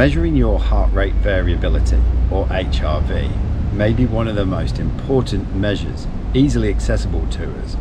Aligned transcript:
Measuring 0.00 0.34
your 0.34 0.58
heart 0.58 0.90
rate 0.94 1.12
variability, 1.16 2.00
or 2.30 2.46
HRV, 2.46 3.74
may 3.74 3.92
be 3.92 4.06
one 4.06 4.28
of 4.28 4.34
the 4.34 4.46
most 4.46 4.78
important 4.78 5.54
measures 5.54 6.06
easily 6.32 6.70
accessible 6.70 7.26
to 7.26 7.54
us 7.58 7.76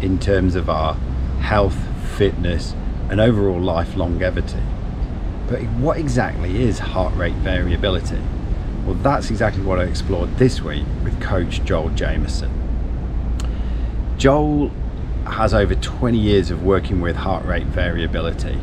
in 0.00 0.20
terms 0.20 0.54
of 0.54 0.70
our 0.70 0.94
health, 1.40 1.76
fitness, 2.16 2.76
and 3.10 3.20
overall 3.20 3.60
life 3.60 3.96
longevity. 3.96 4.62
But 5.48 5.62
what 5.80 5.98
exactly 5.98 6.62
is 6.62 6.78
heart 6.78 7.12
rate 7.16 7.34
variability? 7.34 8.20
Well, 8.86 8.94
that's 8.94 9.30
exactly 9.30 9.64
what 9.64 9.80
I 9.80 9.82
explored 9.82 10.36
this 10.36 10.62
week 10.62 10.84
with 11.02 11.20
coach 11.20 11.64
Joel 11.64 11.88
Jamieson. 11.88 12.52
Joel 14.16 14.68
has 15.26 15.52
over 15.52 15.74
20 15.74 16.16
years 16.16 16.52
of 16.52 16.62
working 16.62 17.00
with 17.00 17.16
heart 17.16 17.44
rate 17.44 17.66
variability 17.66 18.60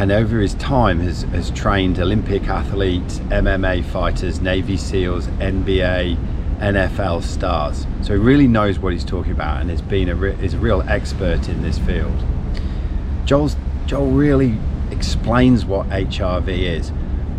and 0.00 0.10
over 0.10 0.38
his 0.40 0.54
time 0.54 0.98
has, 1.00 1.24
has 1.24 1.50
trained 1.50 1.98
Olympic 1.98 2.48
athletes, 2.48 3.18
MMA 3.18 3.84
fighters, 3.84 4.40
Navy 4.40 4.78
SEALs, 4.78 5.26
NBA, 5.26 6.16
NFL 6.58 7.22
stars. 7.22 7.86
So 8.00 8.14
he 8.14 8.18
really 8.18 8.48
knows 8.48 8.78
what 8.78 8.94
he's 8.94 9.04
talking 9.04 9.32
about 9.32 9.60
and 9.60 9.68
has 9.68 9.82
been 9.82 10.08
a 10.08 10.14
re- 10.14 10.38
is 10.42 10.54
a 10.54 10.58
real 10.58 10.80
expert 10.88 11.50
in 11.50 11.60
this 11.60 11.78
field. 11.80 12.18
Joel's, 13.26 13.56
Joel 13.84 14.10
really 14.12 14.56
explains 14.90 15.66
what 15.66 15.86
HRV 15.90 16.48
is, 16.48 16.92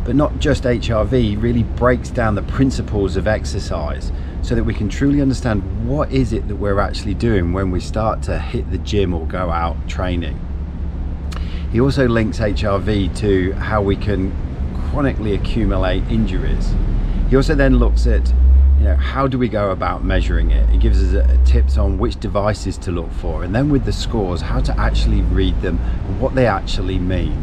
but 0.05 0.16
not 0.16 0.38
just 0.38 0.63
HRV, 0.63 1.20
he 1.20 1.38
really 1.38 1.63
breaks 1.63 2.12
down 2.12 2.35
the 2.35 2.43
principles 2.43 3.18
of 3.18 3.27
exercise 3.27 4.12
so 4.43 4.54
that 4.54 4.66
we 4.66 4.76
can 4.76 4.88
truly 4.88 5.20
understand 5.20 5.90
what 5.90 6.12
is 6.12 6.32
it 6.32 6.48
that 6.48 6.57
we're 6.57 6.80
actually 6.80 7.16
doing 7.16 7.54
when 7.54 7.71
we 7.71 7.80
start 7.80 8.21
to 8.21 8.38
hit 8.38 8.70
the 8.70 8.77
gym 8.77 9.16
or 9.16 9.26
go 9.26 9.49
out 9.49 9.90
training. 9.90 10.40
He 11.71 11.80
also 11.80 12.05
links 12.05 12.39
HRV 12.39 13.16
to 13.20 13.53
how 13.53 13.81
we 13.81 13.95
can 13.95 14.35
chronically 14.89 15.34
accumulate 15.34 16.03
injuries. 16.09 16.75
He 17.29 17.37
also 17.37 17.55
then 17.55 17.77
looks 17.77 18.05
at 18.07 18.34
you 18.77 18.87
know 18.87 18.96
how 18.98 19.27
do 19.27 19.37
we 19.37 19.48
go 19.48 19.71
about 19.71 20.04
measuring 20.04 20.51
it? 20.51 20.68
He 20.70 20.77
gives 20.77 21.01
us 21.01 21.13
a, 21.13 21.34
a 21.34 21.37
tips 21.46 21.77
on 21.77 21.98
which 21.98 22.20
devices 22.20 22.77
to 22.79 22.91
look 22.91 23.09
for 23.13 23.46
and 23.46 23.55
then 23.55 23.70
with 23.70 23.85
the 23.85 23.93
scores 23.93 24.41
how 24.41 24.59
to 24.59 24.77
actually 24.77 25.21
read 25.21 25.62
them 25.62 25.79
and 25.79 26.20
what 26.20 26.35
they 26.35 26.46
actually 26.46 26.99
mean. 26.99 27.41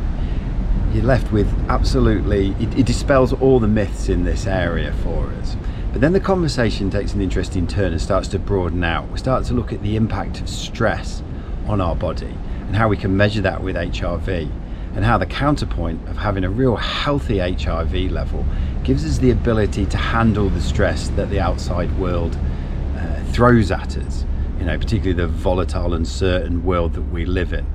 You're 0.93 1.05
left 1.05 1.33
with 1.33 1.49
absolutely 1.71 2.51
it, 2.61 2.81
it 2.81 2.87
dispels 2.87 3.33
all 3.33 3.61
the 3.61 3.69
myths 3.69 4.11
in 4.11 4.25
this 4.25 4.47
area 4.47 4.93
for 5.03 5.29
us. 5.41 5.57
But 5.91 6.03
then 6.03 6.13
the 6.13 6.21
conversation 6.21 6.91
takes 6.91 7.15
an 7.15 7.23
interesting 7.23 7.67
turn 7.67 7.93
and 7.93 8.01
starts 8.01 8.29
to 8.29 8.39
broaden 8.39 8.85
out. 8.85 9.09
We 9.11 9.19
start 9.19 9.47
to 9.47 9.55
look 9.55 9.73
at 9.73 9.81
the 9.83 9.97
impact 9.97 10.43
of 10.43 10.51
stress 10.51 11.23
on 11.67 11.81
our 11.81 11.97
body 11.97 12.35
and 12.69 12.77
how 12.77 12.87
we 12.87 12.97
can 12.97 13.17
measure 13.17 13.41
that 13.41 13.63
with 13.63 13.75
HRV 13.75 14.49
and 14.95 15.05
how 15.05 15.19
the 15.19 15.27
counterpoint 15.27 16.07
of 16.09 16.17
having 16.17 16.45
a 16.45 16.51
real 16.51 16.77
healthy 16.77 17.37
HRV 17.37 18.11
level 18.11 18.45
gives 18.85 19.05
us 19.05 19.19
the 19.19 19.31
ability 19.31 19.87
to 19.87 19.97
handle 19.97 20.49
the 20.51 20.61
stress 20.61 21.09
that 21.11 21.31
the 21.31 21.41
outside 21.41 21.99
world 21.99 22.39
uh, 22.97 23.25
throws 23.33 23.71
at 23.71 23.97
us, 23.97 24.25
you 24.59 24.67
know, 24.67 24.79
particularly 24.79 25.15
the 25.15 25.27
volatile, 25.27 25.95
uncertain 25.95 26.65
world 26.65 26.93
that 26.93 27.03
we 27.03 27.25
live 27.25 27.53
in. 27.53 27.67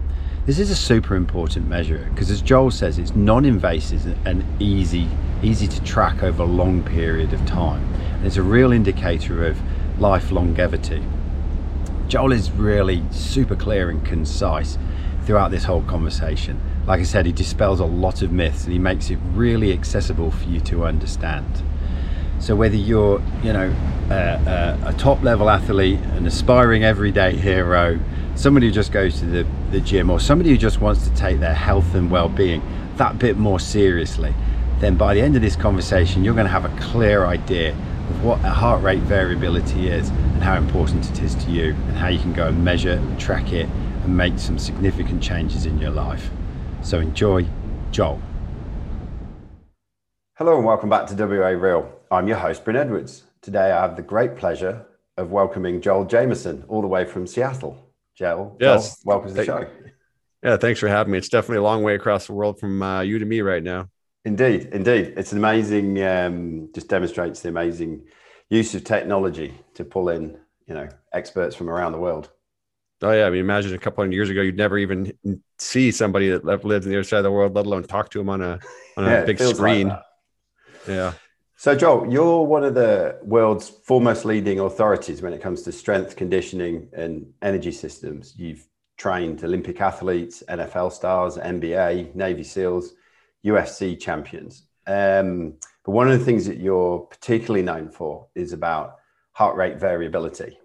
This 0.46 0.60
is 0.60 0.70
a 0.70 0.76
super 0.76 1.16
important 1.16 1.68
measure 1.68 2.08
because, 2.14 2.30
as 2.30 2.42
Joel 2.42 2.70
says, 2.70 3.00
it's 3.00 3.16
non-invasive 3.16 4.18
and 4.28 4.44
easy, 4.62 5.08
easy 5.42 5.68
to 5.68 5.84
track 5.84 6.22
over 6.22 6.44
a 6.44 6.46
long 6.46 6.84
period 6.84 7.34
of 7.34 7.44
time. 7.46 7.84
And 8.16 8.28
it's 8.28 8.38
a 8.38 8.44
real 8.44 8.72
indicator 8.72 9.48
of 9.48 9.58
life 10.00 10.32
longevity. 10.32 11.02
Joel 12.14 12.34
is 12.34 12.52
really 12.52 13.02
super 13.10 13.56
clear 13.56 13.90
and 13.90 14.06
concise 14.06 14.78
throughout 15.26 15.50
this 15.50 15.64
whole 15.64 15.82
conversation. 15.82 16.62
Like 16.86 17.00
I 17.00 17.04
said, 17.06 17.26
he 17.26 17.32
dispels 17.32 17.80
a 17.80 17.86
lot 17.86 18.22
of 18.22 18.32
myths 18.32 18.66
and 18.66 18.72
he 18.72 18.78
makes 18.78 19.10
it 19.10 19.18
really 19.34 19.74
accessible 19.74 20.30
for 20.30 20.48
you 20.48 20.60
to 20.60 20.86
understand. 20.86 21.64
So 22.38 22.56
whether 22.56 22.76
you're, 22.76 23.20
you 23.42 23.52
know, 23.52 23.76
uh, 24.12 24.78
a 24.86 24.94
top 24.94 25.24
level 25.24 25.50
athlete, 25.50 25.98
an 26.02 26.28
aspiring 26.28 26.84
everyday 26.84 27.36
hero, 27.36 28.00
somebody 28.36 28.68
who 28.68 28.72
just 28.72 28.92
goes 28.92 29.18
to 29.22 29.26
the, 29.26 29.48
the 29.72 29.80
gym, 29.80 30.12
or 30.12 30.20
somebody 30.20 30.52
who 30.52 30.58
just 30.58 30.82
wants 30.82 31.08
to 31.08 31.16
take 31.16 31.40
their 31.40 31.56
health 31.56 31.96
and 31.96 32.12
well-being 32.12 32.62
that 32.98 33.18
bit 33.18 33.38
more 33.38 33.60
seriously, 33.60 34.36
then 34.78 34.98
by 34.98 35.16
the 35.16 35.22
end 35.22 35.36
of 35.36 35.42
this 35.42 35.56
conversation, 35.56 36.24
you're 36.24 36.36
going 36.36 36.46
to 36.46 36.52
have 36.52 36.66
a 36.66 36.80
clear 36.80 37.26
idea 37.26 37.72
of 37.72 38.24
what 38.24 38.38
a 38.42 38.52
heart 38.52 38.84
rate 38.84 39.02
variability 39.02 39.88
is 39.88 40.12
and 40.44 40.50
how 40.50 40.58
important 40.58 41.10
it 41.10 41.24
is 41.24 41.36
to 41.36 41.50
you 41.50 41.70
and 41.70 41.96
how 41.96 42.10
you 42.10 42.20
can 42.20 42.34
go 42.34 42.48
and 42.48 42.66
measure, 42.66 42.92
and 42.92 43.18
track 43.18 43.54
it, 43.54 43.70
and 44.04 44.18
make 44.18 44.38
some 44.38 44.60
significant 44.60 45.24
changes 45.24 45.66
in 45.66 45.80
your 45.80 45.90
life. 45.90 46.30
So 46.82 47.00
enjoy, 47.00 47.48
Joel. 47.92 48.22
Hello 50.36 50.58
and 50.58 50.66
welcome 50.66 50.90
back 50.90 51.08
to 51.08 51.16
WA 51.16 51.48
Real. 51.48 51.90
I'm 52.12 52.28
your 52.28 52.36
host, 52.36 52.66
Bryn 52.66 52.76
Edwards. 52.76 53.24
Today 53.42 53.72
I 53.72 53.82
have 53.82 53.96
the 53.96 54.02
great 54.02 54.36
pleasure 54.36 54.86
of 55.16 55.32
welcoming 55.32 55.80
Joel 55.80 56.04
Jamieson 56.04 56.66
all 56.68 56.82
the 56.82 56.88
way 56.88 57.06
from 57.06 57.26
Seattle. 57.26 57.78
Joel, 58.14 58.58
yes, 58.60 59.02
Joel, 59.02 59.02
welcome 59.06 59.30
to 59.30 59.36
the 59.36 59.46
show. 59.46 59.66
Yeah, 60.44 60.58
thanks 60.58 60.82
for 60.82 60.90
having 60.90 61.14
me. 61.14 61.20
It's 61.20 61.30
definitely 61.30 61.60
a 61.60 61.64
long 61.64 61.84
way 61.84 61.96
across 61.96 62.28
the 62.28 62.34
world 62.34 62.60
from 62.60 62.84
uh, 62.84 63.00
you 63.00 63.18
to 63.18 63.26
me 63.26 63.40
right 63.40 63.64
now. 63.64 63.88
Indeed, 64.26 64.72
indeed. 64.74 65.14
It's 65.16 65.32
an 65.32 65.38
amazing, 65.38 66.04
um, 66.04 66.70
just 66.76 66.90
demonstrates 66.90 67.40
the 67.40 67.48
amazing 67.48 68.04
use 68.50 68.76
of 68.76 68.84
technology 68.84 69.54
to 69.76 69.84
pull 69.84 70.10
in, 70.10 70.38
you 70.68 70.74
know, 70.74 70.88
experts 71.14 71.56
from 71.56 71.70
around 71.70 71.92
the 71.92 72.00
world. 72.00 72.30
Oh 73.02 73.12
yeah, 73.12 73.26
I 73.26 73.30
mean, 73.30 73.42
imagine 73.42 73.74
a 73.74 73.78
couple 73.78 74.04
of 74.04 74.14
years 74.14 74.30
ago, 74.30 74.42
you'd 74.42 74.58
never 74.58 74.78
even 74.78 75.12
see 75.58 75.92
somebody 75.92 76.30
that 76.30 76.46
lives 76.46 76.86
on 76.86 76.92
the 76.92 76.98
other 76.98 77.04
side 77.04 77.18
of 77.18 77.24
the 77.24 77.32
world, 77.32 77.56
let 77.56 77.66
alone 77.66 77.84
talk 77.84 78.10
to 78.12 78.18
them 78.20 78.30
on 78.30 78.42
a 78.42 78.60
on 78.96 79.06
a 79.06 79.10
yeah, 79.10 79.26
big 79.26 79.40
screen. 79.40 79.90
Like 79.90 80.02
yeah. 80.88 81.14
So, 81.58 81.76
Joel, 81.76 82.12
you're 82.12 82.44
one 82.44 82.64
of 82.64 82.76
the 82.76 83.20
world's 83.24 83.70
foremost 83.70 84.26
leading 84.26 84.60
authorities 84.60 85.22
when 85.22 85.34
it 85.34 85.42
comes 85.42 85.62
to 85.64 85.72
strength 85.72 86.16
conditioning 86.16 86.90
and 86.94 87.32
energy 87.42 87.72
systems. 87.72 88.34
You've 88.38 88.68
trained 88.98 89.44
Olympic 89.44 89.80
athletes, 89.80 90.44
NFL 90.50 90.92
stars, 90.92 91.38
NBA, 91.38 92.16
Navy 92.16 92.44
SEALs, 92.44 92.94
UFC 93.46 94.00
champions. 94.00 94.64
Um, 94.88 95.56
but 95.84 95.92
one 95.92 96.10
of 96.10 96.18
the 96.18 96.26
things 96.26 96.46
that 96.46 96.60
you're 96.60 97.00
particularly 97.00 97.64
known 97.64 97.90
for 97.90 98.28
is 98.36 98.54
about 98.54 98.98
heart 99.34 99.56
rate 99.56 99.78
variability. 99.78 100.60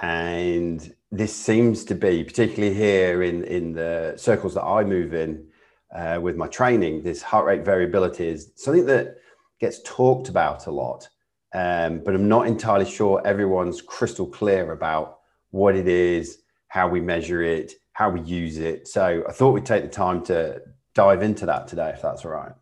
And 0.00 0.94
this 1.12 1.34
seems 1.34 1.84
to 1.84 1.94
be, 1.94 2.24
particularly 2.24 2.74
here 2.74 3.22
in, 3.22 3.44
in 3.44 3.72
the 3.72 4.14
circles 4.16 4.54
that 4.54 4.64
I 4.64 4.84
move 4.84 5.14
in 5.14 5.46
uh, 5.94 6.18
with 6.20 6.36
my 6.36 6.48
training, 6.48 7.02
this 7.02 7.22
heart 7.22 7.46
rate 7.46 7.64
variability 7.64 8.28
is 8.28 8.50
something 8.56 8.86
that 8.86 9.18
gets 9.60 9.80
talked 9.84 10.28
about 10.28 10.66
a 10.66 10.70
lot. 10.70 11.08
Um, 11.54 12.00
but 12.04 12.14
I'm 12.14 12.28
not 12.28 12.48
entirely 12.48 12.90
sure 12.90 13.22
everyone's 13.24 13.80
crystal 13.80 14.26
clear 14.26 14.72
about 14.72 15.18
what 15.50 15.76
it 15.76 15.86
is, 15.86 16.38
how 16.66 16.88
we 16.88 17.00
measure 17.00 17.42
it, 17.42 17.74
how 17.92 18.10
we 18.10 18.20
use 18.22 18.58
it. 18.58 18.88
So 18.88 19.22
I 19.28 19.32
thought 19.32 19.52
we'd 19.52 19.64
take 19.64 19.84
the 19.84 19.88
time 19.88 20.24
to 20.24 20.60
dive 20.94 21.22
into 21.22 21.46
that 21.46 21.68
today, 21.68 21.90
if 21.90 22.02
that's 22.02 22.24
all 22.24 22.32
right. 22.32 22.52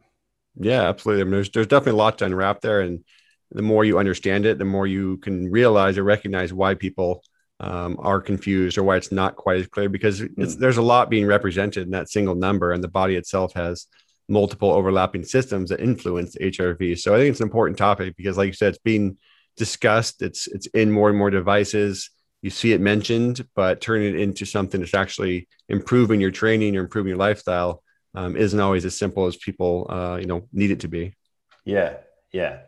Yeah, 0.57 0.89
absolutely. 0.89 1.23
I 1.23 1.25
mean, 1.25 1.33
there's, 1.33 1.51
there's 1.51 1.67
definitely 1.67 1.99
a 1.99 2.03
lot 2.03 2.19
to 2.19 2.27
unwrap 2.27 2.61
there. 2.61 2.83
And 2.83 3.05
the 3.51 3.63
more 3.63 3.85
you 3.85 3.99
understand 3.99 4.47
it, 4.47 4.59
the 4.59 4.65
more 4.65 4.87
you 4.87 5.19
can 5.19 5.51
realize 5.51 5.99
or 5.99 6.05
recognize 6.05 6.53
why 6.53 6.75
people 6.75 7.23
um, 7.61 7.97
are 8.01 8.21
confused 8.21 8.77
or 8.77 8.83
why 8.83 8.97
it's 8.97 9.13
not 9.13 9.37
quite 9.37 9.61
as 9.61 9.67
clear 9.69 9.89
because 9.89 10.21
mm. 10.21 10.59
there's 10.59 10.79
a 10.79 10.83
lot 10.83 11.11
being 11.11 11.27
represented 11.27 11.85
in 11.85 11.93
that 11.93 12.11
single 12.11 12.35
number 12.35 12.73
and 12.73 12.83
the 12.83 12.89
body 12.89 13.15
itself 13.15 13.55
has 13.55 13.87
multiple 14.29 14.73
overlapping 14.73 15.25
systems 15.25 15.71
that 15.71 15.81
influence 15.81 16.37
HRV. 16.37 16.99
So 16.99 17.15
I 17.15 17.19
think 17.19 17.31
it's 17.31 17.41
an 17.41 17.47
important 17.47 17.79
topic 17.79 18.17
because 18.17 18.37
like 18.37 18.49
you 18.49 18.53
said, 18.53 18.71
it's 18.71 18.79
being 18.79 19.17
discussed. 19.57 20.23
It's, 20.23 20.49
it's 20.49 20.67
in 20.69 20.91
more 20.91 21.09
and 21.09 21.19
more 21.19 21.31
devices. 21.31 22.11
You 22.41 22.51
see 22.51 22.73
it 22.73 22.81
mentioned, 22.81 23.47
but 23.55 23.81
turning 23.81 24.15
it 24.15 24.21
into 24.21 24.45
something 24.45 24.81
that's 24.81 24.95
actually 24.95 25.49
improving 25.69 26.21
your 26.21 26.33
training 26.33 26.77
or 26.77 26.81
improving 26.81 27.11
your 27.11 27.19
lifestyle 27.19 27.83
um, 28.15 28.37
isn't 28.37 28.59
always 28.61 28.85
as 28.85 28.97
simple 28.97 29.27
as 29.27 29.37
people, 29.37 29.87
uh, 29.89 30.17
you 30.17 30.27
know, 30.27 30.49
need 30.53 30.71
it 30.71 30.81
to 30.81 30.89
be. 30.89 31.15
Yeah. 31.65 31.97
Yeah. 32.33 32.61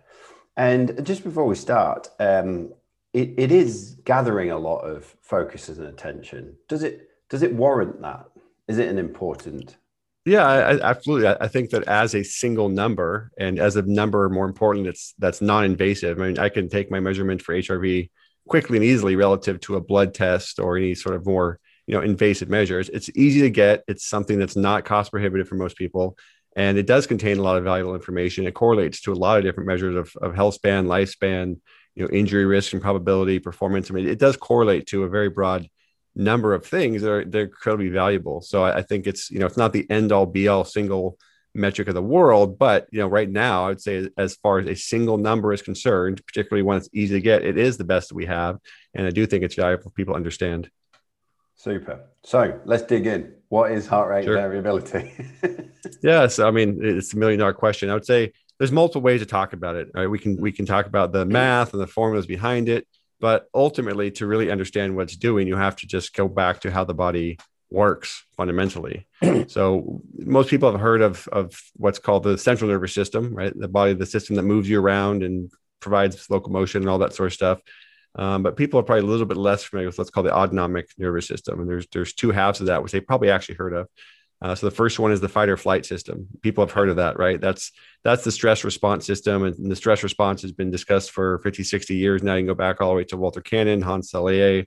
And 0.56 1.04
just 1.04 1.24
before 1.24 1.46
we 1.46 1.54
start, 1.54 2.08
um, 2.20 2.72
it, 3.12 3.34
it 3.36 3.52
is 3.52 3.96
gathering 4.04 4.50
a 4.50 4.58
lot 4.58 4.80
of 4.80 5.04
focus 5.22 5.68
and 5.68 5.86
attention. 5.86 6.56
Does 6.68 6.82
it 6.82 7.08
does 7.28 7.42
it 7.42 7.54
warrant 7.54 8.00
that? 8.02 8.26
Is 8.68 8.78
it 8.78 8.88
an 8.88 8.98
important? 8.98 9.76
Yeah, 10.24 10.46
I, 10.46 10.80
absolutely. 10.80 11.28
I 11.28 11.48
think 11.48 11.70
that 11.70 11.86
as 11.86 12.14
a 12.14 12.22
single 12.22 12.70
number 12.70 13.30
and 13.38 13.58
as 13.58 13.76
a 13.76 13.82
number 13.82 14.28
more 14.30 14.46
important, 14.46 14.86
it's 14.86 15.14
that's 15.18 15.42
non-invasive. 15.42 16.18
I 16.18 16.26
mean, 16.26 16.38
I 16.38 16.48
can 16.48 16.68
take 16.68 16.90
my 16.90 17.00
measurement 17.00 17.42
for 17.42 17.54
HRV 17.54 18.10
quickly 18.48 18.78
and 18.78 18.84
easily 18.84 19.16
relative 19.16 19.60
to 19.60 19.76
a 19.76 19.80
blood 19.80 20.14
test 20.14 20.58
or 20.58 20.76
any 20.76 20.94
sort 20.94 21.16
of 21.16 21.26
more 21.26 21.58
you 21.86 21.94
know 21.94 22.00
invasive 22.00 22.48
measures. 22.48 22.88
It's 22.88 23.10
easy 23.14 23.40
to 23.42 23.50
get. 23.50 23.84
It's 23.88 24.06
something 24.06 24.38
that's 24.38 24.56
not 24.56 24.84
cost 24.84 25.10
prohibitive 25.10 25.48
for 25.48 25.56
most 25.56 25.76
people, 25.76 26.16
and 26.56 26.78
it 26.78 26.86
does 26.86 27.06
contain 27.06 27.38
a 27.38 27.42
lot 27.42 27.56
of 27.56 27.64
valuable 27.64 27.94
information. 27.94 28.46
It 28.46 28.54
correlates 28.54 29.00
to 29.02 29.12
a 29.12 29.14
lot 29.14 29.38
of 29.38 29.44
different 29.44 29.68
measures 29.68 29.96
of, 29.96 30.14
of 30.22 30.34
health 30.34 30.54
span, 30.54 30.86
lifespan, 30.86 31.56
you 31.94 32.04
know 32.04 32.10
injury 32.10 32.44
risk 32.44 32.72
and 32.72 32.82
probability 32.82 33.38
performance 33.38 33.88
i 33.90 33.94
mean 33.94 34.08
it 34.08 34.18
does 34.18 34.36
correlate 34.36 34.86
to 34.86 35.04
a 35.04 35.08
very 35.08 35.28
broad 35.28 35.68
number 36.16 36.54
of 36.54 36.66
things 36.66 37.02
that 37.02 37.10
are 37.10 37.24
they're 37.24 37.44
incredibly 37.44 37.88
valuable 37.88 38.40
so 38.40 38.64
I, 38.64 38.78
I, 38.78 38.82
think 38.82 39.06
it's 39.06 39.30
you 39.30 39.38
know 39.38 39.46
it's 39.46 39.56
not 39.56 39.72
the 39.72 39.88
end 39.90 40.12
all 40.12 40.26
be 40.26 40.48
all 40.48 40.64
single 40.64 41.18
metric 41.54 41.88
of 41.88 41.94
the 41.94 42.02
world. 42.02 42.58
But 42.58 42.88
you 42.90 42.98
know, 42.98 43.06
right 43.06 43.30
now, 43.30 43.66
I 43.66 43.68
would 43.68 43.80
say 43.80 44.08
as 44.18 44.34
far 44.36 44.58
as 44.58 44.66
a 44.66 44.74
single 44.74 45.16
number 45.16 45.52
is 45.52 45.62
concerned, 45.62 46.20
particularly 46.26 46.62
when 46.62 46.76
it's 46.76 46.88
easy 46.92 47.14
to 47.14 47.20
get, 47.20 47.44
it 47.44 47.56
is 47.56 47.76
the 47.76 47.84
best 47.84 48.08
that 48.08 48.16
we 48.16 48.26
have, 48.26 48.58
and 48.94 49.06
I 49.06 49.10
do 49.10 49.26
think 49.26 49.44
it's 49.44 49.54
valuable 49.54 49.84
for 49.84 49.90
people 49.90 50.14
to 50.14 50.16
understand. 50.16 50.70
Super. 51.64 52.04
So 52.24 52.60
let's 52.66 52.82
dig 52.82 53.06
in. 53.06 53.32
What 53.48 53.72
is 53.72 53.86
heart 53.86 54.10
rate 54.10 54.24
sure. 54.26 54.34
variability? 54.34 55.12
yeah, 56.02 56.26
so 56.26 56.46
I 56.46 56.50
mean, 56.50 56.78
it's 56.82 57.14
a 57.14 57.16
million 57.16 57.40
dollar 57.40 57.54
question. 57.54 57.88
I 57.88 57.94
would 57.94 58.04
say 58.04 58.32
there's 58.58 58.70
multiple 58.70 59.00
ways 59.00 59.20
to 59.22 59.26
talk 59.26 59.54
about 59.54 59.74
it. 59.74 59.88
Right? 59.94 60.06
We 60.06 60.18
can 60.18 60.36
we 60.36 60.52
can 60.52 60.66
talk 60.66 60.84
about 60.84 61.12
the 61.12 61.24
mm-hmm. 61.24 61.32
math 61.32 61.72
and 61.72 61.80
the 61.80 61.86
formulas 61.86 62.26
behind 62.26 62.68
it, 62.68 62.86
but 63.18 63.48
ultimately, 63.54 64.10
to 64.10 64.26
really 64.26 64.50
understand 64.50 64.94
what 64.94 65.04
it's 65.04 65.16
doing, 65.16 65.48
you 65.48 65.56
have 65.56 65.76
to 65.76 65.86
just 65.86 66.14
go 66.14 66.28
back 66.28 66.60
to 66.60 66.70
how 66.70 66.84
the 66.84 66.92
body 66.92 67.38
works 67.70 68.26
fundamentally. 68.36 69.06
so 69.46 70.02
most 70.18 70.50
people 70.50 70.70
have 70.70 70.78
heard 70.78 71.00
of 71.00 71.26
of 71.28 71.58
what's 71.76 71.98
called 71.98 72.24
the 72.24 72.36
central 72.36 72.68
nervous 72.68 72.92
system, 72.92 73.34
right? 73.34 73.58
The 73.58 73.68
body, 73.68 73.94
the 73.94 74.04
system 74.04 74.36
that 74.36 74.42
moves 74.42 74.68
you 74.68 74.80
around 74.80 75.22
and 75.22 75.50
provides 75.80 76.28
locomotion 76.28 76.82
and 76.82 76.90
all 76.90 76.98
that 76.98 77.14
sort 77.14 77.28
of 77.28 77.32
stuff. 77.32 77.62
Um, 78.16 78.42
but 78.42 78.56
people 78.56 78.78
are 78.78 78.84
probably 78.84 79.04
a 79.04 79.10
little 79.10 79.26
bit 79.26 79.36
less 79.36 79.64
familiar 79.64 79.88
with 79.88 79.98
what's 79.98 80.10
called 80.10 80.26
the 80.26 80.34
autonomic 80.34 80.88
nervous 80.98 81.26
system, 81.26 81.60
and 81.60 81.68
there's 81.68 81.86
there's 81.92 82.14
two 82.14 82.30
halves 82.30 82.60
of 82.60 82.66
that, 82.66 82.82
which 82.82 82.92
they 82.92 83.00
probably 83.00 83.30
actually 83.30 83.56
heard 83.56 83.74
of. 83.74 83.88
Uh, 84.40 84.54
so 84.54 84.66
the 84.66 84.74
first 84.74 84.98
one 84.98 85.10
is 85.10 85.20
the 85.20 85.28
fight 85.28 85.48
or 85.48 85.56
flight 85.56 85.86
system. 85.86 86.26
People 86.42 86.64
have 86.64 86.72
heard 86.72 86.90
of 86.90 86.96
that, 86.96 87.18
right? 87.18 87.40
That's 87.40 87.72
that's 88.04 88.24
the 88.24 88.30
stress 88.30 88.62
response 88.62 89.06
system, 89.06 89.44
and 89.44 89.70
the 89.70 89.76
stress 89.76 90.02
response 90.02 90.42
has 90.42 90.52
been 90.52 90.70
discussed 90.70 91.10
for 91.10 91.38
50, 91.38 91.64
60 91.64 91.96
years 91.96 92.22
now. 92.22 92.34
You 92.34 92.40
can 92.40 92.46
go 92.48 92.54
back 92.54 92.80
all 92.80 92.90
the 92.90 92.96
way 92.96 93.04
to 93.04 93.16
Walter 93.16 93.40
Cannon, 93.40 93.82
Hans 93.82 94.12
Selye, 94.12 94.66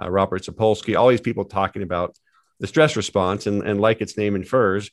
uh, 0.00 0.10
Robert 0.10 0.42
Sapolsky, 0.42 0.98
all 0.98 1.08
these 1.08 1.20
people 1.20 1.44
talking 1.44 1.82
about 1.82 2.16
the 2.60 2.66
stress 2.66 2.96
response. 2.96 3.46
And, 3.46 3.62
and 3.62 3.80
like 3.80 4.00
its 4.00 4.16
name 4.16 4.36
infers, 4.36 4.90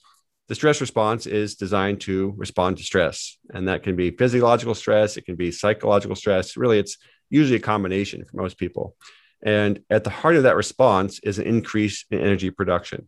the 0.48 0.56
stress 0.56 0.82
response 0.82 1.26
is 1.26 1.56
designed 1.56 2.02
to 2.02 2.34
respond 2.36 2.78
to 2.78 2.84
stress. 2.84 3.38
And 3.54 3.68
that 3.68 3.84
can 3.84 3.96
be 3.96 4.12
physiological 4.12 4.76
stress, 4.76 5.18
it 5.18 5.26
can 5.26 5.36
be 5.36 5.52
psychological 5.52 6.16
stress. 6.16 6.58
Really, 6.58 6.80
it's 6.80 6.98
usually 7.34 7.58
a 7.58 7.62
combination 7.62 8.24
for 8.26 8.38
most 8.38 8.58
people. 8.58 8.96
And 9.42 9.82
at 9.90 10.04
the 10.04 10.10
heart 10.10 10.36
of 10.36 10.44
that 10.44 10.56
response 10.56 11.20
is 11.24 11.40
an 11.40 11.46
increase 11.46 12.06
in 12.12 12.20
energy 12.20 12.50
production. 12.50 13.08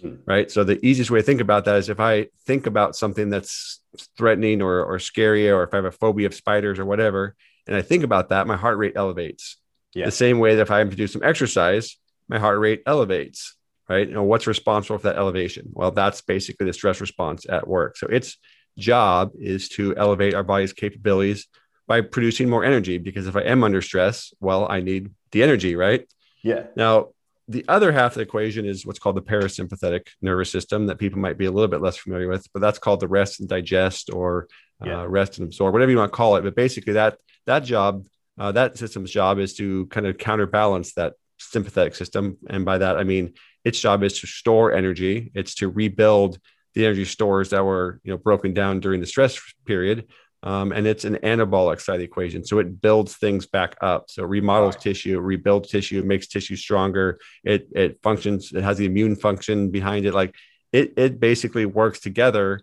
Hmm. 0.00 0.16
Right. 0.26 0.50
So 0.50 0.64
the 0.64 0.84
easiest 0.84 1.10
way 1.10 1.20
to 1.20 1.26
think 1.26 1.40
about 1.40 1.64
that 1.64 1.76
is 1.76 1.88
if 1.88 2.00
I 2.00 2.28
think 2.46 2.66
about 2.66 2.96
something 2.96 3.30
that's 3.30 3.80
threatening 4.16 4.62
or, 4.62 4.84
or 4.84 4.98
scary, 4.98 5.50
or 5.50 5.64
if 5.64 5.72
I 5.72 5.76
have 5.76 5.84
a 5.84 5.90
phobia 5.92 6.26
of 6.26 6.34
spiders 6.34 6.78
or 6.78 6.84
whatever, 6.84 7.34
and 7.66 7.76
I 7.76 7.82
think 7.82 8.04
about 8.04 8.28
that, 8.30 8.46
my 8.46 8.56
heart 8.56 8.78
rate 8.78 8.94
elevates. 8.96 9.56
Yeah. 9.94 10.06
The 10.06 10.12
same 10.12 10.38
way 10.38 10.56
that 10.56 10.62
if 10.62 10.70
I 10.70 10.82
do 10.84 11.06
some 11.06 11.22
exercise, 11.22 11.96
my 12.28 12.38
heart 12.38 12.58
rate 12.58 12.82
elevates 12.86 13.56
right? 13.92 14.08
You 14.08 14.14
know, 14.14 14.22
what's 14.22 14.46
responsible 14.46 14.98
for 14.98 15.08
that 15.08 15.18
elevation? 15.18 15.70
Well, 15.72 15.90
that's 15.90 16.22
basically 16.22 16.66
the 16.66 16.72
stress 16.72 17.00
response 17.00 17.46
at 17.48 17.68
work. 17.68 17.96
So 17.96 18.06
its 18.06 18.38
job 18.78 19.32
is 19.38 19.68
to 19.70 19.94
elevate 19.96 20.34
our 20.34 20.42
body's 20.42 20.72
capabilities 20.72 21.46
by 21.92 22.00
producing 22.00 22.48
more 22.48 22.64
energy 22.64 22.96
because 22.96 23.26
if 23.26 23.36
I 23.36 23.42
am 23.42 23.62
under 23.62 23.82
stress, 23.82 24.32
well, 24.40 24.66
I 24.66 24.80
need 24.80 25.10
the 25.30 25.42
energy, 25.42 25.76
right? 25.76 26.08
Yeah. 26.42 26.68
Now, 26.74 27.08
the 27.48 27.66
other 27.68 27.92
half 27.92 28.12
of 28.12 28.14
the 28.14 28.22
equation 28.22 28.64
is 28.64 28.86
what's 28.86 28.98
called 28.98 29.18
the 29.18 29.20
parasympathetic 29.20 30.06
nervous 30.22 30.50
system 30.50 30.86
that 30.86 30.96
people 30.96 31.18
might 31.18 31.36
be 31.36 31.44
a 31.44 31.50
little 31.50 31.68
bit 31.68 31.82
less 31.82 31.98
familiar 31.98 32.28
with, 32.28 32.50
but 32.54 32.60
that's 32.60 32.78
called 32.78 33.00
the 33.00 33.08
rest 33.08 33.40
and 33.40 33.48
digest 33.56 34.08
or 34.10 34.48
uh, 34.82 34.86
yeah. 34.86 35.00
uh, 35.02 35.04
rest 35.04 35.36
and 35.36 35.46
absorb, 35.46 35.74
whatever 35.74 35.90
you 35.90 35.98
want 35.98 36.10
to 36.10 36.16
call 36.16 36.36
it. 36.36 36.44
But 36.44 36.56
basically, 36.56 36.94
that 36.94 37.18
that 37.44 37.62
job, 37.62 38.06
uh, 38.38 38.52
that 38.52 38.78
system's 38.78 39.10
job 39.10 39.38
is 39.38 39.52
to 39.56 39.84
kind 39.88 40.06
of 40.06 40.16
counterbalance 40.16 40.94
that 40.94 41.12
sympathetic 41.40 41.94
system, 41.94 42.38
and 42.48 42.64
by 42.64 42.78
that 42.78 42.96
I 42.96 43.04
mean 43.04 43.34
its 43.66 43.78
job 43.78 44.02
is 44.02 44.18
to 44.20 44.26
store 44.26 44.72
energy. 44.72 45.30
It's 45.34 45.56
to 45.56 45.68
rebuild 45.68 46.38
the 46.72 46.86
energy 46.86 47.04
stores 47.04 47.50
that 47.50 47.66
were 47.66 48.00
you 48.02 48.12
know 48.12 48.16
broken 48.16 48.54
down 48.54 48.80
during 48.80 49.00
the 49.00 49.06
stress 49.06 49.38
period. 49.66 50.06
Um, 50.44 50.72
and 50.72 50.86
it's 50.86 51.04
an 51.04 51.16
anabolic 51.22 51.80
side 51.80 51.94
of 51.94 51.98
the 52.00 52.04
equation. 52.04 52.44
So 52.44 52.58
it 52.58 52.80
builds 52.80 53.16
things 53.16 53.46
back 53.46 53.76
up. 53.80 54.10
So 54.10 54.24
it 54.24 54.28
remodels 54.28 54.74
right. 54.74 54.82
tissue, 54.82 55.20
rebuilds 55.20 55.70
tissue, 55.70 56.02
makes 56.02 56.26
tissue 56.26 56.56
stronger. 56.56 57.20
It 57.44 57.68
it 57.72 58.00
functions. 58.02 58.52
It 58.52 58.64
has 58.64 58.78
the 58.78 58.86
immune 58.86 59.14
function 59.14 59.70
behind 59.70 60.04
it. 60.04 60.14
Like 60.14 60.34
it 60.72 60.94
it 60.96 61.20
basically 61.20 61.66
works 61.66 62.00
together 62.00 62.62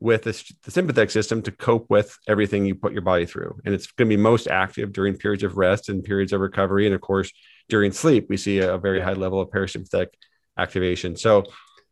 with 0.00 0.22
the 0.24 0.32
sympathetic 0.68 1.12
system 1.12 1.42
to 1.42 1.52
cope 1.52 1.88
with 1.88 2.18
everything 2.26 2.66
you 2.66 2.74
put 2.74 2.92
your 2.92 3.02
body 3.02 3.24
through. 3.24 3.60
And 3.64 3.72
it's 3.72 3.86
going 3.86 4.10
to 4.10 4.16
be 4.16 4.20
most 4.20 4.48
active 4.48 4.92
during 4.92 5.16
periods 5.16 5.44
of 5.44 5.56
rest 5.56 5.88
and 5.88 6.02
periods 6.02 6.32
of 6.32 6.40
recovery. 6.40 6.86
And 6.86 6.94
of 6.94 7.00
course, 7.00 7.32
during 7.68 7.92
sleep, 7.92 8.26
we 8.28 8.36
see 8.36 8.58
a 8.58 8.78
very 8.78 9.00
high 9.00 9.12
level 9.12 9.40
of 9.40 9.50
parasympathetic 9.50 10.08
activation. 10.58 11.14
So 11.14 11.44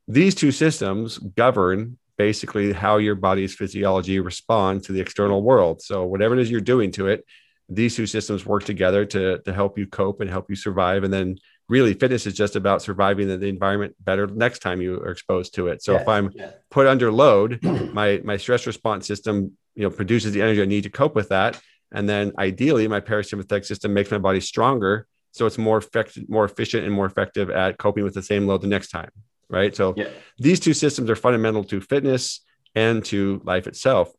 these 0.09 0.35
two 0.35 0.51
systems 0.51 1.19
govern 1.19 1.99
basically 2.21 2.71
how 2.71 2.99
your 2.99 3.15
body's 3.15 3.55
physiology 3.55 4.21
responds 4.21 4.87
to 4.87 4.93
the 4.93 5.01
external 5.01 5.43
world. 5.43 5.81
So 5.81 6.05
whatever 6.05 6.35
it 6.35 6.41
is 6.43 6.51
you're 6.51 6.61
doing 6.75 6.91
to 6.93 7.07
it, 7.07 7.25
these 7.71 7.97
two 7.97 8.07
systems 8.07 8.45
work 8.45 8.65
together 8.65 9.07
to, 9.07 9.39
to 9.39 9.53
help 9.55 9.79
you 9.79 9.87
cope 9.87 10.21
and 10.21 10.29
help 10.29 10.51
you 10.51 10.55
survive. 10.55 11.03
And 11.03 11.11
then 11.11 11.39
really 11.67 11.95
fitness 11.95 12.27
is 12.27 12.35
just 12.35 12.57
about 12.57 12.83
surviving 12.83 13.27
the, 13.27 13.39
the 13.39 13.47
environment 13.47 13.95
better 14.01 14.27
next 14.27 14.59
time 14.59 14.83
you 14.83 15.01
are 15.01 15.13
exposed 15.13 15.55
to 15.55 15.69
it. 15.69 15.83
So 15.83 15.95
if 15.95 16.07
I'm 16.07 16.31
put 16.71 16.87
under 16.87 17.11
load, 17.11 17.63
my 17.95 18.21
my 18.23 18.37
stress 18.37 18.67
response 18.67 19.07
system, 19.07 19.57
you 19.75 19.85
know, 19.85 19.91
produces 19.91 20.35
the 20.35 20.43
energy 20.43 20.61
I 20.61 20.67
need 20.67 20.83
to 20.83 20.91
cope 20.91 21.15
with 21.15 21.31
that. 21.31 21.59
And 21.91 22.07
then 22.07 22.33
ideally 22.39 22.87
my 22.87 23.01
parasympathetic 23.01 23.65
system 23.65 23.95
makes 23.95 24.11
my 24.11 24.19
body 24.19 24.41
stronger 24.41 25.07
so 25.33 25.47
it's 25.47 25.59
more 25.59 25.79
effective, 25.79 26.29
more 26.29 26.45
efficient, 26.45 26.85
and 26.85 26.93
more 26.93 27.07
effective 27.07 27.49
at 27.51 27.79
coping 27.79 28.05
with 28.05 28.15
the 28.15 28.23
same 28.23 28.47
load 28.47 28.61
the 28.61 28.67
next 28.67 28.89
time. 28.89 29.11
Right. 29.51 29.75
So 29.75 29.95
yeah. 29.97 30.09
these 30.39 30.61
two 30.61 30.75
systems 30.75 31.11
are 31.11 31.17
fundamental 31.17 31.65
to 31.65 31.81
fitness 31.81 32.41
and 32.75 33.05
to 33.07 33.43
life 33.45 33.67
itself. 33.67 34.13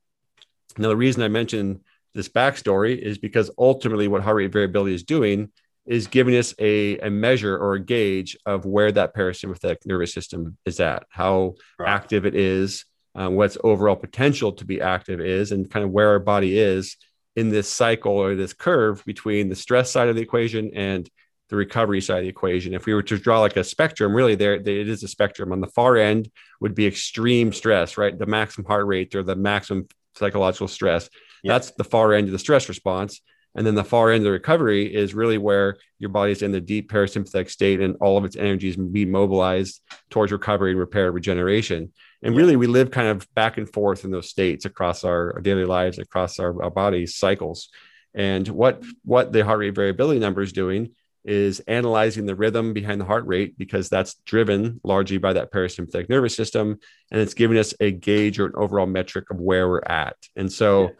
Now, 0.77 0.89
the 0.89 0.97
reason 0.97 1.23
I 1.23 1.29
mentioned 1.29 1.79
this 2.13 2.29
backstory 2.29 2.97
is 2.97 3.17
because 3.17 3.49
ultimately, 3.57 4.07
what 4.07 4.23
heart 4.23 4.37
rate 4.37 4.51
variability 4.51 4.93
is 4.93 5.03
doing 5.03 5.51
is 5.85 6.07
giving 6.07 6.35
us 6.35 6.53
a, 6.59 6.97
a 6.99 7.09
measure 7.09 7.57
or 7.57 7.73
a 7.73 7.79
gauge 7.79 8.37
of 8.45 8.65
where 8.65 8.91
that 8.91 9.15
parasympathetic 9.15 9.77
nervous 9.85 10.13
system 10.13 10.57
is 10.65 10.79
at, 10.79 11.03
how 11.09 11.55
right. 11.79 11.89
active 11.89 12.25
it 12.25 12.35
is, 12.35 12.85
um, 13.15 13.35
what's 13.35 13.57
overall 13.63 13.95
potential 13.95 14.51
to 14.53 14.65
be 14.65 14.81
active 14.81 15.19
is, 15.19 15.51
and 15.51 15.69
kind 15.69 15.83
of 15.83 15.91
where 15.91 16.09
our 16.09 16.19
body 16.19 16.57
is 16.57 16.97
in 17.35 17.49
this 17.49 17.69
cycle 17.69 18.13
or 18.13 18.35
this 18.35 18.53
curve 18.53 19.03
between 19.05 19.49
the 19.49 19.55
stress 19.55 19.91
side 19.91 20.07
of 20.07 20.15
the 20.15 20.21
equation 20.21 20.71
and 20.75 21.09
the 21.51 21.57
recovery 21.57 22.01
side 22.01 22.19
of 22.19 22.23
the 22.23 22.29
equation. 22.29 22.73
If 22.73 22.85
we 22.85 22.93
were 22.93 23.03
to 23.03 23.17
draw 23.17 23.41
like 23.41 23.57
a 23.57 23.63
spectrum, 23.63 24.15
really 24.15 24.35
there 24.35 24.55
it 24.55 24.67
is 24.67 25.03
a 25.03 25.07
spectrum. 25.07 25.51
On 25.51 25.59
the 25.59 25.67
far 25.67 25.97
end 25.97 26.31
would 26.61 26.73
be 26.73 26.87
extreme 26.87 27.51
stress, 27.51 27.97
right? 27.97 28.17
The 28.17 28.25
maximum 28.25 28.65
heart 28.65 28.87
rate 28.87 29.13
or 29.13 29.21
the 29.21 29.35
maximum 29.35 29.87
psychological 30.15 30.69
stress. 30.69 31.09
Yeah. 31.43 31.53
That's 31.53 31.71
the 31.71 31.83
far 31.83 32.13
end 32.13 32.27
of 32.27 32.31
the 32.31 32.39
stress 32.39 32.69
response. 32.69 33.21
And 33.53 33.67
then 33.67 33.75
the 33.75 33.83
far 33.83 34.11
end 34.11 34.19
of 34.19 34.23
the 34.23 34.31
recovery 34.31 34.95
is 34.95 35.13
really 35.13 35.37
where 35.37 35.75
your 35.99 36.09
body 36.09 36.31
is 36.31 36.41
in 36.41 36.53
the 36.53 36.61
deep 36.61 36.89
parasympathetic 36.89 37.49
state 37.49 37.81
and 37.81 37.97
all 37.99 38.17
of 38.17 38.23
its 38.23 38.37
energies 38.37 38.77
be 38.77 39.05
mobilized 39.05 39.81
towards 40.09 40.31
recovery 40.31 40.71
and 40.71 40.79
repair 40.79 41.11
regeneration. 41.11 41.91
And 42.23 42.33
really, 42.33 42.55
we 42.55 42.67
live 42.67 42.91
kind 42.91 43.09
of 43.09 43.27
back 43.33 43.57
and 43.57 43.67
forth 43.67 44.05
in 44.05 44.11
those 44.11 44.29
states 44.29 44.63
across 44.63 45.03
our, 45.03 45.33
our 45.33 45.41
daily 45.41 45.65
lives, 45.65 45.99
across 45.99 46.39
our, 46.39 46.63
our 46.63 46.71
bodies 46.71 47.17
cycles. 47.17 47.67
And 48.13 48.47
what 48.47 48.83
what 49.03 49.33
the 49.33 49.43
heart 49.43 49.59
rate 49.59 49.75
variability 49.75 50.19
number 50.19 50.41
is 50.41 50.53
doing 50.53 50.91
is 51.23 51.59
analyzing 51.61 52.25
the 52.25 52.35
rhythm 52.35 52.73
behind 52.73 52.99
the 52.99 53.05
heart 53.05 53.25
rate 53.27 53.57
because 53.57 53.89
that's 53.89 54.15
driven 54.25 54.81
largely 54.83 55.17
by 55.17 55.33
that 55.33 55.51
parasympathetic 55.51 56.09
nervous 56.09 56.35
system, 56.35 56.77
and 57.11 57.21
it's 57.21 57.33
giving 57.33 57.57
us 57.57 57.73
a 57.79 57.91
gauge 57.91 58.39
or 58.39 58.47
an 58.47 58.53
overall 58.55 58.87
metric 58.87 59.29
of 59.29 59.39
where 59.39 59.67
we're 59.67 59.83
at. 59.83 60.17
And 60.35 60.51
so. 60.51 60.91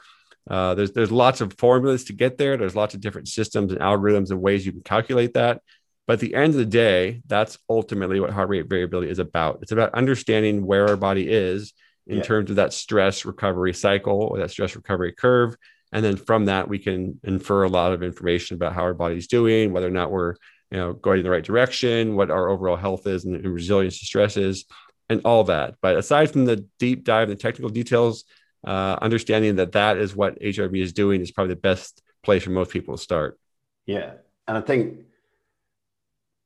Uh, 0.50 0.74
there's 0.74 0.92
there's 0.94 1.12
lots 1.12 1.40
of 1.40 1.54
formulas 1.60 2.06
to 2.06 2.14
get 2.14 2.36
there. 2.40 2.58
There's 2.58 2.76
lots 2.76 2.96
of 2.96 3.00
different 3.00 3.28
systems 3.28 3.72
and 3.72 3.80
algorithms 3.80 4.32
and 4.32 4.42
ways 4.42 4.66
you 4.66 4.72
can 4.72 4.82
calculate 4.82 5.36
that. 5.36 5.62
But 6.08 6.14
at 6.14 6.20
the 6.20 6.36
end 6.36 6.48
of 6.48 6.56
the 6.56 6.66
day, 6.66 7.22
that's 7.28 7.58
ultimately 7.70 8.20
what 8.20 8.32
heart 8.32 8.50
rate 8.50 8.68
variability 8.68 9.10
is 9.10 9.20
about. 9.20 9.60
It's 9.62 9.72
about 9.72 9.94
understanding 9.94 10.66
where 10.66 10.88
our 10.90 10.98
body 10.98 11.30
is 11.30 11.74
in 12.08 12.18
yeah. 12.18 12.24
terms 12.24 12.50
of 12.50 12.58
that 12.58 12.74
stress 12.74 13.24
recovery 13.24 13.74
cycle 13.74 14.24
or 14.24 14.40
that 14.40 14.52
stress 14.52 14.76
recovery 14.76 15.14
curve. 15.14 15.56
And 15.92 16.04
then 16.06 16.16
from 16.16 16.46
that, 16.46 16.70
we 16.70 16.80
can 16.80 17.20
infer 17.24 17.64
a 17.64 17.70
lot 17.70 17.92
of 17.92 18.04
information 18.04 18.56
about 18.56 18.74
how 18.74 18.82
our 18.82 18.94
body's 18.94 19.28
doing, 19.28 19.74
whether 19.74 19.88
or 19.88 19.92
not 19.92 20.12
we're 20.12 20.36
you 20.72 20.78
know 20.78 20.94
going 20.94 21.20
in 21.20 21.24
the 21.24 21.30
right 21.30 21.44
direction, 21.44 22.16
what 22.16 22.32
our 22.32 22.50
overall 22.50 22.78
health 22.78 23.06
is 23.08 23.26
and, 23.26 23.44
resilience 23.46 24.00
to 24.00 24.06
stress 24.06 24.38
is, 24.38 24.66
and 25.10 25.22
all 25.26 25.44
that. 25.46 25.76
But 25.82 25.98
aside 25.98 26.32
from 26.32 26.46
the 26.46 26.66
deep 26.80 27.04
dive 27.04 27.30
and 27.30 27.38
the 27.38 27.42
technical 27.42 27.70
details, 27.70 28.24
uh, 28.66 28.98
understanding 29.02 29.58
that 29.58 29.74
that 29.74 29.98
is 29.98 30.16
what 30.16 30.40
HRV 30.40 30.82
is 30.82 30.94
doing 30.94 31.22
is 31.22 31.32
probably 31.32 31.56
the 31.56 31.62
best 31.62 32.02
place 32.24 32.44
for 32.44 32.52
most 32.52 32.72
people 32.72 32.96
to 32.96 33.02
start. 33.02 33.38
Yeah, 33.86 34.14
and 34.48 34.58
I 34.58 34.62
think 34.62 35.00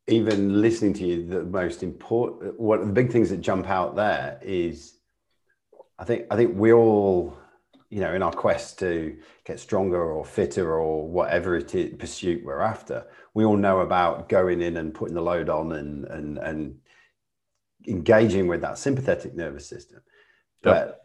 even 0.07 0.61
listening 0.61 0.93
to 0.93 1.05
you, 1.05 1.25
the 1.25 1.43
most 1.43 1.83
important, 1.83 2.59
one 2.59 2.79
of 2.79 2.87
the 2.87 2.93
big 2.93 3.11
things 3.11 3.29
that 3.29 3.41
jump 3.41 3.67
out 3.69 3.95
there 3.95 4.39
is, 4.41 4.93
I 5.97 6.03
think 6.03 6.27
I 6.29 6.35
think 6.35 6.57
we 6.57 6.73
all, 6.73 7.37
you 7.89 7.99
know, 7.99 8.13
in 8.13 8.23
our 8.23 8.31
quest 8.31 8.79
to 8.79 9.17
get 9.45 9.59
stronger 9.59 10.01
or 10.01 10.25
fitter 10.25 10.77
or 10.77 11.07
whatever 11.07 11.55
it 11.55 11.75
is 11.75 11.93
pursuit 11.97 12.43
we're 12.43 12.61
after, 12.61 13.05
we 13.33 13.45
all 13.45 13.57
know 13.57 13.79
about 13.79 14.29
going 14.29 14.61
in 14.61 14.77
and 14.77 14.93
putting 14.93 15.15
the 15.15 15.21
load 15.21 15.49
on 15.49 15.71
and 15.73 16.05
and 16.05 16.37
and 16.37 16.75
engaging 17.87 18.47
with 18.47 18.61
that 18.61 18.77
sympathetic 18.77 19.35
nervous 19.35 19.67
system. 19.67 20.01
But 20.61 21.01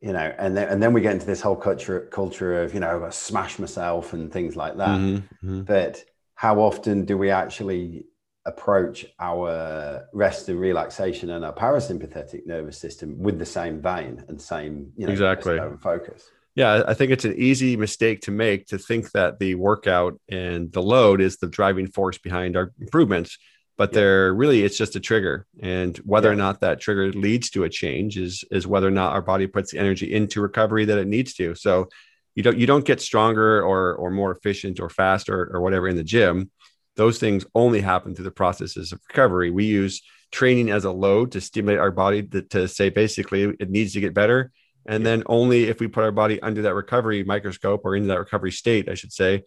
you 0.00 0.12
know, 0.12 0.32
and 0.38 0.56
then 0.56 0.68
and 0.68 0.82
then 0.82 0.92
we 0.92 1.00
get 1.00 1.14
into 1.14 1.26
this 1.26 1.40
whole 1.40 1.56
culture 1.56 2.08
culture 2.12 2.62
of 2.62 2.74
you 2.74 2.80
know, 2.80 2.94
I've 2.94 3.00
got 3.00 3.12
to 3.12 3.18
smash 3.18 3.58
myself 3.58 4.12
and 4.12 4.32
things 4.32 4.54
like 4.54 4.76
that. 4.76 4.98
Mm-hmm, 4.98 5.16
mm-hmm. 5.16 5.62
But 5.62 6.04
how 6.34 6.60
often 6.60 7.04
do 7.04 7.18
we 7.18 7.30
actually 7.30 8.04
approach 8.48 9.06
our 9.20 10.06
rest 10.12 10.48
and 10.48 10.58
relaxation 10.58 11.30
and 11.30 11.44
our 11.44 11.52
parasympathetic 11.52 12.46
nervous 12.46 12.78
system 12.78 13.08
with 13.18 13.38
the 13.38 13.46
same 13.46 13.80
vein 13.80 14.24
and 14.28 14.40
same 14.40 14.92
you 14.96 15.06
know 15.06 15.12
Exactly. 15.12 15.58
focus? 15.80 16.30
Yeah, 16.54 16.82
I 16.88 16.94
think 16.94 17.12
it's 17.12 17.24
an 17.24 17.34
easy 17.36 17.76
mistake 17.76 18.22
to 18.22 18.32
make 18.32 18.66
to 18.68 18.78
think 18.78 19.12
that 19.12 19.38
the 19.38 19.54
workout 19.54 20.18
and 20.28 20.72
the 20.72 20.82
load 20.82 21.20
is 21.20 21.36
the 21.36 21.46
driving 21.46 21.86
force 21.86 22.18
behind 22.18 22.56
our 22.56 22.72
improvements, 22.80 23.38
but 23.76 23.90
Yeah. 23.90 23.96
they're 24.00 24.34
really 24.34 24.64
it's 24.64 24.78
just 24.78 24.96
a 24.96 25.00
trigger. 25.00 25.46
And 25.60 25.96
whether 25.98 26.30
or 26.34 26.34
not 26.34 26.60
that 26.62 26.80
trigger 26.80 27.12
leads 27.12 27.50
to 27.50 27.64
a 27.64 27.68
change 27.82 28.16
is 28.26 28.44
is 28.50 28.66
whether 28.66 28.88
or 28.88 28.96
not 29.02 29.12
our 29.12 29.22
body 29.32 29.46
puts 29.46 29.70
the 29.70 29.78
energy 29.78 30.12
into 30.12 30.40
recovery 30.48 30.84
that 30.86 30.98
it 30.98 31.06
needs 31.16 31.34
to. 31.34 31.54
So 31.54 31.88
you 32.34 32.42
don't 32.42 32.58
you 32.58 32.66
don't 32.66 32.84
get 32.90 33.00
stronger 33.00 33.50
or 33.62 33.94
or 33.94 34.10
more 34.10 34.32
efficient 34.32 34.80
or 34.80 34.88
faster 34.88 35.38
or 35.52 35.60
whatever 35.60 35.86
in 35.92 35.96
the 35.96 36.10
gym. 36.16 36.50
Those 36.98 37.18
things 37.18 37.46
only 37.54 37.80
happen 37.80 38.14
through 38.14 38.26
the 38.26 38.30
processes 38.30 38.92
of 38.92 39.00
recovery. 39.08 39.50
We 39.50 39.64
use 39.64 40.02
training 40.30 40.70
as 40.70 40.84
a 40.84 40.92
load 40.92 41.32
to 41.32 41.40
stimulate 41.40 41.80
our 41.80 41.90
body 41.90 42.22
to, 42.22 42.42
to 42.42 42.68
say 42.68 42.90
basically 42.90 43.44
it 43.58 43.70
needs 43.70 43.94
to 43.94 44.00
get 44.00 44.12
better 44.12 44.52
and 44.88 45.04
then 45.04 45.22
only 45.26 45.64
if 45.64 45.80
we 45.80 45.86
put 45.86 46.02
our 46.02 46.10
body 46.10 46.40
under 46.40 46.62
that 46.62 46.74
recovery 46.74 47.22
microscope 47.22 47.82
or 47.84 47.94
into 47.94 48.08
that 48.08 48.18
recovery 48.18 48.50
state, 48.50 48.88
I 48.88 48.94
should 48.94 49.12
say, 49.12 49.44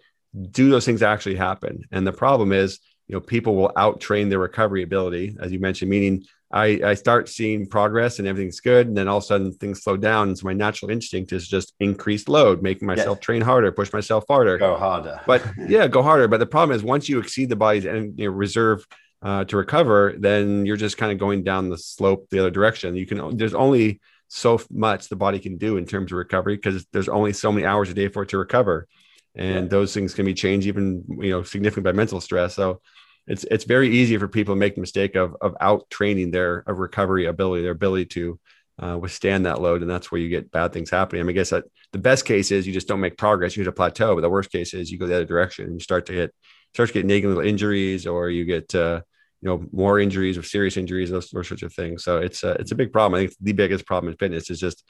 do 0.52 0.70
those 0.70 0.86
things 0.86 1.02
actually 1.02 1.36
happen. 1.36 1.84
And 1.92 2.06
the 2.06 2.14
problem 2.14 2.52
is, 2.54 2.80
you 3.08 3.16
know, 3.16 3.22
people 3.22 3.56
will 3.56 3.72
out 3.76 4.00
train 4.00 4.30
their 4.30 4.40
recovery 4.40 4.84
ability, 4.84 5.36
as 5.42 5.52
you 5.52 5.60
mentioned, 5.60 5.90
meaning 5.90 6.24
I, 6.54 6.82
I 6.84 6.94
start 6.96 7.30
seeing 7.30 7.66
progress 7.66 8.20
and 8.20 8.28
everything's 8.28 8.60
good. 8.60 8.88
And 8.88 8.98
then 8.98 9.08
all 9.08 9.18
of 9.18 9.24
a 9.24 9.26
sudden 9.28 9.54
things 9.54 9.84
slow 9.84 9.96
down. 9.98 10.30
And 10.30 10.38
so 10.38 10.46
my 10.46 10.54
natural 10.54 10.92
instinct 10.92 11.32
is 11.32 11.48
just 11.48 11.74
increased 11.80 12.28
load, 12.28 12.62
making 12.62 12.88
myself 12.88 13.20
train 13.22 13.42
harder, 13.42 13.72
push 13.72 13.94
myself 13.94 14.26
harder. 14.28 14.58
Go 14.58 14.76
harder. 14.76 15.22
But 15.26 15.46
yeah, 15.68 15.88
go 15.88 16.02
harder. 16.04 16.28
But 16.28 16.40
the 16.40 16.46
problem 16.46 16.76
is 16.76 16.84
once 16.84 17.08
you 17.08 17.20
exceed 17.20 17.50
the 17.50 17.56
body's 17.56 17.86
en- 17.86 18.14
you 18.18 18.26
know, 18.26 18.32
reserve 18.32 18.86
uh, 19.22 19.46
to 19.46 19.56
recover, 19.58 20.16
then 20.18 20.66
you're 20.66 20.78
just 20.78 20.98
kind 20.98 21.12
of 21.12 21.18
going 21.20 21.44
down 21.44 21.70
the 21.70 21.78
slope 21.78 22.28
the 22.32 22.40
other 22.40 22.52
direction. 22.52 22.96
You 22.96 23.06
can 23.06 23.38
there's 23.38 23.54
only 23.54 24.02
so 24.28 24.60
much 24.72 25.10
the 25.10 25.16
body 25.16 25.40
can 25.40 25.58
do 25.58 25.78
in 25.78 25.86
terms 25.86 26.12
of 26.12 26.18
recovery 26.18 26.56
because 26.56 26.86
there's 26.92 27.10
only 27.10 27.34
so 27.34 27.52
many 27.52 27.66
hours 27.66 27.90
a 27.90 27.94
day 27.94 28.08
for 28.08 28.24
it 28.24 28.30
to 28.30 28.38
recover, 28.38 28.88
and 29.36 29.66
Yeah. 29.66 29.70
those 29.70 29.94
things 29.94 30.14
can 30.14 30.26
be 30.26 30.34
changed 30.34 30.68
even 30.68 31.04
you 31.20 31.30
know 31.30 31.44
significantly 31.44 31.92
by 31.92 31.96
mental 31.96 32.20
stress. 32.20 32.56
So 32.56 32.82
it's 33.28 33.44
it's 33.46 33.66
very 33.66 33.90
easy 33.90 34.18
for 34.18 34.28
people 34.28 34.56
to 34.56 34.60
make 34.60 34.76
the 34.76 34.82
mistake 34.82 35.16
of 35.16 35.36
of 35.42 35.56
out 35.62 35.90
training 35.90 36.32
their 36.32 36.60
of 36.68 36.80
recovery 36.80 37.26
ability, 37.26 37.64
their 37.64 37.72
ability 37.72 38.06
to 38.06 38.40
uh, 38.82 38.98
withstand 38.98 39.46
that 39.46 39.62
load, 39.62 39.82
and 39.82 39.90
that's 39.90 40.12
where 40.12 40.20
you 40.20 40.30
get 40.30 40.52
bad 40.52 40.74
things 40.74 40.90
happening. 40.90 41.22
I 41.22 41.24
mean, 41.24 41.36
I 41.36 41.40
guess 41.40 41.52
that 41.52 41.66
the 41.92 42.00
best 42.00 42.26
case 42.26 42.52
is 42.52 42.66
you 42.66 42.74
just 42.74 42.88
don't 42.88 43.00
make 43.00 43.18
progress, 43.18 43.56
you 43.56 43.62
hit 43.62 43.70
a 43.70 43.74
plateau, 43.74 44.16
but 44.16 44.22
the 44.22 44.30
worst 44.30 44.52
case 44.52 44.74
is 44.74 44.92
you 44.92 44.98
go 44.98 45.08
the 45.08 45.16
other 45.16 45.26
direction 45.26 45.66
and 45.66 45.74
you 45.76 45.80
start 45.80 46.06
to 46.08 46.14
get 46.14 46.34
start 46.74 46.90
to 46.90 46.94
get 46.94 47.06
nagging 47.06 47.30
little 47.30 47.48
injuries, 47.48 48.08
or 48.08 48.30
you 48.30 48.46
get 48.46 48.74
uh, 48.74 49.02
you 49.42 49.50
know 49.50 49.66
more 49.72 50.00
injuries 50.00 50.38
or 50.38 50.44
serious 50.44 50.78
injuries, 50.78 51.10
those, 51.10 51.30
those 51.30 51.48
sorts 51.48 51.64
of 51.64 51.74
things. 51.74 52.04
So 52.04 52.18
it's 52.18 52.44
a, 52.44 52.52
it's 52.54 52.72
a 52.72 52.76
big 52.76 52.92
problem. 52.92 53.20
I 53.20 53.28
think 53.28 53.38
the 53.40 53.54
biggest 53.54 53.86
problem 53.86 54.12
in 54.12 54.18
fitness 54.18 54.50
is 54.50 54.60
just 54.60 54.84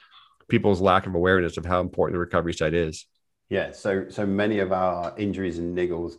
people's 0.48 0.80
lack 0.80 1.06
of 1.06 1.14
awareness 1.14 1.56
of 1.56 1.64
how 1.64 1.80
important 1.80 2.14
the 2.14 2.20
recovery 2.20 2.54
side 2.54 2.74
is. 2.74 3.06
Yeah, 3.50 3.72
so 3.72 4.06
so 4.08 4.24
many 4.24 4.60
of 4.60 4.72
our 4.72 5.14
injuries 5.18 5.58
and 5.58 5.76
niggles 5.76 6.14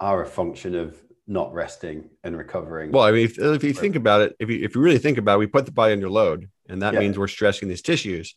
are 0.00 0.22
a 0.22 0.26
function 0.26 0.74
of 0.74 1.00
not 1.28 1.52
resting 1.52 2.08
and 2.24 2.36
recovering. 2.36 2.90
Well, 2.90 3.04
I 3.04 3.12
mean, 3.12 3.26
if, 3.26 3.38
if 3.38 3.62
you 3.62 3.74
think 3.74 3.94
about 3.96 4.22
it, 4.22 4.36
if 4.40 4.48
you, 4.48 4.64
if 4.64 4.74
you 4.74 4.80
really 4.80 4.98
think 4.98 5.18
about 5.18 5.36
it, 5.36 5.38
we 5.40 5.46
put 5.46 5.66
the 5.66 5.72
body 5.72 5.92
under 5.92 6.08
load, 6.08 6.48
and 6.68 6.82
that 6.82 6.94
Yeah. 6.94 7.00
means 7.00 7.18
we're 7.18 7.28
stressing 7.28 7.68
these 7.68 7.82
tissues. 7.82 8.34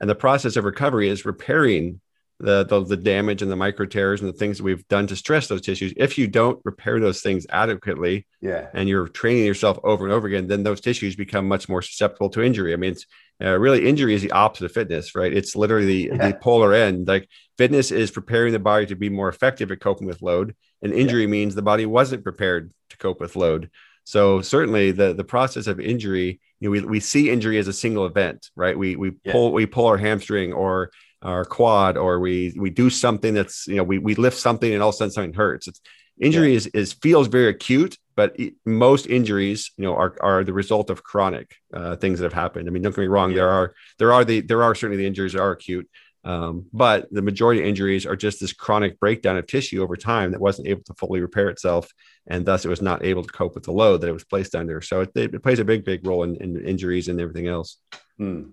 And 0.00 0.10
the 0.10 0.14
process 0.14 0.56
of 0.56 0.64
recovery 0.64 1.08
is 1.08 1.24
repairing 1.24 2.00
the, 2.40 2.64
the, 2.64 2.84
the 2.84 2.96
damage 2.96 3.42
and 3.42 3.50
the 3.50 3.56
micro 3.56 3.86
tears 3.86 4.20
and 4.20 4.28
the 4.28 4.36
things 4.36 4.58
that 4.58 4.64
we've 4.64 4.86
done 4.88 5.06
to 5.06 5.16
stress 5.16 5.46
those 5.46 5.62
tissues. 5.62 5.94
If 5.96 6.18
you 6.18 6.26
don't 6.26 6.60
repair 6.64 6.98
those 7.00 7.22
things 7.22 7.46
adequately 7.48 8.26
yeah, 8.42 8.68
and 8.74 8.88
you're 8.88 9.06
training 9.08 9.44
yourself 9.46 9.78
over 9.84 10.04
and 10.04 10.12
over 10.12 10.26
again, 10.26 10.48
then 10.48 10.64
those 10.64 10.80
tissues 10.80 11.14
become 11.16 11.46
much 11.48 11.68
more 11.68 11.80
susceptible 11.80 12.28
to 12.30 12.42
injury. 12.42 12.72
I 12.72 12.76
mean, 12.76 12.92
it's 12.92 13.06
uh, 13.42 13.56
really 13.58 13.86
injury 13.88 14.14
is 14.14 14.22
the 14.22 14.32
opposite 14.32 14.66
of 14.66 14.72
fitness, 14.72 15.14
right? 15.14 15.32
It's 15.32 15.54
literally 15.56 15.86
the, 15.86 16.16
Yeah. 16.16 16.28
the 16.32 16.34
polar 16.34 16.74
end. 16.74 17.06
Like 17.06 17.28
fitness 17.56 17.90
is 17.92 18.10
preparing 18.10 18.52
the 18.52 18.58
body 18.58 18.86
to 18.86 18.96
be 18.96 19.08
more 19.08 19.28
effective 19.28 19.70
at 19.70 19.80
coping 19.80 20.06
with 20.08 20.20
load, 20.20 20.54
and 20.84 20.92
injury 20.92 21.26
means 21.26 21.54
the 21.54 21.62
body 21.62 21.86
wasn't 21.86 22.22
prepared 22.22 22.72
to 22.90 22.96
cope 22.98 23.20
with 23.20 23.34
load. 23.36 23.70
So 24.04 24.42
certainly 24.42 24.92
the 24.92 25.14
the 25.14 25.24
process 25.24 25.66
of 25.66 25.80
injury, 25.80 26.40
you 26.60 26.68
know, 26.68 26.70
we, 26.70 26.80
we 26.82 27.00
see 27.00 27.30
injury 27.30 27.58
as 27.58 27.68
a 27.68 27.72
single 27.72 28.06
event, 28.06 28.50
right? 28.54 28.76
We 28.78 28.94
we 28.96 29.12
Yeah. 29.24 29.32
pull 29.32 29.52
we 29.52 29.66
pull 29.66 29.86
our 29.86 29.96
hamstring 29.96 30.52
or 30.52 30.90
our 31.22 31.44
quad, 31.46 31.96
or 31.96 32.20
we 32.20 32.54
we 32.56 32.68
do 32.70 32.90
something 32.90 33.32
that's 33.34 33.66
you 33.66 33.76
know 33.76 33.82
we 33.82 33.98
we 33.98 34.14
lift 34.14 34.38
something 34.38 34.72
and 34.72 34.82
all 34.82 34.90
of 34.90 34.94
a 34.94 34.98
sudden 34.98 35.10
something 35.12 35.32
hurts. 35.32 35.66
It's, 35.68 35.80
injury 36.20 36.54
is 36.54 36.66
is 36.68 36.92
feels 36.92 37.26
very 37.28 37.48
acute, 37.48 37.96
but 38.14 38.38
it, 38.38 38.54
most 38.66 39.06
injuries 39.06 39.72
you 39.78 39.84
know 39.84 39.96
are 39.96 40.14
are 40.20 40.44
the 40.44 40.52
result 40.52 40.90
of 40.90 41.02
chronic 41.02 41.56
uh, 41.72 41.96
things 41.96 42.18
that 42.18 42.26
have 42.26 42.34
happened. 42.44 42.68
I 42.68 42.70
mean, 42.72 42.82
don't 42.82 42.94
get 42.94 43.00
me 43.00 43.06
wrong, 43.08 43.30
Yeah. 43.30 43.36
there 43.36 43.48
are 43.50 43.74
there 43.98 44.12
are 44.12 44.24
the 44.24 44.40
there 44.42 44.62
are 44.62 44.74
certainly 44.74 44.98
the 45.02 45.06
injuries 45.08 45.32
that 45.32 45.40
are 45.40 45.52
acute. 45.52 45.88
Um, 46.24 46.66
but 46.72 47.06
the 47.10 47.20
majority 47.20 47.60
of 47.60 47.66
injuries 47.66 48.06
are 48.06 48.16
just 48.16 48.40
this 48.40 48.52
chronic 48.52 48.98
breakdown 48.98 49.36
of 49.36 49.46
tissue 49.46 49.82
over 49.82 49.96
time 49.96 50.32
that 50.32 50.40
wasn't 50.40 50.68
able 50.68 50.82
to 50.84 50.94
fully 50.94 51.20
repair 51.20 51.50
itself 51.50 51.92
and 52.26 52.46
thus 52.46 52.64
it 52.64 52.68
was 52.68 52.80
not 52.80 53.04
able 53.04 53.22
to 53.22 53.32
cope 53.32 53.54
with 53.54 53.64
the 53.64 53.72
load 53.72 54.00
that 54.00 54.08
it 54.08 54.12
was 54.12 54.24
placed 54.24 54.54
under. 54.54 54.80
So 54.80 55.02
it, 55.02 55.10
it 55.14 55.42
plays 55.42 55.58
a 55.58 55.64
big, 55.64 55.84
big 55.84 56.06
role 56.06 56.22
in, 56.22 56.36
in 56.36 56.64
injuries 56.64 57.08
and 57.08 57.20
everything 57.20 57.46
else. 57.46 57.76
Hmm. 58.16 58.44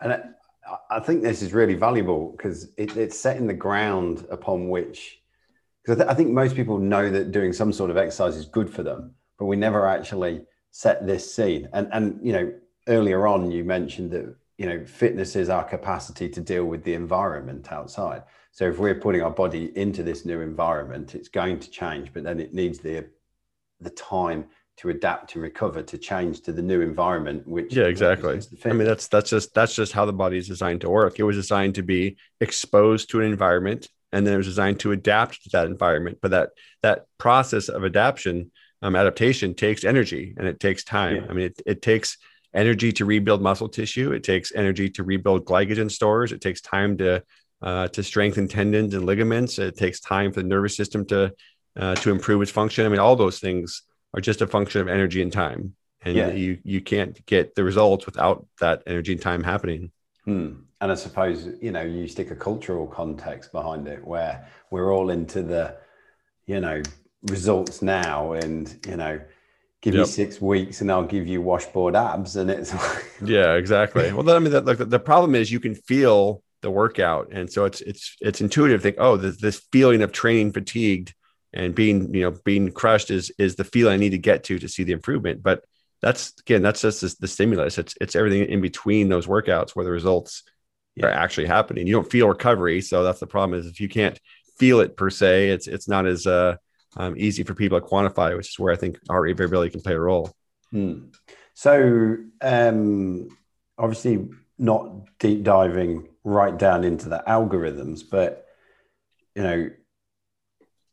And 0.00 0.12
I, 0.12 0.22
I 0.90 1.00
think 1.00 1.22
this 1.22 1.42
is 1.42 1.52
really 1.52 1.74
valuable 1.74 2.34
because 2.36 2.72
it, 2.76 2.96
it's 2.96 3.18
setting 3.18 3.46
the 3.46 3.54
ground 3.54 4.26
upon 4.30 4.68
which, 4.68 5.20
because 5.82 6.00
I, 6.00 6.04
th- 6.04 6.12
I 6.12 6.14
think 6.14 6.30
most 6.30 6.56
people 6.56 6.78
know 6.78 7.08
that 7.10 7.30
doing 7.30 7.52
some 7.52 7.72
sort 7.72 7.90
of 7.90 7.96
exercise 7.96 8.36
is 8.36 8.46
good 8.46 8.68
for 8.68 8.82
them, 8.82 9.14
but 9.38 9.46
we 9.46 9.56
never 9.56 9.86
actually 9.86 10.42
set 10.70 11.06
this 11.06 11.34
scene. 11.34 11.68
And 11.72 11.88
and 11.92 12.20
you 12.22 12.32
know, 12.32 12.52
earlier 12.88 13.26
on 13.26 13.50
you 13.50 13.64
mentioned 13.64 14.10
that 14.12 14.34
you 14.60 14.66
know 14.66 14.84
fitness 14.84 15.36
is 15.36 15.48
our 15.48 15.64
capacity 15.64 16.28
to 16.28 16.38
deal 16.38 16.66
with 16.66 16.84
the 16.84 16.92
environment 16.92 17.72
outside. 17.72 18.24
So 18.52 18.68
if 18.68 18.78
we're 18.78 19.00
putting 19.06 19.22
our 19.22 19.30
body 19.30 19.72
into 19.74 20.02
this 20.02 20.26
new 20.26 20.42
environment, 20.42 21.14
it's 21.14 21.30
going 21.30 21.60
to 21.60 21.70
change, 21.70 22.12
but 22.12 22.24
then 22.24 22.38
it 22.38 22.52
needs 22.52 22.78
the 22.78 23.06
the 23.80 23.88
time 23.88 24.44
to 24.76 24.90
adapt 24.90 25.34
and 25.34 25.42
recover 25.42 25.82
to 25.82 25.96
change 25.96 26.42
to 26.42 26.52
the 26.52 26.60
new 26.60 26.82
environment 26.82 27.48
which 27.48 27.74
Yeah, 27.74 27.84
exactly. 27.84 28.38
I 28.66 28.72
mean, 28.74 28.86
that's 28.86 29.08
that's 29.08 29.30
just 29.30 29.54
that's 29.54 29.74
just 29.74 29.92
how 29.92 30.04
the 30.04 30.12
body 30.12 30.36
is 30.36 30.48
designed 30.48 30.82
to 30.82 30.90
work. 30.90 31.18
It 31.18 31.22
was 31.22 31.36
designed 31.36 31.76
to 31.76 31.82
be 31.82 32.18
exposed 32.42 33.08
to 33.10 33.20
an 33.20 33.32
environment, 33.32 33.88
and 34.12 34.26
then 34.26 34.34
it 34.34 34.36
was 34.36 34.46
designed 34.46 34.80
to 34.80 34.92
adapt 34.92 35.42
to 35.44 35.50
that 35.54 35.68
environment. 35.68 36.18
But 36.20 36.32
that 36.32 36.50
that 36.82 37.06
process 37.16 37.70
of 37.70 37.82
adaptation, 37.82 38.50
um, 38.82 38.94
adaptation 38.94 39.54
takes 39.54 39.84
energy 39.84 40.34
and 40.36 40.46
it 40.46 40.60
takes 40.60 40.84
time. 40.84 41.16
Yeah. 41.16 41.26
I 41.30 41.32
mean, 41.32 41.46
it, 41.46 41.62
it 41.64 41.80
takes 41.80 42.18
energy 42.54 42.92
to 42.92 43.04
rebuild 43.04 43.42
muscle 43.42 43.68
tissue. 43.68 44.12
It 44.12 44.24
takes 44.24 44.52
energy 44.54 44.90
to 44.90 45.02
rebuild 45.04 45.44
glycogen 45.44 45.90
stores. 45.90 46.32
It 46.32 46.40
takes 46.40 46.60
time 46.60 46.96
to 46.98 47.22
uh, 47.62 47.88
to 47.88 48.02
strengthen 48.02 48.48
tendons 48.48 48.94
and 48.94 49.04
ligaments. 49.04 49.58
It 49.58 49.76
takes 49.76 50.00
time 50.00 50.32
for 50.32 50.40
the 50.40 50.48
nervous 50.48 50.76
system 50.76 51.04
to 51.06 51.32
uh, 51.76 51.94
to 51.96 52.10
improve 52.10 52.42
its 52.42 52.50
function. 52.50 52.86
I 52.86 52.88
mean, 52.88 52.98
all 52.98 53.16
those 53.16 53.38
things 53.38 53.82
are 54.14 54.20
just 54.20 54.42
a 54.42 54.46
function 54.46 54.80
of 54.80 54.88
energy 54.88 55.22
and 55.22 55.32
time, 55.32 55.74
and 56.02 56.16
Yeah. 56.16 56.30
you 56.32 56.58
you 56.64 56.80
can't 56.80 57.24
get 57.26 57.54
the 57.54 57.64
results 57.64 58.06
without 58.06 58.46
that 58.60 58.82
energy 58.86 59.12
and 59.12 59.20
time 59.22 59.42
happening. 59.44 59.92
Hmm. 60.24 60.52
And 60.80 60.90
I 60.90 60.94
suppose, 60.94 61.48
you 61.60 61.72
know, 61.72 61.82
you 61.82 62.08
stick 62.08 62.30
a 62.30 62.36
cultural 62.36 62.86
context 62.86 63.52
behind 63.52 63.86
it 63.86 64.02
where 64.02 64.48
we're 64.70 64.94
all 64.94 65.10
into 65.10 65.42
the, 65.42 65.76
you 66.46 66.58
know, 66.60 66.82
results 67.28 67.82
now 67.82 68.32
and, 68.32 68.78
you 68.88 68.96
know, 68.96 69.20
give 69.82 69.94
you 69.94 70.04
six 70.04 70.40
weeks 70.40 70.80
and 70.80 70.90
I'll 70.92 71.04
give 71.06 71.26
you 71.26 71.40
washboard 71.40 71.96
abs. 71.96 72.36
And 72.36 72.50
it's 72.50 72.72
like, 72.74 73.04
Yeah, 73.24 73.54
exactly. 73.54 74.12
well, 74.12 74.22
then, 74.22 74.36
I 74.36 74.38
mean, 74.38 74.52
that, 74.52 74.64
like, 74.66 74.78
the 74.78 74.98
problem 74.98 75.34
is 75.34 75.50
you 75.50 75.60
can 75.60 75.74
feel 75.74 76.42
the 76.62 76.70
workout, 76.70 77.28
and 77.32 77.50
so 77.50 77.64
it's 77.64 77.80
it's 77.80 78.16
it's 78.20 78.40
intuitive. 78.42 78.80
to 78.80 78.82
Think, 78.82 78.96
oh, 78.98 79.16
this, 79.16 79.38
this 79.38 79.60
feeling 79.72 80.02
of 80.02 80.12
training 80.12 80.52
fatigued 80.52 81.14
and 81.54 81.74
being 81.74 82.12
you 82.14 82.22
know 82.22 82.38
being 82.44 82.70
crushed 82.70 83.10
is 83.10 83.32
is 83.38 83.56
the 83.56 83.64
feel 83.64 83.88
I 83.88 83.96
need 83.96 84.10
to 84.10 84.18
get 84.18 84.44
to 84.44 84.58
to 84.58 84.68
see 84.68 84.84
the 84.84 84.92
improvement. 84.92 85.42
But 85.42 85.64
that's 86.02 86.34
again, 86.40 86.60
that's 86.62 86.82
just 86.82 87.00
the, 87.00 87.16
the 87.20 87.28
stimulus. 87.28 87.78
It's 87.78 87.94
it's 88.00 88.14
everything 88.14 88.44
in 88.48 88.60
between 88.60 89.08
those 89.08 89.26
workouts 89.26 89.70
where 89.70 89.84
the 89.86 89.90
results 89.90 90.42
Yeah. 90.96 91.06
are 91.06 91.10
actually 91.10 91.46
happening. 91.46 91.86
You 91.86 91.94
don't 91.94 92.10
feel 92.10 92.28
recovery, 92.28 92.82
so 92.82 93.02
that's 93.04 93.20
the 93.20 93.26
problem. 93.26 93.58
Is 93.58 93.66
if 93.66 93.80
you 93.80 93.88
can't 93.88 94.18
feel 94.58 94.80
it 94.80 94.96
per 94.98 95.08
se, 95.08 95.48
it's 95.48 95.66
it's 95.66 95.88
not 95.88 96.06
as 96.06 96.26
uh, 96.26 96.56
um, 96.96 97.14
easy 97.16 97.42
for 97.42 97.54
people 97.54 97.80
to 97.80 97.86
quantify, 97.86 98.36
which 98.36 98.48
is 98.48 98.58
where 98.58 98.72
I 98.72 98.76
think 98.76 98.98
heart 99.08 99.22
rate 99.22 99.36
variability 99.36 99.70
can 99.70 99.80
play 99.80 99.94
a 99.94 100.00
role. 100.00 100.32
Hmm. 100.70 101.06
So, 101.54 102.16
um, 102.40 103.28
obviously, 103.78 104.28
not 104.58 105.18
deep 105.18 105.42
diving 105.42 106.08
right 106.24 106.56
down 106.56 106.84
into 106.84 107.08
the 107.08 107.22
algorithms, 107.26 108.02
but 108.08 108.46
you 109.34 109.42
know, 109.42 109.70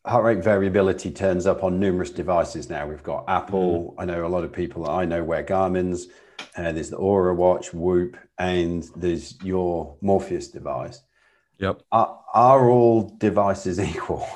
heart 0.05 0.23
rate 0.23 0.43
variability 0.43 1.11
turns 1.11 1.45
up 1.45 1.63
on 1.63 1.79
numerous 1.79 2.11
devices 2.11 2.69
now. 2.69 2.87
We've 2.87 3.03
got 3.03 3.25
Apple. 3.27 3.95
I 3.97 4.05
know 4.05 4.25
a 4.25 4.29
lot 4.29 4.43
of 4.43 4.53
people 4.53 4.83
that 4.83 4.91
I 4.91 5.05
know 5.05 5.23
wear 5.23 5.43
Garmin's. 5.43 6.07
Uh, 6.55 6.71
there's 6.71 6.89
the 6.89 6.97
Oura 6.97 7.35
Watch, 7.35 7.73
Whoop, 7.73 8.17
and 8.37 8.87
there's 8.95 9.41
your 9.43 9.95
Morpheus 10.01 10.47
device. 10.47 11.01
Yep. 11.59 11.81
Are, 11.91 12.19
are 12.33 12.69
all 12.69 13.15
devices 13.17 13.79
equal? 13.79 14.27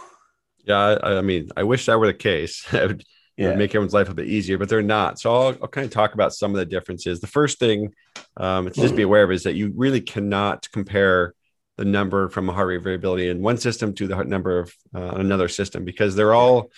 Yeah, 0.65 0.97
I, 1.01 1.17
I 1.17 1.21
mean, 1.21 1.49
I 1.55 1.63
wish 1.63 1.85
that 1.85 1.99
were 1.99 2.07
the 2.07 2.13
case. 2.13 2.65
yeah. 2.73 3.49
would 3.49 3.57
make 3.57 3.71
everyone's 3.71 3.93
life 3.93 4.09
a 4.09 4.13
bit 4.13 4.27
easier, 4.27 4.57
but 4.57 4.69
they're 4.69 4.81
not. 4.81 5.19
So 5.19 5.33
I'll, 5.33 5.57
I'll, 5.61 5.67
kind 5.67 5.85
of 5.85 5.91
talk 5.91 6.13
about 6.13 6.33
some 6.33 6.51
of 6.51 6.57
the 6.57 6.65
differences. 6.65 7.19
The 7.19 7.27
first 7.27 7.59
thing 7.59 7.93
um, 8.37 8.65
to 8.65 8.73
just 8.73 8.95
be 8.95 9.01
aware 9.01 9.23
of 9.23 9.31
is 9.31 9.43
that 9.43 9.55
you 9.55 9.73
really 9.75 10.01
cannot 10.01 10.69
compare 10.71 11.33
the 11.77 11.85
number 11.85 12.29
from 12.29 12.49
a 12.49 12.53
heart 12.53 12.67
rate 12.67 12.83
variability 12.83 13.29
in 13.29 13.41
one 13.41 13.57
system 13.57 13.93
to 13.95 14.07
the 14.07 14.23
number 14.23 14.59
of 14.59 14.73
uh, 14.93 15.13
another 15.15 15.47
system 15.47 15.85
because 15.85 16.15
they're 16.15 16.33
all 16.33 16.69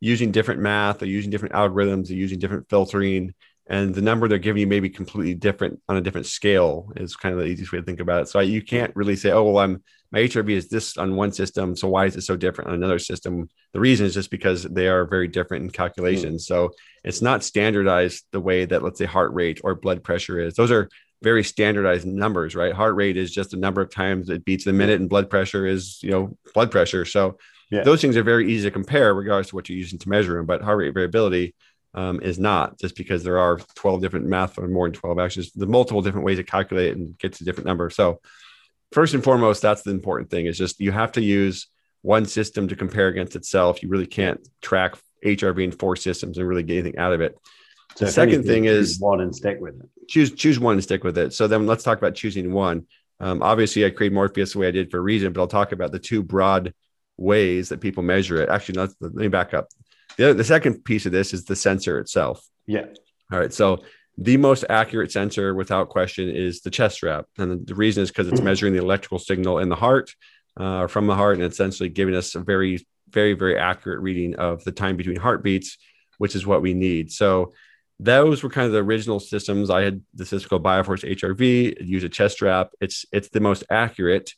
using 0.00 0.30
different 0.30 0.60
math, 0.60 0.98
they're 0.98 1.08
using 1.08 1.30
different 1.30 1.54
algorithms, 1.54 2.08
they're 2.08 2.16
using 2.16 2.38
different 2.38 2.68
filtering, 2.68 3.34
and 3.66 3.94
the 3.94 4.02
number 4.02 4.28
they're 4.28 4.38
giving 4.38 4.60
you 4.60 4.66
may 4.66 4.80
be 4.80 4.90
completely 4.90 5.34
different 5.34 5.80
on 5.88 5.96
a 5.96 6.00
different 6.00 6.26
scale. 6.26 6.92
Is 6.96 7.16
kind 7.16 7.32
of 7.32 7.40
the 7.40 7.46
easiest 7.46 7.72
way 7.72 7.78
to 7.78 7.84
think 7.84 8.00
about 8.00 8.22
it. 8.22 8.28
So 8.28 8.40
you 8.40 8.62
can't 8.62 8.94
really 8.94 9.16
say, 9.16 9.30
"Oh, 9.30 9.44
well, 9.44 9.58
I'm 9.58 9.82
my 10.12 10.20
HRV 10.20 10.50
is 10.50 10.68
this 10.68 10.96
on 10.96 11.16
one 11.16 11.32
system, 11.32 11.74
so 11.74 11.88
why 11.88 12.06
is 12.06 12.16
it 12.16 12.22
so 12.22 12.36
different 12.36 12.68
on 12.68 12.76
another 12.76 12.98
system?" 12.98 13.48
The 13.72 13.80
reason 13.80 14.06
is 14.06 14.14
just 14.14 14.30
because 14.30 14.64
they 14.64 14.88
are 14.88 15.06
very 15.06 15.28
different 15.28 15.64
in 15.64 15.70
calculations. 15.70 16.44
Mm. 16.44 16.46
So 16.46 16.70
it's 17.04 17.22
not 17.22 17.42
standardized 17.42 18.24
the 18.30 18.40
way 18.40 18.64
that, 18.66 18.82
let's 18.82 18.98
say, 18.98 19.06
heart 19.06 19.32
rate 19.32 19.60
or 19.64 19.74
blood 19.74 20.04
pressure 20.04 20.38
is. 20.38 20.54
Those 20.54 20.70
are 20.70 20.88
very 21.22 21.44
standardized 21.44 22.06
numbers, 22.06 22.54
right? 22.54 22.74
Heart 22.74 22.96
rate 22.96 23.16
is 23.16 23.32
just 23.32 23.52
the 23.52 23.56
number 23.56 23.80
of 23.80 23.90
times 23.90 24.28
it 24.28 24.44
beats 24.44 24.66
a 24.66 24.72
minute, 24.72 25.00
and 25.00 25.08
blood 25.08 25.30
pressure 25.30 25.66
is, 25.66 26.02
you 26.02 26.10
know, 26.10 26.36
blood 26.54 26.70
pressure. 26.70 27.04
So 27.04 27.38
yeah. 27.70 27.82
those 27.82 28.00
things 28.00 28.16
are 28.16 28.22
very 28.22 28.52
easy 28.52 28.68
to 28.68 28.70
compare, 28.70 29.14
regardless 29.14 29.48
of 29.48 29.54
what 29.54 29.68
you're 29.68 29.78
using 29.78 29.98
to 30.00 30.08
measure 30.08 30.36
them. 30.36 30.46
But 30.46 30.62
heart 30.62 30.78
rate 30.78 30.94
variability 30.94 31.54
um, 31.94 32.20
is 32.22 32.38
not 32.38 32.78
just 32.78 32.96
because 32.96 33.22
there 33.22 33.38
are 33.38 33.58
12 33.74 34.00
different 34.00 34.26
math 34.26 34.58
or 34.58 34.68
more 34.68 34.86
than 34.86 34.94
12 34.94 35.18
actually 35.18 35.46
the 35.54 35.66
multiple 35.66 36.02
different 36.02 36.24
ways 36.24 36.38
to 36.38 36.44
calculate 36.44 36.96
and 36.96 37.18
get 37.18 37.34
to 37.34 37.44
different 37.44 37.66
numbers. 37.66 37.94
So 37.94 38.20
first 38.92 39.14
and 39.14 39.24
foremost, 39.24 39.62
that's 39.62 39.82
the 39.82 39.90
important 39.90 40.30
thing 40.30 40.46
is 40.46 40.58
just 40.58 40.80
you 40.80 40.92
have 40.92 41.12
to 41.12 41.22
use 41.22 41.68
one 42.02 42.26
system 42.26 42.68
to 42.68 42.76
compare 42.76 43.08
against 43.08 43.36
itself. 43.36 43.82
You 43.82 43.88
really 43.88 44.06
can't 44.06 44.40
track 44.60 44.96
HRV 45.24 45.62
in 45.62 45.72
four 45.72 45.96
systems 45.96 46.38
and 46.38 46.48
really 46.48 46.62
get 46.62 46.78
anything 46.78 46.98
out 46.98 47.12
of 47.12 47.20
it. 47.20 47.38
So 47.96 48.06
the 48.06 48.10
second 48.10 48.44
thing 48.44 48.64
is 48.64 48.98
one 48.98 49.20
and 49.20 49.34
stick 49.34 49.58
with 49.60 49.80
it. 49.80 49.88
Choose 50.08 50.32
choose 50.32 50.58
one 50.58 50.74
and 50.74 50.82
stick 50.82 51.04
with 51.04 51.18
it. 51.18 51.32
So 51.34 51.46
then 51.46 51.66
let's 51.66 51.84
talk 51.84 51.98
about 51.98 52.14
choosing 52.14 52.52
one. 52.52 52.86
Um, 53.20 53.42
obviously, 53.42 53.84
I 53.84 53.90
created 53.90 54.14
Morpheus 54.14 54.54
the 54.54 54.58
way 54.58 54.68
I 54.68 54.72
did 54.72 54.90
for 54.90 54.98
a 54.98 55.02
reason, 55.02 55.32
but 55.32 55.40
I'll 55.40 55.46
talk 55.46 55.72
about 55.72 55.92
the 55.92 55.98
two 55.98 56.22
broad 56.22 56.74
ways 57.16 57.68
that 57.68 57.80
people 57.80 58.02
measure 58.02 58.42
it. 58.42 58.48
Actually, 58.48 58.88
let 59.00 59.14
me 59.14 59.28
back 59.28 59.54
up. 59.54 59.68
The, 60.16 60.34
the 60.34 60.44
second 60.44 60.84
piece 60.84 61.06
of 61.06 61.12
this 61.12 61.32
is 61.32 61.44
the 61.44 61.54
sensor 61.54 61.98
itself. 61.98 62.44
Yeah. 62.66 62.86
All 63.30 63.38
right. 63.38 63.52
So 63.52 63.84
the 64.18 64.36
most 64.36 64.64
accurate 64.68 65.10
sensor, 65.10 65.54
without 65.54 65.88
question, 65.88 66.28
is 66.28 66.60
the 66.60 66.70
chest 66.70 66.96
strap, 66.96 67.26
and 67.38 67.66
the 67.66 67.74
reason 67.74 68.02
is 68.02 68.10
because 68.10 68.28
it's 68.28 68.42
measuring 68.42 68.74
the 68.74 68.82
electrical 68.82 69.18
signal 69.18 69.58
in 69.58 69.68
the 69.68 69.76
heart 69.76 70.14
uh, 70.58 70.86
from 70.86 71.06
the 71.06 71.14
heart, 71.14 71.38
and 71.38 71.50
essentially 71.50 71.88
giving 71.88 72.14
us 72.14 72.34
a 72.34 72.40
very, 72.40 72.86
very, 73.08 73.32
very 73.32 73.58
accurate 73.58 74.00
reading 74.00 74.36
of 74.36 74.62
the 74.64 74.72
time 74.72 74.96
between 74.96 75.16
heartbeats, 75.16 75.78
which 76.18 76.36
is 76.36 76.46
what 76.46 76.62
we 76.62 76.74
need. 76.74 77.10
So 77.10 77.52
those 77.98 78.42
were 78.42 78.50
kind 78.50 78.66
of 78.66 78.72
the 78.72 78.82
original 78.82 79.20
systems. 79.20 79.70
I 79.70 79.82
had 79.82 80.02
the 80.14 80.26
Cisco 80.26 80.58
Bioforce 80.58 81.08
HRV, 81.16 81.86
use 81.86 82.04
a 82.04 82.08
chest 82.08 82.34
strap. 82.34 82.70
It's 82.80 83.06
it's 83.12 83.28
the 83.30 83.40
most 83.40 83.64
accurate, 83.70 84.34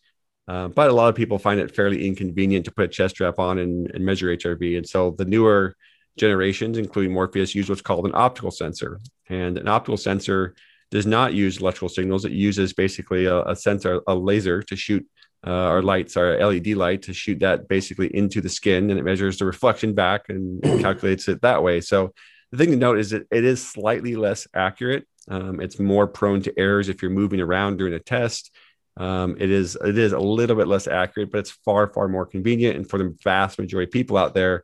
uh, 0.47 0.69
but 0.69 0.91
a 0.91 0.93
lot 0.93 1.09
of 1.09 1.15
people 1.15 1.39
find 1.39 1.59
it 1.59 1.75
fairly 1.75 2.07
inconvenient 2.07 2.67
to 2.67 2.73
put 2.73 2.85
a 2.85 2.89
chest 2.89 3.17
strap 3.17 3.39
on 3.39 3.59
and, 3.59 3.91
and 3.91 4.05
measure 4.05 4.29
HRV. 4.37 4.77
And 4.77 4.89
so 4.89 5.15
the 5.17 5.25
newer 5.25 5.75
generations, 6.17 6.79
including 6.79 7.13
Morpheus, 7.13 7.55
use 7.55 7.69
what's 7.69 7.83
called 7.83 8.07
an 8.07 8.13
optical 8.15 8.51
sensor. 8.51 9.01
And 9.29 9.59
an 9.59 9.69
optical 9.69 9.97
sensor 9.97 10.55
does 10.91 11.07
not 11.07 11.35
use 11.35 11.59
electrical 11.59 11.89
signals. 11.89 12.25
It 12.25 12.33
uses 12.33 12.73
basically 12.73 13.27
a, 13.27 13.43
a 13.43 13.57
sensor, 13.57 14.01
a 14.07 14.15
laser 14.15 14.63
to 14.63 14.77
shoot 14.77 15.07
uh, 15.47 15.51
our 15.51 15.83
lights, 15.83 16.17
our 16.17 16.39
LED 16.39 16.69
light 16.69 17.03
to 17.03 17.13
shoot 17.13 17.41
that 17.41 17.69
basically 17.69 18.15
into 18.15 18.41
the 18.41 18.49
skin 18.49 18.91
and 18.91 18.99
it 18.99 19.03
measures 19.03 19.39
the 19.39 19.45
reflection 19.45 19.95
back 19.95 20.29
and 20.29 20.63
calculates 20.81 21.29
it 21.29 21.43
that 21.43 21.63
way. 21.63 21.81
So 21.81 22.13
the 22.51 22.59
thing 22.59 22.71
to 22.71 22.77
note 22.77 22.99
is 22.99 23.11
that 23.11 23.27
it 23.31 23.45
is 23.45 23.67
slightly 23.67 24.17
less 24.17 24.47
accurate. 24.55 25.07
Um, 25.29 25.61
it's 25.61 25.79
more 25.79 26.07
prone 26.07 26.43
to 26.43 26.59
errors 26.59 26.89
if 26.89 27.03
you're 27.03 27.11
moving 27.11 27.41
around 27.41 27.77
during 27.79 27.95
a 27.95 27.99
test. 27.99 28.55
Um, 28.97 29.37
it 29.41 29.51
is 29.51 29.77
it 29.85 29.99
is 29.99 30.13
a 30.13 30.19
little 30.19 30.55
bit 30.55 30.69
less 30.69 30.87
accurate, 30.87 31.33
but 31.33 31.39
it's 31.39 31.51
far 31.51 31.93
far 31.93 32.07
more 32.07 32.27
convenient. 32.27 32.77
And 32.77 32.89
for 32.89 32.99
the 32.99 33.17
vast 33.25 33.59
majority 33.59 33.89
of 33.89 33.93
people 33.93 34.17
out 34.17 34.35
there, 34.35 34.63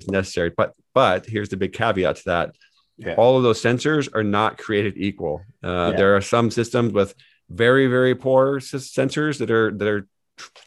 it's 0.00 0.10
necessary. 0.10 0.52
But 0.54 0.74
but 0.94 1.26
here's 1.26 1.48
the 1.48 1.56
big 1.56 1.72
caveat 1.72 2.16
to 2.16 2.24
that: 2.26 2.56
yeah. 2.96 3.14
all 3.14 3.36
of 3.36 3.42
those 3.42 3.62
sensors 3.62 4.08
are 4.14 4.24
not 4.24 4.58
created 4.58 4.94
equal. 4.96 5.42
Uh, 5.62 5.90
yeah. 5.90 5.96
There 5.96 6.16
are 6.16 6.20
some 6.20 6.50
systems 6.50 6.92
with 6.92 7.14
very 7.48 7.86
very 7.88 8.14
poor 8.14 8.60
sensors 8.60 9.38
that 9.38 9.50
are 9.50 9.72
that 9.72 9.88
are 9.88 10.08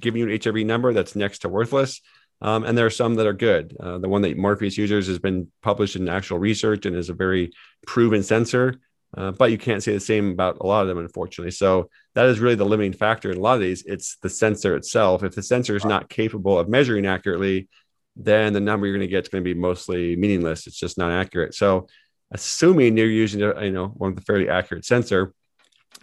giving 0.01 0.21
you 0.21 0.29
an 0.29 0.37
HRV 0.37 0.65
number 0.65 0.93
that's 0.93 1.15
next 1.15 1.39
to 1.39 1.49
worthless. 1.49 2.01
Um, 2.41 2.65
and 2.65 2.77
there 2.77 2.85
are 2.85 2.91
some 2.91 3.15
that 3.15 3.25
are 3.25 3.33
good. 3.33 3.75
Uh, 3.79 3.99
the 3.99 4.09
one 4.09 4.21
that 4.23 4.37
Morpheus 4.37 4.77
uses 4.77 5.07
has 5.07 5.19
been 5.19 5.49
published 5.61 5.95
in 5.95 6.09
actual 6.09 6.39
research 6.39 6.85
and 6.85 6.95
is 6.95 7.09
a 7.09 7.13
very 7.13 7.51
proven 7.87 8.21
sensor. 8.21 8.75
Uh, 9.15 9.31
but 9.31 9.51
you 9.51 9.57
can't 9.57 9.83
say 9.83 9.93
the 9.93 9.99
same 9.99 10.31
about 10.31 10.57
a 10.59 10.65
lot 10.65 10.81
of 10.81 10.87
them, 10.87 10.97
unfortunately. 10.97 11.51
So 11.51 11.89
that 12.15 12.25
is 12.25 12.39
really 12.39 12.55
the 12.55 12.65
limiting 12.65 12.93
factor 12.93 13.31
in 13.31 13.37
a 13.37 13.41
lot 13.41 13.55
of 13.55 13.61
these. 13.61 13.83
It's 13.85 14.17
the 14.17 14.29
sensor 14.29 14.75
itself. 14.75 15.23
If 15.23 15.35
the 15.35 15.43
sensor 15.43 15.75
is 15.75 15.85
not 15.85 16.09
capable 16.09 16.57
of 16.57 16.67
measuring 16.67 17.05
accurately, 17.05 17.69
then 18.15 18.53
the 18.53 18.59
number 18.59 18.85
you're 18.85 18.95
going 18.95 19.07
to 19.07 19.11
get 19.11 19.23
is 19.23 19.29
going 19.29 19.43
to 19.43 19.53
be 19.53 19.59
mostly 19.59 20.15
meaningless. 20.15 20.67
It's 20.67 20.79
just 20.79 20.97
not 20.97 21.11
accurate. 21.11 21.55
So, 21.55 21.87
assuming 22.31 22.97
you're 22.97 23.07
using 23.07 23.41
a, 23.41 23.63
you 23.63 23.71
know 23.71 23.87
one 23.87 24.11
of 24.11 24.15
the 24.15 24.21
fairly 24.21 24.49
accurate 24.49 24.85
sensor, 24.85 25.33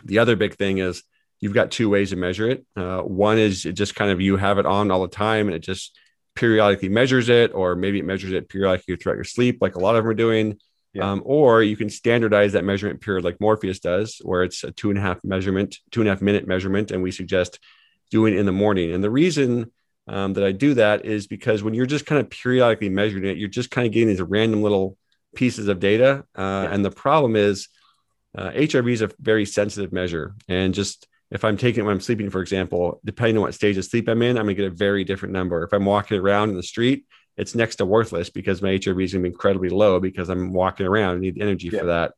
the 0.04 0.18
other 0.18 0.36
big 0.36 0.54
thing 0.54 0.78
is 0.78 1.02
you've 1.40 1.54
got 1.54 1.70
two 1.70 1.88
ways 1.88 2.10
to 2.10 2.16
measure 2.16 2.48
it. 2.48 2.64
Uh, 2.76 3.00
one 3.00 3.38
is 3.38 3.64
it 3.66 3.72
just 3.72 3.94
kind 3.94 4.10
of 4.10 4.20
you 4.20 4.36
have 4.36 4.58
it 4.58 4.66
on 4.66 4.90
all 4.90 5.02
the 5.02 5.08
time, 5.08 5.46
and 5.46 5.54
it 5.54 5.60
just 5.60 5.98
periodically 6.34 6.88
measures 6.88 7.28
it, 7.28 7.52
or 7.54 7.74
maybe 7.74 7.98
it 7.98 8.04
measures 8.04 8.32
it 8.32 8.48
periodically 8.48 8.96
throughout 8.96 9.16
your 9.16 9.24
sleep, 9.24 9.58
like 9.60 9.76
a 9.76 9.80
lot 9.80 9.96
of 9.96 10.04
them 10.04 10.10
are 10.10 10.14
doing. 10.14 10.58
Yeah. 10.92 11.12
Um, 11.12 11.22
or 11.24 11.62
you 11.62 11.76
can 11.76 11.88
standardize 11.88 12.54
that 12.54 12.64
measurement 12.64 13.00
period 13.00 13.24
like 13.24 13.40
Morpheus 13.40 13.78
does, 13.78 14.20
where 14.24 14.42
it's 14.42 14.64
a 14.64 14.72
two 14.72 14.90
and 14.90 14.98
a 14.98 15.02
half 15.02 15.22
measurement, 15.22 15.78
two 15.92 16.00
and 16.00 16.08
a 16.08 16.12
half 16.12 16.20
minute 16.20 16.48
measurement, 16.48 16.90
and 16.90 17.00
we 17.00 17.12
suggest 17.12 17.60
doing 18.10 18.34
it 18.34 18.40
in 18.40 18.46
the 18.46 18.52
morning. 18.52 18.92
And 18.92 19.04
the 19.04 19.10
reason 19.10 19.70
um, 20.10 20.32
that 20.34 20.44
I 20.44 20.50
do 20.50 20.74
that 20.74 21.06
is 21.06 21.28
because 21.28 21.62
when 21.62 21.72
you're 21.72 21.86
just 21.86 22.04
kind 22.04 22.20
of 22.20 22.28
periodically 22.28 22.88
measuring 22.88 23.24
it, 23.24 23.38
you're 23.38 23.48
just 23.48 23.70
kind 23.70 23.86
of 23.86 23.92
getting 23.92 24.08
these 24.08 24.20
random 24.20 24.60
little 24.60 24.98
pieces 25.36 25.68
of 25.68 25.78
data. 25.78 26.24
Uh, 26.36 26.66
yeah. 26.66 26.74
And 26.74 26.84
the 26.84 26.90
problem 26.90 27.36
is, 27.36 27.68
uh, 28.36 28.50
HRV 28.50 28.92
is 28.92 29.02
a 29.02 29.10
very 29.20 29.46
sensitive 29.46 29.92
measure, 29.92 30.34
and 30.48 30.74
just 30.74 31.06
if 31.30 31.44
I'm 31.44 31.56
taking 31.56 31.82
it 31.82 31.86
when 31.86 31.94
I'm 31.94 32.00
sleeping, 32.00 32.28
for 32.28 32.40
example, 32.40 33.00
depending 33.04 33.36
on 33.36 33.42
what 33.42 33.54
stage 33.54 33.76
of 33.76 33.84
sleep 33.84 34.08
I'm 34.08 34.22
in, 34.22 34.36
I'm 34.36 34.44
gonna 34.44 34.54
get 34.54 34.66
a 34.66 34.74
very 34.74 35.04
different 35.04 35.32
number. 35.32 35.62
If 35.62 35.72
I'm 35.72 35.84
walking 35.84 36.18
around 36.18 36.50
in 36.50 36.56
the 36.56 36.62
street, 36.62 37.06
it's 37.36 37.54
next 37.54 37.76
to 37.76 37.86
worthless 37.86 38.30
because 38.30 38.62
my 38.62 38.70
HRV 38.70 39.04
is 39.04 39.12
gonna 39.12 39.22
be 39.22 39.28
incredibly 39.28 39.68
low 39.68 40.00
because 40.00 40.28
I'm 40.28 40.52
walking 40.52 40.86
around 40.86 41.14
and 41.14 41.20
need 41.22 41.40
energy 41.40 41.68
yeah. 41.68 41.80
for 41.80 41.86
that. 41.86 42.14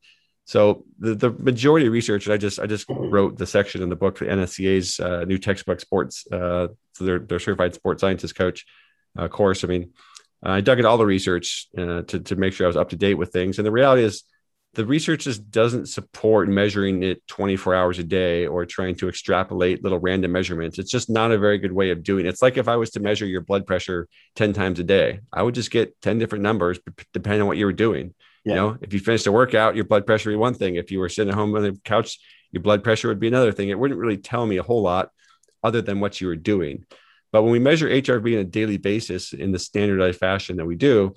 So 0.52 0.84
the, 0.98 1.14
the 1.14 1.30
majority 1.30 1.86
of 1.86 1.94
research, 1.94 2.28
I 2.28 2.36
just 2.36 2.60
I 2.60 2.66
just 2.66 2.84
wrote 2.90 3.38
the 3.38 3.46
section 3.46 3.80
in 3.82 3.88
the 3.88 3.96
book 3.96 4.18
for 4.18 4.26
NSCA's 4.26 5.00
uh, 5.00 5.24
new 5.24 5.38
textbook 5.38 5.80
sports, 5.80 6.26
uh, 6.30 6.68
so 6.92 7.04
their 7.04 7.20
their 7.20 7.38
certified 7.38 7.72
sports 7.74 8.02
scientist 8.02 8.34
coach 8.34 8.66
uh, 9.16 9.28
course. 9.28 9.64
I 9.64 9.68
mean, 9.68 9.92
I 10.42 10.60
dug 10.60 10.78
into 10.78 10.90
all 10.90 10.98
the 10.98 11.06
research 11.06 11.68
uh, 11.78 12.02
to 12.02 12.20
to 12.20 12.36
make 12.36 12.52
sure 12.52 12.66
I 12.66 12.68
was 12.68 12.76
up 12.76 12.90
to 12.90 12.96
date 12.96 13.14
with 13.14 13.32
things, 13.32 13.56
and 13.56 13.66
the 13.66 13.72
reality 13.72 14.02
is 14.02 14.24
the 14.74 14.84
research 14.84 15.24
just 15.24 15.50
doesn't 15.50 15.86
support 15.86 16.50
measuring 16.50 17.02
it 17.02 17.26
24 17.28 17.74
hours 17.74 17.98
a 17.98 18.04
day 18.04 18.46
or 18.46 18.66
trying 18.66 18.96
to 18.96 19.08
extrapolate 19.08 19.82
little 19.82 20.00
random 20.00 20.32
measurements. 20.32 20.78
It's 20.78 20.90
just 20.90 21.08
not 21.08 21.32
a 21.32 21.38
very 21.38 21.56
good 21.56 21.72
way 21.72 21.92
of 21.92 22.02
doing 22.02 22.26
it. 22.26 22.28
It's 22.28 22.42
like 22.42 22.58
if 22.58 22.68
I 22.68 22.76
was 22.76 22.90
to 22.90 23.00
measure 23.00 23.24
your 23.24 23.40
blood 23.40 23.66
pressure 23.66 24.06
10 24.36 24.52
times 24.52 24.80
a 24.80 24.84
day, 24.84 25.20
I 25.32 25.42
would 25.42 25.54
just 25.54 25.70
get 25.70 25.98
10 26.02 26.18
different 26.18 26.42
numbers 26.42 26.78
depending 27.14 27.40
on 27.40 27.48
what 27.48 27.56
you 27.56 27.64
were 27.64 27.72
doing. 27.72 28.12
Yeah. 28.44 28.54
You 28.54 28.60
know, 28.60 28.78
if 28.80 28.92
you 28.92 29.00
finished 29.00 29.26
a 29.26 29.32
workout, 29.32 29.76
your 29.76 29.84
blood 29.84 30.06
pressure 30.06 30.30
would 30.30 30.34
be 30.34 30.38
one 30.38 30.54
thing. 30.54 30.74
If 30.76 30.90
you 30.90 30.98
were 30.98 31.08
sitting 31.08 31.30
at 31.30 31.36
home 31.36 31.54
on 31.54 31.62
the 31.62 31.78
couch, 31.84 32.18
your 32.50 32.62
blood 32.62 32.82
pressure 32.82 33.08
would 33.08 33.20
be 33.20 33.28
another 33.28 33.52
thing. 33.52 33.68
It 33.68 33.78
wouldn't 33.78 34.00
really 34.00 34.18
tell 34.18 34.46
me 34.46 34.56
a 34.56 34.62
whole 34.62 34.82
lot 34.82 35.10
other 35.62 35.80
than 35.80 36.00
what 36.00 36.20
you 36.20 36.26
were 36.26 36.36
doing. 36.36 36.84
But 37.30 37.42
when 37.42 37.52
we 37.52 37.58
measure 37.58 37.88
HRV 37.88 38.34
on 38.34 38.40
a 38.40 38.44
daily 38.44 38.76
basis 38.76 39.32
in 39.32 39.52
the 39.52 39.58
standardized 39.58 40.18
fashion 40.18 40.56
that 40.56 40.66
we 40.66 40.76
do, 40.76 41.14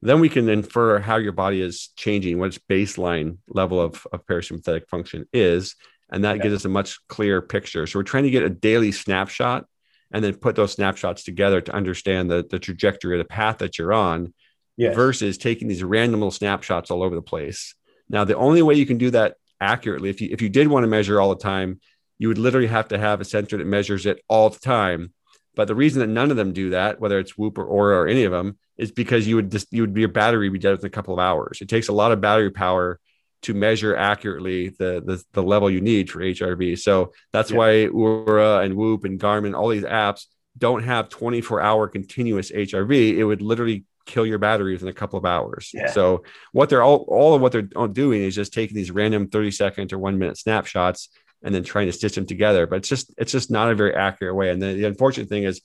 then 0.00 0.18
we 0.18 0.28
can 0.28 0.48
infer 0.48 0.98
how 0.98 1.16
your 1.16 1.32
body 1.32 1.60
is 1.60 1.90
changing, 1.96 2.38
what 2.38 2.48
its 2.48 2.58
baseline 2.58 3.38
level 3.46 3.80
of, 3.80 4.04
of 4.12 4.26
parasympathetic 4.26 4.88
function 4.88 5.26
is. 5.32 5.76
And 6.10 6.24
that 6.24 6.36
yeah. 6.36 6.42
gives 6.42 6.56
us 6.56 6.64
a 6.64 6.68
much 6.68 6.98
clearer 7.06 7.40
picture. 7.40 7.86
So 7.86 7.98
we're 7.98 8.04
trying 8.04 8.24
to 8.24 8.30
get 8.30 8.42
a 8.42 8.50
daily 8.50 8.90
snapshot 8.90 9.66
and 10.12 10.22
then 10.22 10.34
put 10.34 10.56
those 10.56 10.72
snapshots 10.72 11.22
together 11.22 11.60
to 11.60 11.72
understand 11.72 12.30
the, 12.30 12.44
the 12.50 12.58
trajectory 12.58 13.18
of 13.18 13.24
the 13.24 13.32
path 13.32 13.58
that 13.58 13.78
you're 13.78 13.92
on 13.92 14.34
yes. 14.82 14.94
versus 14.94 15.38
taking 15.38 15.68
these 15.68 15.82
random 15.84 16.20
little 16.20 16.30
snapshots 16.30 16.90
all 16.90 17.02
over 17.02 17.14
the 17.14 17.22
place. 17.22 17.74
Now, 18.08 18.24
the 18.24 18.36
only 18.36 18.62
way 18.62 18.74
you 18.74 18.86
can 18.86 18.98
do 18.98 19.10
that 19.10 19.36
accurately, 19.60 20.10
if 20.10 20.20
you, 20.20 20.28
if 20.32 20.42
you 20.42 20.48
did 20.48 20.68
want 20.68 20.84
to 20.84 20.88
measure 20.88 21.20
all 21.20 21.30
the 21.30 21.42
time, 21.42 21.80
you 22.18 22.28
would 22.28 22.38
literally 22.38 22.68
have 22.68 22.88
to 22.88 22.98
have 22.98 23.20
a 23.20 23.24
sensor 23.24 23.56
that 23.58 23.66
measures 23.66 24.06
it 24.06 24.22
all 24.28 24.50
the 24.50 24.60
time 24.60 25.12
But 25.54 25.68
the 25.68 25.74
reason 25.74 26.00
that 26.00 26.06
none 26.06 26.30
of 26.30 26.36
them 26.36 26.52
do 26.52 26.70
that, 26.70 27.00
whether 27.00 27.18
it's 27.18 27.36
Whoop 27.36 27.58
or 27.58 27.66
Oura 27.66 27.96
or 27.96 28.08
any 28.08 28.24
of 28.24 28.32
them, 28.32 28.58
is 28.78 28.90
because 28.90 29.26
you 29.26 29.36
would 29.36 29.50
just 29.50 29.68
you 29.72 29.82
would 29.82 29.92
be 29.92 30.00
your 30.00 30.08
battery 30.08 30.48
would 30.48 30.54
be 30.54 30.58
dead 30.58 30.72
within 30.72 30.86
a 30.86 30.90
couple 30.90 31.14
of 31.14 31.20
hours. 31.20 31.60
It 31.60 31.68
takes 31.68 31.88
a 31.88 31.92
lot 31.92 32.12
of 32.12 32.20
battery 32.20 32.50
power 32.50 32.98
to 33.42 33.54
measure 33.54 33.94
accurately 33.94 34.70
the 34.70 35.02
the, 35.04 35.22
the 35.32 35.42
level 35.42 35.70
you 35.70 35.80
need 35.80 36.10
for 36.10 36.20
HRV. 36.20 36.78
So 36.78 37.12
that's 37.32 37.50
yeah. 37.50 37.56
why 37.58 37.70
Oura 37.92 38.64
and 38.64 38.76
Whoop 38.76 39.04
and 39.04 39.20
Garmin, 39.20 39.54
all 39.54 39.68
these 39.68 39.82
apps 39.84 40.26
don't 40.56 40.84
have 40.84 41.08
24 41.08 41.60
hour 41.60 41.88
continuous 41.88 42.50
HRV. 42.50 43.16
It 43.16 43.24
would 43.24 43.42
literally 43.42 43.84
kill 44.06 44.26
your 44.26 44.38
battery 44.38 44.72
within 44.72 44.88
a 44.88 44.92
couple 44.92 45.18
of 45.18 45.24
hours. 45.24 45.70
Yeah. 45.72 45.90
So 45.90 46.24
what 46.52 46.68
they're 46.68 46.82
all 46.82 47.04
all 47.08 47.34
of 47.34 47.40
what 47.40 47.52
they're 47.52 47.68
uh, 47.76 47.86
doing 47.86 48.22
is 48.22 48.34
just 48.34 48.52
taking 48.52 48.76
these 48.76 48.90
random 48.90 49.28
30 49.28 49.50
second 49.50 49.92
or 49.92 49.98
one 49.98 50.18
minute 50.18 50.38
snapshots 50.38 51.08
and 51.42 51.54
then 51.54 51.64
trying 51.64 51.86
to 51.86 51.92
stitch 51.92 52.14
them 52.14 52.26
together. 52.26 52.66
But 52.66 52.76
it's 52.76 52.88
just 52.88 53.12
it's 53.18 53.32
just 53.32 53.50
not 53.50 53.70
a 53.70 53.74
very 53.74 53.94
accurate 53.94 54.34
way. 54.34 54.50
And 54.50 54.62
the, 54.62 54.74
the 54.74 54.84
unfortunate 54.84 55.28
thing 55.28 55.44
is, 55.44 55.60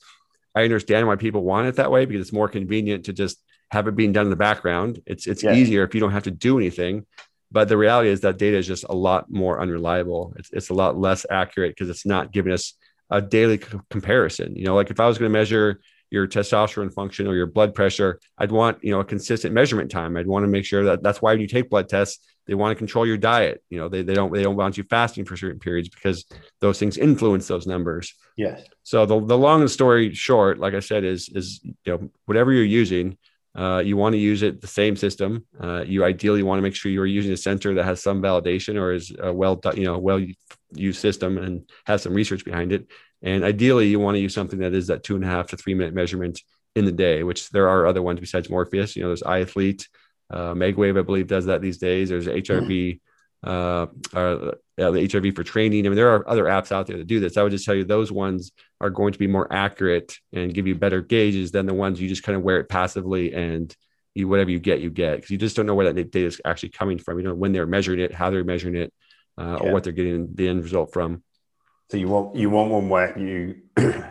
I 0.56 0.64
understand 0.64 1.08
why 1.08 1.16
people 1.16 1.44
want 1.44 1.68
it 1.68 1.76
that 1.76 1.92
way 1.92 2.06
because 2.06 2.22
it's 2.22 2.34
more 2.34 2.50
convenient 2.50 3.06
to 3.06 3.14
just 3.14 3.42
have 3.72 3.88
it 3.88 3.96
being 3.96 4.14
done 4.14 4.26
in 4.26 4.30
the 4.30 4.36
background. 4.36 5.02
It's 5.06 5.28
it's 5.28 5.44
yeah. 5.44 5.54
easier 5.54 5.84
if 5.84 5.94
you 5.94 6.02
don't 6.02 6.12
have 6.12 6.24
to 6.24 6.32
do 6.32 6.58
anything. 6.58 7.06
But 7.52 7.70
the 7.70 7.78
reality 7.78 8.10
is 8.10 8.22
that 8.22 8.38
data 8.38 8.58
is 8.58 8.68
just 8.68 8.84
a 8.90 8.96
lot 8.96 9.32
more 9.32 9.62
unreliable. 9.62 10.34
It's 10.38 10.50
it's 10.52 10.70
a 10.70 10.74
lot 10.74 10.98
less 10.98 11.26
accurate 11.30 11.76
because 11.76 11.90
it's 11.90 12.06
not 12.06 12.32
giving 12.32 12.52
us 12.52 12.74
a 13.10 13.22
daily 13.22 13.58
c- 13.58 13.80
comparison. 13.90 14.56
You 14.56 14.66
know, 14.66 14.76
like 14.76 14.90
if 14.90 15.00
I 15.00 15.08
was 15.08 15.18
going 15.18 15.32
to 15.32 15.38
measure 15.38 15.80
your 16.10 16.28
testosterone 16.28 16.94
function 16.94 17.28
or 17.28 17.36
your 17.36 17.48
blood 17.48 17.74
pressure, 17.74 18.20
I'd 18.38 18.52
want, 18.52 18.84
you 18.84 18.92
know, 18.92 19.00
a 19.00 19.06
consistent 19.06 19.54
measurement 19.54 19.92
time. 19.92 20.16
I'd 20.16 20.28
want 20.28 20.44
to 20.44 20.48
make 20.48 20.66
sure 20.66 20.86
that 20.86 21.04
that's 21.04 21.22
why 21.22 21.34
when 21.34 21.42
you 21.42 21.48
take 21.48 21.70
blood 21.70 21.90
tests, 21.90 22.26
they 22.46 22.54
want 22.54 22.72
to 22.72 22.76
control 22.76 23.06
your 23.06 23.18
diet. 23.18 23.62
You 23.70 23.80
know, 23.80 23.90
they, 23.90 24.04
they 24.04 24.14
don't, 24.14 24.32
they 24.32 24.44
don't 24.44 24.56
want 24.56 24.78
you 24.78 24.86
fasting 24.90 25.26
for 25.26 25.36
certain 25.36 25.60
periods 25.60 25.90
because 25.90 26.26
those 26.62 26.80
things 26.80 26.98
influence 26.98 27.48
those 27.48 27.68
numbers. 27.68 28.14
Yes. 28.38 28.62
So 28.84 29.06
the, 29.06 29.20
the 29.20 29.38
long 29.38 29.68
story 29.68 30.14
short, 30.14 30.58
like 30.58 30.74
I 30.74 30.80
said, 30.80 31.04
is, 31.04 31.30
is, 31.30 31.60
you 31.64 31.74
know, 31.86 32.10
whatever 32.26 32.54
you're 32.54 32.64
using, 32.64 33.18
uh, 33.54 33.80
you 33.80 33.98
want 33.98 34.14
to 34.14 34.20
use 34.20 34.44
it 34.44 34.62
the 34.62 34.68
same 34.68 34.96
system. 34.96 35.44
Uh, 35.60 35.84
you 35.86 36.04
ideally 36.06 36.44
want 36.44 36.60
to 36.60 36.62
make 36.62 36.76
sure 36.76 36.92
you 36.92 37.02
are 37.02 37.08
using 37.08 37.34
a 37.34 37.38
center 37.38 37.74
that 37.74 37.86
has 37.86 38.02
some 38.02 38.22
validation 38.22 38.80
or 38.80 38.94
is 38.94 39.12
a 39.20 39.34
well, 39.34 39.60
you 39.74 39.84
know, 39.84 39.98
well 39.98 40.24
used 40.74 41.02
system 41.02 41.38
and 41.38 41.70
has 41.86 42.04
some 42.04 42.14
research 42.14 42.46
behind 42.46 42.72
it. 42.72 42.88
And 43.22 43.44
ideally, 43.44 43.88
you 43.88 44.00
want 44.00 44.16
to 44.16 44.22
use 44.22 44.34
something 44.34 44.60
that 44.60 44.74
is 44.74 44.88
that 44.88 45.04
two 45.04 45.16
and 45.16 45.24
a 45.24 45.28
half 45.28 45.48
to 45.48 45.58
three 45.58 45.74
minute 45.74 45.94
measurement 45.94 46.42
in 46.76 46.86
the 46.86 46.92
day, 46.92 47.24
which 47.24 47.50
there 47.50 47.70
are 47.70 47.88
other 47.88 48.02
ones 48.02 48.20
besides 48.20 48.50
Morpheus. 48.50 48.96
You 48.96 49.04
know, 49.04 49.10
there's 49.10 49.24
ithlete, 49.24 49.88
uh, 50.30 50.54
Megwave, 50.54 51.00
I 51.00 51.02
believe, 51.02 51.28
does 51.28 51.46
that 51.46 51.62
these 51.62 51.80
days. 51.80 52.10
There's 52.10 52.28
HRV, 52.28 53.00
uh, 53.44 53.88
uh, 54.14 54.52
the 54.78 55.08
HRV4Training. 55.08 55.80
I 55.80 55.90
mean, 55.90 55.96
there 55.96 56.14
are 56.14 56.30
other 56.30 56.46
apps 56.46 56.72
out 56.72 56.86
there 56.86 56.98
that 56.98 57.08
do 57.08 57.20
this. 57.20 57.38
I 57.38 57.44
would 57.44 57.52
just 57.52 57.66
tell 57.66 57.74
you 57.74 57.84
those 57.84 58.12
ones 58.12 58.52
are 58.80 58.92
going 58.92 59.14
to 59.14 59.20
be 59.20 59.28
more 59.28 59.52
accurate 59.52 60.18
and 60.34 60.54
give 60.54 60.68
you 60.68 60.76
better 60.76 61.02
gauges 61.02 61.52
than 61.52 61.66
the 61.66 61.74
ones 61.74 62.00
you 62.00 62.08
just 62.08 62.24
kind 62.24 62.36
of 62.36 62.44
wear 62.44 62.60
it 62.60 62.70
passively 62.70 63.34
and 63.34 63.76
you 64.14 64.28
whatever 64.28 64.52
you 64.52 64.60
get, 64.60 64.82
you 64.82 64.90
get 64.90 65.18
because 65.18 65.30
you 65.30 65.38
just 65.38 65.56
don't 65.56 65.66
know 65.66 65.76
where 65.76 65.92
that 65.92 66.12
data 66.12 66.28
is 66.28 66.42
actually 66.46 66.70
coming 66.70 66.98
from. 66.98 67.20
You 67.20 67.26
know 67.26 67.36
when 67.36 67.52
they're 67.52 67.68
measuring 67.68 68.00
it, 68.00 68.14
how 68.14 68.30
they're 68.30 68.44
measuring 68.44 68.76
it, 68.76 68.94
uh, 69.38 69.60
yeah. 69.62 69.70
or 69.70 69.74
what 69.74 69.84
they're 69.84 69.94
getting 69.94 70.30
the 70.34 70.48
end 70.48 70.64
result 70.64 70.92
from. 70.92 71.24
So 71.90 71.98
you 71.98 72.08
want 72.08 72.36
you 72.36 72.50
want 72.50 72.72
one 72.72 72.90
where 72.90 73.18
you 73.18 73.62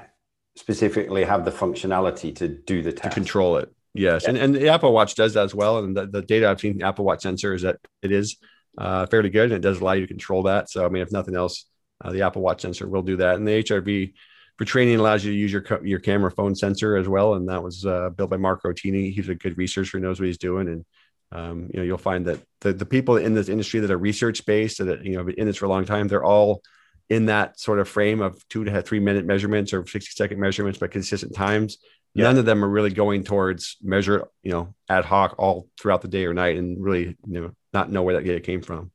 specifically 0.57 1.25
have 1.25 1.45
the 1.45 1.51
functionality 1.51 2.35
to 2.37 2.49
do 2.49 2.83
the 2.83 2.93
test. 2.93 3.15
To 3.15 3.21
control 3.21 3.59
it. 3.59 3.71
Yes. 3.95 4.23
Yeah. 4.23 4.31
And, 4.31 4.39
and 4.39 4.55
the 4.55 4.69
Apple 4.69 4.93
Watch 4.93 5.15
does 5.15 5.35
that 5.35 5.45
as 5.45 5.55
well. 5.55 5.79
And 5.79 5.97
the, 5.97 6.07
the 6.07 6.23
data 6.23 6.49
I've 6.49 6.61
seen 6.61 6.79
the 6.79 6.87
Apple 6.87 7.05
Watch 7.05 7.23
sensor 7.23 7.55
is 7.55 7.63
that 7.63 7.79
it 8.03 8.13
is 8.13 8.37
uh, 8.79 9.07
fairly 9.07 9.31
good 9.31 9.45
and 9.45 9.55
it 9.55 9.61
does 9.61 9.81
allow 9.81 9.93
you 9.93 10.03
to 10.03 10.07
control 10.07 10.45
that. 10.45 10.71
So, 10.71 10.85
I 10.85 10.89
mean, 10.89 11.03
if 11.03 11.13
nothing 11.13 11.37
else, 11.37 11.67
uh, 12.05 12.13
the 12.13 12.23
Apple 12.23 12.43
Watch 12.43 12.63
sensor 12.63 12.89
will 12.89 13.03
do 13.03 13.17
that. 13.17 13.37
And 13.37 13.47
the 13.47 13.63
HRV 13.63 14.13
for 14.59 14.65
training 14.65 14.99
allows 14.99 15.25
you 15.25 15.33
to 15.33 15.39
use 15.39 15.53
your, 15.53 15.65
your 15.83 15.99
camera 15.99 16.31
phone 16.31 16.55
sensor 16.55 16.97
as 16.97 17.09
well. 17.09 17.35
And 17.35 17.49
that 17.49 17.63
was 17.63 17.85
uh, 17.85 18.11
built 18.11 18.31
by 18.31 18.37
Marco 18.37 18.71
Altini. 18.71 19.13
He's 19.13 19.29
a 19.29 19.35
good 19.35 19.57
researcher, 19.57 19.99
knows 19.99 20.21
what 20.21 20.27
he's 20.27 20.39
doing. 20.39 20.69
And, 20.69 20.85
um, 21.33 21.71
you 21.73 21.81
know, 21.81 21.85
you'll 21.85 21.99
find 21.99 22.27
that 22.27 22.41
the, 22.61 22.73
the 22.73 22.87
people 22.87 23.17
in 23.17 23.35
this 23.35 23.49
industry 23.49 23.81
that 23.81 23.91
are 23.91 23.99
research 23.99 24.45
based, 24.47 24.79
that, 24.79 25.05
you 25.05 25.17
know, 25.17 25.25
been 25.25 25.35
in 25.37 25.47
this 25.47 25.57
for 25.57 25.67
a 25.67 25.71
long 25.71 25.85
time, 25.85 26.09
they're 26.09 26.25
all 26.25 26.63
in 27.09 27.27
that 27.27 27.59
sort 27.59 27.79
of 27.79 27.89
frame 27.89 28.21
of 28.21 28.47
two 28.49 28.65
to 28.65 28.83
three 28.83 29.01
minute 29.01 29.25
measurements 29.25 29.73
or 29.73 29.87
60 29.87 30.13
second 30.15 30.41
measurements, 30.41 30.79
but 30.79 30.91
consistent 30.91 31.35
times. 31.35 31.79
Yeah. 32.15 32.25
None 32.25 32.39
of 32.39 32.47
them 32.47 32.65
are 32.65 32.69
really 32.69 32.91
going 32.91 33.25
towards 33.25 33.77
measure, 33.83 34.27
you 34.43 34.51
know, 34.51 34.75
ad 34.89 35.05
hoc 35.05 35.35
all 35.39 35.69
throughout 35.79 36.03
the 36.03 36.09
day 36.09 36.25
or 36.25 36.33
night 36.33 36.57
and 36.57 36.83
really, 36.83 37.17
you 37.27 37.41
know, 37.41 37.51
not 37.73 37.91
know 37.91 38.03
where 38.03 38.17
that 38.17 38.25
data 38.25 38.41
came 38.41 38.63
from. 38.63 38.91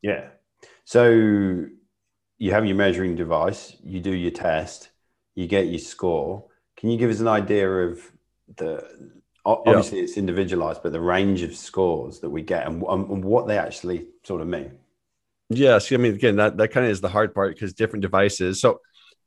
Yeah. 0.00 0.28
So 0.84 1.66
you 2.38 2.50
have 2.50 2.66
your 2.66 2.76
measuring 2.76 3.14
device, 3.14 3.76
you 3.84 4.00
do 4.00 4.10
your 4.10 4.30
test, 4.30 4.88
you 5.34 5.46
get 5.46 5.66
your 5.66 5.78
score. 5.78 6.46
Can 6.76 6.90
you 6.90 6.98
give 6.98 7.10
us 7.10 7.20
an 7.20 7.28
idea 7.28 7.70
of 7.70 8.00
the 8.56 9.12
obviously 9.44 9.98
yeah. 9.98 10.04
it's 10.04 10.16
individualized, 10.16 10.82
but 10.82 10.92
the 10.92 11.00
range 11.00 11.42
of 11.42 11.54
scores 11.54 12.20
that 12.20 12.30
we 12.30 12.42
get 12.42 12.66
and, 12.66 12.82
and 12.82 13.24
what 13.24 13.46
they 13.46 13.58
actually 13.58 14.08
sort 14.24 14.40
of 14.40 14.48
mean? 14.48 14.72
Yes, 15.54 15.92
I 15.92 15.96
mean 15.96 16.14
again 16.14 16.36
that 16.36 16.56
that 16.56 16.68
kind 16.68 16.86
of 16.86 16.92
is 16.92 17.00
the 17.00 17.08
hard 17.08 17.34
part 17.34 17.54
because 17.54 17.72
different 17.74 18.02
devices. 18.02 18.60
So 18.60 18.80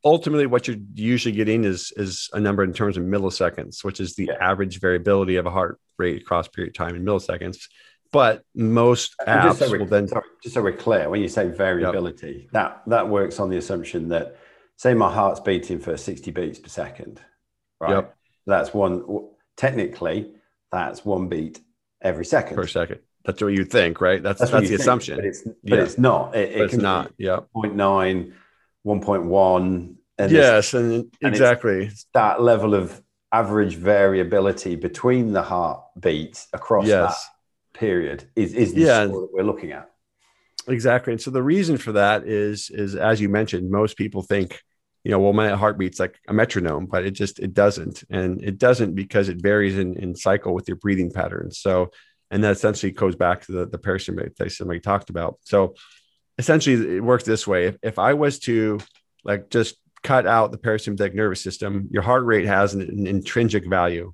ultimately, 0.04 0.46
what 0.46 0.68
you're 0.68 0.76
usually 0.94 1.34
getting 1.34 1.64
is 1.64 1.92
is 1.96 2.30
a 2.32 2.40
number 2.40 2.62
in 2.62 2.72
terms 2.72 2.96
of 2.96 3.04
milliseconds, 3.04 3.84
which 3.84 4.00
is 4.00 4.14
the 4.14 4.30
average 4.40 4.80
variability 4.80 5.36
of 5.36 5.46
a 5.46 5.50
heart 5.50 5.80
rate 5.98 6.22
across 6.22 6.48
period 6.48 6.70
of 6.70 6.74
time 6.76 6.96
in 6.96 7.04
milliseconds. 7.04 7.68
But 8.12 8.42
most 8.54 9.14
apps 9.26 9.56
so 9.56 9.76
will 9.76 9.86
then 9.86 10.08
sorry, 10.08 10.24
just 10.42 10.54
so 10.54 10.62
we're 10.62 10.72
clear, 10.72 11.10
when 11.10 11.20
you 11.20 11.28
say 11.28 11.48
variability, 11.48 12.42
yep. 12.44 12.52
that 12.52 12.82
that 12.86 13.08
works 13.08 13.40
on 13.40 13.50
the 13.50 13.56
assumption 13.56 14.08
that 14.08 14.36
say 14.76 14.94
my 14.94 15.12
heart's 15.12 15.40
beating 15.40 15.80
for 15.80 15.96
60 15.96 16.30
beats 16.30 16.58
per 16.58 16.68
second, 16.68 17.20
right? 17.80 17.90
Yep. 17.90 18.16
That's 18.46 18.72
one 18.72 19.28
technically 19.56 20.32
that's 20.70 21.04
one 21.04 21.28
beat 21.28 21.60
every 22.00 22.24
second 22.24 22.56
per 22.56 22.66
second. 22.66 23.00
That's 23.26 23.42
what 23.42 23.52
you 23.52 23.64
think, 23.64 24.00
right? 24.00 24.22
That's 24.22 24.38
that's, 24.38 24.52
that's 24.52 24.62
the 24.62 24.68
think, 24.68 24.80
assumption. 24.80 25.16
But 25.16 25.24
it's 25.24 25.42
but 25.42 25.54
yeah. 25.64 25.82
it's 25.82 25.98
not. 25.98 26.36
It, 26.36 26.52
it 26.52 26.60
it's 26.60 26.74
not. 26.74 27.12
Yeah. 27.18 27.40
0.9, 27.54 28.32
1.1. 28.86 29.94
And 30.18 30.32
yes, 30.32 30.72
and, 30.72 31.12
and 31.22 31.34
exactly 31.34 31.90
that 32.14 32.40
level 32.40 32.74
of 32.74 33.02
average 33.32 33.74
variability 33.74 34.76
between 34.76 35.32
the 35.32 35.42
heartbeats 35.42 36.48
across 36.54 36.86
yes. 36.86 37.28
that 37.74 37.78
period 37.78 38.30
is 38.34 38.54
is 38.54 38.72
the 38.72 38.82
yeah. 38.82 39.06
score 39.06 39.22
that 39.22 39.32
we're 39.32 39.42
looking 39.42 39.72
at. 39.72 39.90
Exactly. 40.68 41.12
And 41.12 41.20
so 41.20 41.30
the 41.30 41.42
reason 41.42 41.76
for 41.76 41.92
that 41.92 42.26
is 42.26 42.70
is 42.70 42.94
as 42.94 43.20
you 43.20 43.28
mentioned, 43.28 43.70
most 43.70 43.96
people 43.96 44.22
think, 44.22 44.62
you 45.04 45.10
know, 45.10 45.18
well, 45.18 45.32
my 45.32 45.50
heartbeat's 45.50 46.00
like 46.00 46.18
a 46.28 46.32
metronome, 46.32 46.86
but 46.86 47.04
it 47.04 47.10
just 47.10 47.38
it 47.38 47.52
doesn't. 47.52 48.04
And 48.08 48.42
it 48.42 48.58
doesn't 48.58 48.94
because 48.94 49.28
it 49.28 49.42
varies 49.42 49.76
in, 49.76 49.96
in 49.96 50.14
cycle 50.14 50.54
with 50.54 50.68
your 50.68 50.76
breathing 50.76 51.10
patterns. 51.10 51.58
So 51.58 51.90
and 52.30 52.42
that 52.44 52.52
essentially 52.52 52.92
goes 52.92 53.16
back 53.16 53.42
to 53.46 53.52
the, 53.52 53.66
the 53.66 53.78
parasympathetic 53.78 54.48
system 54.50 54.68
we 54.68 54.80
talked 54.80 55.10
about. 55.10 55.38
So 55.44 55.74
essentially 56.38 56.96
it 56.96 57.00
works 57.00 57.24
this 57.24 57.46
way. 57.46 57.66
If, 57.66 57.76
if 57.82 57.98
I 57.98 58.14
was 58.14 58.38
to 58.40 58.78
like 59.24 59.50
just 59.50 59.76
cut 60.02 60.26
out 60.26 60.52
the 60.52 60.58
parasympathetic 60.58 61.14
nervous 61.14 61.40
system, 61.40 61.88
your 61.90 62.02
heart 62.02 62.24
rate 62.24 62.46
has 62.46 62.74
an, 62.74 62.82
an 62.82 63.06
intrinsic 63.06 63.68
value. 63.68 64.12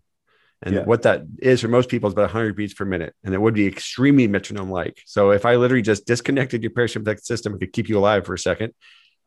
And 0.64 0.76
yeah. 0.76 0.84
what 0.84 1.02
that 1.02 1.22
is 1.40 1.60
for 1.60 1.68
most 1.68 1.88
people 1.88 2.06
is 2.06 2.12
about 2.12 2.32
100 2.32 2.54
beats 2.54 2.74
per 2.74 2.84
minute. 2.84 3.14
And 3.24 3.34
it 3.34 3.40
would 3.40 3.54
be 3.54 3.66
extremely 3.66 4.28
metronome 4.28 4.70
like. 4.70 5.02
So 5.06 5.30
if 5.32 5.44
I 5.44 5.56
literally 5.56 5.82
just 5.82 6.06
disconnected 6.06 6.62
your 6.62 6.70
parasympathetic 6.70 7.22
system, 7.22 7.54
it 7.54 7.58
could 7.58 7.72
keep 7.72 7.88
you 7.88 7.98
alive 7.98 8.24
for 8.24 8.34
a 8.34 8.38
second. 8.38 8.72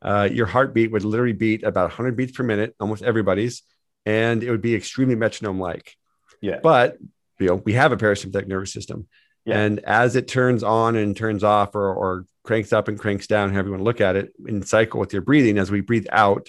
Uh, 0.00 0.28
your 0.30 0.46
heartbeat 0.46 0.90
would 0.92 1.04
literally 1.04 1.32
beat 1.32 1.62
about 1.62 1.90
100 1.90 2.16
beats 2.16 2.32
per 2.32 2.42
minute, 2.42 2.74
almost 2.80 3.02
everybody's, 3.02 3.62
and 4.06 4.42
it 4.42 4.50
would 4.50 4.62
be 4.62 4.74
extremely 4.74 5.14
metronome 5.14 5.60
like. 5.60 5.94
Yeah. 6.40 6.60
But 6.62 6.96
you 7.38 7.46
know, 7.46 7.56
we 7.56 7.74
have 7.74 7.92
a 7.92 7.96
parasympathetic 7.96 8.46
nervous 8.46 8.72
system. 8.72 9.06
Yeah. 9.44 9.60
And 9.60 9.78
as 9.80 10.16
it 10.16 10.26
turns 10.26 10.62
on 10.62 10.96
and 10.96 11.16
turns 11.16 11.44
off 11.44 11.74
or, 11.74 11.94
or 11.94 12.26
cranks 12.42 12.72
up 12.72 12.88
and 12.88 12.98
cranks 12.98 13.26
down, 13.26 13.52
however 13.52 13.68
you 13.68 13.72
want 13.72 13.80
to 13.80 13.84
look 13.84 14.00
at 14.00 14.16
it, 14.16 14.32
in 14.46 14.62
cycle 14.62 14.98
with 14.98 15.12
your 15.12 15.22
breathing, 15.22 15.58
as 15.58 15.70
we 15.70 15.80
breathe 15.80 16.06
out, 16.10 16.48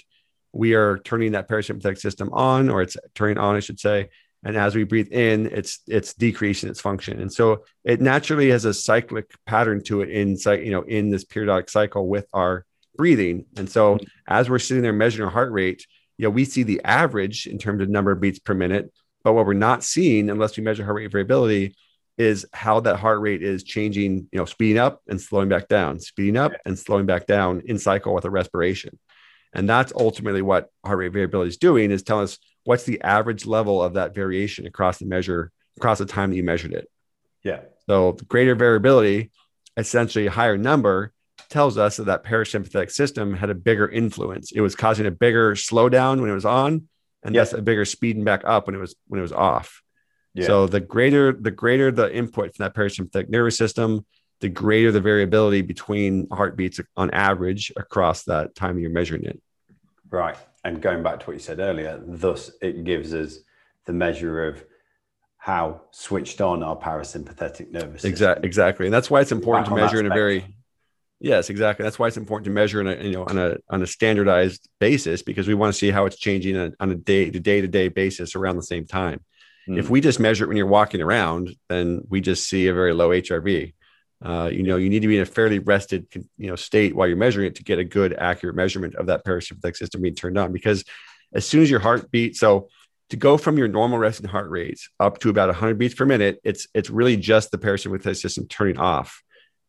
we 0.52 0.74
are 0.74 0.98
turning 0.98 1.32
that 1.32 1.48
parasympathetic 1.48 1.98
system 1.98 2.30
on, 2.32 2.68
or 2.68 2.82
it's 2.82 2.96
turning 3.14 3.38
on, 3.38 3.54
I 3.54 3.60
should 3.60 3.78
say. 3.78 4.08
And 4.44 4.56
as 4.56 4.74
we 4.74 4.84
breathe 4.84 5.12
in, 5.12 5.46
it's 5.46 5.80
it's 5.88 6.14
decreasing 6.14 6.70
its 6.70 6.80
function. 6.80 7.20
And 7.20 7.32
so 7.32 7.64
it 7.84 8.00
naturally 8.00 8.50
has 8.50 8.64
a 8.64 8.74
cyclic 8.74 9.32
pattern 9.46 9.82
to 9.84 10.00
it 10.02 10.10
in 10.10 10.36
you 10.64 10.70
know, 10.70 10.82
in 10.82 11.10
this 11.10 11.24
periodic 11.24 11.68
cycle 11.68 12.08
with 12.08 12.26
our 12.32 12.64
breathing. 12.96 13.46
And 13.56 13.70
so 13.70 13.96
mm-hmm. 13.96 14.04
as 14.26 14.48
we're 14.48 14.58
sitting 14.60 14.82
there 14.82 14.92
measuring 14.92 15.26
our 15.26 15.32
heart 15.32 15.52
rate, 15.52 15.86
you 16.18 16.24
know, 16.24 16.30
we 16.30 16.44
see 16.44 16.62
the 16.62 16.80
average 16.84 17.46
in 17.46 17.58
terms 17.58 17.82
of 17.82 17.88
number 17.88 18.12
of 18.12 18.20
beats 18.20 18.38
per 18.38 18.54
minute 18.54 18.92
but 19.24 19.32
what 19.32 19.46
we're 19.46 19.54
not 19.54 19.84
seeing, 19.84 20.30
unless 20.30 20.56
we 20.56 20.62
measure 20.62 20.84
heart 20.84 20.96
rate 20.96 21.12
variability, 21.12 21.74
is 22.16 22.46
how 22.52 22.80
that 22.80 22.96
heart 22.96 23.20
rate 23.20 23.42
is 23.42 23.62
changing, 23.62 24.28
you 24.32 24.38
know, 24.38 24.44
speeding 24.44 24.78
up 24.78 25.00
and 25.08 25.20
slowing 25.20 25.48
back 25.48 25.68
down, 25.68 26.00
speeding 26.00 26.36
up 26.36 26.52
and 26.64 26.78
slowing 26.78 27.06
back 27.06 27.26
down 27.26 27.62
in 27.66 27.78
cycle 27.78 28.12
with 28.12 28.24
a 28.24 28.30
respiration. 28.30 28.98
And 29.54 29.68
that's 29.68 29.92
ultimately 29.94 30.42
what 30.42 30.68
heart 30.84 30.98
rate 30.98 31.12
variability 31.12 31.48
is 31.48 31.56
doing 31.56 31.90
is 31.90 32.02
telling 32.02 32.24
us 32.24 32.38
what's 32.64 32.84
the 32.84 33.00
average 33.02 33.46
level 33.46 33.82
of 33.82 33.94
that 33.94 34.14
variation 34.14 34.66
across 34.66 34.98
the 34.98 35.06
measure, 35.06 35.52
across 35.76 35.98
the 35.98 36.06
time 36.06 36.30
that 36.30 36.36
you 36.36 36.42
measured 36.42 36.74
it. 36.74 36.90
Yeah. 37.44 37.60
So 37.88 38.12
greater 38.12 38.54
variability, 38.54 39.30
essentially 39.76 40.26
a 40.26 40.30
higher 40.30 40.58
number, 40.58 41.12
tells 41.48 41.78
us 41.78 41.96
that 41.96 42.06
that 42.06 42.24
parasympathetic 42.24 42.90
system 42.90 43.32
had 43.32 43.48
a 43.48 43.54
bigger 43.54 43.88
influence. 43.88 44.52
It 44.52 44.60
was 44.60 44.74
causing 44.74 45.06
a 45.06 45.10
bigger 45.10 45.54
slowdown 45.54 46.20
when 46.20 46.28
it 46.28 46.34
was 46.34 46.44
on 46.44 46.88
and 47.22 47.34
Yeah. 47.34 47.40
that's 47.42 47.52
a 47.52 47.62
bigger 47.62 47.84
speeding 47.84 48.24
back 48.24 48.42
up 48.44 48.66
when 48.66 48.74
it 48.74 48.78
was 48.78 48.94
when 49.06 49.18
it 49.18 49.22
was 49.22 49.32
off. 49.32 49.82
Yeah. 50.34 50.46
So 50.46 50.66
the 50.66 50.80
greater 50.80 51.32
the 51.32 51.50
greater 51.50 51.90
the 51.90 52.14
input 52.14 52.54
from 52.54 52.64
that 52.64 52.74
parasympathetic 52.74 53.28
nervous 53.28 53.56
system, 53.56 54.06
the 54.40 54.48
greater 54.48 54.92
the 54.92 55.00
variability 55.00 55.62
between 55.62 56.28
heartbeats 56.30 56.80
on 56.96 57.10
average 57.10 57.72
across 57.76 58.24
that 58.24 58.54
time 58.54 58.78
you're 58.78 58.90
measuring 58.90 59.24
it. 59.24 59.40
Right. 60.10 60.36
And 60.64 60.80
going 60.80 61.02
back 61.02 61.20
to 61.20 61.26
what 61.26 61.32
you 61.34 61.38
said 61.40 61.60
earlier, 61.60 62.00
thus 62.04 62.50
it 62.60 62.84
gives 62.84 63.14
us 63.14 63.38
the 63.86 63.92
measure 63.92 64.46
of 64.46 64.64
how 65.38 65.82
switched 65.92 66.40
on 66.40 66.62
our 66.62 66.76
parasympathetic 66.76 67.70
nervous 67.70 68.02
system. 68.02 68.10
Exactly, 68.10 68.46
exactly, 68.46 68.86
and 68.86 68.92
that's 68.92 69.10
why 69.10 69.20
it's 69.20 69.32
important 69.32 69.66
to 69.66 69.74
measure 69.74 69.98
in 69.98 70.06
a 70.06 70.10
very. 70.10 70.54
Yes, 71.20 71.50
exactly. 71.50 71.82
That's 71.84 71.98
why 71.98 72.08
it's 72.08 72.16
important 72.16 72.44
to 72.46 72.50
measure 72.50 72.80
in 72.80 72.86
a 72.86 73.04
you 73.04 73.12
know 73.12 73.24
on 73.24 73.38
a 73.38 73.56
on 73.68 73.82
a 73.82 73.86
standardized 73.86 74.68
basis 74.78 75.22
because 75.22 75.46
we 75.48 75.54
want 75.54 75.72
to 75.72 75.78
see 75.78 75.90
how 75.90 76.06
it's 76.06 76.16
changing 76.16 76.56
on, 76.56 76.74
on 76.80 76.90
a 76.90 76.94
day 76.94 77.30
to 77.30 77.40
day 77.40 77.60
to 77.60 77.68
day 77.68 77.88
basis 77.88 78.34
around 78.34 78.56
the 78.56 78.62
same 78.62 78.86
time. 78.86 79.20
If 79.68 79.86
Mm. 79.86 79.90
we 79.90 80.00
just 80.00 80.18
measure 80.18 80.44
it 80.44 80.48
when 80.48 80.56
you're 80.56 80.66
walking 80.66 81.02
around, 81.02 81.50
then 81.68 82.00
we 82.08 82.22
just 82.22 82.48
see 82.48 82.68
a 82.68 82.74
very 82.74 82.94
low 82.94 83.10
HRV. 83.10 83.74
Uh, 84.24 84.48
you 84.50 84.62
know, 84.62 84.76
you 84.76 84.88
need 84.88 85.02
to 85.02 85.08
be 85.08 85.16
in 85.16 85.22
a 85.22 85.26
fairly 85.26 85.58
rested, 85.58 86.06
you 86.38 86.48
know, 86.48 86.56
state 86.56 86.96
while 86.96 87.06
you're 87.06 87.16
measuring 87.18 87.46
it 87.46 87.54
to 87.56 87.62
get 87.62 87.78
a 87.78 87.84
good, 87.84 88.14
accurate 88.14 88.56
measurement 88.56 88.94
of 88.96 89.06
that 89.06 89.24
parasympathetic 89.24 89.76
system 89.76 90.00
being 90.00 90.14
turned 90.14 90.38
on. 90.38 90.52
Because 90.52 90.84
as 91.34 91.46
soon 91.46 91.62
as 91.62 91.70
your 91.70 91.80
heart 91.80 92.10
beats, 92.10 92.40
so 92.40 92.68
to 93.10 93.16
go 93.16 93.36
from 93.36 93.58
your 93.58 93.68
normal 93.68 93.98
resting 93.98 94.28
heart 94.28 94.50
rates 94.50 94.88
up 94.98 95.18
to 95.20 95.28
about 95.28 95.48
100 95.48 95.78
beats 95.78 95.94
per 95.94 96.04
minute, 96.06 96.40
it's 96.44 96.66
it's 96.74 96.90
really 96.90 97.16
just 97.16 97.50
the 97.50 97.58
parasympathetic 97.58 98.16
system 98.16 98.46
turning 98.48 98.78
off. 98.78 99.22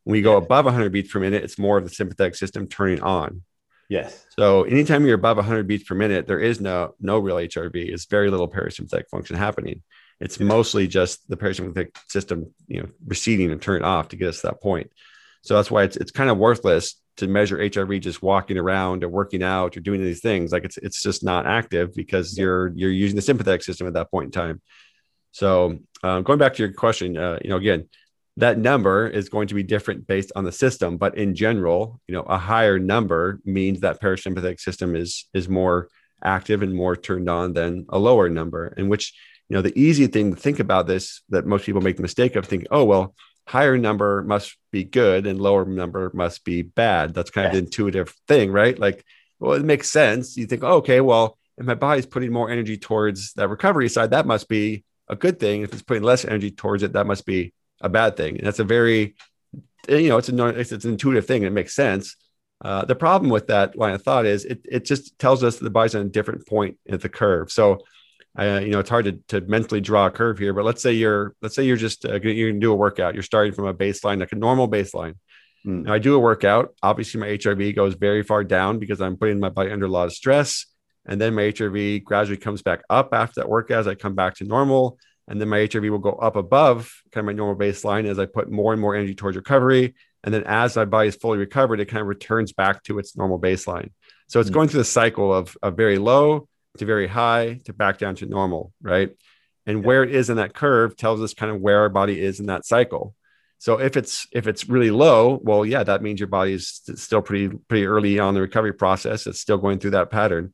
When 0.03 0.13
we 0.13 0.21
go 0.21 0.31
Yeah. 0.33 0.43
above 0.43 0.65
100 0.65 0.91
beats 0.91 1.11
per 1.11 1.19
minute, 1.19 1.43
it's 1.43 1.59
more 1.59 1.77
of 1.77 1.83
the 1.83 1.89
sympathetic 1.89 2.35
system 2.35 2.67
turning 2.67 3.01
on. 3.01 3.43
Yes. 3.89 4.25
So 4.37 4.63
anytime 4.63 5.05
you're 5.05 5.15
above 5.15 5.37
100 5.37 5.67
beats 5.67 5.83
per 5.83 5.95
minute, 5.95 6.27
there 6.27 6.39
is 6.39 6.61
no 6.61 6.95
no 6.99 7.19
real 7.19 7.37
HRV. 7.37 7.75
It's 7.91 8.05
very 8.05 8.29
little 8.29 8.47
parasympathetic 8.49 9.09
function 9.09 9.35
happening. 9.35 9.81
It's 10.19 10.39
Yeah. 10.39 10.45
mostly 10.47 10.87
just 10.87 11.27
the 11.29 11.37
parasympathetic 11.37 11.95
system, 12.07 12.53
you 12.67 12.81
know, 12.81 12.89
receding 13.07 13.51
and 13.51 13.61
turning 13.61 13.83
off 13.83 14.09
to 14.09 14.15
get 14.15 14.29
us 14.29 14.41
to 14.41 14.47
that 14.47 14.61
point. 14.61 14.91
So 15.41 15.55
that's 15.55 15.71
why 15.71 15.83
it's 15.83 15.97
it's 15.97 16.11
kind 16.11 16.29
of 16.29 16.37
worthless 16.37 17.01
to 17.17 17.27
measure 17.27 17.57
HRV 17.57 17.99
just 17.99 18.21
walking 18.21 18.57
around 18.57 19.03
or 19.03 19.09
working 19.09 19.43
out 19.43 19.75
or 19.75 19.79
doing 19.81 20.01
these 20.01 20.21
things. 20.21 20.51
Like 20.51 20.65
it's 20.65 20.77
it's 20.77 21.01
just 21.01 21.23
not 21.23 21.45
active 21.45 21.93
because 21.95 22.37
Yeah. 22.37 22.43
you're 22.43 22.67
you're 22.75 22.91
using 22.91 23.15
the 23.15 23.21
sympathetic 23.21 23.63
system 23.63 23.87
at 23.87 23.93
that 23.93 24.11
point 24.11 24.25
in 24.27 24.31
time. 24.31 24.61
So 25.31 25.79
um, 26.03 26.23
going 26.23 26.39
back 26.39 26.53
to 26.55 26.63
your 26.63 26.73
question, 26.73 27.17
uh, 27.17 27.39
you 27.43 27.49
know, 27.49 27.57
again, 27.57 27.89
that 28.39 28.57
number 28.57 29.07
is 29.07 29.29
going 29.29 29.47
to 29.47 29.53
be 29.55 29.63
different 29.63 30.07
based 30.07 30.31
on 30.35 30.43
the 30.43 30.51
system 30.51 30.97
but 30.97 31.17
in 31.17 31.35
general 31.35 31.99
you 32.07 32.13
know 32.15 32.23
a 32.23 32.37
higher 32.37 32.77
number 32.79 33.39
means 33.45 33.79
that 33.81 34.01
parasympathetic 34.01 34.59
system 34.59 34.95
is 34.95 35.27
is 35.33 35.47
more 35.47 35.87
active 36.23 36.61
and 36.61 36.73
more 36.73 36.95
turned 36.95 37.29
on 37.29 37.53
than 37.53 37.85
a 37.89 37.99
lower 37.99 38.29
number. 38.29 38.73
In 38.77 38.89
which 38.89 39.13
you 39.47 39.55
know 39.55 39.61
the 39.61 39.77
easy 39.79 40.07
thing 40.07 40.33
to 40.33 40.39
think 40.39 40.59
about 40.59 40.87
this 40.87 41.21
that 41.29 41.45
most 41.45 41.65
people 41.65 41.81
make 41.81 41.95
the 41.95 42.01
mistake 42.01 42.35
of 42.35 42.45
thinking 42.45 42.67
oh 42.71 42.83
well 42.83 43.15
higher 43.47 43.77
number 43.77 44.23
must 44.23 44.57
be 44.71 44.83
good 44.83 45.25
and 45.25 45.41
lower 45.41 45.65
number 45.65 46.11
must 46.13 46.45
be 46.45 46.61
bad. 46.61 47.13
That's 47.13 47.31
kind 47.31 47.47
of 47.47 47.53
Yeah. 47.53 47.59
the 47.59 47.65
intuitive 47.65 48.13
thing 48.27 48.51
right? 48.51 48.77
Like 48.77 49.03
well 49.39 49.53
it 49.53 49.63
makes 49.63 49.89
sense. 49.89 50.37
You 50.37 50.45
think 50.45 50.63
oh, 50.63 50.77
okay 50.77 51.01
well 51.01 51.37
if 51.57 51.65
my 51.65 51.75
body's 51.75 52.05
putting 52.05 52.31
more 52.31 52.49
energy 52.49 52.77
towards 52.77 53.33
that 53.33 53.49
recovery 53.49 53.89
side 53.89 54.11
that 54.11 54.27
must 54.27 54.47
be 54.47 54.83
a 55.07 55.15
good 55.15 55.39
thing. 55.39 55.61
If 55.61 55.73
it's 55.73 55.81
putting 55.81 56.03
less 56.03 56.25
energy 56.25 56.51
towards 56.51 56.83
it 56.83 56.93
that 56.93 57.07
must 57.07 57.25
be 57.25 57.53
a 57.81 57.89
bad 57.89 58.17
thing. 58.17 58.37
And 58.37 58.45
that's 58.45 58.59
a 58.59 58.63
very, 58.63 59.15
you 59.87 60.09
know, 60.09 60.17
it's 60.17 60.29
a 60.29 60.47
it's, 60.47 60.71
it's 60.71 60.85
an 60.85 60.91
intuitive 60.91 61.25
thing. 61.25 61.43
And 61.43 61.47
it 61.47 61.55
makes 61.55 61.75
sense. 61.75 62.15
Uh, 62.63 62.83
the 62.83 62.95
problem 62.95 63.31
with 63.31 63.47
that 63.47 63.77
line 63.77 63.93
of 63.93 64.03
thought 64.03 64.25
is 64.25 64.45
it, 64.45 64.61
it 64.69 64.85
just 64.85 65.17
tells 65.17 65.43
us 65.43 65.57
that 65.57 65.63
the 65.63 65.69
body's 65.69 65.95
on 65.95 66.05
a 66.05 66.09
different 66.09 66.45
point 66.45 66.77
at 66.89 67.01
the 67.01 67.09
curve. 67.09 67.51
So, 67.51 67.79
uh, 68.37 68.59
you 68.61 68.71
know, 68.71 68.79
it's 68.79 68.89
hard 68.89 69.05
to, 69.05 69.13
to 69.29 69.41
mentally 69.47 69.81
draw 69.81 70.07
a 70.07 70.11
curve 70.11 70.37
here, 70.37 70.53
but 70.53 70.65
let's 70.65 70.81
say 70.81 70.91
you're, 70.93 71.35
let's 71.41 71.55
say 71.55 71.63
you're 71.63 71.77
just, 71.77 72.05
uh, 72.05 72.19
you're 72.21 72.49
gonna 72.49 72.59
do 72.59 72.71
a 72.71 72.75
workout. 72.75 73.13
You're 73.13 73.23
starting 73.23 73.53
from 73.53 73.65
a 73.65 73.73
baseline, 73.73 74.19
like 74.19 74.33
a 74.33 74.35
normal 74.35 74.69
baseline. 74.69 75.15
Mm. 75.65 75.83
Now 75.85 75.93
I 75.93 75.99
do 75.99 76.15
a 76.15 76.19
workout. 76.19 76.75
Obviously 76.83 77.21
my 77.21 77.27
HRV 77.27 77.75
goes 77.75 77.93
very 77.95 78.23
far 78.23 78.43
down 78.43 78.77
because 78.79 78.99
I'm 79.01 79.17
putting 79.17 79.39
my 79.39 79.49
body 79.49 79.71
under 79.71 79.85
a 79.85 79.89
lot 79.89 80.07
of 80.07 80.13
stress. 80.13 80.65
And 81.05 81.19
then 81.19 81.33
my 81.33 81.43
HRV 81.43 82.03
gradually 82.03 82.37
comes 82.37 82.61
back 82.61 82.81
up 82.89 83.13
after 83.13 83.41
that 83.41 83.49
workout 83.49 83.79
as 83.79 83.87
I 83.87 83.95
come 83.95 84.15
back 84.15 84.35
to 84.35 84.43
normal 84.43 84.99
and 85.29 85.39
then 85.39 85.47
my 85.47 85.59
HRV 85.59 85.89
will 85.89 85.99
go 85.99 86.11
up 86.13 86.35
above 86.35 86.91
kind 87.11 87.21
of 87.21 87.25
my 87.27 87.33
normal 87.33 87.55
baseline 87.55 88.05
as 88.05 88.19
I 88.19 88.25
put 88.25 88.51
more 88.51 88.73
and 88.73 88.81
more 88.81 88.95
energy 88.95 89.15
towards 89.15 89.37
recovery. 89.37 89.93
And 90.23 90.33
then 90.33 90.43
as 90.45 90.75
my 90.75 90.85
body 90.85 91.07
is 91.07 91.15
fully 91.15 91.37
recovered, 91.37 91.79
it 91.79 91.85
kind 91.85 92.01
of 92.01 92.07
returns 92.07 92.51
back 92.51 92.83
to 92.83 92.99
its 92.99 93.15
normal 93.15 93.39
baseline. 93.39 93.91
So 94.27 94.39
it's 94.39 94.49
Mm. 94.49 94.53
going 94.53 94.67
through 94.69 94.79
the 94.81 94.85
cycle 94.85 95.33
of, 95.33 95.55
of 95.61 95.77
very 95.77 95.97
low 95.97 96.49
to 96.77 96.85
very 96.85 97.07
high 97.07 97.61
to 97.65 97.73
back 97.73 97.99
down 97.99 98.15
to 98.15 98.25
normal, 98.25 98.73
right? 98.81 99.11
And 99.65 99.79
Yeah. 99.79 99.85
where 99.87 100.03
it 100.03 100.13
is 100.13 100.29
in 100.29 100.37
that 100.37 100.53
curve 100.53 100.97
tells 100.97 101.21
us 101.21 101.33
kind 101.33 101.51
of 101.55 101.61
where 101.61 101.79
our 101.79 101.89
body 101.89 102.19
is 102.19 102.39
in 102.39 102.47
that 102.47 102.65
cycle. 102.65 103.15
So 103.59 103.79
if 103.79 103.97
it's 103.97 104.25
if 104.31 104.47
it's 104.47 104.67
really 104.69 104.89
low, 104.89 105.39
well, 105.43 105.65
yeah, 105.65 105.83
that 105.83 106.01
means 106.01 106.19
your 106.19 106.27
body 106.27 106.53
is 106.53 106.81
still 106.95 107.21
pretty 107.21 107.49
pretty 107.67 107.85
early 107.85 108.17
on 108.17 108.33
the 108.33 108.41
recovery 108.41 108.73
process. 108.73 109.27
It's 109.27 109.41
still 109.41 109.57
going 109.57 109.79
through 109.79 109.91
that 109.91 110.09
pattern. 110.09 110.53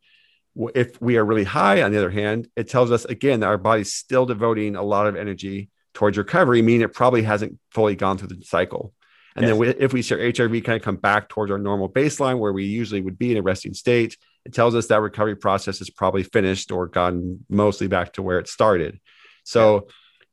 If 0.73 1.01
we 1.01 1.17
are 1.17 1.25
really 1.25 1.43
high, 1.43 1.81
on 1.81 1.91
the 1.91 1.97
other 1.97 2.09
hand, 2.09 2.47
it 2.55 2.69
tells 2.69 2.91
us 2.91 3.05
again 3.05 3.41
that 3.41 3.47
our 3.47 3.57
body's 3.57 3.93
still 3.93 4.25
devoting 4.25 4.75
a 4.75 4.83
lot 4.83 5.07
of 5.07 5.15
energy 5.15 5.69
towards 5.93 6.17
recovery, 6.17 6.61
meaning 6.61 6.81
it 6.81 6.93
probably 6.93 7.23
hasn't 7.23 7.59
fully 7.71 7.95
gone 7.95 8.17
through 8.17 8.29
the 8.29 8.41
cycle. 8.43 8.93
And 9.35 9.45
then 9.45 9.57
we, 9.57 9.67
if 9.67 9.91
we 9.91 10.01
see 10.01 10.15
our 10.15 10.21
HRV 10.21 10.63
kind 10.63 10.77
of 10.77 10.81
come 10.81 10.95
back 10.95 11.27
towards 11.27 11.51
our 11.51 11.57
normal 11.57 11.89
baseline 11.89 12.39
where 12.39 12.53
we 12.53 12.63
usually 12.65 13.01
would 13.01 13.19
be 13.19 13.31
in 13.31 13.37
a 13.37 13.41
resting 13.41 13.73
state, 13.73 14.17
it 14.45 14.53
tells 14.53 14.75
us 14.75 14.87
that 14.87 15.01
recovery 15.01 15.35
process 15.35 15.81
is 15.81 15.89
probably 15.89 16.23
finished 16.23 16.71
or 16.71 16.87
gone 16.87 17.39
mostly 17.49 17.87
back 17.87 18.13
to 18.13 18.21
where 18.21 18.39
it 18.39 18.47
started. 18.47 18.99
So 19.43 19.87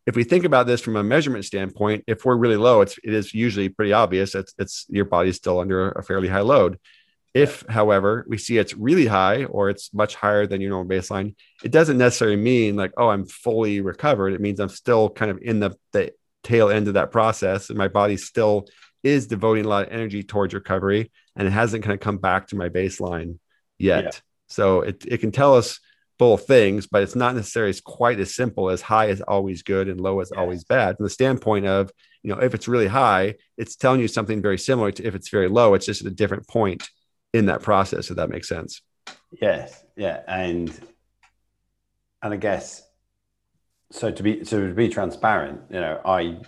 if 0.06 0.14
we 0.14 0.22
think 0.22 0.44
about 0.44 0.68
this 0.68 0.80
from 0.80 0.96
a 0.96 1.02
measurement 1.02 1.44
standpoint, 1.44 2.04
if 2.06 2.24
we're 2.24 2.36
really 2.36 2.56
low, 2.56 2.80
it's 2.80 2.96
it 3.02 3.12
is 3.12 3.34
usually 3.34 3.68
pretty 3.68 3.92
obvious. 3.92 4.34
It's 4.34 4.54
it's 4.58 4.86
your 4.88 5.04
body's 5.04 5.36
still 5.36 5.58
under 5.58 5.90
a 5.90 6.02
fairly 6.02 6.28
high 6.28 6.40
load. 6.40 6.78
If, 7.34 7.64
however, 7.68 8.26
we 8.28 8.36
see 8.36 8.58
it's 8.58 8.74
really 8.74 9.06
high 9.06 9.44
or 9.44 9.70
it's 9.70 9.92
much 9.94 10.14
higher 10.14 10.46
than 10.46 10.60
your 10.60 10.70
normal 10.70 10.94
baseline, 10.94 11.34
it 11.64 11.72
doesn't 11.72 11.96
necessarily 11.96 12.36
mean 12.36 12.76
like, 12.76 12.92
oh, 12.98 13.08
I'm 13.08 13.24
fully 13.24 13.80
recovered. 13.80 14.34
It 14.34 14.40
means 14.40 14.60
I'm 14.60 14.68
still 14.68 15.08
kind 15.08 15.30
of 15.30 15.38
in 15.40 15.58
the, 15.60 15.74
the 15.92 16.12
tail 16.42 16.68
end 16.68 16.88
of 16.88 16.94
that 16.94 17.10
process 17.10 17.70
and 17.70 17.78
my 17.78 17.88
body 17.88 18.16
still 18.18 18.66
is 19.02 19.26
devoting 19.26 19.64
a 19.64 19.68
lot 19.68 19.86
of 19.86 19.92
energy 19.92 20.22
towards 20.22 20.52
recovery 20.52 21.10
and 21.34 21.48
it 21.48 21.52
hasn't 21.52 21.82
kind 21.82 21.94
of 21.94 22.00
come 22.00 22.18
back 22.18 22.48
to 22.48 22.56
my 22.56 22.68
baseline 22.68 23.38
yet. 23.78 24.04
Yeah. 24.04 24.10
So 24.48 24.82
it, 24.82 25.04
it 25.06 25.18
can 25.18 25.32
tell 25.32 25.56
us 25.56 25.80
both 26.18 26.46
things, 26.46 26.86
but 26.86 27.02
it's 27.02 27.16
not 27.16 27.34
necessarily 27.34 27.74
quite 27.84 28.20
as 28.20 28.34
simple 28.34 28.68
as 28.68 28.82
high 28.82 29.06
is 29.06 29.22
always 29.22 29.62
good 29.62 29.88
and 29.88 30.00
low 30.00 30.20
is 30.20 30.30
Yes. 30.32 30.38
always 30.38 30.64
bad. 30.64 30.96
From 30.98 31.04
the 31.04 31.10
standpoint 31.10 31.66
of, 31.66 31.90
you 32.22 32.32
know, 32.32 32.40
if 32.40 32.54
it's 32.54 32.68
really 32.68 32.86
high, 32.86 33.36
it's 33.56 33.74
telling 33.74 34.00
you 34.00 34.08
something 34.08 34.42
very 34.42 34.58
similar 34.58 34.92
to 34.92 35.06
if 35.06 35.14
it's 35.14 35.30
very 35.30 35.48
low, 35.48 35.74
it's 35.74 35.86
just 35.86 36.02
at 36.02 36.12
a 36.12 36.14
different 36.14 36.46
point 36.46 36.88
in 37.32 37.46
that 37.46 37.62
process, 37.62 38.10
if 38.10 38.16
that 38.16 38.30
makes 38.30 38.48
sense. 38.48 38.82
Yes, 39.40 39.84
yeah, 39.96 40.22
and 40.28 40.70
and 42.22 42.34
I 42.34 42.36
guess 42.36 42.82
so 43.90 44.10
to 44.10 44.22
be 44.22 44.44
so 44.44 44.68
to 44.68 44.74
be 44.74 44.88
transparent, 44.88 45.60
you 45.70 45.80
know, 45.80 46.00
I 46.04 46.38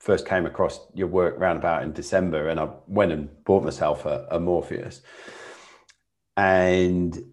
first 0.00 0.26
came 0.26 0.46
across 0.46 0.80
your 0.94 1.08
work 1.08 1.38
roundabout 1.38 1.82
in 1.82 1.92
December, 1.92 2.48
and 2.48 2.60
I 2.60 2.68
went 2.86 3.12
and 3.12 3.44
bought 3.44 3.64
myself 3.64 4.04
a, 4.06 4.26
a 4.30 4.40
Morpheus, 4.40 5.02
and 6.36 7.32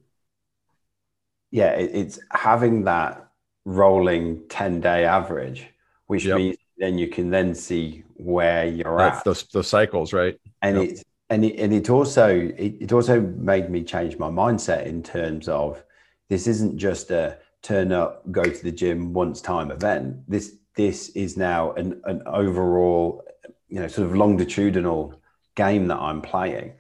yeah, 1.51 1.71
it, 1.71 1.91
it's 1.93 2.19
having 2.31 2.85
that 2.85 3.27
rolling 3.65 4.47
ten 4.49 4.79
day 4.79 5.05
average, 5.05 5.67
which 6.07 6.25
Yep. 6.25 6.37
means 6.37 6.57
then 6.77 6.97
you 6.97 7.07
can 7.07 7.29
then 7.29 7.53
see 7.53 8.03
where 8.15 8.65
you're 8.65 8.99
That's 8.99 9.19
at 9.19 9.25
those 9.25 9.43
those 9.47 9.67
cycles, 9.67 10.13
right? 10.13 10.37
and 10.61 10.77
Yep. 10.77 10.89
it 10.89 11.03
and 11.31 11.45
it, 11.45 11.57
and 11.57 11.73
it 11.73 11.89
also 11.89 12.27
it, 12.29 12.75
it 12.79 12.91
also 12.91 13.21
made 13.21 13.69
me 13.69 13.83
change 13.83 14.17
my 14.19 14.29
mindset 14.29 14.85
in 14.85 15.01
terms 15.01 15.47
of 15.47 15.83
this 16.29 16.45
isn't 16.45 16.77
just 16.77 17.09
a 17.11 17.37
turn 17.63 17.91
up 17.91 18.29
go 18.31 18.43
to 18.43 18.63
the 18.63 18.71
gym 18.71 19.13
once 19.13 19.41
time 19.41 19.71
event 19.71 20.17
this 20.29 20.55
this 20.75 21.09
is 21.09 21.37
now 21.37 21.71
an, 21.73 21.99
an 22.05 22.21
overall 22.25 23.23
you 23.69 23.79
know 23.79 23.87
sort 23.87 24.07
of 24.07 24.15
longitudinal 24.15 25.13
game 25.55 25.87
that 25.87 25.97
i'm 25.99 26.21
playing 26.21 26.73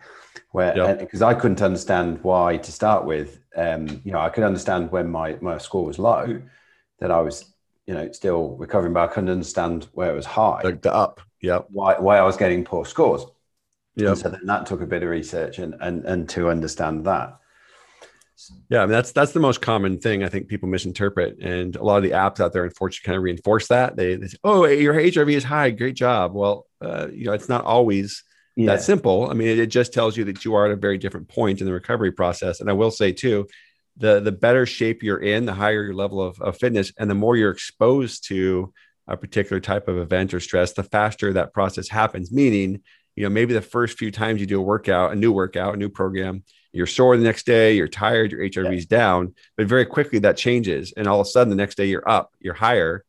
where 0.51 0.75
Yep. 0.75 0.99
because 0.99 1.21
i 1.21 1.33
couldn't 1.33 1.61
understand 1.61 2.19
why 2.23 2.57
to 2.57 2.71
start 2.71 3.05
with 3.05 3.39
um 3.55 4.01
you 4.03 4.11
know 4.11 4.19
i 4.19 4.29
could 4.29 4.43
understand 4.43 4.91
when 4.91 5.09
my 5.09 5.37
my 5.41 5.57
score 5.57 5.85
was 5.85 5.99
low 5.99 6.41
that 6.99 7.11
i 7.11 7.21
was 7.21 7.53
you 7.87 7.93
know 7.93 8.11
still 8.11 8.55
recovering 8.57 8.93
but 8.93 9.03
i 9.09 9.13
couldn't 9.13 9.29
understand 9.29 9.87
where 9.93 10.11
it 10.11 10.15
was 10.15 10.25
high 10.25 10.61
The, 10.63 10.73
the 10.73 10.93
up. 10.93 11.21
Yep. 11.41 11.67
why 11.69 11.95
why 11.99 12.17
i 12.17 12.23
was 12.23 12.37
getting 12.37 12.63
poor 12.65 12.85
scores 12.85 13.23
Yep. 13.95 14.07
and 14.07 14.17
so 14.17 14.29
then 14.29 14.45
that 14.45 14.65
took 14.65 14.81
a 14.81 14.85
bit 14.85 15.03
of 15.03 15.09
research 15.09 15.59
and, 15.59 15.75
and, 15.81 16.05
and 16.05 16.29
to 16.29 16.49
understand 16.49 17.05
that. 17.05 17.37
Yeah, 18.69 18.79
I 18.79 18.85
mean 18.85 18.91
that's 18.93 19.11
that's 19.11 19.33
the 19.33 19.39
most 19.39 19.61
common 19.61 19.99
thing 19.99 20.23
I 20.23 20.29
think 20.29 20.47
people 20.47 20.67
misinterpret, 20.67 21.37
and 21.41 21.75
a 21.75 21.83
lot 21.83 21.97
of 21.97 22.03
the 22.03 22.11
apps 22.11 22.39
out 22.39 22.53
there, 22.53 22.63
unfortunately, 22.63 23.05
kind 23.05 23.17
of 23.17 23.23
reinforce 23.23 23.67
that. 23.67 23.95
They, 23.95 24.15
they 24.15 24.27
say, 24.27 24.37
"Oh, 24.43 24.65
your 24.65 24.95
HRV 24.95 25.31
is 25.33 25.43
high, 25.43 25.69
great 25.69 25.95
job." 25.95 26.33
Well, 26.33 26.65
uh, 26.81 27.07
you 27.13 27.25
know, 27.25 27.33
it's 27.33 27.49
not 27.49 27.65
always 27.65 28.23
Yeah. 28.55 28.67
that 28.67 28.81
simple. 28.81 29.29
I 29.29 29.33
mean, 29.33 29.47
it, 29.49 29.59
it 29.59 29.67
just 29.67 29.93
tells 29.93 30.17
you 30.17 30.23
that 30.25 30.43
you 30.43 30.55
are 30.55 30.65
at 30.65 30.71
a 30.71 30.75
very 30.75 30.97
different 30.97 31.27
point 31.27 31.59
in 31.59 31.67
the 31.67 31.73
recovery 31.73 32.11
process. 32.11 32.59
And 32.61 32.69
I 32.69 32.73
will 32.73 32.89
say 32.89 33.11
too, 33.11 33.47
the 33.97 34.19
the 34.21 34.31
better 34.31 34.65
shape 34.65 35.03
you're 35.03 35.19
in, 35.21 35.45
the 35.45 35.53
higher 35.53 35.83
your 35.83 35.93
level 35.93 36.19
of, 36.19 36.41
of 36.41 36.57
fitness, 36.57 36.91
and 36.97 37.11
the 37.11 37.15
more 37.15 37.35
you're 37.37 37.51
exposed 37.51 38.27
to 38.29 38.73
a 39.07 39.17
particular 39.17 39.59
type 39.59 39.87
of 39.87 39.97
event 39.99 40.33
or 40.33 40.39
stress, 40.39 40.73
the 40.73 40.83
faster 40.83 41.33
that 41.33 41.53
process 41.53 41.89
happens. 41.89 42.31
Meaning, 42.31 42.81
you 43.15 43.23
know, 43.23 43.29
maybe 43.29 43.53
the 43.53 43.61
first 43.61 43.97
few 43.97 44.11
times 44.11 44.39
you 44.39 44.47
do 44.47 44.59
a 44.59 44.63
workout, 44.63 45.11
a 45.11 45.15
new 45.15 45.31
workout, 45.31 45.73
a 45.73 45.77
new 45.77 45.89
program, 45.89 46.43
you're 46.73 46.87
sore 46.87 47.17
the 47.17 47.23
next 47.23 47.45
day, 47.45 47.75
you're 47.75 47.87
tired, 47.87 48.31
your 48.31 48.41
HRV's 48.41 48.87
yeah. 48.89 48.97
down, 48.97 49.35
but 49.57 49.67
very 49.67 49.85
quickly 49.85 50.19
that 50.19 50.37
changes, 50.37 50.93
and 50.95 51.07
all 51.07 51.19
of 51.19 51.27
a 51.27 51.29
sudden 51.29 51.49
the 51.49 51.55
next 51.55 51.75
day 51.75 51.85
you're 51.85 52.07
up, 52.09 52.33
you're 52.39 52.53
higher, 52.53 53.03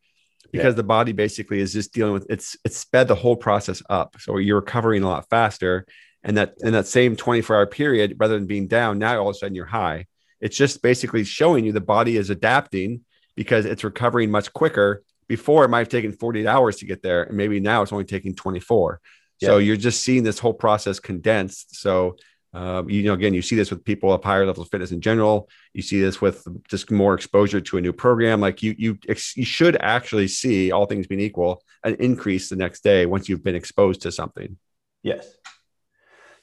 because 0.50 0.72
yeah. 0.72 0.76
the 0.76 0.82
body 0.82 1.12
basically 1.12 1.60
is 1.60 1.72
just 1.72 1.94
dealing 1.94 2.12
with 2.12 2.26
it's 2.28 2.56
it's 2.64 2.76
sped 2.76 3.08
the 3.08 3.14
whole 3.14 3.36
process 3.36 3.82
up, 3.88 4.16
so 4.18 4.38
you're 4.38 4.56
recovering 4.60 5.02
a 5.02 5.08
lot 5.08 5.28
faster, 5.30 5.86
and 6.24 6.36
that 6.36 6.54
in 6.60 6.72
that 6.72 6.86
same 6.86 7.16
24 7.16 7.56
hour 7.56 7.66
period, 7.66 8.16
rather 8.18 8.34
than 8.34 8.46
being 8.46 8.66
down, 8.66 8.98
now 8.98 9.18
all 9.20 9.28
of 9.28 9.36
a 9.36 9.38
sudden 9.38 9.54
you're 9.54 9.64
high. 9.66 10.06
It's 10.40 10.56
just 10.56 10.82
basically 10.82 11.22
showing 11.22 11.64
you 11.64 11.72
the 11.72 11.80
body 11.80 12.16
is 12.16 12.30
adapting 12.30 13.02
because 13.36 13.64
it's 13.64 13.84
recovering 13.84 14.30
much 14.30 14.52
quicker. 14.52 15.02
Before 15.28 15.64
it 15.64 15.68
might 15.68 15.78
have 15.78 15.88
taken 15.88 16.12
48 16.12 16.46
hours 16.46 16.76
to 16.78 16.84
get 16.84 17.02
there, 17.02 17.22
and 17.22 17.36
maybe 17.36 17.60
now 17.60 17.80
it's 17.80 17.92
only 17.92 18.04
taking 18.04 18.34
24. 18.34 19.00
So 19.46 19.58
you're 19.58 19.76
just 19.76 20.02
seeing 20.02 20.22
this 20.22 20.38
whole 20.38 20.54
process 20.54 21.00
condensed. 21.00 21.76
So 21.76 22.16
um, 22.54 22.90
you 22.90 23.02
know, 23.02 23.14
again, 23.14 23.32
you 23.32 23.40
see 23.40 23.56
this 23.56 23.70
with 23.70 23.84
people 23.84 24.12
of 24.12 24.22
higher 24.22 24.44
levels 24.44 24.66
of 24.66 24.70
fitness 24.70 24.92
in 24.92 25.00
general. 25.00 25.48
You 25.72 25.80
see 25.80 26.00
this 26.00 26.20
with 26.20 26.46
just 26.68 26.90
more 26.90 27.14
exposure 27.14 27.60
to 27.62 27.78
a 27.78 27.80
new 27.80 27.92
program. 27.92 28.40
Like 28.40 28.62
you, 28.62 28.74
you, 28.78 28.98
you 29.08 29.44
should 29.44 29.76
actually 29.80 30.28
see 30.28 30.70
all 30.70 30.84
things 30.84 31.06
being 31.06 31.20
equal, 31.20 31.62
an 31.82 31.94
increase 31.94 32.50
the 32.50 32.56
next 32.56 32.82
day 32.82 33.06
once 33.06 33.28
you've 33.28 33.42
been 33.42 33.54
exposed 33.54 34.02
to 34.02 34.12
something. 34.12 34.58
Yes. 35.02 35.34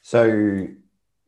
So, 0.02 0.66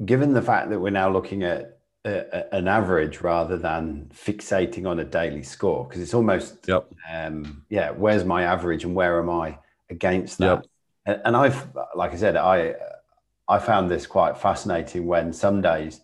given 0.04 0.32
the 0.32 0.42
fact 0.42 0.70
that 0.70 0.80
we're 0.80 0.90
now 0.90 1.12
looking 1.12 1.44
at 1.44 1.78
a, 2.04 2.52
an 2.52 2.66
average 2.66 3.20
rather 3.20 3.56
than 3.56 4.10
fixating 4.12 4.88
on 4.88 4.98
a 4.98 5.04
daily 5.04 5.44
score, 5.44 5.86
because 5.86 6.02
it's 6.02 6.14
almost, 6.14 6.66
yep. 6.66 6.88
um, 7.12 7.64
yeah, 7.68 7.90
where's 7.90 8.24
my 8.24 8.42
average 8.44 8.82
and 8.82 8.96
where 8.96 9.20
am 9.20 9.30
I 9.30 9.58
against 9.90 10.38
that? 10.38 10.44
Yep. 10.44 10.66
And 11.04 11.36
I've, 11.36 11.68
like 11.94 12.12
I 12.12 12.16
said, 12.16 12.36
I 12.36 12.74
I 13.48 13.58
found 13.58 13.90
this 13.90 14.06
quite 14.06 14.38
fascinating 14.38 15.06
when 15.06 15.32
some 15.32 15.60
days, 15.60 16.00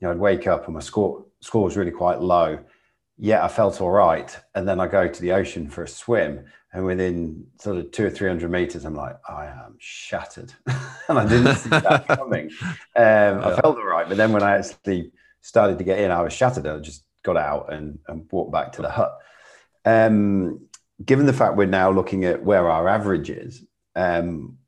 you 0.00 0.06
know, 0.06 0.12
I'd 0.12 0.18
wake 0.18 0.46
up 0.46 0.64
and 0.66 0.74
my 0.74 0.80
score 0.80 1.26
score 1.40 1.64
was 1.64 1.76
really 1.76 1.90
quite 1.90 2.20
low. 2.20 2.58
Yet 3.18 3.42
I 3.42 3.48
felt 3.48 3.80
all 3.80 3.90
right. 3.90 4.36
And 4.54 4.66
then 4.66 4.80
I 4.80 4.86
go 4.86 5.08
to 5.08 5.20
the 5.20 5.32
ocean 5.32 5.68
for 5.68 5.82
a 5.82 5.88
swim. 5.88 6.44
And 6.72 6.84
within 6.84 7.46
sort 7.60 7.78
of 7.78 7.90
two 7.90 8.06
or 8.06 8.10
300 8.10 8.50
meters, 8.50 8.84
I'm 8.84 8.94
like, 8.94 9.16
I 9.28 9.46
am 9.46 9.76
shattered. 9.78 10.52
and 11.08 11.18
I 11.18 11.26
didn't 11.26 11.56
see 11.56 11.70
that 11.70 12.06
coming. 12.18 12.50
Um, 12.62 12.76
yeah. 12.94 13.40
I 13.44 13.60
felt 13.60 13.76
all 13.76 13.86
right. 13.86 14.08
But 14.08 14.18
then 14.18 14.32
when 14.32 14.42
I 14.42 14.58
actually 14.58 15.10
started 15.40 15.78
to 15.78 15.84
get 15.84 15.98
in, 15.98 16.10
I 16.10 16.22
was 16.22 16.32
shattered. 16.32 16.66
I 16.66 16.78
just 16.78 17.04
got 17.22 17.36
out 17.36 17.72
and, 17.72 17.98
and 18.06 18.26
walked 18.30 18.52
back 18.52 18.72
to 18.72 18.82
the 18.82 18.90
hut. 18.90 19.18
Um, 19.84 20.60
given 21.04 21.26
the 21.26 21.32
fact 21.32 21.56
we're 21.56 21.66
now 21.66 21.90
looking 21.90 22.24
at 22.24 22.44
where 22.44 22.70
our 22.70 22.86
average 22.86 23.30
is, 23.30 23.64
um, 23.98 24.58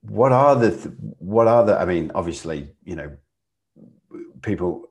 what 0.00 0.32
are 0.32 0.56
the 0.56 0.70
what 1.18 1.46
are 1.48 1.64
the 1.64 1.78
i 1.78 1.84
mean 1.84 2.10
obviously 2.14 2.68
you 2.84 2.94
know 2.94 3.10
people 4.42 4.90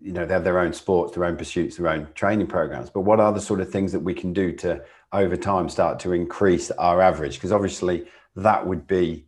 you 0.00 0.12
know 0.12 0.24
they 0.24 0.32
have 0.32 0.44
their 0.44 0.58
own 0.58 0.72
sports 0.72 1.14
their 1.14 1.24
own 1.24 1.36
pursuits 1.36 1.76
their 1.76 1.88
own 1.88 2.08
training 2.14 2.46
programs 2.46 2.88
but 2.88 3.02
what 3.02 3.20
are 3.20 3.32
the 3.32 3.40
sort 3.40 3.60
of 3.60 3.70
things 3.70 3.92
that 3.92 4.00
we 4.00 4.14
can 4.14 4.32
do 4.32 4.52
to 4.52 4.82
over 5.12 5.36
time 5.36 5.68
start 5.68 5.98
to 6.00 6.12
increase 6.12 6.70
our 6.72 7.00
average? 7.00 7.34
Because 7.34 7.52
obviously 7.52 8.06
that 8.36 8.66
would 8.66 8.86
be 8.86 9.26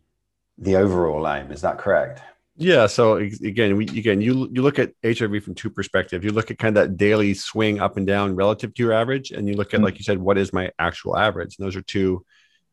the 0.57 0.75
overall 0.75 1.27
aim. 1.27 1.51
Is 1.51 1.61
that 1.61 1.77
correct? 1.77 2.21
Yeah 2.57 2.85
so 2.85 3.15
again 3.15 3.77
we 3.77 3.85
again 3.85 4.21
you 4.21 4.49
you 4.51 4.61
look 4.61 4.77
at 4.77 4.91
hrv 5.01 5.41
from 5.41 5.55
two 5.55 5.69
perspectives. 5.69 6.23
You 6.23 6.31
look 6.31 6.51
at 6.51 6.59
kind 6.59 6.77
of 6.77 6.83
that 6.83 6.97
daily 6.97 7.33
swing 7.33 7.79
up 7.79 7.97
and 7.97 8.05
down 8.05 8.35
relative 8.35 8.73
to 8.73 8.83
your 8.83 8.93
average 8.93 9.31
and 9.31 9.47
you 9.47 9.55
look 9.55 9.73
at 9.73 9.77
mm-hmm. 9.77 9.85
like 9.85 9.97
you 9.97 10.03
said 10.03 10.19
what 10.19 10.37
is 10.37 10.53
my 10.53 10.69
actual 10.77 11.17
average? 11.17 11.55
And 11.57 11.65
those 11.65 11.75
are 11.75 11.81
two 11.81 12.25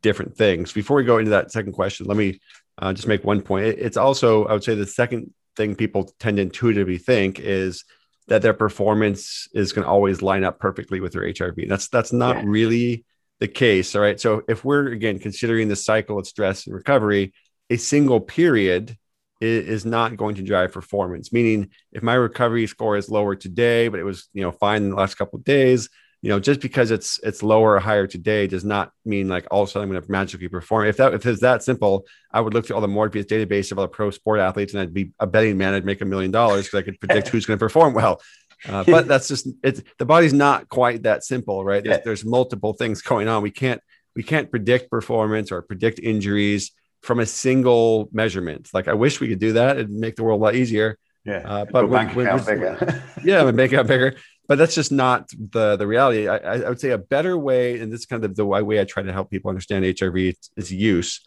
different 0.02 0.36
things. 0.36 0.72
Before 0.72 0.96
we 0.96 1.04
go 1.04 1.18
into 1.18 1.30
that 1.30 1.52
second 1.52 1.72
question, 1.72 2.06
let 2.06 2.16
me 2.16 2.40
uh, 2.78 2.92
just 2.92 3.08
make 3.08 3.24
one 3.24 3.42
point. 3.42 3.66
It's 3.66 3.96
also, 3.96 4.44
I 4.46 4.52
would 4.52 4.64
say, 4.64 4.74
the 4.74 4.86
second 4.86 5.32
thing 5.56 5.74
people 5.74 6.12
tend 6.20 6.36
to 6.36 6.42
intuitively 6.42 6.98
think 6.98 7.40
is 7.40 7.84
that 8.28 8.42
their 8.42 8.54
performance 8.54 9.48
is 9.54 9.72
going 9.72 9.84
to 9.84 9.90
always 9.90 10.22
line 10.22 10.44
up 10.44 10.58
perfectly 10.58 11.00
with 11.00 11.12
their 11.12 11.22
HRV. 11.22 11.68
That's 11.68 11.88
that's 11.88 12.12
not 12.12 12.36
yeah. 12.36 12.42
really 12.46 13.04
the 13.40 13.48
case. 13.48 13.94
All 13.94 14.02
right. 14.02 14.20
So 14.20 14.42
if 14.48 14.64
we're 14.64 14.88
again 14.88 15.18
considering 15.18 15.68
the 15.68 15.76
cycle 15.76 16.18
of 16.18 16.26
stress 16.26 16.66
and 16.66 16.74
recovery, 16.74 17.32
a 17.70 17.76
single 17.76 18.20
period 18.20 18.96
is 19.40 19.84
not 19.84 20.16
going 20.16 20.34
to 20.34 20.42
drive 20.42 20.72
performance. 20.72 21.32
Meaning, 21.32 21.70
if 21.92 22.02
my 22.02 22.14
recovery 22.14 22.66
score 22.66 22.96
is 22.96 23.10
lower 23.10 23.36
today, 23.36 23.88
but 23.88 24.00
it 24.00 24.04
was 24.04 24.28
you 24.32 24.42
know 24.42 24.52
fine 24.52 24.84
in 24.84 24.90
the 24.90 24.96
last 24.96 25.14
couple 25.14 25.38
of 25.38 25.44
days, 25.44 25.88
you 26.20 26.30
know, 26.30 26.40
just 26.40 26.60
because 26.60 26.90
it's 26.90 27.20
it's 27.22 27.42
lower 27.42 27.74
or 27.74 27.78
higher 27.78 28.06
today 28.06 28.48
does 28.48 28.64
not 28.64 28.90
mean 29.04 29.28
like 29.28 29.46
all 29.50 29.62
of 29.62 29.68
a 29.68 29.72
sudden 29.72 29.88
I'm 29.88 29.92
going 29.92 30.02
to 30.02 30.10
magically 30.10 30.48
perform. 30.48 30.86
If 30.86 30.96
that 30.96 31.14
if 31.14 31.24
it's 31.24 31.42
that 31.42 31.62
simple, 31.62 32.06
I 32.32 32.40
would 32.40 32.54
look 32.54 32.66
through 32.66 32.76
all 32.76 32.82
the 32.82 32.88
Morpheus 32.88 33.26
database 33.26 33.70
of 33.70 33.78
all 33.78 33.84
the 33.84 33.88
pro 33.88 34.10
sport 34.10 34.40
athletes, 34.40 34.72
and 34.72 34.82
I'd 34.82 34.92
be 34.92 35.12
a 35.20 35.26
betting 35.26 35.56
man. 35.56 35.74
I'd 35.74 35.84
make 35.84 36.00
a 36.00 36.04
million 36.04 36.32
dollars 36.32 36.66
because 36.66 36.78
I 36.78 36.82
could 36.82 36.98
predict 36.98 37.28
who's 37.28 37.46
going 37.46 37.58
to 37.58 37.64
perform 37.64 37.94
well. 37.94 38.20
Uh, 38.68 38.82
but 38.82 39.06
that's 39.06 39.28
just 39.28 39.46
it's 39.62 39.80
the 39.98 40.04
body's 40.04 40.32
not 40.32 40.68
quite 40.68 41.04
that 41.04 41.22
simple, 41.22 41.64
right? 41.64 41.84
There's, 41.84 41.98
yeah. 41.98 42.02
there's 42.04 42.24
multiple 42.24 42.72
things 42.72 43.00
going 43.00 43.28
on. 43.28 43.42
We 43.42 43.52
can't 43.52 43.80
we 44.16 44.24
can't 44.24 44.50
predict 44.50 44.90
performance 44.90 45.52
or 45.52 45.62
predict 45.62 46.00
injuries 46.00 46.72
from 47.02 47.20
a 47.20 47.26
single 47.26 48.08
measurement. 48.10 48.70
Like 48.74 48.88
I 48.88 48.94
wish 48.94 49.20
we 49.20 49.28
could 49.28 49.38
do 49.38 49.52
that; 49.52 49.76
it'd 49.76 49.90
make 49.90 50.16
the 50.16 50.24
world 50.24 50.40
a 50.40 50.44
lot 50.44 50.56
easier. 50.56 50.98
Yeah, 51.24 51.42
uh, 51.44 51.64
but 51.70 51.88
we're, 51.88 52.14
we're, 52.14 52.36
we're, 52.36 53.02
yeah, 53.22 53.48
make 53.52 53.72
it 53.72 53.86
bigger 53.86 54.16
but 54.48 54.56
that's 54.56 54.74
just 54.74 54.90
not 54.90 55.28
the 55.30 55.76
the 55.76 55.86
reality. 55.86 56.26
I, 56.26 56.38
I 56.38 56.68
would 56.68 56.80
say 56.80 56.90
a 56.90 56.98
better 56.98 57.38
way, 57.38 57.78
and 57.78 57.92
this 57.92 58.00
is 58.00 58.06
kind 58.06 58.24
of 58.24 58.34
the 58.34 58.46
way 58.46 58.80
I 58.80 58.84
try 58.84 59.02
to 59.02 59.12
help 59.12 59.30
people 59.30 59.50
understand 59.50 59.84
HRV 59.84 60.34
is 60.56 60.72
use. 60.72 61.20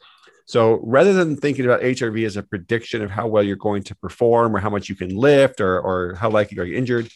So 0.45 0.79
rather 0.83 1.13
than 1.13 1.37
thinking 1.37 1.65
about 1.65 1.81
HRV 1.81 2.25
as 2.25 2.35
a 2.35 2.43
prediction 2.43 3.01
of 3.03 3.11
how 3.11 3.27
well 3.27 3.43
you're 3.43 3.55
going 3.55 3.83
to 3.83 3.95
perform 3.95 4.55
or 4.55 4.59
how 4.59 4.69
much 4.69 4.89
you 4.89 4.95
can 4.95 5.15
lift 5.15 5.61
or, 5.61 5.79
or 5.79 6.15
how 6.15 6.29
likely 6.29 6.57
you're 6.57 6.73
injured, 6.73 7.09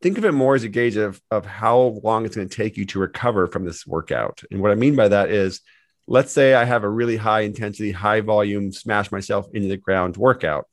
think 0.00 0.16
of 0.16 0.24
it 0.24 0.32
more 0.32 0.54
as 0.54 0.64
a 0.64 0.68
gauge 0.68 0.96
of, 0.96 1.20
of 1.30 1.44
how 1.44 2.00
long 2.02 2.24
it's 2.24 2.36
going 2.36 2.48
to 2.48 2.56
take 2.56 2.78
you 2.78 2.86
to 2.86 2.98
recover 2.98 3.48
from 3.48 3.66
this 3.66 3.86
workout. 3.86 4.42
And 4.50 4.62
what 4.62 4.70
I 4.70 4.76
mean 4.76 4.96
by 4.96 5.08
that 5.08 5.30
is, 5.30 5.60
let's 6.06 6.32
say 6.32 6.54
I 6.54 6.64
have 6.64 6.84
a 6.84 6.88
really 6.88 7.16
high 7.16 7.40
intensity, 7.40 7.92
high 7.92 8.22
volume, 8.22 8.72
smash 8.72 9.12
myself 9.12 9.46
into 9.52 9.68
the 9.68 9.76
ground 9.76 10.16
workout 10.16 10.66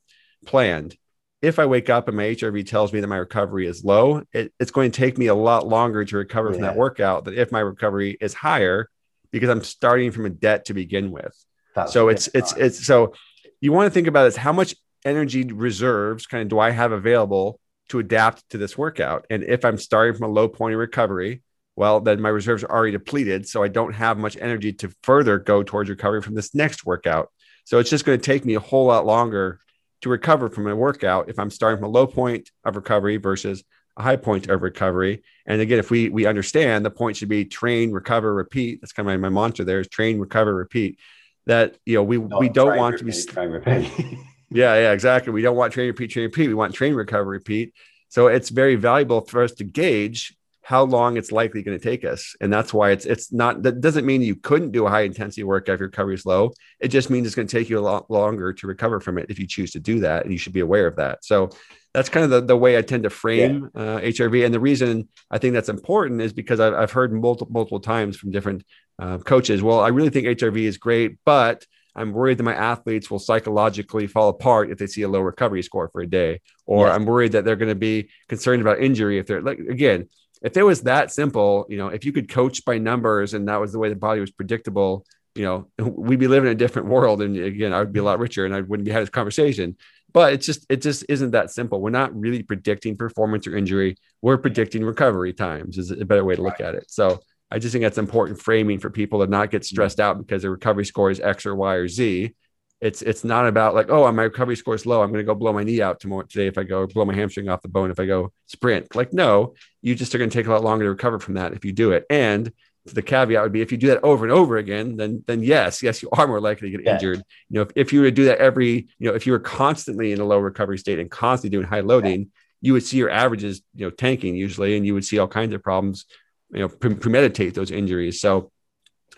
planned 0.46 0.96
if 1.40 1.58
I 1.58 1.66
wake 1.66 1.88
up 1.88 2.08
and 2.08 2.16
my 2.16 2.24
HRV 2.24 2.66
tells 2.66 2.92
me 2.92 3.00
that 3.00 3.06
my 3.06 3.16
recovery 3.16 3.66
is 3.66 3.84
low, 3.84 4.22
it, 4.32 4.52
it's 4.58 4.70
going 4.70 4.90
to 4.90 4.98
take 4.98 5.18
me 5.18 5.26
a 5.26 5.34
lot 5.34 5.66
longer 5.66 6.04
to 6.04 6.16
recover 6.16 6.48
yeah. 6.48 6.54
from 6.54 6.62
that 6.62 6.76
workout 6.76 7.24
than 7.24 7.34
if 7.34 7.52
my 7.52 7.60
recovery 7.60 8.16
is 8.20 8.34
higher 8.34 8.88
because 9.30 9.48
I'm 9.48 9.62
starting 9.62 10.10
from 10.10 10.26
a 10.26 10.30
debt 10.30 10.66
to 10.66 10.74
begin 10.74 11.10
with. 11.10 11.34
That's 11.74 11.92
so 11.92 12.08
it's 12.08 12.28
it's 12.34 12.52
it's 12.54 12.84
so 12.84 13.14
you 13.60 13.72
want 13.72 13.86
to 13.86 13.90
think 13.90 14.08
about 14.08 14.26
is 14.26 14.36
how 14.36 14.52
much 14.52 14.74
energy 15.04 15.44
reserves 15.44 16.26
kind 16.26 16.42
of 16.42 16.48
do 16.48 16.58
I 16.58 16.70
have 16.70 16.92
available 16.92 17.60
to 17.90 18.00
adapt 18.00 18.48
to 18.50 18.58
this 18.58 18.76
workout? 18.76 19.26
And 19.30 19.44
if 19.44 19.64
I'm 19.64 19.78
starting 19.78 20.14
from 20.14 20.30
a 20.30 20.32
low 20.32 20.48
point 20.48 20.74
of 20.74 20.80
recovery, 20.80 21.42
well, 21.76 22.00
then 22.00 22.20
my 22.20 22.30
reserves 22.30 22.64
are 22.64 22.70
already 22.70 22.92
depleted. 22.92 23.46
So 23.48 23.62
I 23.62 23.68
don't 23.68 23.92
have 23.94 24.18
much 24.18 24.36
energy 24.40 24.72
to 24.74 24.92
further 25.02 25.38
go 25.38 25.62
towards 25.62 25.88
recovery 25.88 26.22
from 26.22 26.34
this 26.34 26.54
next 26.54 26.84
workout. 26.84 27.30
So 27.64 27.78
it's 27.78 27.90
just 27.90 28.04
going 28.04 28.18
to 28.18 28.24
take 28.24 28.44
me 28.44 28.54
a 28.54 28.60
whole 28.60 28.86
lot 28.86 29.06
longer 29.06 29.60
to 30.02 30.08
recover 30.08 30.48
from 30.48 30.66
a 30.66 30.76
workout 30.76 31.28
if 31.28 31.38
I'm 31.38 31.50
starting 31.50 31.78
from 31.78 31.88
a 31.88 31.92
low 31.92 32.06
point 32.06 32.50
of 32.64 32.76
recovery 32.76 33.16
versus 33.16 33.64
a 33.96 34.02
high 34.02 34.16
point 34.16 34.48
of 34.48 34.62
recovery. 34.62 35.22
And 35.46 35.60
again, 35.60 35.78
if 35.78 35.90
we 35.90 36.08
we 36.08 36.26
understand 36.26 36.84
the 36.84 36.90
point 36.90 37.16
should 37.16 37.28
be 37.28 37.44
train, 37.44 37.90
recover, 37.90 38.32
repeat. 38.32 38.80
That's 38.80 38.92
kind 38.92 39.08
of 39.10 39.20
my, 39.20 39.28
my 39.28 39.42
mantra 39.42 39.64
there 39.64 39.80
is 39.80 39.88
train, 39.88 40.18
recover, 40.18 40.54
repeat. 40.54 40.98
That 41.46 41.76
you 41.84 41.94
know, 41.94 42.04
we 42.04 42.18
no, 42.18 42.38
we 42.38 42.48
don't 42.48 42.76
want 42.76 43.00
repeat, 43.00 43.28
to 43.28 43.34
be 43.34 43.46
repeat. 43.46 43.92
yeah, 44.50 44.74
yeah, 44.74 44.92
exactly. 44.92 45.32
We 45.32 45.42
don't 45.42 45.56
want 45.56 45.72
train, 45.72 45.88
repeat, 45.88 46.10
train, 46.10 46.26
repeat. 46.26 46.48
We 46.48 46.54
want 46.54 46.74
train, 46.74 46.94
recover, 46.94 47.28
repeat. 47.28 47.74
So 48.08 48.28
it's 48.28 48.50
very 48.50 48.76
valuable 48.76 49.22
for 49.22 49.42
us 49.42 49.52
to 49.52 49.64
gauge 49.64 50.36
how 50.68 50.84
long 50.84 51.16
it's 51.16 51.32
likely 51.32 51.62
going 51.62 51.78
to 51.78 51.82
take 51.82 52.04
us. 52.04 52.36
And 52.42 52.52
that's 52.52 52.74
why 52.74 52.90
it's 52.90 53.06
it's 53.06 53.32
not 53.32 53.62
that 53.62 53.80
doesn't 53.80 54.04
mean 54.04 54.20
you 54.20 54.36
couldn't 54.36 54.72
do 54.72 54.84
a 54.84 54.90
high 54.90 55.00
intensity 55.00 55.42
workout 55.42 55.76
if 55.76 55.80
your 55.80 55.88
recovery 55.88 56.14
is 56.14 56.26
low. 56.26 56.52
It 56.78 56.88
just 56.88 57.08
means 57.08 57.26
it's 57.26 57.34
going 57.34 57.48
to 57.48 57.58
take 57.58 57.70
you 57.70 57.78
a 57.78 57.80
lot 57.80 58.10
longer 58.10 58.52
to 58.52 58.66
recover 58.66 59.00
from 59.00 59.16
it 59.16 59.30
if 59.30 59.38
you 59.38 59.46
choose 59.46 59.70
to 59.70 59.80
do 59.80 60.00
that. 60.00 60.24
And 60.24 60.30
you 60.32 60.36
should 60.36 60.52
be 60.52 60.60
aware 60.60 60.86
of 60.86 60.96
that. 60.96 61.24
So 61.24 61.48
that's 61.94 62.10
kind 62.10 62.22
of 62.24 62.30
the, 62.30 62.42
the 62.42 62.56
way 62.56 62.76
I 62.76 62.82
tend 62.82 63.04
to 63.04 63.10
frame 63.10 63.70
yeah. 63.74 63.80
uh, 63.80 64.00
HRV. 64.00 64.44
And 64.44 64.52
the 64.52 64.60
reason 64.60 65.08
I 65.30 65.38
think 65.38 65.54
that's 65.54 65.70
important 65.70 66.20
is 66.20 66.34
because 66.34 66.60
I've, 66.60 66.74
I've 66.74 66.92
heard 66.92 67.14
multiple, 67.14 67.50
multiple 67.50 67.80
times 67.80 68.18
from 68.18 68.30
different 68.30 68.62
uh, 68.98 69.16
coaches, 69.16 69.62
well, 69.62 69.80
I 69.80 69.88
really 69.88 70.10
think 70.10 70.26
HRV 70.26 70.64
is 70.64 70.76
great, 70.76 71.16
but 71.24 71.64
I'm 71.96 72.12
worried 72.12 72.36
that 72.36 72.44
my 72.44 72.54
athletes 72.54 73.10
will 73.10 73.18
psychologically 73.20 74.06
fall 74.06 74.28
apart 74.28 74.70
if 74.70 74.76
they 74.76 74.86
see 74.86 75.00
a 75.00 75.08
low 75.08 75.20
recovery 75.20 75.62
score 75.62 75.88
for 75.88 76.02
a 76.02 76.06
day, 76.06 76.42
or 76.66 76.90
I'm 76.90 77.06
worried 77.06 77.32
that 77.32 77.46
they're 77.46 77.56
going 77.56 77.70
to 77.70 77.74
be 77.74 78.10
concerned 78.28 78.60
about 78.60 78.80
injury 78.80 79.18
if 79.18 79.26
they're 79.26 79.40
like 79.42 79.58
again 79.58 80.08
if 80.42 80.56
it 80.56 80.62
was 80.62 80.82
that 80.82 81.12
simple, 81.12 81.66
you 81.68 81.76
know, 81.76 81.88
if 81.88 82.04
you 82.04 82.12
could 82.12 82.28
coach 82.28 82.64
by 82.64 82.78
numbers 82.78 83.34
and 83.34 83.48
that 83.48 83.60
was 83.60 83.72
the 83.72 83.78
way 83.78 83.88
the 83.88 83.96
body 83.96 84.20
was 84.20 84.30
predictable 84.30 85.04
you 85.38 85.44
know, 85.44 85.68
we'd 85.78 86.18
be 86.18 86.26
living 86.26 86.48
in 86.48 86.52
a 86.52 86.58
different 86.58 86.88
world. 86.88 87.22
And 87.22 87.36
again, 87.36 87.72
I 87.72 87.78
would 87.78 87.92
be 87.92 88.00
a 88.00 88.04
lot 88.04 88.18
richer 88.18 88.44
and 88.44 88.54
I 88.54 88.60
wouldn't 88.60 88.84
be 88.84 88.90
having 88.90 89.04
this 89.04 89.10
conversation. 89.10 89.76
But 90.12 90.32
it's 90.32 90.46
just, 90.46 90.66
it 90.68 90.82
just 90.82 91.04
isn't 91.08 91.32
that 91.32 91.50
simple. 91.50 91.80
We're 91.80 91.90
not 91.90 92.18
really 92.18 92.42
predicting 92.42 92.96
performance 92.96 93.46
or 93.46 93.56
injury. 93.56 93.96
We're 94.22 94.38
predicting 94.38 94.84
recovery 94.84 95.34
times 95.34 95.78
is 95.78 95.90
a 95.90 96.04
better 96.04 96.24
way 96.24 96.34
to 96.34 96.42
look 96.42 96.60
at 96.60 96.74
it. 96.74 96.90
So 96.90 97.20
I 97.50 97.58
just 97.58 97.72
think 97.72 97.82
that's 97.82 97.98
important 97.98 98.40
framing 98.40 98.78
for 98.78 98.90
people 98.90 99.20
to 99.20 99.30
not 99.30 99.50
get 99.50 99.62
mm-hmm. 99.62 99.74
stressed 99.74 100.00
out 100.00 100.18
because 100.18 100.42
the 100.42 100.50
recovery 100.50 100.86
score 100.86 101.10
is 101.10 101.20
X 101.20 101.46
or 101.46 101.54
Y 101.54 101.74
or 101.74 101.88
Z. 101.88 102.34
It's 102.80 103.02
it's 103.02 103.24
not 103.24 103.46
about 103.46 103.74
like, 103.74 103.90
oh, 103.90 104.10
my 104.12 104.22
recovery 104.22 104.56
score 104.56 104.74
is 104.74 104.86
low. 104.86 105.02
I'm 105.02 105.10
going 105.10 105.24
to 105.24 105.26
go 105.26 105.34
blow 105.34 105.52
my 105.52 105.64
knee 105.64 105.82
out 105.82 105.98
tomorrow 105.98 106.22
today 106.22 106.46
if 106.46 106.56
I 106.56 106.62
go 106.62 106.86
blow 106.86 107.04
my 107.04 107.14
hamstring 107.14 107.48
off 107.48 107.62
the 107.62 107.68
bone 107.68 107.90
if 107.90 107.98
I 107.98 108.06
go 108.06 108.32
sprint. 108.46 108.94
Like, 108.94 109.12
no, 109.12 109.54
you 109.82 109.96
just 109.96 110.14
are 110.14 110.18
going 110.18 110.30
to 110.30 110.38
take 110.38 110.46
a 110.46 110.50
lot 110.50 110.62
longer 110.62 110.84
to 110.84 110.90
recover 110.90 111.18
from 111.18 111.34
that 111.34 111.52
if 111.54 111.64
you 111.64 111.72
do 111.72 111.90
it. 111.92 112.04
And 112.08 112.52
the 112.94 113.02
caveat 113.02 113.42
would 113.42 113.52
be 113.52 113.60
if 113.60 113.72
you 113.72 113.78
do 113.78 113.88
that 113.88 114.02
over 114.04 114.24
and 114.24 114.32
over 114.32 114.56
again, 114.56 114.96
then 114.96 115.24
then 115.26 115.42
yes, 115.42 115.82
yes, 115.82 116.02
you 116.02 116.08
are 116.12 116.26
more 116.26 116.40
likely 116.40 116.70
to 116.70 116.76
get 116.76 116.86
yeah. 116.86 116.94
injured. 116.94 117.18
You 117.50 117.54
know, 117.54 117.62
if, 117.62 117.70
if 117.74 117.92
you 117.92 118.00
were 118.00 118.06
to 118.06 118.12
do 118.12 118.24
that 118.26 118.38
every, 118.38 118.88
you 118.98 119.08
know, 119.08 119.14
if 119.14 119.26
you 119.26 119.32
were 119.32 119.40
constantly 119.40 120.12
in 120.12 120.20
a 120.20 120.24
low 120.24 120.38
recovery 120.38 120.78
state 120.78 120.98
and 120.98 121.10
constantly 121.10 121.56
doing 121.56 121.68
high 121.68 121.80
loading, 121.80 122.20
yeah. 122.20 122.26
you 122.60 122.72
would 122.74 122.84
see 122.84 122.96
your 122.96 123.10
averages, 123.10 123.62
you 123.74 123.86
know, 123.86 123.90
tanking 123.90 124.36
usually, 124.36 124.76
and 124.76 124.86
you 124.86 124.94
would 124.94 125.04
see 125.04 125.18
all 125.18 125.28
kinds 125.28 125.52
of 125.52 125.62
problems, 125.62 126.06
you 126.52 126.60
know, 126.60 126.68
pre- 126.68 126.94
premeditate 126.94 127.54
those 127.54 127.70
injuries. 127.70 128.20
So 128.20 128.50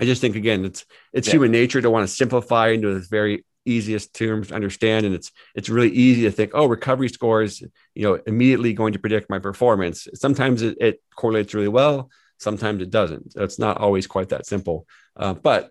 I 0.01 0.05
just 0.05 0.21
think 0.21 0.37
again, 0.37 0.65
it's 0.65 0.85
it's 1.13 1.29
yeah. 1.29 1.35
human 1.35 1.53
nature 1.53 1.81
to 1.83 1.91
want 1.91 2.09
to 2.09 2.15
simplify 2.15 2.69
into 2.69 2.95
this 2.95 3.09
very 3.09 3.45
easiest 3.67 4.15
terms 4.15 4.49
to 4.49 4.55
understand 4.55 5.05
and 5.05 5.15
it's 5.15 5.31
it's 5.55 5.69
really 5.69 5.91
easy 5.91 6.23
to 6.23 6.31
think 6.31 6.51
oh 6.55 6.67
recovery 6.67 7.09
scores 7.09 7.61
you 7.95 8.03
know 8.03 8.19
immediately 8.27 8.73
going 8.73 8.93
to 8.93 8.99
predict 8.99 9.29
my 9.29 9.39
performance 9.39 10.09
sometimes 10.15 10.63
it, 10.63 10.79
it 10.81 11.03
correlates 11.15 11.53
really 11.53 11.69
well 11.69 12.11
Sometimes 12.41 12.81
it 12.81 12.89
doesn't. 12.89 13.35
It's 13.37 13.59
not 13.59 13.79
always 13.79 14.07
quite 14.07 14.31
that 14.31 14.47
simple. 14.47 14.87
Uh, 15.15 15.35
but 15.35 15.71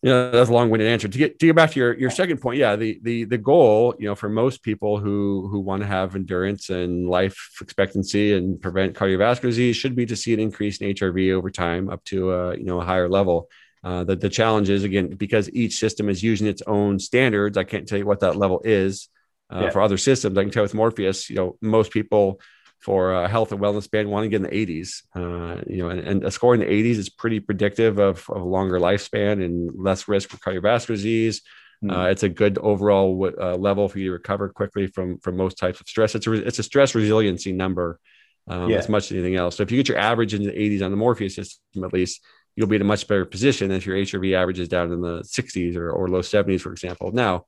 you 0.00 0.10
know 0.10 0.30
that's 0.30 0.48
a 0.48 0.52
long-winded 0.52 0.86
answer. 0.88 1.08
To 1.08 1.18
get 1.18 1.40
to 1.40 1.46
get 1.46 1.56
back 1.56 1.72
to 1.72 1.80
your 1.80 1.98
your 1.98 2.10
second 2.10 2.40
point, 2.40 2.58
yeah, 2.58 2.76
the 2.76 3.00
the 3.02 3.24
the 3.24 3.38
goal, 3.38 3.92
you 3.98 4.06
know, 4.06 4.14
for 4.14 4.28
most 4.28 4.62
people 4.62 4.98
who 4.98 5.48
who 5.50 5.58
want 5.58 5.82
to 5.82 5.88
have 5.88 6.14
endurance 6.14 6.70
and 6.70 7.08
life 7.08 7.50
expectancy 7.60 8.34
and 8.34 8.60
prevent 8.60 8.94
cardiovascular 8.94 9.42
disease 9.42 9.76
should 9.76 9.96
be 9.96 10.06
to 10.06 10.14
see 10.14 10.32
an 10.32 10.38
increase 10.38 10.78
in 10.78 10.94
HRV 10.94 11.32
over 11.32 11.50
time 11.50 11.90
up 11.90 12.04
to 12.04 12.32
a 12.32 12.56
you 12.56 12.64
know 12.64 12.80
a 12.80 12.84
higher 12.84 13.08
level. 13.08 13.48
Uh, 13.86 14.02
the, 14.02 14.16
the 14.16 14.28
challenge 14.28 14.68
is 14.68 14.82
again 14.82 15.10
because 15.10 15.48
each 15.52 15.78
system 15.78 16.08
is 16.08 16.20
using 16.20 16.48
its 16.48 16.60
own 16.66 16.98
standards. 16.98 17.56
I 17.56 17.62
can't 17.62 17.86
tell 17.86 17.98
you 17.98 18.04
what 18.04 18.18
that 18.18 18.34
level 18.34 18.60
is 18.64 19.08
uh, 19.48 19.60
yeah. 19.62 19.70
for 19.70 19.80
other 19.80 19.96
systems. 19.96 20.36
I 20.36 20.42
can 20.42 20.50
tell 20.50 20.64
with 20.64 20.74
Morpheus, 20.74 21.30
you 21.30 21.36
know, 21.36 21.56
most 21.60 21.92
people 21.92 22.40
for 22.80 23.14
a 23.14 23.28
health 23.28 23.52
and 23.52 23.60
wellness 23.60 23.88
band 23.88 24.10
want 24.10 24.24
to 24.24 24.28
get 24.28 24.36
in 24.36 24.42
the 24.42 24.82
80s. 24.82 25.02
Uh, 25.14 25.62
you 25.68 25.76
know, 25.76 25.90
and, 25.90 26.00
and, 26.00 26.24
a 26.24 26.32
score 26.32 26.54
in 26.54 26.60
the 26.60 26.66
80s 26.66 26.96
is 26.96 27.08
pretty 27.08 27.38
predictive 27.38 27.98
of, 28.00 28.28
of 28.28 28.42
a 28.42 28.44
longer 28.44 28.80
lifespan 28.80 29.44
and 29.44 29.70
less 29.76 30.08
risk 30.08 30.30
for 30.30 30.38
cardiovascular 30.38 30.88
disease. 30.88 31.42
Mm. 31.84 31.96
Uh, 31.96 32.08
it's 32.08 32.24
a 32.24 32.28
good 32.28 32.58
overall 32.58 33.30
uh, 33.40 33.54
level 33.54 33.88
for 33.88 34.00
you 34.00 34.06
to 34.06 34.12
recover 34.12 34.48
quickly 34.48 34.88
from 34.88 35.18
from 35.18 35.36
most 35.36 35.58
types 35.58 35.80
of 35.80 35.86
stress. 35.86 36.16
It's 36.16 36.26
a 36.26 36.32
it's 36.32 36.58
a 36.58 36.64
stress 36.64 36.96
resiliency 36.96 37.52
number 37.52 38.00
um, 38.48 38.68
yeah. 38.68 38.78
as 38.78 38.88
much 38.88 39.04
as 39.04 39.12
anything 39.12 39.36
else. 39.36 39.56
So 39.56 39.62
if 39.62 39.70
you 39.70 39.76
get 39.76 39.88
your 39.88 39.98
average 39.98 40.34
in 40.34 40.42
the 40.42 40.50
80s 40.50 40.84
on 40.84 40.90
the 40.90 40.96
Morpheus 40.96 41.36
system, 41.36 41.84
at 41.84 41.92
least 41.92 42.20
you'll 42.56 42.66
be 42.66 42.76
in 42.76 42.82
a 42.82 42.86
much 42.86 43.06
better 43.06 43.24
position 43.24 43.70
if 43.70 43.86
your 43.86 43.96
HRV 43.96 44.34
average 44.34 44.58
is 44.58 44.68
down 44.68 44.90
in 44.90 45.00
the 45.00 45.20
60s 45.20 45.76
or, 45.76 45.90
or 45.90 46.08
low 46.08 46.22
70s, 46.22 46.62
for 46.62 46.72
example. 46.72 47.12
Now, 47.12 47.44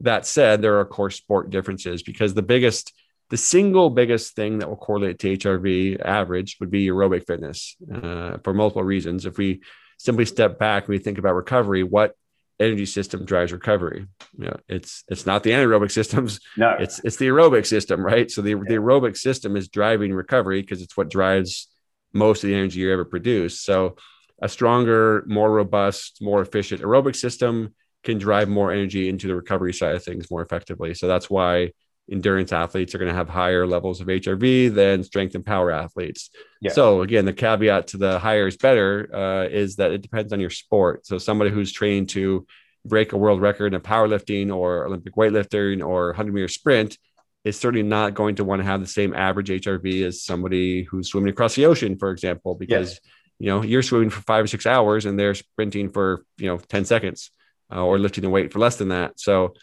that 0.00 0.26
said, 0.26 0.60
there 0.60 0.74
are 0.74 0.80
of 0.80 0.88
course 0.88 1.16
sport 1.16 1.50
differences 1.50 2.02
because 2.02 2.34
the 2.34 2.42
biggest 2.42 2.92
the 3.28 3.36
single 3.36 3.90
biggest 3.90 4.36
thing 4.36 4.58
that 4.58 4.68
will 4.68 4.76
correlate 4.76 5.18
to 5.18 5.36
HRV 5.36 6.00
average 6.00 6.58
would 6.60 6.70
be 6.70 6.86
aerobic 6.86 7.26
fitness 7.26 7.76
uh, 7.92 8.38
for 8.44 8.54
multiple 8.54 8.84
reasons. 8.84 9.26
If 9.26 9.36
we 9.36 9.62
simply 9.98 10.26
step 10.26 10.60
back 10.60 10.84
and 10.84 10.90
we 10.90 10.98
think 10.98 11.18
about 11.18 11.34
recovery, 11.34 11.82
what 11.82 12.14
energy 12.60 12.86
system 12.86 13.24
drives 13.24 13.52
recovery? 13.52 14.06
You 14.38 14.46
know, 14.46 14.56
it's 14.68 15.02
it's 15.08 15.26
not 15.26 15.42
the 15.42 15.50
anaerobic 15.50 15.90
systems. 15.90 16.40
No, 16.56 16.76
it's 16.78 17.00
it's 17.04 17.16
the 17.16 17.26
aerobic 17.26 17.66
system, 17.66 18.04
right? 18.04 18.30
So 18.30 18.42
the, 18.42 18.50
yeah. 18.50 18.56
the 18.56 18.74
aerobic 18.74 19.16
system 19.16 19.56
is 19.56 19.68
driving 19.68 20.12
recovery 20.14 20.60
because 20.60 20.80
it's 20.80 20.96
what 20.96 21.10
drives 21.10 21.68
most 22.12 22.44
of 22.44 22.48
the 22.48 22.54
energy 22.54 22.80
you 22.80 22.92
ever 22.92 23.04
produce. 23.04 23.60
So 23.60 23.96
a 24.40 24.48
stronger, 24.48 25.24
more 25.26 25.50
robust, 25.50 26.18
more 26.20 26.42
efficient 26.42 26.82
aerobic 26.82 27.16
system 27.16 27.74
can 28.04 28.18
drive 28.18 28.48
more 28.48 28.70
energy 28.70 29.08
into 29.08 29.26
the 29.26 29.34
recovery 29.34 29.72
side 29.72 29.94
of 29.94 30.04
things 30.04 30.30
more 30.30 30.42
effectively. 30.42 30.94
So 30.94 31.08
that's 31.08 31.28
why 31.28 31.72
endurance 32.10 32.52
athletes 32.52 32.94
are 32.94 32.98
going 32.98 33.10
to 33.10 33.16
have 33.16 33.28
higher 33.28 33.66
levels 33.66 34.00
of 34.00 34.06
HRV 34.06 34.72
than 34.74 35.02
strength 35.02 35.34
and 35.34 35.44
power 35.44 35.72
athletes. 35.72 36.30
Yeah. 36.60 36.70
So 36.70 37.02
again, 37.02 37.24
the 37.24 37.32
caveat 37.32 37.88
to 37.88 37.96
the 37.96 38.18
higher 38.18 38.46
is 38.46 38.56
better 38.56 39.08
uh, 39.12 39.48
is 39.48 39.76
that 39.76 39.90
it 39.90 40.02
depends 40.02 40.32
on 40.32 40.40
your 40.40 40.50
sport. 40.50 41.06
So 41.06 41.18
somebody 41.18 41.50
who's 41.50 41.72
trained 41.72 42.10
to 42.10 42.46
break 42.84 43.12
a 43.12 43.16
world 43.16 43.40
record 43.40 43.74
in 43.74 43.80
powerlifting 43.80 44.54
or 44.54 44.86
Olympic 44.86 45.16
weightlifting 45.16 45.84
or 45.84 46.08
100 46.08 46.32
meter 46.32 46.48
sprint 46.48 46.96
is 47.44 47.58
certainly 47.58 47.82
not 47.82 48.14
going 48.14 48.36
to 48.36 48.44
want 48.44 48.60
to 48.60 48.66
have 48.66 48.80
the 48.80 48.86
same 48.86 49.14
average 49.14 49.48
HRV 49.48 50.04
as 50.04 50.22
somebody 50.22 50.82
who's 50.82 51.08
swimming 51.08 51.30
across 51.30 51.54
the 51.54 51.66
ocean, 51.66 51.96
for 51.96 52.10
example, 52.10 52.54
because 52.54 52.92
yes. 52.92 53.00
You 53.38 53.46
know 53.46 53.62
you're 53.62 53.82
swimming 53.82 54.10
for 54.10 54.22
five 54.22 54.44
or 54.44 54.46
six 54.46 54.66
hours 54.66 55.04
and 55.06 55.18
they're 55.18 55.34
sprinting 55.34 55.90
for 55.90 56.24
you 56.38 56.46
know 56.46 56.58
10 56.58 56.84
seconds 56.84 57.30
uh, 57.72 57.84
or 57.84 57.98
lifting 57.98 58.22
the 58.22 58.30
weight 58.30 58.52
for 58.52 58.58
less 58.58 58.76
than 58.76 58.88
that. 58.88 59.18
So 59.18 59.54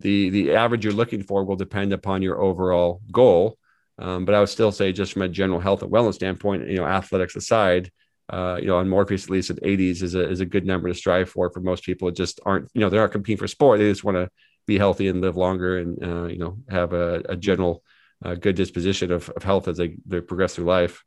the 0.00 0.30
the 0.30 0.54
average 0.54 0.84
you're 0.84 0.94
looking 0.94 1.22
for 1.22 1.44
will 1.44 1.56
depend 1.56 1.92
upon 1.92 2.22
your 2.22 2.40
overall 2.40 3.00
goal. 3.12 3.56
Um, 3.98 4.24
but 4.24 4.34
I 4.34 4.40
would 4.40 4.48
still 4.48 4.72
say, 4.72 4.92
just 4.92 5.12
from 5.12 5.22
a 5.22 5.28
general 5.28 5.60
health 5.60 5.82
and 5.82 5.92
wellness 5.92 6.14
standpoint, 6.14 6.66
you 6.68 6.78
know, 6.78 6.86
athletics 6.86 7.36
aside, 7.36 7.90
uh, 8.30 8.56
you 8.58 8.66
know, 8.66 8.78
on 8.78 8.88
Morpheus 8.88 9.24
at 9.24 9.30
least 9.30 9.50
at 9.50 9.62
80s 9.62 10.02
is 10.02 10.14
a 10.14 10.28
is 10.28 10.40
a 10.40 10.46
good 10.46 10.64
number 10.64 10.88
to 10.88 10.94
strive 10.94 11.28
for. 11.28 11.50
For 11.50 11.60
most 11.60 11.84
people, 11.84 12.08
it 12.08 12.16
just 12.16 12.40
aren't, 12.46 12.68
you 12.72 12.80
know, 12.80 12.88
they 12.88 12.98
aren't 12.98 13.12
competing 13.12 13.38
for 13.38 13.48
sport. 13.48 13.78
They 13.78 13.90
just 13.90 14.04
want 14.04 14.16
to 14.16 14.30
be 14.66 14.78
healthy 14.78 15.08
and 15.08 15.20
live 15.20 15.36
longer, 15.36 15.78
and 15.78 16.02
uh, 16.02 16.26
you 16.26 16.38
know, 16.38 16.58
have 16.70 16.92
a, 16.94 17.22
a 17.28 17.36
general 17.36 17.82
uh, 18.24 18.34
good 18.34 18.56
disposition 18.56 19.12
of, 19.12 19.28
of 19.30 19.42
health 19.42 19.68
as 19.68 19.76
they, 19.76 19.96
they 20.06 20.20
progress 20.20 20.54
through 20.54 20.66
life. 20.66 21.04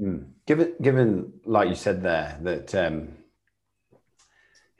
Mm. 0.00 0.26
Given, 0.46 0.74
given, 0.80 1.32
like 1.44 1.68
you 1.68 1.74
said 1.74 2.02
there, 2.02 2.38
that 2.42 2.74
um, 2.74 3.08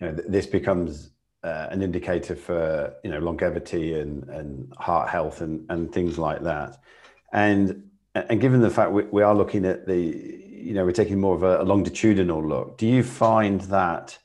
you 0.01 0.07
know, 0.07 0.15
th- 0.15 0.29
this 0.29 0.47
becomes 0.47 1.11
uh, 1.43 1.69
an 1.71 1.83
indicator 1.83 2.35
for 2.35 2.95
you 3.05 3.11
know 3.11 3.19
longevity 3.19 3.95
and, 3.95 4.29
and 4.29 4.73
heart 4.79 5.09
health 5.09 5.41
and, 5.41 5.67
and 5.71 5.93
things 5.93 6.19
like 6.19 6.43
that. 6.43 6.79
And 7.33 7.91
and 8.15 8.41
given 8.41 8.61
the 8.61 8.71
fact 8.71 8.93
we, 8.93 9.05
we 9.05 9.23
are 9.23 9.35
looking 9.35 9.65
at 9.65 9.87
the 9.87 9.99
you 9.99 10.75
know 10.75 10.85
we're 10.85 10.93
taking 10.93 11.21
more 11.21 11.35
of 11.35 11.43
a, 11.43 11.63
a 11.63 11.65
longitudinal 11.65 12.47
look, 12.47 12.79
do 12.79 12.87
you 12.87 13.03
find 13.03 13.61
that 13.63 14.19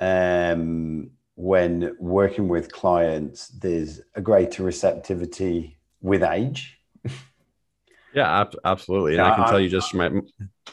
um, 0.00 1.10
when 1.36 1.96
working 1.98 2.48
with 2.48 2.72
clients 2.72 3.48
there's 3.48 4.00
a 4.14 4.20
greater 4.20 4.64
receptivity 4.64 5.78
with 6.00 6.22
age? 6.22 6.75
Yeah, 8.16 8.40
ab- 8.40 8.56
absolutely. 8.64 9.12
And 9.12 9.18
yeah, 9.18 9.32
I 9.32 9.34
can 9.34 9.44
I, 9.44 9.50
tell 9.50 9.60
you 9.60 9.68
just 9.68 9.90
from 9.90 9.98
my 9.98 10.10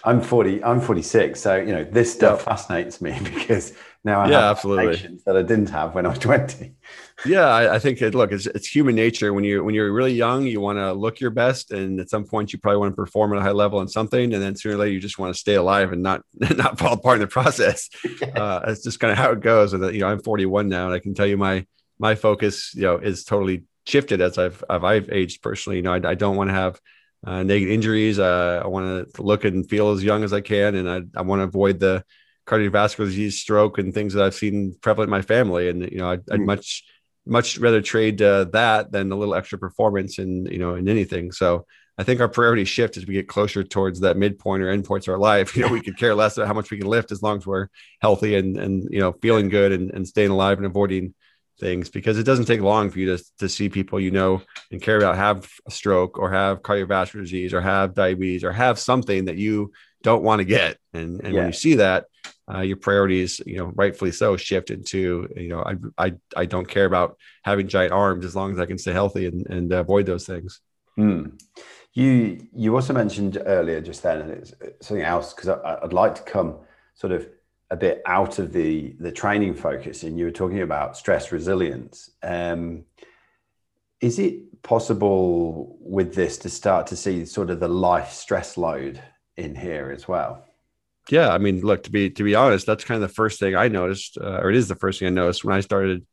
I'm 0.06 0.22
40, 0.22 0.64
I'm 0.64 0.80
46. 0.80 1.40
So, 1.40 1.58
you 1.58 1.74
know, 1.74 1.84
this 1.84 2.12
stuff 2.12 2.40
yep. 2.40 2.46
fascinates 2.46 3.02
me 3.02 3.20
because 3.24 3.74
now 4.06 4.22
I 4.22 4.30
yeah, 4.30 4.40
have 4.40 4.58
absolutely. 4.58 5.20
that 5.26 5.36
I 5.36 5.42
didn't 5.42 5.70
have 5.70 5.94
when 5.94 6.06
I 6.06 6.10
was 6.10 6.20
20. 6.20 6.74
Yeah, 7.26 7.46
I, 7.46 7.76
I 7.76 7.80
think 7.80 8.02
it, 8.02 8.16
look, 8.16 8.32
it's, 8.32 8.46
it's 8.48 8.68
human 8.68 8.96
nature. 8.96 9.34
When 9.34 9.44
you're 9.44 9.62
when 9.62 9.76
you're 9.76 9.92
really 9.92 10.14
young, 10.14 10.48
you 10.48 10.62
want 10.62 10.80
to 10.80 10.94
look 10.94 11.20
your 11.20 11.30
best, 11.32 11.72
and 11.72 12.00
at 12.00 12.10
some 12.10 12.26
point, 12.26 12.52
you 12.52 12.60
probably 12.60 12.80
want 12.80 12.94
to 12.94 12.96
perform 12.96 13.34
at 13.34 13.40
a 13.40 13.42
high 13.42 13.52
level 13.52 13.80
in 13.82 13.88
something, 13.88 14.34
and 14.34 14.42
then 14.42 14.56
sooner 14.56 14.76
or 14.76 14.78
later, 14.80 14.92
you 14.92 15.00
just 15.00 15.20
want 15.20 15.34
to 15.34 15.40
stay 15.40 15.56
alive 15.56 15.94
and 15.94 16.02
not 16.02 16.24
not 16.56 16.80
fall 16.80 16.94
apart 16.94 17.18
in 17.18 17.22
the 17.22 17.28
process. 17.28 17.90
Uh, 18.36 18.62
it's 18.68 18.84
just 18.84 19.00
kind 19.00 19.12
of 19.12 19.18
how 19.18 19.32
it 19.32 19.42
goes. 19.42 19.74
And 19.74 19.94
you 19.94 20.02
know, 20.02 20.08
I'm 20.08 20.20
41 20.20 20.68
now, 20.68 20.86
and 20.86 20.94
I 20.94 21.00
can 21.00 21.14
tell 21.14 21.28
you 21.28 21.38
my 21.38 21.66
my 22.00 22.16
focus, 22.16 22.74
you 22.74 22.82
know, 22.82 22.98
is 22.98 23.24
totally 23.24 23.64
shifted 23.86 24.22
as 24.22 24.38
I've 24.38 24.64
I've, 24.70 24.84
I've 24.84 25.10
aged 25.12 25.42
personally. 25.42 25.78
You 25.78 25.84
know, 25.84 25.94
I, 25.94 26.02
I 26.04 26.16
don't 26.16 26.36
want 26.36 26.50
to 26.50 26.54
have 26.56 26.80
uh, 27.24 27.44
negative 27.44 27.74
injuries. 27.74 28.20
Uh, 28.20 28.62
I 28.64 28.68
want 28.68 29.14
to 29.14 29.22
look 29.22 29.46
and 29.46 29.68
feel 29.68 29.92
as 29.92 30.04
young 30.04 30.24
as 30.24 30.34
I 30.34 30.42
can, 30.42 30.76
and 30.76 30.90
I, 30.90 31.20
I 31.20 31.22
want 31.24 31.40
to 31.40 31.44
avoid 31.44 31.80
the 31.80 32.04
cardiovascular 32.46 33.06
disease, 33.06 33.40
stroke, 33.40 33.78
and 33.78 33.94
things 33.94 34.14
that 34.14 34.24
I've 34.24 34.36
seen 34.36 34.76
prevalent 34.82 35.08
in 35.08 35.12
my 35.12 35.22
family. 35.22 35.70
And 35.70 35.90
you 35.92 36.00
know, 36.00 36.10
I'd, 36.10 36.30
I'd 36.32 36.40
mm. 36.40 36.46
much 36.46 36.84
much 37.26 37.58
rather 37.58 37.82
trade 37.82 38.22
uh, 38.22 38.46
that 38.52 38.92
than 38.92 39.12
a 39.12 39.16
little 39.16 39.36
extra 39.36 39.58
performance 39.58 40.20
in 40.20 40.46
you 40.48 40.60
know 40.60 40.76
in 40.76 40.90
anything. 40.90 41.32
So 41.32 41.66
I 41.98 42.04
think 42.04 42.20
our 42.22 42.28
priorities 42.28 42.70
shift 42.70 42.98
as 42.98 43.06
we 43.06 43.14
get 43.14 43.28
closer 43.28 43.64
towards 43.64 44.00
that 44.00 44.18
midpoint 44.18 44.64
or 44.64 44.76
endpoints 44.76 45.08
of 45.08 45.14
our 45.14 45.20
life. 45.20 45.56
You 45.56 45.64
know, 45.64 45.72
we 45.72 45.82
could 45.82 45.98
care 45.98 46.16
less 46.16 46.38
about 46.38 46.48
how 46.48 46.54
much 46.54 46.72
we 46.72 46.78
can 46.78 46.88
lift 46.88 47.12
as 47.12 47.22
long 47.22 47.38
as 47.38 47.46
we're 47.46 47.68
healthy 48.02 48.36
and 48.36 48.58
and 48.58 48.88
you 48.92 49.00
know 49.00 49.14
feeling 49.22 49.50
good 49.50 49.72
and, 49.72 49.92
and 49.92 50.08
staying 50.08 50.32
alive 50.32 50.58
and 50.58 50.66
avoiding 50.66 51.14
things 51.64 51.90
because 51.90 52.20
it 52.20 52.24
doesn't 52.24 52.46
take 52.46 52.62
long 52.62 52.90
for 52.90 53.00
you 53.00 53.16
to, 53.16 53.24
to 53.40 53.48
see 53.48 53.70
people 53.70 54.00
you 54.00 54.12
know 54.12 54.42
and 54.72 54.82
care 54.82 54.98
about 54.98 55.16
have 55.16 55.50
a 55.66 55.72
stroke 55.72 56.20
or 56.20 56.30
have 56.30 56.62
cardiovascular 56.62 57.22
disease 57.22 57.54
or 57.54 57.62
have 57.62 57.94
diabetes 57.94 58.44
or 58.44 58.52
have 58.52 58.78
something 58.78 59.26
that 59.26 59.38
you 59.38 59.72
don't 60.02 60.24
want 60.24 60.40
to 60.40 60.46
get 60.46 60.78
and 60.94 61.22
and 61.22 61.34
yeah. 61.34 61.40
when 61.40 61.48
you 61.48 61.54
see 61.54 61.76
that 61.76 62.06
uh, 62.54 62.60
your 62.60 62.76
priorities 62.76 63.40
you 63.46 63.58
know 63.58 63.72
rightfully 63.76 64.12
so 64.12 64.36
shift 64.36 64.70
into 64.70 65.28
you 65.38 65.48
know 65.48 65.64
I, 65.64 66.06
I 66.06 66.14
i 66.36 66.46
don't 66.46 66.68
care 66.68 66.86
about 66.86 67.18
having 67.44 67.70
giant 67.70 67.94
arms 67.94 68.26
as 68.26 68.36
long 68.36 68.52
as 68.52 68.60
i 68.60 68.66
can 68.66 68.78
stay 68.78 68.92
healthy 68.92 69.26
and, 69.28 69.48
and 69.48 69.72
avoid 69.72 70.06
those 70.06 70.26
things 70.26 70.60
mm. 71.00 71.32
you 71.94 72.46
you 72.54 72.76
also 72.76 72.94
mentioned 72.94 73.42
earlier 73.46 73.80
just 73.80 74.04
then 74.04 74.22
and 74.22 74.32
it's 74.32 74.54
something 74.82 75.06
else 75.06 75.34
because 75.34 75.50
i'd 75.84 75.94
like 75.94 76.16
to 76.16 76.24
come 76.24 76.58
sort 76.96 77.14
of 77.14 77.30
a 77.70 77.76
bit 77.76 78.02
out 78.06 78.40
of 78.40 78.54
the 78.54 78.96
the 79.00 79.12
training 79.12 79.56
focus, 79.56 80.04
and 80.04 80.18
you 80.18 80.26
were 80.26 80.32
talking 80.32 80.62
about 80.62 80.98
stress 80.98 81.32
resilience. 81.32 82.12
Um, 82.22 82.86
is 84.02 84.20
it 84.20 84.62
possible 84.64 85.78
with 85.80 86.14
this 86.14 86.38
to 86.40 86.50
start 86.50 86.88
to 86.88 86.96
see 86.96 87.26
sort 87.26 87.50
of 87.50 87.60
the 87.60 87.68
life 87.68 88.12
stress 88.12 88.58
load 88.58 89.02
in 89.38 89.56
here 89.56 89.92
as 89.96 90.08
well? 90.08 90.46
Yeah, 91.10 91.30
I 91.30 91.38
mean, 91.38 91.62
look 91.62 91.84
to 91.84 91.92
be 91.92 92.10
to 92.12 92.24
be 92.24 92.36
honest, 92.36 92.66
that's 92.66 92.84
kind 92.84 93.02
of 93.02 93.10
the 93.10 93.14
first 93.14 93.40
thing 93.40 93.56
I 93.56 93.68
noticed, 93.68 94.18
uh, 94.18 94.40
or 94.42 94.50
it 94.50 94.56
is 94.56 94.68
the 94.68 94.76
first 94.76 95.00
thing 95.00 95.08
I 95.08 95.12
noticed 95.12 95.44
when 95.44 95.56
I 95.56 95.60
started 95.60 96.06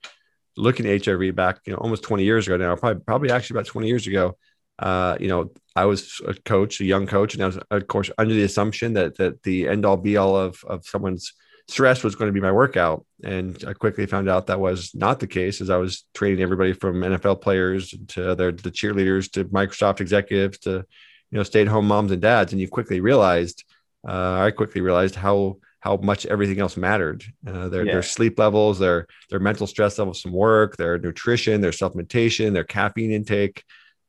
looking 0.56 0.86
at 0.86 1.02
HRV 1.02 1.34
back, 1.34 1.60
you 1.64 1.72
know, 1.72 1.78
almost 1.78 2.02
20 2.02 2.24
years 2.24 2.46
ago 2.46 2.56
now, 2.56 2.74
probably 2.76 3.02
probably 3.02 3.30
actually 3.30 3.58
about 3.58 3.66
20 3.66 3.88
years 3.88 4.06
ago. 4.06 4.36
Uh, 4.80 5.16
you 5.20 5.28
know, 5.28 5.50
I 5.76 5.84
was 5.84 6.20
a 6.26 6.34
coach, 6.34 6.80
a 6.80 6.84
young 6.84 7.06
coach, 7.06 7.34
and 7.34 7.42
I 7.42 7.46
was, 7.46 7.58
of 7.70 7.86
course, 7.86 8.10
under 8.18 8.34
the 8.34 8.42
assumption 8.42 8.94
that 8.94 9.16
that 9.18 9.42
the 9.42 9.68
end 9.68 9.84
all 9.84 9.96
be 9.96 10.16
all 10.16 10.36
of 10.36 10.64
of 10.64 10.86
someone's 10.86 11.34
stress 11.68 12.02
was 12.02 12.16
going 12.16 12.28
to 12.28 12.32
be 12.32 12.40
my 12.40 12.50
workout. 12.50 13.04
And 13.22 13.62
I 13.66 13.74
quickly 13.74 14.06
found 14.06 14.28
out 14.28 14.48
that 14.48 14.58
was 14.58 14.92
not 14.94 15.20
the 15.20 15.26
case 15.26 15.60
as 15.60 15.70
I 15.70 15.76
was 15.76 16.04
training 16.14 16.42
everybody 16.42 16.72
from 16.72 16.96
NFL 16.96 17.40
players 17.42 17.94
to 18.08 18.34
their 18.34 18.52
the 18.52 18.70
cheerleaders 18.70 19.30
to 19.32 19.44
Microsoft 19.46 20.00
executives 20.00 20.58
to 20.60 20.84
you 21.30 21.38
know 21.38 21.42
stay 21.42 21.60
at 21.60 21.68
home 21.68 21.86
moms 21.86 22.10
and 22.10 22.22
dads. 22.22 22.52
And 22.52 22.60
you 22.60 22.68
quickly 22.68 23.00
realized, 23.00 23.64
uh, 24.08 24.40
I 24.40 24.50
quickly 24.50 24.80
realized 24.80 25.14
how 25.14 25.58
how 25.80 25.96
much 25.96 26.26
everything 26.26 26.60
else 26.60 26.76
mattered. 26.76 27.24
Uh, 27.46 27.68
their 27.68 27.84
yeah. 27.84 27.92
their 27.92 28.02
sleep 28.02 28.38
levels, 28.38 28.78
their 28.78 29.06
their 29.28 29.40
mental 29.40 29.66
stress 29.66 29.98
levels 29.98 30.20
from 30.20 30.32
work, 30.32 30.76
their 30.76 30.98
nutrition, 30.98 31.60
their 31.60 31.70
supplementation, 31.70 32.52
their 32.52 32.64
caffeine 32.64 33.12
intake, 33.12 33.62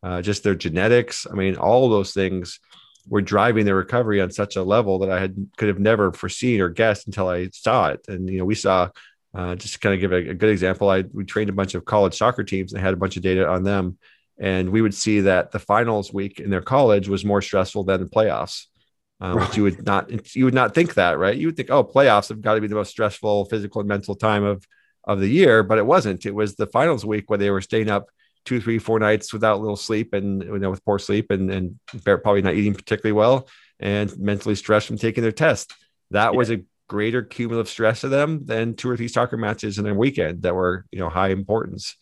uh, 0.04 0.22
just 0.22 0.44
their 0.44 0.56
genetics. 0.56 1.28
I 1.30 1.36
mean, 1.36 1.56
all 1.56 1.90
those 1.90 2.14
things 2.14 2.60
were 3.08 3.22
driving 3.22 3.66
their 3.66 3.76
recovery 3.76 4.22
on 4.22 4.32
such 4.32 4.56
a 4.56 4.64
level 4.64 5.00
that 5.00 5.12
I 5.12 5.20
had 5.20 5.50
could 5.58 5.68
have 5.68 5.80
never 5.80 6.12
foreseen 6.12 6.62
or 6.62 6.70
guessed 6.70 7.08
until 7.08 7.28
I 7.28 7.50
saw 7.52 7.90
it. 7.90 8.06
And 8.08 8.30
you 8.30 8.40
know, 8.40 8.46
we 8.46 8.56
saw 8.56 8.90
uh, 9.34 9.56
just 9.56 9.74
to 9.74 9.80
kind 9.80 9.96
of 9.96 10.02
give 10.02 10.12
a, 10.12 10.32
a, 10.32 10.34
good 10.34 10.50
example. 10.50 10.90
I 10.90 11.04
we 11.14 11.24
trained 11.24 11.50
a 11.50 11.54
bunch 11.54 11.74
of 11.74 11.86
college 11.86 12.18
soccer 12.18 12.44
teams 12.44 12.74
and 12.74 12.82
had 12.82 12.94
a 12.94 12.98
bunch 12.98 13.18
of 13.18 13.24
data 13.24 13.48
on 13.48 13.64
them, 13.64 13.98
and 14.40 14.70
we 14.70 14.82
would 14.82 14.94
see 14.94 15.22
that 15.22 15.52
the 15.52 15.60
finals 15.60 16.14
week 16.14 16.40
in 16.40 16.50
their 16.50 16.62
college 16.62 17.08
was 17.08 17.24
more 17.24 17.42
stressful 17.42 17.84
than 17.86 18.02
the 18.02 18.10
playoffs. 18.10 18.66
Um, 19.22 19.38
right. 19.38 19.56
you 19.56 19.64
would 19.64 19.86
not 19.86 20.36
you 20.36 20.46
would 20.46 20.54
not 20.54 20.74
think 20.74 20.96
that, 20.96 21.18
right? 21.18 21.38
You 21.38 21.48
would 21.48 21.56
think, 21.56 21.70
oh, 21.70 21.84
playoffs 21.84 22.30
have 22.30 22.42
got 22.42 22.56
to 22.56 22.62
be 22.62 22.68
the 22.68 22.76
most 22.76 22.90
stressful 22.90 23.46
physical 23.46 23.82
and 23.82 23.88
mental 23.88 24.16
time 24.16 24.44
of 24.44 24.66
of 25.06 25.20
the 25.20 25.28
year, 25.28 25.64
but 25.64 25.78
it 25.78 25.86
wasn't. 25.86 26.26
It 26.26 26.36
was 26.36 26.56
the 26.56 26.68
finals 26.68 27.06
week 27.06 27.30
where 27.30 27.40
they 27.40 27.52
were 27.52 27.62
staying 27.62 27.90
up 27.90 28.10
two, 28.46 28.60
three, 28.60 28.80
four 28.80 29.00
nights 29.00 29.34
without 29.34 29.62
little 29.62 29.76
sleep 29.76 30.14
and 30.14 30.44
you 30.44 30.60
know 30.60 30.70
with 30.70 30.84
poor 30.86 31.00
sleep 31.00 31.32
and 31.32 31.52
and 31.52 31.80
probably 32.04 32.42
not 32.42 32.56
eating 32.56 32.74
particularly 32.74 33.14
well 33.14 33.48
and 33.80 34.18
mentally 34.18 34.56
stressed 34.56 34.88
from 34.88 34.98
taking 34.98 35.24
their 35.24 35.32
test. 35.32 35.74
That 36.12 36.34
yeah. 36.34 36.38
was 36.38 36.52
a 36.52 36.62
greater 36.88 37.24
cumulative 37.24 37.70
stress 37.70 38.02
to 38.02 38.10
them 38.10 38.46
than 38.46 38.76
two 38.76 38.90
or 38.90 38.98
three 38.98 39.08
soccer 39.08 39.38
matches 39.38 39.80
in 39.80 39.88
a 39.88 39.94
weekend 39.94 40.42
that 40.42 40.56
were 40.56 40.86
you 40.92 41.00
know 41.00 41.10
high 41.10 41.30
importance. 41.30 41.96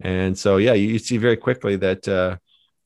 And 0.00 0.38
so 0.38 0.58
yeah, 0.58 0.74
you, 0.74 0.88
you 0.88 0.98
see 0.98 1.16
very 1.16 1.36
quickly 1.36 1.76
that 1.76 2.06
uh, 2.06 2.36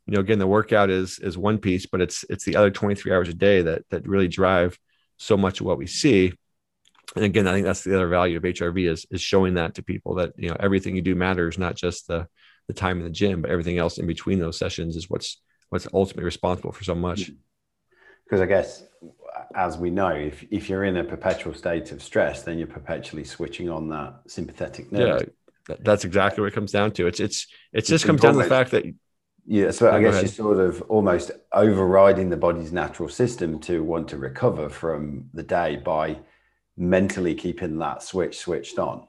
you 0.06 0.14
know 0.14 0.20
again 0.20 0.38
the 0.38 0.46
workout 0.46 0.90
is 0.90 1.18
is 1.18 1.36
one 1.36 1.58
piece, 1.58 1.86
but 1.86 2.00
it's 2.00 2.24
it's 2.30 2.44
the 2.44 2.56
other 2.56 2.70
23 2.70 3.12
hours 3.12 3.28
a 3.28 3.34
day 3.34 3.62
that 3.62 3.82
that 3.90 4.08
really 4.08 4.28
drive 4.28 4.78
so 5.18 5.36
much 5.36 5.60
of 5.60 5.66
what 5.66 5.78
we 5.78 5.86
see. 5.86 6.32
And 7.16 7.24
again, 7.24 7.48
I 7.48 7.52
think 7.52 7.66
that's 7.66 7.82
the 7.82 7.94
other 7.94 8.08
value 8.08 8.36
of 8.36 8.42
HRV 8.44 8.88
is 8.88 9.06
is 9.10 9.20
showing 9.20 9.54
that 9.54 9.74
to 9.74 9.82
people 9.82 10.14
that 10.16 10.32
you 10.36 10.48
know 10.48 10.56
everything 10.58 10.96
you 10.96 11.02
do 11.02 11.14
matters, 11.14 11.58
not 11.58 11.76
just 11.76 12.06
the 12.06 12.26
the 12.72 12.80
time 12.80 12.98
in 12.98 13.04
the 13.04 13.10
gym, 13.10 13.42
but 13.42 13.50
everything 13.50 13.78
else 13.78 13.98
in 13.98 14.06
between 14.06 14.38
those 14.38 14.58
sessions 14.58 14.96
is 14.96 15.10
what's 15.10 15.40
what's 15.70 15.86
ultimately 15.92 16.24
responsible 16.24 16.72
for 16.72 16.84
so 16.84 16.94
much. 16.94 17.30
Because 18.24 18.40
I 18.40 18.46
guess, 18.46 18.84
as 19.54 19.76
we 19.76 19.90
know, 19.90 20.10
if 20.10 20.44
if 20.50 20.68
you're 20.68 20.84
in 20.84 20.96
a 20.96 21.04
perpetual 21.04 21.54
state 21.54 21.92
of 21.92 22.02
stress, 22.02 22.42
then 22.42 22.58
you're 22.58 22.66
perpetually 22.66 23.24
switching 23.24 23.68
on 23.68 23.88
that 23.88 24.20
sympathetic 24.26 24.92
nerve. 24.92 25.30
Yeah, 25.68 25.76
that's 25.80 26.04
exactly 26.04 26.40
what 26.42 26.48
it 26.48 26.54
comes 26.54 26.72
down 26.72 26.92
to. 26.92 27.06
It's 27.06 27.20
it's 27.20 27.46
it's 27.72 27.88
just 27.88 28.04
comes 28.04 28.20
down 28.20 28.34
to 28.34 28.42
the 28.42 28.48
fact 28.48 28.70
that 28.72 28.84
yeah, 29.46 29.70
so 29.70 29.90
I 29.90 30.00
guess 30.00 30.20
you're 30.20 30.28
sort 30.28 30.60
of 30.60 30.82
almost 30.82 31.32
overriding 31.52 32.30
the 32.30 32.36
body's 32.36 32.72
natural 32.72 33.08
system 33.08 33.58
to 33.60 33.82
want 33.82 34.08
to 34.08 34.16
recover 34.16 34.68
from 34.68 35.30
the 35.32 35.42
day 35.42 35.76
by 35.76 36.18
mentally 36.76 37.34
keeping 37.34 37.78
that 37.78 38.02
switch 38.02 38.38
switched 38.38 38.78
on 38.78 39.06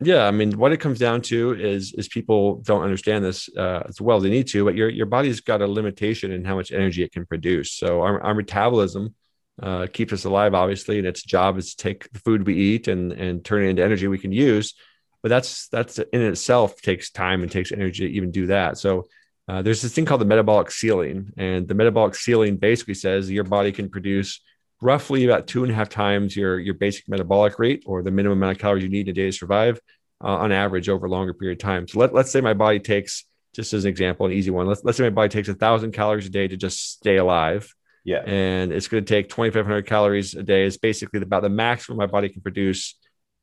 yeah 0.00 0.26
i 0.26 0.30
mean 0.30 0.52
what 0.58 0.72
it 0.72 0.78
comes 0.78 0.98
down 0.98 1.22
to 1.22 1.54
is 1.54 1.94
is 1.94 2.08
people 2.08 2.56
don't 2.56 2.82
understand 2.82 3.24
this 3.24 3.48
uh, 3.56 3.82
as 3.88 4.00
well. 4.00 4.20
They 4.20 4.30
need 4.30 4.46
to 4.48 4.64
but 4.64 4.74
your 4.74 4.88
your 4.88 5.06
body's 5.06 5.40
got 5.40 5.62
a 5.62 5.66
limitation 5.66 6.32
in 6.32 6.44
how 6.44 6.56
much 6.56 6.72
energy 6.72 7.02
it 7.02 7.12
can 7.12 7.26
produce. 7.26 7.72
So 7.72 8.02
our, 8.02 8.20
our 8.20 8.34
metabolism 8.34 9.14
uh, 9.62 9.86
keeps 9.90 10.12
us 10.12 10.24
alive 10.24 10.54
obviously 10.54 10.98
and 10.98 11.06
its 11.06 11.22
job 11.22 11.56
is 11.56 11.74
to 11.74 11.82
take 11.82 12.10
the 12.12 12.18
food 12.20 12.46
we 12.46 12.54
eat 12.54 12.88
and 12.88 13.12
and 13.12 13.44
turn 13.44 13.64
it 13.64 13.68
into 13.68 13.84
energy 13.84 14.06
we 14.06 14.18
can 14.18 14.32
use. 14.32 14.74
But 15.22 15.30
that's 15.30 15.68
that's 15.68 15.98
in 15.98 16.20
itself 16.22 16.80
takes 16.82 17.10
time 17.10 17.42
and 17.42 17.50
takes 17.50 17.72
energy 17.72 18.06
to 18.06 18.14
even 18.14 18.30
do 18.30 18.46
that. 18.48 18.78
So 18.78 19.08
uh, 19.48 19.62
there's 19.62 19.80
this 19.80 19.94
thing 19.94 20.04
called 20.04 20.20
the 20.20 20.26
metabolic 20.26 20.70
ceiling 20.70 21.32
and 21.36 21.66
the 21.66 21.74
metabolic 21.74 22.16
ceiling 22.16 22.56
basically 22.56 22.94
says 22.94 23.30
your 23.30 23.44
body 23.44 23.72
can 23.72 23.88
produce 23.88 24.40
roughly 24.80 25.24
about 25.24 25.46
two 25.46 25.62
and 25.62 25.72
a 25.72 25.74
half 25.74 25.88
times 25.88 26.36
your, 26.36 26.58
your 26.58 26.74
basic 26.74 27.08
metabolic 27.08 27.58
rate 27.58 27.82
or 27.86 28.02
the 28.02 28.10
minimum 28.10 28.38
amount 28.38 28.56
of 28.56 28.60
calories 28.60 28.82
you 28.82 28.90
need 28.90 29.08
in 29.08 29.12
a 29.12 29.14
day 29.14 29.26
to 29.26 29.32
survive 29.32 29.80
uh, 30.22 30.28
on 30.28 30.52
average 30.52 30.88
over 30.88 31.06
a 31.06 31.10
longer 31.10 31.34
period 31.34 31.58
of 31.58 31.62
time. 31.62 31.88
So 31.88 31.98
let, 31.98 32.14
let's 32.14 32.30
say 32.30 32.40
my 32.40 32.54
body 32.54 32.78
takes, 32.78 33.24
just 33.54 33.72
as 33.72 33.84
an 33.84 33.88
example, 33.88 34.26
an 34.26 34.32
easy 34.32 34.50
one, 34.50 34.66
let's, 34.66 34.84
let's 34.84 34.98
say 34.98 35.04
my 35.04 35.10
body 35.10 35.28
takes 35.28 35.48
a 35.48 35.54
thousand 35.54 35.92
calories 35.92 36.26
a 36.26 36.30
day 36.30 36.46
to 36.48 36.56
just 36.56 36.92
stay 36.92 37.16
alive. 37.16 37.72
Yeah. 38.04 38.22
And 38.24 38.72
it's 38.72 38.88
going 38.88 39.04
to 39.04 39.08
take 39.08 39.28
2,500 39.28 39.86
calories 39.86 40.34
a 40.34 40.42
day 40.42 40.64
is 40.64 40.78
basically 40.78 41.20
about 41.22 41.42
the 41.42 41.48
maximum 41.48 41.98
my 41.98 42.06
body 42.06 42.28
can 42.28 42.42
produce 42.42 42.96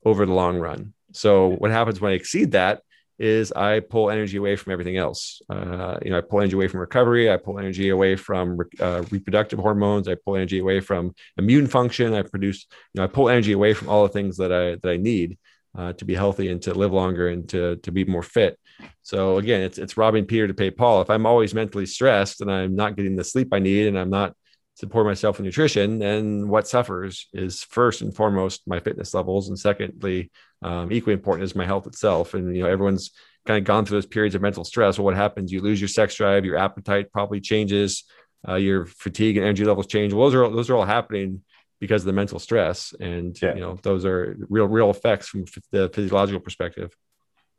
over 0.04 0.24
the 0.24 0.32
long 0.32 0.58
run. 0.58 0.94
So 1.12 1.48
what 1.48 1.70
happens 1.70 2.00
when 2.00 2.12
I 2.12 2.14
exceed 2.14 2.52
that 2.52 2.82
is 3.18 3.52
I 3.52 3.80
pull 3.80 4.10
energy 4.10 4.36
away 4.36 4.56
from 4.56 4.72
everything 4.72 4.96
else. 4.96 5.40
Uh, 5.48 5.98
you 6.02 6.10
know, 6.10 6.18
I 6.18 6.20
pull 6.20 6.40
energy 6.40 6.54
away 6.54 6.68
from 6.68 6.80
recovery. 6.80 7.30
I 7.30 7.36
pull 7.36 7.58
energy 7.58 7.90
away 7.90 8.16
from 8.16 8.58
uh, 8.80 9.04
reproductive 9.10 9.58
hormones. 9.58 10.08
I 10.08 10.16
pull 10.16 10.36
energy 10.36 10.58
away 10.58 10.80
from 10.80 11.14
immune 11.36 11.66
function. 11.66 12.14
I 12.14 12.22
produce, 12.22 12.66
you 12.92 12.98
know, 12.98 13.04
I 13.04 13.06
pull 13.06 13.28
energy 13.28 13.52
away 13.52 13.74
from 13.74 13.88
all 13.88 14.02
the 14.02 14.12
things 14.12 14.36
that 14.38 14.52
I 14.52 14.76
that 14.76 14.90
I 14.90 14.96
need 14.96 15.38
uh, 15.76 15.92
to 15.94 16.04
be 16.04 16.14
healthy 16.14 16.48
and 16.48 16.60
to 16.62 16.74
live 16.74 16.92
longer 16.92 17.28
and 17.28 17.48
to 17.50 17.76
to 17.76 17.92
be 17.92 18.04
more 18.04 18.22
fit. 18.22 18.58
So 19.02 19.38
again, 19.38 19.62
it's 19.62 19.78
it's 19.78 19.96
robbing 19.96 20.24
Peter 20.24 20.48
to 20.48 20.54
pay 20.54 20.70
Paul. 20.70 21.02
If 21.02 21.10
I'm 21.10 21.26
always 21.26 21.54
mentally 21.54 21.86
stressed 21.86 22.40
and 22.40 22.50
I'm 22.50 22.74
not 22.74 22.96
getting 22.96 23.16
the 23.16 23.24
sleep 23.24 23.48
I 23.52 23.58
need 23.60 23.86
and 23.86 23.98
I'm 23.98 24.10
not 24.10 24.34
supporting 24.76 25.08
myself 25.08 25.38
with 25.38 25.44
nutrition, 25.44 26.00
then 26.00 26.48
what 26.48 26.66
suffers 26.66 27.28
is 27.32 27.62
first 27.62 28.02
and 28.02 28.14
foremost 28.14 28.62
my 28.66 28.80
fitness 28.80 29.14
levels, 29.14 29.48
and 29.48 29.58
secondly, 29.58 30.32
um, 30.64 30.90
equally 30.90 31.12
important 31.12 31.44
is 31.44 31.54
my 31.54 31.66
health 31.66 31.86
itself. 31.86 32.34
And 32.34 32.56
you 32.56 32.62
know, 32.62 32.68
everyone's 32.68 33.10
kind 33.46 33.58
of 33.58 33.64
gone 33.64 33.84
through 33.84 33.98
those 33.98 34.06
periods 34.06 34.34
of 34.34 34.40
mental 34.40 34.64
stress. 34.64 34.98
Well, 34.98 35.04
what 35.04 35.14
happens? 35.14 35.52
You 35.52 35.60
lose 35.60 35.80
your 35.80 35.88
sex 35.88 36.14
drive, 36.14 36.44
your 36.44 36.56
appetite 36.56 37.12
probably 37.12 37.40
changes, 37.40 38.04
uh, 38.48 38.54
your 38.54 38.86
fatigue 38.86 39.36
and 39.36 39.44
energy 39.44 39.64
levels 39.64 39.86
change. 39.86 40.12
Well, 40.12 40.24
those 40.30 40.34
are 40.34 40.48
those 40.48 40.70
are 40.70 40.76
all 40.76 40.86
happening 40.86 41.42
because 41.80 42.02
of 42.02 42.06
the 42.06 42.14
mental 42.14 42.38
stress, 42.38 42.94
and 42.98 43.40
yeah. 43.40 43.54
you 43.54 43.60
know, 43.60 43.78
those 43.82 44.06
are 44.06 44.36
real 44.48 44.66
real 44.66 44.90
effects 44.90 45.28
from 45.28 45.44
the 45.70 45.90
physiological 45.90 46.40
perspective. 46.40 46.96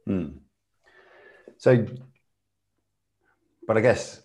Hmm. 0.05 0.29
So, 1.57 1.85
but 3.67 3.77
I 3.77 3.81
guess 3.81 4.21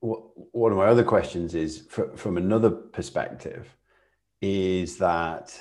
one 0.00 0.72
of 0.72 0.76
my 0.78 0.86
other 0.86 1.04
questions 1.04 1.54
is 1.54 1.88
from 2.16 2.36
another 2.36 2.70
perspective 2.70 3.74
is 4.42 4.98
that 4.98 5.58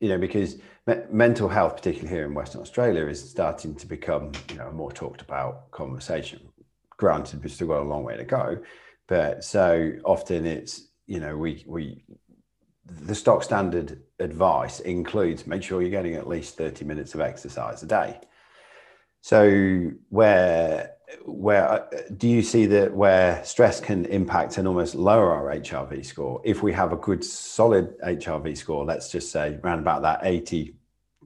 you 0.00 0.08
know 0.08 0.18
because 0.18 0.56
me- 0.86 1.02
mental 1.10 1.48
health 1.48 1.76
particularly 1.76 2.08
here 2.14 2.24
in 2.24 2.34
western 2.34 2.60
australia 2.60 3.06
is 3.06 3.30
starting 3.30 3.74
to 3.74 3.86
become 3.86 4.32
you 4.50 4.56
know 4.56 4.68
a 4.68 4.72
more 4.72 4.92
talked 4.92 5.22
about 5.22 5.70
conversation. 5.70 6.40
Granted 6.96 7.42
we've 7.42 7.52
still 7.52 7.68
got 7.68 7.82
a 7.82 7.84
long 7.84 8.02
way 8.02 8.16
to 8.16 8.24
go 8.24 8.58
but 9.06 9.44
so 9.44 9.92
often 10.04 10.46
it's 10.46 10.88
you 11.06 11.20
know 11.20 11.36
we 11.36 11.64
we 11.66 12.04
the 12.88 13.14
stock 13.14 13.42
standard 13.42 14.02
advice 14.18 14.80
includes 14.80 15.46
make 15.46 15.62
sure 15.62 15.80
you're 15.80 15.90
getting 15.90 16.14
at 16.14 16.26
least 16.26 16.56
30 16.56 16.84
minutes 16.84 17.14
of 17.14 17.20
exercise 17.20 17.82
a 17.82 17.86
day. 17.86 18.18
So 19.20 19.90
where 20.08 20.92
where 21.24 21.88
do 22.16 22.28
you 22.28 22.42
see 22.42 22.66
that 22.66 22.92
where 22.92 23.42
stress 23.44 23.80
can 23.80 24.04
impact 24.06 24.58
and 24.58 24.68
almost 24.68 24.94
lower 24.94 25.32
our 25.32 25.56
HRV 25.56 26.04
score 26.04 26.40
if 26.44 26.62
we 26.62 26.72
have 26.72 26.92
a 26.92 26.96
good 26.96 27.24
solid 27.24 27.98
HRV 28.00 28.56
score, 28.56 28.84
let's 28.84 29.10
just 29.10 29.32
say 29.32 29.58
around 29.64 29.78
about 29.78 30.02
that 30.02 30.20
80 30.22 30.74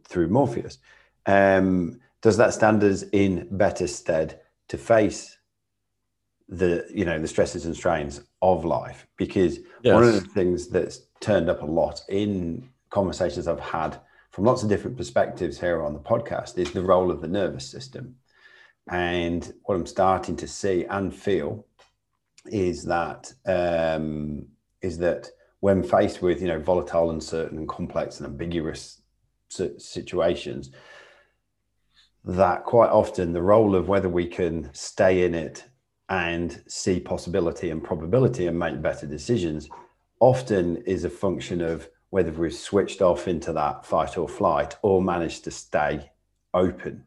through 0.05 0.29
Morpheus, 0.29 0.79
um, 1.27 2.01
does 2.21 2.37
that 2.37 2.55
stand 2.55 2.85
us 2.85 3.03
in 3.13 3.49
better 3.51 3.87
stead 3.87 4.41
to 4.69 4.79
face 4.79 5.39
the 6.49 6.87
you 6.93 7.05
know 7.05 7.19
the 7.19 7.29
stresses 7.29 7.67
and 7.67 7.75
strains 7.75 8.21
of 8.41 8.65
life? 8.65 9.07
Because 9.17 9.59
yes. 9.83 9.95
one 9.95 10.05
of 10.05 10.15
the 10.15 10.29
things 10.29 10.69
that's 10.69 11.01
turned 11.21 11.51
up 11.51 11.63
a 11.63 11.67
lot 11.67 12.03
in 12.09 12.69
conversations 12.91 13.49
I've 13.49 13.59
had 13.59 13.99
from 14.31 14.45
lots 14.45 14.63
of 14.63 14.69
different 14.69 14.97
perspectives 14.97 15.59
here 15.59 15.83
on 15.83 15.93
the 15.93 16.01
podcast 16.01 16.57
is 16.57 16.71
the 16.71 16.83
role 16.83 17.11
of 17.11 17.21
the 17.21 17.29
nervous 17.29 17.69
system 17.69 18.17
and 18.91 19.53
what 19.65 19.75
I'm 19.75 19.87
starting 19.87 20.37
to 20.37 20.49
see 20.49 20.85
and 20.85 21.15
feel 21.15 21.67
is 22.47 22.85
that 22.85 23.33
um, 23.47 24.47
is 24.81 24.99
that 24.99 25.29
when 25.61 25.83
faced 25.83 26.23
with 26.23 26.41
you 26.41 26.49
know 26.49 26.59
volatile, 26.59 27.11
uncertain, 27.11 27.59
and 27.59 27.69
complex 27.69 28.19
and 28.19 28.27
ambiguous 28.27 29.03
situations, 29.49 30.71
that 32.25 32.65
quite 32.65 32.91
often 32.91 33.33
the 33.33 33.43
role 33.43 33.75
of 33.75 33.89
whether 33.89 34.09
we 34.09 34.27
can 34.27 34.71
stay 34.73 35.25
in 35.25 35.35
it 35.35 35.65
and 36.09 36.63
see 36.67 36.99
possibility 36.99 37.71
and 37.71 37.83
probability 37.83 38.47
and 38.47 38.59
make 38.59 38.83
better 38.83 39.07
decisions 39.07 39.69
often 40.21 40.77
is 40.79 41.05
a 41.05 41.11
function 41.11 41.61
of 41.61 41.89
whether 42.11 42.31
we've 42.33 42.55
switched 42.55 43.01
off 43.01 43.27
into 43.27 43.53
that 43.53 43.87
fight 43.87 44.19
or 44.19 44.29
flight 44.29 44.77
or 44.83 45.03
managed 45.03 45.45
to 45.45 45.51
stay 45.51 46.11
open. 46.53 47.05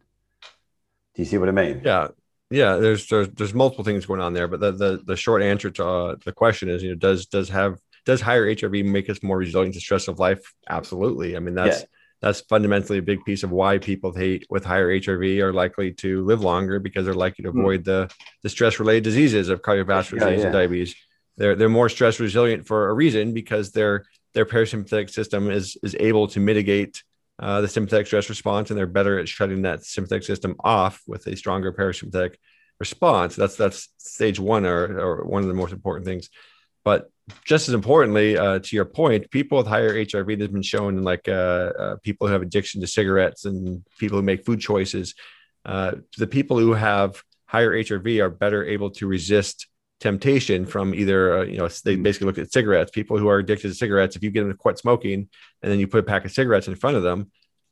Do 1.16 1.22
you 1.22 1.26
see 1.26 1.38
what 1.38 1.50
I 1.50 1.54
mean? 1.54 1.82
Yeah. 1.84 2.10
Yeah, 2.52 2.76
there's 2.76 3.08
there's, 3.08 3.30
there's 3.30 3.54
multiple 3.56 3.84
things 3.84 4.06
going 4.06 4.22
on 4.22 4.34
there, 4.34 4.48
but 4.48 4.60
the 4.60 4.72
the, 4.72 5.02
the 5.04 5.16
short 5.16 5.42
answer 5.42 5.72
to 5.72 5.86
uh, 5.86 6.16
the 6.24 6.32
question 6.32 6.70
is, 6.70 6.84
you 6.84 6.90
know, 6.90 6.96
does 6.96 7.26
does 7.26 7.50
have 7.50 7.80
does 8.06 8.22
higher 8.22 8.46
HRV 8.46 8.86
make 8.86 9.10
us 9.10 9.24
more 9.24 9.38
resilient 9.38 9.74
to 9.74 9.82
stress 9.82 10.08
of 10.08 10.20
life? 10.20 10.54
Absolutely. 10.70 11.36
I 11.36 11.40
mean, 11.40 11.56
that's 11.56 11.82
yeah. 11.82 11.86
that's 12.22 12.42
fundamentally 12.42 13.00
a 13.00 13.02
big 13.02 13.26
piece 13.26 13.42
of 13.42 13.52
why 13.52 13.80
people 13.80 14.14
hate 14.14 14.46
with 14.50 14.64
higher 14.64 14.90
HRV 14.90 15.40
are 15.40 15.54
likely 15.54 15.92
to 15.94 16.24
live 16.24 16.42
longer 16.42 16.80
because 16.80 17.06
they're 17.06 17.16
likely 17.16 17.44
to 17.44 17.52
hmm. 17.52 17.60
avoid 17.60 17.82
mm. 17.82 17.86
the 17.86 18.14
the 18.44 18.50
stress 18.50 18.80
related 18.80 19.04
diseases 19.04 19.50
of 19.50 19.64
cardiovascular 19.64 20.20
disease 20.20 20.40
yeah. 20.40 20.46
and 20.46 20.54
diabetes. 20.54 20.96
They're 21.38 21.56
they're 21.56 21.68
more 21.68 21.90
stress 21.90 22.20
resilient 22.20 22.68
for 22.68 22.90
a 22.90 22.94
reason 22.94 23.34
because 23.34 23.72
their 23.72 24.06
their 24.36 24.46
parasympathetic 24.46 25.10
system 25.10 25.50
is 25.50 25.78
is 25.82 25.96
able 26.00 26.28
to 26.28 26.40
mitigate 26.40 27.04
uh, 27.40 27.62
the 27.62 27.68
sympathetic 27.68 28.08
stress 28.08 28.30
response, 28.30 28.70
and 28.70 28.78
they're 28.78 28.88
better 28.88 29.20
at 29.20 29.28
shutting 29.28 29.64
that 29.64 29.84
sympathetic 29.84 30.24
system 30.24 30.56
off 30.62 31.02
with 31.08 31.28
a 31.28 31.36
stronger 31.36 31.74
parasympathetic 31.74 32.36
response. 32.80 33.36
That's 33.36 33.56
that's 33.56 33.90
stage 33.98 34.40
one, 34.40 34.66
or, 34.66 35.00
or 35.00 35.26
one 35.26 35.42
of 35.42 35.48
the 35.48 35.54
most 35.54 35.74
important 35.74 36.06
things. 36.06 36.30
But 36.84 37.10
just 37.44 37.68
as 37.68 37.74
importantly, 37.74 38.38
uh, 38.38 38.60
to 38.60 38.76
your 38.76 38.86
point, 38.86 39.32
people 39.32 39.58
with 39.58 39.68
higher 39.68 39.94
HRV 39.94 40.40
has 40.40 40.50
been 40.50 40.62
shown, 40.62 41.02
like 41.02 41.28
uh, 41.28 41.32
uh, 41.78 41.96
people 42.04 42.28
who 42.28 42.34
have 42.34 42.44
addiction 42.44 42.82
to 42.82 42.88
cigarettes 42.88 43.46
and 43.46 43.84
people 43.98 44.18
who 44.18 44.24
make 44.24 44.46
food 44.46 44.60
choices, 44.60 45.16
uh, 45.66 45.94
the 46.18 46.28
people 46.28 46.60
who 46.60 46.74
have 46.74 47.22
higher 47.48 47.72
HRV 47.72 48.22
are 48.22 48.30
better 48.30 48.64
able 48.64 48.92
to 48.92 49.08
resist 49.08 49.68
temptation 50.10 50.66
from 50.74 50.94
either 51.02 51.20
uh, 51.40 51.44
you 51.52 51.58
know 51.58 51.68
they 51.84 51.96
basically 51.96 52.28
look 52.28 52.38
at 52.38 52.54
cigarettes. 52.54 52.92
People 52.92 53.18
who 53.18 53.28
are 53.28 53.40
addicted 53.40 53.70
to 53.70 53.74
cigarettes 53.74 54.16
if 54.16 54.24
you 54.24 54.32
get 54.32 54.42
them 54.42 54.52
to 54.52 54.58
quit 54.58 54.78
smoking 54.78 55.20
and 55.62 55.72
then 55.72 55.80
you 55.80 55.88
put 55.88 56.04
a 56.06 56.10
pack 56.14 56.26
of 56.26 56.32
cigarettes 56.32 56.68
in 56.68 56.76
front 56.76 56.98
of 56.98 57.04
them 57.04 57.20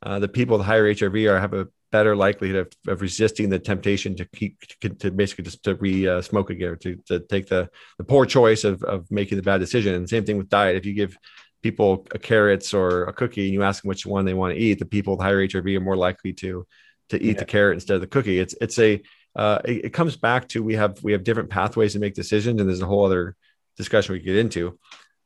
uh, 0.03 0.19
the 0.19 0.27
people 0.27 0.57
with 0.57 0.65
higher 0.65 0.93
hrv 0.93 1.29
are 1.29 1.39
have 1.39 1.53
a 1.53 1.67
better 1.91 2.15
likelihood 2.15 2.67
of, 2.67 2.91
of 2.91 3.01
resisting 3.01 3.49
the 3.49 3.59
temptation 3.59 4.15
to 4.15 4.25
keep 4.25 4.59
to, 4.81 4.89
to 4.89 5.11
basically 5.11 5.45
just 5.45 5.63
to 5.63 5.75
re 5.75 6.07
uh, 6.07 6.21
smoke 6.21 6.49
again 6.49 6.69
or 6.69 6.75
to, 6.75 6.95
to 7.07 7.19
take 7.19 7.47
the 7.47 7.69
the 7.97 8.03
poor 8.03 8.25
choice 8.25 8.63
of, 8.63 8.83
of 8.83 9.09
making 9.11 9.37
the 9.37 9.43
bad 9.43 9.59
decision. 9.59 9.93
And 9.93 10.09
same 10.09 10.25
thing 10.25 10.37
with 10.37 10.49
diet. 10.49 10.75
If 10.75 10.85
you 10.85 10.93
give 10.93 11.17
people 11.61 12.05
a 12.11 12.19
carrots 12.19 12.73
or 12.73 13.05
a 13.05 13.13
cookie 13.13 13.45
and 13.45 13.53
you 13.53 13.63
ask 13.63 13.83
them 13.83 13.89
which 13.89 14.05
one 14.05 14.25
they 14.25 14.33
want 14.33 14.53
to 14.53 14.59
eat 14.59 14.79
the 14.79 14.85
people 14.85 15.15
with 15.15 15.23
higher 15.23 15.47
hrv 15.47 15.77
are 15.77 15.79
more 15.79 15.95
likely 15.95 16.33
to 16.33 16.67
to 17.09 17.21
eat 17.21 17.35
yeah. 17.35 17.39
the 17.39 17.45
carrot 17.45 17.75
instead 17.75 17.95
of 17.95 18.01
the 18.01 18.07
cookie. 18.07 18.39
It's 18.39 18.55
it's 18.59 18.79
a 18.79 19.01
uh, 19.35 19.59
it, 19.65 19.85
it, 19.85 19.93
comes 19.93 20.15
back 20.15 20.47
to 20.49 20.63
we 20.63 20.75
have 20.75 21.03
we 21.03 21.11
have 21.11 21.23
different 21.23 21.49
pathways 21.49 21.93
to 21.93 21.99
make 21.99 22.13
decisions, 22.13 22.59
and 22.59 22.69
there's 22.69 22.81
a 22.81 22.85
whole 22.85 23.05
other 23.05 23.35
discussion 23.77 24.13
we 24.13 24.19
get 24.19 24.35
into. 24.35 24.77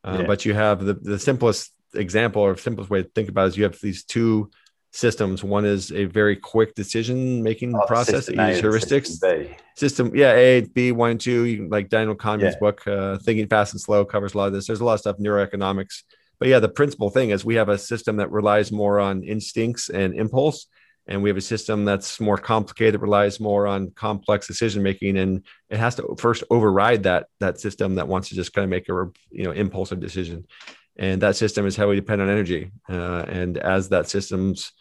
Uh, 0.02 0.18
yeah. 0.20 0.26
But 0.26 0.44
you 0.44 0.54
have 0.54 0.84
the 0.84 0.94
the 0.94 1.18
simplest 1.18 1.72
example 1.94 2.42
or 2.42 2.56
simplest 2.56 2.90
way 2.90 3.02
to 3.02 3.08
think 3.08 3.28
about 3.28 3.44
it 3.44 3.48
is 3.48 3.56
you 3.56 3.64
have 3.64 3.78
these 3.80 4.04
two 4.04 4.50
systems. 4.92 5.44
One 5.44 5.64
is 5.64 5.92
a 5.92 6.06
very 6.06 6.36
quick 6.36 6.74
decision 6.74 7.42
making 7.42 7.74
oh, 7.74 7.86
process 7.86 8.26
that 8.26 8.36
uses 8.36 8.62
heuristics. 8.62 9.06
System, 9.06 9.54
system, 9.76 10.16
yeah, 10.16 10.32
A, 10.32 10.62
B, 10.62 10.92
one, 10.92 11.18
two. 11.18 11.44
You 11.44 11.56
can, 11.58 11.68
like 11.68 11.90
Daniel 11.90 12.16
Kahneman's 12.16 12.54
yeah. 12.54 12.58
book, 12.60 12.86
uh, 12.86 13.18
Thinking 13.18 13.46
Fast 13.46 13.74
and 13.74 13.80
Slow, 13.80 14.04
covers 14.04 14.34
a 14.34 14.38
lot 14.38 14.46
of 14.46 14.52
this. 14.54 14.66
There's 14.66 14.80
a 14.80 14.84
lot 14.84 14.94
of 14.94 15.00
stuff 15.00 15.18
neuroeconomics. 15.18 16.02
But 16.38 16.48
yeah, 16.48 16.60
the 16.60 16.68
principal 16.68 17.10
thing 17.10 17.30
is 17.30 17.44
we 17.44 17.56
have 17.56 17.68
a 17.68 17.76
system 17.76 18.16
that 18.16 18.30
relies 18.30 18.70
more 18.70 19.00
on 19.00 19.22
instincts 19.22 19.90
and 19.90 20.14
impulse 20.14 20.66
and 21.08 21.22
we 21.22 21.30
have 21.30 21.36
a 21.38 21.40
system 21.40 21.84
that's 21.84 22.20
more 22.20 22.36
complicated 22.36 23.00
relies 23.00 23.40
more 23.40 23.66
on 23.66 23.90
complex 23.90 24.46
decision 24.46 24.82
making 24.82 25.16
and 25.16 25.42
it 25.70 25.78
has 25.78 25.94
to 25.96 26.14
first 26.18 26.44
override 26.50 27.02
that 27.02 27.26
that 27.40 27.58
system 27.58 27.96
that 27.96 28.06
wants 28.06 28.28
to 28.28 28.34
just 28.34 28.52
kind 28.52 28.64
of 28.64 28.70
make 28.70 28.88
a 28.88 29.06
you 29.30 29.44
know 29.44 29.50
impulsive 29.50 29.98
decision. 29.98 30.46
And 31.00 31.22
that 31.22 31.36
system 31.36 31.64
is 31.64 31.76
heavily 31.76 31.96
dependent 31.96 32.28
on 32.28 32.34
energy 32.34 32.72
uh, 32.88 33.24
and 33.28 33.56
as 33.56 33.88
that 33.88 34.08
system's 34.08 34.72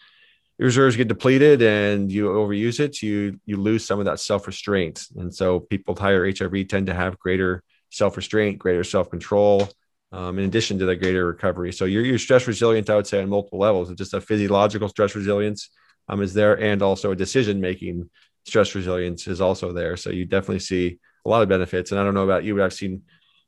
reserves 0.59 0.95
get 0.95 1.07
depleted 1.07 1.61
and 1.61 2.11
you 2.11 2.29
overuse 2.29 2.79
it 2.79 3.01
you 3.01 3.39
you 3.45 3.57
lose 3.57 3.85
some 3.85 3.99
of 3.99 4.05
that 4.05 4.19
self-restraint. 4.19 5.07
And 5.15 5.33
so 5.33 5.61
people 5.61 5.93
with 5.93 6.01
higher 6.01 6.29
hrv 6.31 6.69
tend 6.69 6.87
to 6.87 6.93
have 6.93 7.19
greater 7.19 7.63
self-restraint 7.89 8.59
greater 8.59 8.83
self-control 8.83 9.69
um, 10.11 10.39
in 10.39 10.45
addition 10.45 10.79
to 10.79 10.85
the 10.85 10.95
greater 10.95 11.25
recovery. 11.25 11.73
So 11.73 11.83
you're, 11.85 12.03
you're 12.03 12.19
stress 12.19 12.47
resilient 12.47 12.89
i 12.89 12.95
would 12.95 13.07
say 13.07 13.21
on 13.21 13.29
multiple 13.29 13.59
levels. 13.59 13.89
It's 13.89 13.99
just 13.99 14.13
a 14.13 14.21
physiological 14.21 14.89
stress 14.89 15.15
resilience 15.15 15.69
um, 16.09 16.21
is 16.21 16.33
there, 16.33 16.59
and 16.59 16.81
also 16.81 17.11
a 17.11 17.15
decision 17.15 17.59
making 17.59 18.09
stress 18.45 18.73
resilience 18.75 19.27
is 19.27 19.41
also 19.41 19.73
there. 19.73 19.97
So 19.97 20.09
you 20.09 20.25
definitely 20.25 20.59
see 20.59 20.99
a 21.25 21.29
lot 21.29 21.41
of 21.41 21.49
benefits. 21.49 21.91
And 21.91 21.99
I 21.99 22.03
don't 22.03 22.13
know 22.13 22.23
about 22.23 22.43
you, 22.43 22.55
but 22.55 22.63
I've 22.63 22.73
seen, 22.73 23.03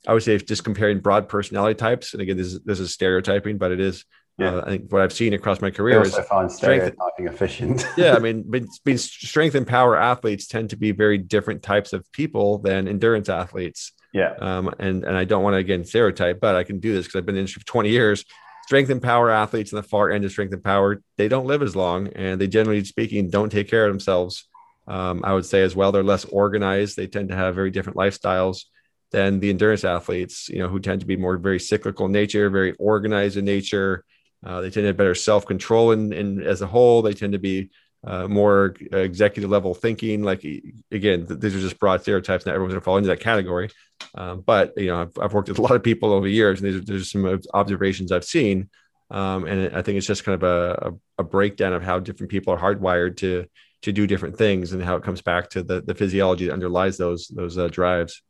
I 0.07 0.14
would 0.14 0.24
say, 0.24 0.38
just 0.38 0.64
comparing 0.64 0.99
broad 0.99 1.30
personality 1.30 1.76
types, 1.76 2.14
and 2.14 2.22
again, 2.22 2.38
this 2.38 2.47
is 2.47 2.60
this 2.62 2.80
is 2.80 2.93
stereotyping, 2.93 3.57
but 3.57 3.72
it 3.72 3.80
is. 3.80 4.05
Yeah. 4.38 4.55
Uh, 4.55 4.62
I 4.62 4.70
think 4.70 4.91
what 4.93 5.01
I've 5.01 5.12
seen 5.12 5.34
across 5.34 5.60
my 5.60 5.70
career 5.70 6.01
is 6.01 6.18
find 6.30 6.49
stereotyping 6.49 7.28
efficient. 7.28 7.86
yeah, 7.97 8.16
I 8.16 8.20
mean, 8.20 8.49
being 8.86 8.97
strength 8.97 9.53
and 9.53 9.68
power 9.68 9.97
athletes 9.97 10.47
tend 10.47 10.70
to 10.70 10.78
be 10.78 10.93
very 10.93 11.18
different 11.18 11.62
types 11.62 11.91
of 11.91 12.10
people 12.14 12.57
than 12.60 12.88
endurance 12.88 13.28
athletes. 13.28 13.91
Yeah. 14.14 14.36
Um, 14.39 14.74
and 14.80 15.03
and 15.03 15.18
I 15.18 15.26
don't 15.26 15.43
want 15.43 15.55
to 15.55 15.57
again 15.57 15.84
stereotype, 15.84 16.39
but 16.39 16.55
I 16.55 16.64
can 16.64 16.80
do 16.80 16.93
this 16.93 17.05
because 17.05 17.20
I've 17.20 17.26
been 17.26 17.34
in 17.34 17.39
the 17.39 17.41
industry 17.41 17.60
for 17.60 17.68
20 17.68 17.89
years 17.89 18.24
strength 18.70 18.92
and 18.92 19.02
power 19.02 19.32
athletes 19.32 19.72
in 19.72 19.78
the 19.78 19.82
far 19.82 20.12
end 20.12 20.24
of 20.24 20.30
strength 20.30 20.54
and 20.54 20.64
power, 20.64 21.02
they 21.18 21.28
don't 21.28 21.48
live 21.48 21.64
as 21.64 21.76
long 21.76 22.08
and 22.10 22.40
they 22.40 22.46
generally 22.46 22.84
speaking 22.84 23.28
don't 23.28 23.52
take 23.52 23.68
care 23.68 23.88
of 23.88 23.92
themselves. 23.92 24.48
Um, 24.88 25.22
I 25.24 25.34
would 25.34 25.48
say 25.48 25.64
as 25.64 25.76
well, 25.76 25.92
they're 25.92 26.04
less 26.04 26.24
organized. 26.26 26.96
They 26.96 27.08
tend 27.08 27.30
to 27.30 27.36
have 27.36 27.56
very 27.56 27.72
different 27.72 27.98
lifestyles 27.98 28.66
than 29.10 29.40
the 29.40 29.50
endurance 29.50 29.84
athletes, 29.84 30.50
you 30.50 30.60
know, 30.60 30.68
who 30.68 30.80
tend 30.80 31.00
to 31.02 31.08
be 31.08 31.18
more 31.18 31.36
very 31.38 31.60
cyclical 31.60 32.06
in 32.06 32.12
nature, 32.12 32.48
very 32.52 32.74
organized 32.74 33.38
in 33.38 33.46
nature. 33.46 34.06
Uh, 34.46 34.62
they 34.62 34.70
tend 34.70 34.84
to 34.84 34.88
have 34.90 34.98
better 34.98 35.16
self-control 35.16 35.94
and 35.94 36.14
in, 36.14 36.40
in, 36.40 36.48
as 36.48 36.62
a 36.62 36.68
whole, 36.68 37.02
they 37.02 37.14
tend 37.14 37.34
to 37.34 37.40
be 37.40 37.72
uh, 38.04 38.28
more 38.28 38.76
executive 38.91 39.50
level 39.50 39.74
thinking. 39.74 40.24
Like 40.24 40.45
again, 40.91 41.26
these 41.30 41.56
are 41.56 41.60
just 41.60 41.80
broad 41.80 42.02
stereotypes. 42.02 42.45
Not 42.45 42.56
everyone's 42.56 42.74
gonna 42.74 42.82
fall 42.82 42.97
into 42.97 43.10
that 43.10 43.20
category. 43.20 43.70
Um, 44.16 44.41
but 44.41 44.74
you 44.78 44.88
know, 44.88 45.02
I've, 45.02 45.18
I've, 45.22 45.34
worked 45.34 45.50
with 45.50 45.60
a 45.60 45.62
lot 45.62 45.76
of 45.76 45.84
people 45.84 46.14
over 46.14 46.26
the 46.26 46.34
years, 46.34 46.62
and 46.62 46.70
these 46.70 46.82
are, 46.82 46.86
there's 46.86 47.12
some 47.12 47.41
observations 47.54 48.12
I've 48.12 48.24
seen. 48.24 48.70
Um, 49.12 49.45
and 49.45 49.76
I 49.76 49.82
think 49.82 49.97
it's 49.97 50.08
just 50.08 50.24
kind 50.24 50.41
of 50.41 50.43
a, 50.43 50.91
a, 51.18 51.22
a, 51.22 51.24
breakdown 51.24 51.74
of 51.74 51.82
how 51.82 52.00
different 52.00 52.30
people 52.32 52.54
are 52.54 52.60
hardwired 52.60 53.18
to 53.18 53.45
to 53.82 53.91
do 53.91 54.06
different 54.08 54.38
things, 54.38 54.72
and 54.72 54.84
how 54.84 54.95
it 54.95 55.04
comes 55.04 55.22
back 55.22 55.50
to 55.52 55.64
the 55.64 55.82
the 55.82 55.95
physiology 55.95 56.45
that 56.45 56.54
underlies 56.54 56.97
those 56.97 57.28
those 57.28 57.58
uh, 57.58 57.68
drives. 57.68 58.22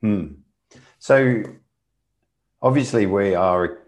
Hmm. 0.00 0.26
So 0.98 1.42
obviously, 2.60 3.06
we 3.06 3.34
are 3.34 3.78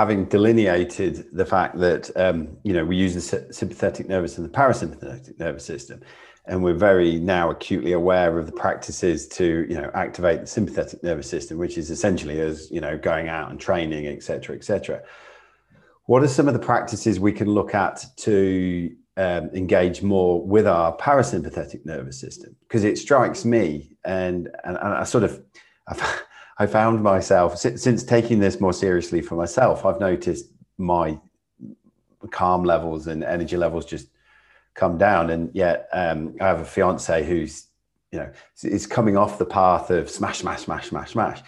having 0.00 0.24
delineated 0.24 1.26
the 1.30 1.44
fact 1.44 1.78
that 1.78 2.10
um, 2.16 2.56
you 2.62 2.72
know 2.72 2.84
we 2.86 2.96
use 2.96 3.14
the 3.14 3.52
sympathetic 3.52 4.08
nervous 4.08 4.38
and 4.38 4.46
the 4.48 4.58
parasympathetic 4.62 5.38
nervous 5.38 5.64
system 5.64 6.00
and 6.46 6.64
we're 6.64 6.82
very 6.90 7.20
now 7.20 7.50
acutely 7.50 7.92
aware 7.92 8.38
of 8.38 8.46
the 8.46 8.52
practices 8.64 9.28
to 9.28 9.66
you 9.68 9.76
know 9.78 9.90
activate 9.92 10.40
the 10.40 10.46
sympathetic 10.46 11.02
nervous 11.02 11.28
system 11.28 11.58
which 11.58 11.76
is 11.76 11.90
essentially 11.90 12.40
as 12.40 12.70
you 12.70 12.80
know 12.80 12.96
going 12.96 13.28
out 13.28 13.50
and 13.50 13.60
training 13.60 14.06
etc 14.06 14.56
etc 14.56 15.02
what 16.06 16.22
are 16.22 16.28
some 16.28 16.48
of 16.48 16.54
the 16.54 16.66
practices 16.72 17.20
we 17.20 17.32
can 17.32 17.48
look 17.48 17.74
at 17.74 18.04
to 18.16 18.90
um, 19.18 19.50
engage 19.54 20.02
more 20.02 20.42
with 20.42 20.66
our 20.66 20.96
parasympathetic 20.96 21.84
nervous 21.84 22.18
system? 22.18 22.56
Because 22.62 22.84
it 22.84 22.96
strikes 22.96 23.44
me 23.44 23.96
and 24.04 24.48
and, 24.64 24.78
and 24.78 24.94
i 24.94 25.04
sort 25.04 25.24
of 25.24 25.40
I've, 25.88 26.22
I 26.60 26.66
found 26.66 27.02
myself 27.02 27.56
since, 27.56 28.04
taking 28.04 28.38
this 28.38 28.60
more 28.60 28.74
seriously 28.74 29.22
for 29.22 29.34
myself, 29.34 29.86
I've 29.86 29.98
noticed 29.98 30.44
my 30.76 31.18
calm 32.30 32.64
levels 32.64 33.06
and 33.06 33.24
energy 33.24 33.56
levels 33.56 33.86
just 33.86 34.08
come 34.74 34.98
down. 34.98 35.30
And 35.30 35.50
yet, 35.54 35.88
um, 35.94 36.36
I 36.38 36.48
have 36.48 36.60
a 36.60 36.66
fiance 36.66 37.24
who's, 37.24 37.68
you 38.12 38.18
know, 38.18 38.30
is 38.62 38.86
coming 38.86 39.16
off 39.16 39.38
the 39.38 39.46
path 39.46 39.88
of 39.88 40.10
smash, 40.10 40.40
smash, 40.40 40.64
smash, 40.64 40.90
smash, 40.90 41.12
smash. 41.12 41.40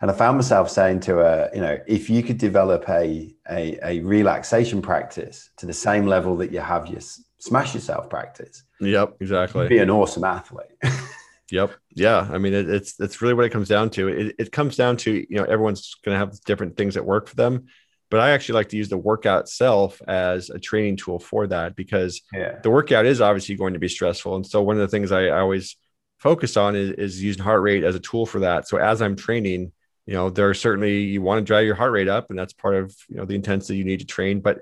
And 0.00 0.08
I 0.08 0.14
found 0.14 0.38
myself 0.38 0.70
saying 0.70 1.00
to 1.00 1.16
her, 1.16 1.50
you 1.52 1.60
know, 1.60 1.78
if 1.88 2.08
you 2.08 2.22
could 2.22 2.38
develop 2.38 2.88
a, 2.88 3.34
a, 3.50 3.78
a 3.82 4.00
relaxation 4.02 4.80
practice 4.80 5.50
to 5.56 5.66
the 5.66 5.72
same 5.72 6.06
level 6.06 6.36
that 6.36 6.52
you 6.52 6.60
have 6.60 6.86
your 6.86 7.00
smash 7.40 7.74
yourself 7.74 8.08
practice. 8.08 8.62
Yep, 8.80 9.16
exactly. 9.18 9.66
Be 9.66 9.78
an 9.78 9.90
awesome 9.90 10.22
athlete. 10.22 10.70
Yep. 11.52 11.74
Yeah. 11.94 12.26
I 12.32 12.38
mean, 12.38 12.54
it, 12.54 12.70
it's 12.70 12.98
it's 12.98 13.20
really 13.20 13.34
what 13.34 13.44
it 13.44 13.50
comes 13.50 13.68
down 13.68 13.90
to. 13.90 14.08
It, 14.08 14.36
it 14.38 14.52
comes 14.52 14.74
down 14.74 14.96
to 14.98 15.12
you 15.12 15.36
know 15.36 15.44
everyone's 15.44 15.94
going 16.02 16.14
to 16.14 16.18
have 16.18 16.40
different 16.44 16.78
things 16.78 16.94
that 16.94 17.04
work 17.04 17.28
for 17.28 17.36
them, 17.36 17.66
but 18.10 18.20
I 18.20 18.30
actually 18.30 18.54
like 18.54 18.70
to 18.70 18.78
use 18.78 18.88
the 18.88 18.96
workout 18.96 19.42
itself 19.42 20.00
as 20.08 20.48
a 20.48 20.58
training 20.58 20.96
tool 20.96 21.18
for 21.18 21.46
that 21.48 21.76
because 21.76 22.22
yeah. 22.32 22.58
the 22.62 22.70
workout 22.70 23.04
is 23.04 23.20
obviously 23.20 23.54
going 23.54 23.74
to 23.74 23.78
be 23.78 23.88
stressful, 23.88 24.34
and 24.34 24.46
so 24.46 24.62
one 24.62 24.76
of 24.76 24.80
the 24.80 24.88
things 24.88 25.12
I, 25.12 25.26
I 25.26 25.40
always 25.40 25.76
focus 26.20 26.56
on 26.56 26.74
is, 26.74 26.92
is 26.92 27.22
using 27.22 27.42
heart 27.42 27.60
rate 27.60 27.84
as 27.84 27.96
a 27.96 28.00
tool 28.00 28.24
for 28.24 28.40
that. 28.40 28.66
So 28.66 28.78
as 28.78 29.02
I'm 29.02 29.14
training, 29.14 29.72
you 30.06 30.14
know, 30.14 30.30
there 30.30 30.48
are 30.48 30.54
certainly 30.54 31.02
you 31.02 31.20
want 31.20 31.40
to 31.40 31.44
drive 31.44 31.66
your 31.66 31.74
heart 31.74 31.92
rate 31.92 32.08
up, 32.08 32.30
and 32.30 32.38
that's 32.38 32.54
part 32.54 32.76
of 32.76 32.96
you 33.10 33.16
know 33.16 33.26
the 33.26 33.34
intensity 33.34 33.76
you 33.76 33.84
need 33.84 34.00
to 34.00 34.06
train. 34.06 34.40
But 34.40 34.60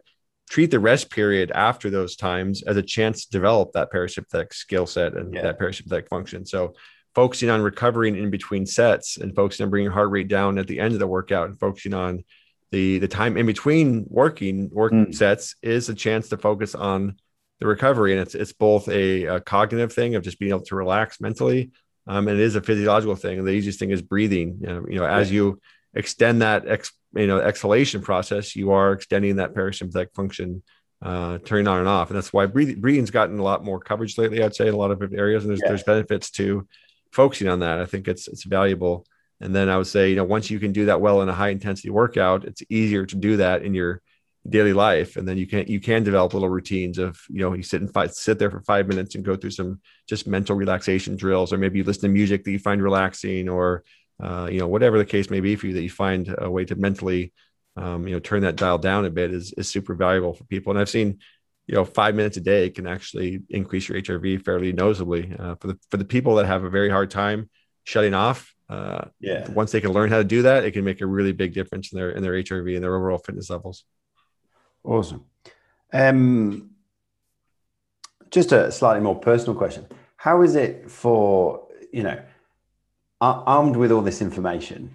treat 0.50 0.70
the 0.70 0.80
rest 0.80 1.10
period 1.10 1.52
after 1.52 1.88
those 1.88 2.16
times 2.16 2.62
as 2.64 2.76
a 2.76 2.82
chance 2.82 3.24
to 3.24 3.30
develop 3.30 3.72
that 3.72 3.90
parasympathetic 3.90 4.52
skill 4.52 4.84
set 4.84 5.14
and 5.14 5.32
yeah. 5.32 5.42
that 5.42 5.60
parasympathetic 5.60 6.08
function. 6.08 6.44
So 6.44 6.74
focusing 7.14 7.48
on 7.48 7.62
recovering 7.62 8.16
in 8.16 8.30
between 8.30 8.66
sets 8.66 9.16
and 9.16 9.34
focusing 9.34 9.64
on 9.64 9.70
bringing 9.70 9.84
your 9.84 9.92
heart 9.92 10.10
rate 10.10 10.28
down 10.28 10.58
at 10.58 10.66
the 10.66 10.80
end 10.80 10.92
of 10.92 10.98
the 10.98 11.06
workout 11.06 11.48
and 11.48 11.58
focusing 11.58 11.94
on 11.94 12.24
the 12.72 12.98
the 12.98 13.08
time 13.08 13.36
in 13.36 13.46
between 13.46 14.04
working 14.08 14.68
working 14.72 15.06
mm. 15.06 15.14
sets 15.14 15.56
is 15.62 15.88
a 15.88 15.94
chance 15.94 16.28
to 16.28 16.36
focus 16.36 16.74
on 16.74 17.16
the 17.58 17.66
recovery 17.66 18.12
and 18.12 18.20
it's 18.20 18.36
it's 18.36 18.52
both 18.52 18.88
a, 18.88 19.24
a 19.24 19.40
cognitive 19.40 19.92
thing 19.92 20.14
of 20.14 20.22
just 20.22 20.38
being 20.38 20.50
able 20.50 20.62
to 20.62 20.76
relax 20.76 21.20
mentally 21.20 21.72
um, 22.06 22.28
and 22.28 22.38
it 22.38 22.42
is 22.42 22.54
a 22.54 22.62
physiological 22.62 23.16
thing 23.16 23.38
and 23.38 23.46
the 23.46 23.52
easiest 23.52 23.80
thing 23.80 23.90
is 23.90 24.02
breathing 24.02 24.58
you 24.60 24.68
know, 24.68 24.84
you 24.88 24.98
know 25.00 25.04
as 25.04 25.32
you 25.32 25.60
extend 25.94 26.42
that 26.42 26.66
ex, 26.68 26.92
you 27.14 27.26
know 27.26 27.40
exhalation 27.40 28.00
process 28.00 28.54
you 28.54 28.70
are 28.70 28.92
extending 28.92 29.36
that 29.36 29.54
parasympathetic 29.54 30.14
function 30.14 30.62
uh, 31.02 31.38
turning 31.38 31.66
on 31.66 31.78
and 31.78 31.88
off. 31.88 32.10
And 32.10 32.16
that's 32.16 32.32
why 32.32 32.44
breathing, 32.44 32.80
breathing's 32.80 33.10
gotten 33.10 33.38
a 33.38 33.42
lot 33.42 33.64
more 33.64 33.80
coverage 33.80 34.18
lately 34.18 34.42
i'd 34.42 34.54
say 34.54 34.68
in 34.68 34.74
a 34.74 34.76
lot 34.76 34.90
of 34.90 35.02
areas. 35.14 35.44
And 35.44 35.50
there's, 35.50 35.60
yeah. 35.62 35.68
there's 35.68 35.82
benefits 35.82 36.30
to 36.32 36.66
focusing 37.12 37.48
on 37.48 37.60
that. 37.60 37.80
I 37.80 37.86
think 37.86 38.06
it's 38.06 38.28
it's 38.28 38.44
valuable. 38.44 39.06
And 39.40 39.54
then 39.54 39.68
i 39.68 39.78
would 39.78 39.86
say 39.86 40.10
you 40.10 40.16
know 40.16 40.24
once 40.24 40.50
you 40.50 40.60
can 40.60 40.72
do 40.72 40.86
that 40.86 41.00
well 41.00 41.22
in 41.22 41.28
a 41.28 41.34
high 41.34 41.48
intensity 41.48 41.90
workout 41.90 42.44
it's 42.44 42.62
easier 42.68 43.06
to 43.06 43.16
do 43.16 43.38
that 43.38 43.62
in 43.62 43.74
your 43.74 44.02
daily 44.48 44.72
life. 44.72 45.16
And 45.16 45.28
then 45.28 45.36
you 45.36 45.46
can 45.46 45.66
you 45.66 45.80
can 45.80 46.02
develop 46.02 46.32
little 46.32 46.48
routines 46.48 46.98
of 46.98 47.20
you 47.28 47.40
know 47.40 47.52
you 47.52 47.62
sit 47.62 47.82
and 47.82 47.92
fight, 47.92 48.14
sit 48.14 48.38
there 48.38 48.50
for 48.50 48.60
five 48.60 48.88
minutes 48.88 49.14
and 49.14 49.24
go 49.24 49.36
through 49.36 49.50
some 49.50 49.80
just 50.08 50.26
mental 50.26 50.56
relaxation 50.56 51.16
drills 51.16 51.52
or 51.52 51.58
maybe 51.58 51.78
you 51.78 51.84
listen 51.84 52.02
to 52.02 52.08
music 52.08 52.44
that 52.44 52.50
you 52.50 52.58
find 52.58 52.82
relaxing 52.82 53.48
or 53.48 53.84
uh, 54.22 54.48
you 54.50 54.58
know 54.58 54.68
whatever 54.68 54.98
the 54.98 55.04
case 55.04 55.30
may 55.30 55.40
be 55.40 55.56
for 55.56 55.66
you 55.66 55.74
that 55.74 55.82
you 55.82 55.90
find 55.90 56.34
a 56.38 56.50
way 56.50 56.64
to 56.64 56.74
mentally 56.74 57.32
um, 57.76 58.06
you 58.06 58.14
know 58.14 58.20
turn 58.20 58.42
that 58.42 58.56
dial 58.56 58.78
down 58.78 59.04
a 59.04 59.10
bit 59.10 59.32
is, 59.32 59.52
is 59.52 59.68
super 59.68 59.94
valuable 59.94 60.34
for 60.34 60.44
people. 60.44 60.70
And 60.70 60.80
i've 60.80 60.88
seen 60.88 61.18
you 61.66 61.74
know 61.74 61.84
five 61.84 62.14
minutes 62.14 62.36
a 62.36 62.40
day 62.40 62.70
can 62.70 62.86
actually 62.86 63.40
increase 63.48 63.88
your 63.88 64.00
hrv 64.00 64.44
fairly 64.44 64.72
noticeably 64.72 65.32
uh, 65.38 65.54
for 65.56 65.68
the 65.68 65.78
for 65.90 65.96
the 65.96 66.04
people 66.04 66.34
that 66.36 66.46
have 66.46 66.64
a 66.64 66.70
very 66.70 66.90
hard 66.90 67.10
time 67.10 67.48
shutting 67.84 68.14
off 68.14 68.54
uh, 68.68 69.04
yeah. 69.18 69.48
once 69.50 69.72
they 69.72 69.80
can 69.80 69.92
learn 69.92 70.10
how 70.10 70.18
to 70.18 70.24
do 70.24 70.42
that 70.42 70.64
it 70.64 70.72
can 70.72 70.84
make 70.84 71.00
a 71.00 71.06
really 71.06 71.32
big 71.32 71.54
difference 71.54 71.92
in 71.92 71.98
their 71.98 72.10
in 72.10 72.22
their 72.22 72.32
hrv 72.32 72.74
and 72.74 72.82
their 72.82 72.94
overall 72.94 73.18
fitness 73.18 73.50
levels. 73.50 73.84
Awesome. 74.82 75.24
Um 75.92 76.70
just 78.30 78.52
a 78.52 78.70
slightly 78.70 79.02
more 79.02 79.18
personal 79.18 79.54
question. 79.54 79.86
How 80.16 80.42
is 80.42 80.54
it 80.54 80.90
for 80.90 81.66
you 81.92 82.02
know 82.02 82.20
armed 83.20 83.76
with 83.76 83.92
all 83.92 84.00
this 84.00 84.22
information, 84.22 84.90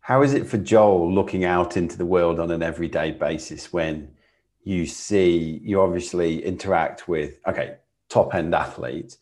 how 0.00 0.22
is 0.22 0.32
it 0.32 0.46
for 0.46 0.58
Joel 0.58 1.12
looking 1.12 1.44
out 1.44 1.76
into 1.76 1.98
the 1.98 2.06
world 2.06 2.40
on 2.40 2.50
an 2.50 2.62
everyday 2.62 3.10
basis 3.10 3.72
when 3.72 4.12
you 4.64 4.86
see 4.86 5.60
you 5.62 5.80
obviously 5.80 6.44
interact 6.44 7.08
with 7.08 7.38
okay 7.46 7.76
top 8.08 8.34
end 8.34 8.54
athletes, 8.54 9.18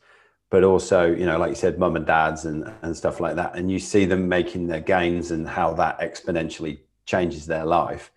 but 0.50 0.62
also 0.62 1.10
you 1.12 1.26
know 1.26 1.38
like 1.38 1.50
you 1.50 1.54
said, 1.54 1.78
mum 1.78 1.96
and 1.96 2.06
dads 2.06 2.44
and 2.44 2.72
and 2.82 2.96
stuff 2.96 3.20
like 3.20 3.36
that, 3.36 3.56
and 3.56 3.70
you 3.70 3.78
see 3.78 4.04
them 4.04 4.28
making 4.28 4.66
their 4.66 4.80
gains 4.80 5.30
and 5.30 5.48
how 5.48 5.72
that 5.74 5.98
exponentially 6.00 6.78
changes 7.06 7.46
their 7.46 7.64
life, 7.64 8.12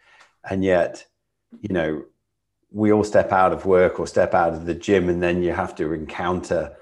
and 0.49 0.63
yet 0.63 1.05
you 1.61 1.73
know 1.73 2.03
we 2.71 2.91
all 2.91 3.03
step 3.03 3.31
out 3.31 3.53
of 3.53 3.65
work 3.65 3.99
or 3.99 4.05
step 4.05 4.33
out 4.33 4.53
of 4.53 4.65
the 4.65 4.73
gym 4.73 5.09
and 5.09 5.23
then 5.23 5.41
you 5.41 5.53
have 5.53 5.73
to 5.73 5.93
encounter 5.93 6.75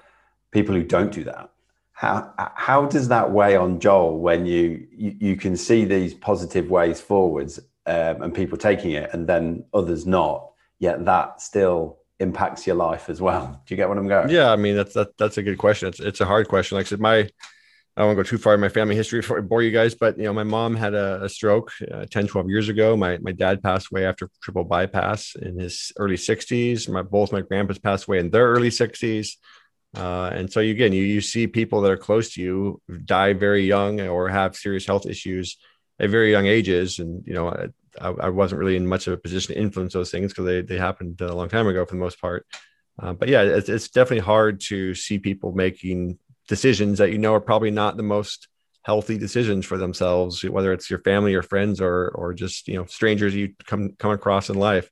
people 0.50 0.74
who 0.74 0.82
don't 0.82 1.12
do 1.12 1.22
that 1.22 1.48
how 1.96 2.30
how 2.54 2.84
does 2.84 3.08
that 3.08 3.30
weigh 3.30 3.56
on 3.56 3.80
Joel 3.80 4.18
when 4.18 4.44
you 4.44 4.86
you, 4.92 5.16
you 5.18 5.36
can 5.36 5.56
see 5.56 5.86
these 5.86 6.12
positive 6.12 6.68
ways 6.68 7.00
forwards 7.00 7.58
um, 7.86 8.20
and 8.20 8.34
people 8.34 8.58
taking 8.58 8.90
it 8.92 9.08
and 9.14 9.26
then 9.26 9.64
others 9.72 10.06
not 10.06 10.50
yet 10.78 11.06
that 11.06 11.40
still 11.40 11.98
impacts 12.20 12.66
your 12.66 12.76
life 12.76 13.08
as 13.08 13.22
well? 13.22 13.62
Do 13.66 13.74
you 13.74 13.76
get 13.78 13.88
what 13.88 13.96
i'm 13.96 14.08
going? 14.08 14.28
Yeah 14.28 14.52
i 14.52 14.56
mean 14.56 14.76
that's 14.76 14.92
that, 14.92 15.16
that's 15.16 15.38
a 15.38 15.42
good 15.42 15.56
question. 15.56 15.88
It's, 15.88 15.98
it's 15.98 16.20
a 16.20 16.26
hard 16.26 16.48
question. 16.48 16.76
Like 16.76 16.84
i 16.84 16.88
said 16.90 17.00
my 17.00 17.16
i 17.16 18.02
don't 18.02 18.08
want 18.08 18.18
to 18.18 18.22
go 18.24 18.28
too 18.28 18.36
far 18.36 18.52
in 18.52 18.60
my 18.60 18.68
family 18.68 18.94
history 18.94 19.20
before 19.20 19.38
i 19.38 19.40
bore 19.40 19.62
you 19.62 19.70
guys 19.70 19.94
but 19.94 20.18
you 20.18 20.24
know 20.24 20.34
my 20.34 20.44
mom 20.44 20.76
had 20.76 20.92
a, 20.92 21.24
a 21.24 21.30
stroke 21.30 21.72
uh, 21.90 22.04
10 22.10 22.26
12 22.26 22.50
years 22.50 22.68
ago. 22.68 22.94
My, 22.94 23.16
my 23.22 23.32
dad 23.32 23.62
passed 23.62 23.88
away 23.90 24.04
after 24.04 24.28
triple 24.42 24.64
bypass 24.64 25.34
in 25.34 25.58
his 25.58 25.92
early 25.96 26.16
60s 26.16 26.90
my 26.90 27.00
both 27.00 27.32
my 27.32 27.40
grandpas 27.40 27.78
passed 27.78 28.06
away 28.06 28.18
in 28.18 28.28
their 28.28 28.48
early 28.48 28.68
60s 28.68 29.36
uh, 29.96 30.30
and 30.32 30.52
so 30.52 30.60
you, 30.60 30.72
again, 30.72 30.92
you, 30.92 31.02
you 31.02 31.20
see 31.20 31.46
people 31.46 31.80
that 31.80 31.90
are 31.90 31.96
close 31.96 32.34
to 32.34 32.42
you 32.42 32.80
die 33.04 33.32
very 33.32 33.64
young 33.64 34.00
or 34.00 34.28
have 34.28 34.56
serious 34.56 34.86
health 34.86 35.06
issues 35.06 35.56
at 35.98 36.10
very 36.10 36.30
young 36.30 36.46
ages. 36.46 36.98
And, 36.98 37.26
you 37.26 37.34
know, 37.34 37.48
I, 38.00 38.08
I 38.08 38.28
wasn't 38.28 38.58
really 38.58 38.76
in 38.76 38.86
much 38.86 39.06
of 39.06 39.14
a 39.14 39.16
position 39.16 39.54
to 39.54 39.60
influence 39.60 39.94
those 39.94 40.10
things 40.10 40.32
because 40.32 40.44
they, 40.44 40.60
they 40.62 40.76
happened 40.76 41.20
a 41.20 41.34
long 41.34 41.48
time 41.48 41.66
ago 41.66 41.84
for 41.84 41.94
the 41.94 42.00
most 42.00 42.20
part. 42.20 42.46
Uh, 43.00 43.12
but 43.12 43.28
yeah, 43.28 43.42
it's, 43.42 43.68
it's 43.68 43.88
definitely 43.88 44.24
hard 44.24 44.60
to 44.60 44.94
see 44.94 45.18
people 45.18 45.52
making 45.52 46.18
decisions 46.48 46.98
that 46.98 47.10
you 47.10 47.18
know 47.18 47.34
are 47.34 47.40
probably 47.40 47.70
not 47.70 47.96
the 47.96 48.02
most 48.02 48.48
healthy 48.82 49.18
decisions 49.18 49.66
for 49.66 49.76
themselves, 49.76 50.42
whether 50.44 50.72
it's 50.72 50.88
your 50.88 51.00
family 51.00 51.34
or 51.34 51.42
friends 51.42 51.80
or 51.80 52.08
or 52.10 52.32
just 52.32 52.68
you 52.68 52.74
know 52.74 52.86
strangers 52.86 53.34
you 53.34 53.52
come 53.66 53.90
come 53.98 54.12
across 54.12 54.48
in 54.48 54.56
life 54.56 54.88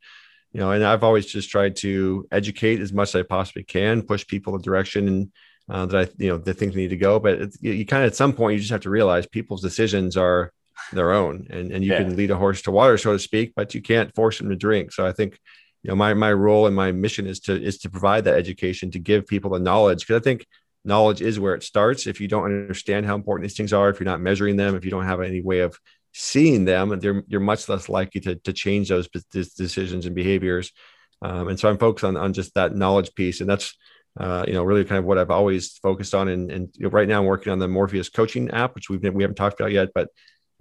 you 0.55 0.61
know, 0.61 0.71
and 0.71 0.85
I've 0.85 1.03
always 1.03 1.27
just 1.27 1.51
tried 1.51 1.75
to 1.77 2.29
educate 2.31 2.81
as 2.81 2.93
much 2.93 3.09
as 3.09 3.17
I 3.17 3.23
possibly 3.25 3.65
can, 3.65 4.03
push 4.03 4.25
people 4.25 4.55
in 4.55 4.61
the 4.61 4.65
direction 4.65 5.33
uh, 5.69 5.87
that 5.87 6.09
I, 6.09 6.13
you 6.17 6.29
know, 6.29 6.39
they 6.39 6.53
think 6.53 6.73
they 6.73 6.83
need 6.83 6.91
to 6.91 6.97
go. 6.97 7.19
But 7.19 7.53
you, 7.61 7.73
you 7.73 7.85
kind 7.85 8.05
of 8.05 8.07
at 8.07 8.17
some 8.17 8.33
point 8.33 8.55
you 8.55 8.61
just 8.61 8.71
have 8.71 8.83
to 8.83 8.91
realize 8.91 9.27
people's 9.27 9.63
decisions 9.63 10.17
are 10.17 10.53
their 10.93 11.13
own, 11.13 11.49
and 11.51 11.73
and 11.73 11.85
you 11.85 11.91
yeah. 11.91 11.99
can 11.99 12.15
lead 12.15 12.31
a 12.31 12.37
horse 12.37 12.63
to 12.63 12.71
water, 12.71 12.97
so 12.97 13.13
to 13.13 13.19
speak, 13.19 13.53
but 13.57 13.75
you 13.75 13.83
can't 13.83 14.15
force 14.15 14.39
them 14.39 14.49
to 14.49 14.57
drink. 14.57 14.93
So 14.93 15.05
I 15.05 15.11
think, 15.11 15.39
you 15.83 15.89
know, 15.89 15.97
my 15.97 16.15
my 16.15 16.33
role 16.33 16.69
and 16.69 16.77
my 16.77 16.93
mission 16.93 17.27
is 17.27 17.41
to 17.41 17.61
is 17.61 17.79
to 17.79 17.91
provide 17.91 18.25
that 18.25 18.39
education 18.39 18.93
to 18.93 19.01
give 19.01 19.27
people 19.27 19.51
the 19.51 19.59
knowledge 19.59 20.07
because 20.07 20.21
I 20.21 20.23
think 20.23 20.47
knowledge 20.85 21.21
is 21.21 21.41
where 21.41 21.55
it 21.55 21.65
starts. 21.65 22.07
If 22.07 22.21
you 22.21 22.29
don't 22.29 22.45
understand 22.45 23.07
how 23.07 23.17
important 23.17 23.49
these 23.49 23.57
things 23.57 23.73
are, 23.73 23.89
if 23.89 23.99
you're 23.99 24.05
not 24.05 24.21
measuring 24.21 24.55
them, 24.55 24.77
if 24.77 24.85
you 24.85 24.91
don't 24.93 25.07
have 25.07 25.21
any 25.21 25.41
way 25.41 25.61
of 25.61 25.77
seeing 26.15 26.65
them, 26.65 26.99
they're, 27.01 27.25
you're 27.27 27.41
much 27.41 27.69
less 27.69 27.89
likely 27.89 28.21
to, 28.21 28.37
to 28.37 28.53
change 28.53 28.89
those 28.89 29.09
decisions 29.33 30.07
and 30.07 30.15
behaviors. 30.15 30.71
Um, 31.23 31.49
and 31.49 31.59
so 31.59 31.69
I'm 31.69 31.79
focused 31.79 32.05
on, 32.05 32.17
on 32.17 32.33
just 32.33 32.55
that 32.55 32.75
knowledge 32.75 33.15
piece. 33.15 33.41
And 33.41 33.51
that's, 33.51 33.77
uh, 34.19 34.45
you 34.47 34.53
know, 34.53 34.63
really 34.63 34.85
kind 34.85 35.01
of 35.01 35.05
what 35.05 35.19
I've 35.19 35.33
always 35.33 35.77
focused 35.79 36.15
on. 36.15 36.29
And, 36.29 36.53
and 36.53 36.69
you 36.75 36.85
know, 36.85 36.91
right 36.91 37.09
now 37.09 37.19
I'm 37.19 37.27
working 37.27 37.53
on 37.53 37.59
the 37.59 37.67
Morpheus 37.67 38.09
coaching 38.09 38.51
app, 38.51 38.77
which 38.77 38.89
we've, 38.89 39.03
we 39.13 39.25
haven't 39.25 39.35
talked 39.35 39.59
about 39.59 39.73
yet, 39.73 39.89
but 39.93 40.09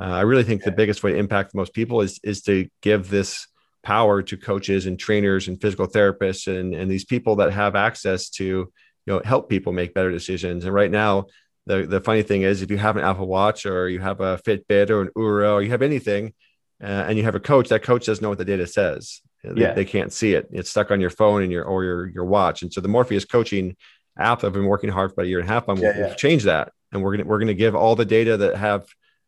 uh, 0.01 0.05
I 0.05 0.21
really 0.21 0.43
think 0.43 0.63
the 0.63 0.71
biggest 0.71 1.03
way 1.03 1.11
to 1.11 1.17
impact 1.17 1.53
most 1.53 1.73
people 1.73 2.01
is, 2.01 2.19
is 2.23 2.41
to 2.43 2.67
give 2.81 3.09
this 3.09 3.47
power 3.83 4.23
to 4.23 4.37
coaches 4.37 4.87
and 4.87 4.97
trainers 4.97 5.47
and 5.47 5.61
physical 5.61 5.87
therapists 5.87 6.47
and, 6.47 6.73
and 6.73 6.89
these 6.89 7.05
people 7.05 7.35
that 7.35 7.53
have 7.53 7.75
access 7.75 8.29
to, 8.31 8.43
you 8.43 8.71
know, 9.05 9.21
help 9.23 9.49
people 9.49 9.71
make 9.71 9.93
better 9.93 10.11
decisions. 10.11 10.65
And 10.65 10.73
right 10.73 10.89
now, 10.89 11.27
the, 11.65 11.85
the 11.85 12.01
funny 12.01 12.23
thing 12.23 12.41
is 12.41 12.61
if 12.61 12.69
you 12.69 12.77
have 12.77 12.97
an 12.97 13.03
apple 13.03 13.27
watch 13.27 13.65
or 13.65 13.87
you 13.87 13.99
have 13.99 14.19
a 14.19 14.37
fitbit 14.37 14.89
or 14.89 15.01
an 15.01 15.09
Oura 15.17 15.53
or 15.53 15.61
you 15.61 15.69
have 15.69 15.81
anything 15.81 16.33
uh, 16.81 17.05
and 17.07 17.17
you 17.17 17.23
have 17.23 17.35
a 17.35 17.39
coach 17.39 17.69
that 17.69 17.83
coach 17.83 18.05
doesn't 18.05 18.21
know 18.21 18.29
what 18.29 18.37
the 18.37 18.45
data 18.45 18.67
says. 18.67 19.21
They, 19.43 19.61
yeah. 19.61 19.73
they 19.73 19.85
can't 19.85 20.11
see 20.11 20.33
it. 20.33 20.47
It's 20.51 20.69
stuck 20.69 20.91
on 20.91 21.01
your 21.01 21.09
phone 21.09 21.41
and 21.41 21.51
your 21.51 21.63
or 21.63 21.83
your 21.83 22.07
your 22.07 22.25
watch. 22.25 22.61
And 22.61 22.71
so 22.71 22.81
the 22.81 22.87
morpheus 22.87 23.25
coaching 23.25 23.75
app 24.17 24.43
i've 24.43 24.53
been 24.53 24.65
working 24.65 24.91
hard 24.91 25.09
for 25.09 25.13
about 25.15 25.25
a 25.25 25.29
year 25.29 25.39
and 25.39 25.49
a 25.49 25.51
half 25.51 25.67
on 25.67 25.77
yeah, 25.77 25.97
yeah. 25.97 26.13
change 26.15 26.43
that. 26.43 26.71
And 26.91 27.01
we're 27.01 27.17
gonna 27.17 27.27
we're 27.27 27.39
gonna 27.39 27.53
give 27.53 27.75
all 27.75 27.95
the 27.95 28.05
data 28.05 28.37
that 28.37 28.55
have 28.55 28.85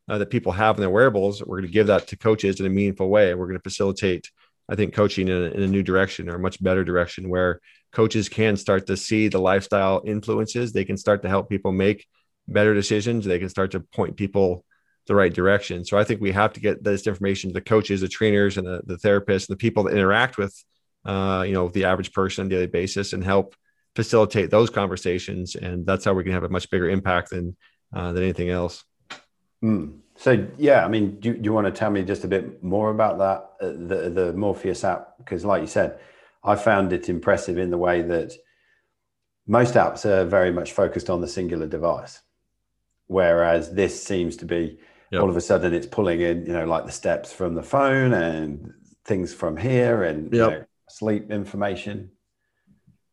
uh, 0.07 0.17
that 0.17 0.29
people 0.29 0.51
have 0.51 0.77
in 0.77 0.81
their 0.81 0.89
wearables 0.89 1.43
we're 1.43 1.57
gonna 1.57 1.71
give 1.71 1.87
that 1.87 2.07
to 2.07 2.17
coaches 2.17 2.59
in 2.59 2.65
a 2.65 2.69
meaningful 2.69 3.09
way. 3.09 3.33
We're 3.33 3.47
gonna 3.47 3.59
facilitate 3.59 4.29
i 4.67 4.75
think 4.75 4.95
coaching 4.95 5.27
in 5.27 5.43
a, 5.43 5.45
in 5.45 5.61
a 5.61 5.67
new 5.67 5.83
direction 5.83 6.27
or 6.27 6.35
a 6.35 6.39
much 6.39 6.61
better 6.61 6.83
direction 6.83 7.29
where 7.29 7.61
coaches 7.95 8.27
can 8.27 8.57
start 8.57 8.87
to 8.87 8.97
see 8.97 9.29
the 9.29 9.39
lifestyle 9.39 10.01
influences. 10.05 10.73
They 10.73 10.83
can 10.83 10.97
start 10.97 11.21
to 11.21 11.29
help 11.29 11.49
people 11.49 11.71
make 11.71 12.05
better 12.47 12.73
decisions. 12.73 13.25
They 13.25 13.39
can 13.39 13.49
start 13.49 13.71
to 13.71 13.79
point 13.79 14.17
people 14.17 14.65
the 15.07 15.15
right 15.15 15.33
direction. 15.33 15.85
So 15.85 15.97
I 15.97 16.03
think 16.03 16.21
we 16.21 16.31
have 16.31 16.53
to 16.53 16.59
get 16.59 16.83
this 16.83 17.07
information 17.07 17.49
to 17.49 17.53
the 17.53 17.61
coaches, 17.61 18.01
the 18.01 18.07
trainers, 18.07 18.57
and 18.57 18.65
the, 18.65 18.81
the 18.85 18.97
therapists, 18.97 19.47
and 19.47 19.53
the 19.53 19.57
people 19.57 19.83
that 19.83 19.93
interact 19.93 20.37
with, 20.37 20.55
uh, 21.05 21.43
you 21.45 21.53
know, 21.53 21.69
the 21.69 21.85
average 21.85 22.11
person 22.11 22.43
on 22.43 22.47
a 22.47 22.49
daily 22.49 22.67
basis, 22.67 23.13
and 23.13 23.23
help 23.23 23.55
facilitate 23.95 24.49
those 24.49 24.69
conversations. 24.69 25.55
And 25.55 25.85
that's 25.85 26.05
how 26.05 26.13
we 26.13 26.23
can 26.23 26.33
have 26.33 26.43
a 26.43 26.49
much 26.49 26.69
bigger 26.69 26.89
impact 26.89 27.29
than 27.29 27.55
uh, 27.93 28.13
than 28.13 28.23
anything 28.23 28.49
else. 28.49 28.83
Mm. 29.63 29.99
So 30.17 30.47
yeah, 30.57 30.85
I 30.85 30.87
mean, 30.87 31.19
do, 31.19 31.33
do, 31.33 31.41
you 31.43 31.53
want 31.53 31.67
to 31.67 31.71
tell 31.71 31.91
me 31.91 32.01
just 32.03 32.23
a 32.23 32.27
bit 32.27 32.63
more 32.63 32.89
about 32.89 33.17
that, 33.19 33.65
uh, 33.65 33.73
the 33.73 34.09
the 34.09 34.33
Morpheus 34.33 34.83
app? 34.83 35.17
Because 35.17 35.45
like 35.45 35.61
you 35.61 35.67
said, 35.67 35.99
I 36.43 36.55
found 36.55 36.93
it 36.93 37.09
impressive 37.09 37.57
in 37.57 37.69
the 37.69 37.77
way 37.77 38.01
that 38.01 38.33
most 39.45 39.75
apps 39.75 40.05
are 40.05 40.25
very 40.25 40.51
much 40.51 40.71
focused 40.71 41.09
on 41.09 41.21
the 41.21 41.27
singular 41.27 41.67
device 41.67 42.21
whereas 43.07 43.73
this 43.73 44.01
seems 44.01 44.37
to 44.37 44.45
be 44.45 44.77
yep. 45.11 45.21
all 45.21 45.29
of 45.29 45.37
a 45.37 45.41
sudden 45.41 45.73
it's 45.73 45.87
pulling 45.87 46.21
in 46.21 46.45
you 46.45 46.53
know 46.53 46.65
like 46.65 46.85
the 46.85 46.91
steps 46.91 47.31
from 47.31 47.55
the 47.55 47.63
phone 47.63 48.13
and 48.13 48.73
things 49.05 49.33
from 49.33 49.55
here 49.57 50.03
and 50.03 50.33
yep. 50.33 50.51
you 50.51 50.57
know, 50.59 50.65
sleep 50.89 51.31
information 51.31 52.09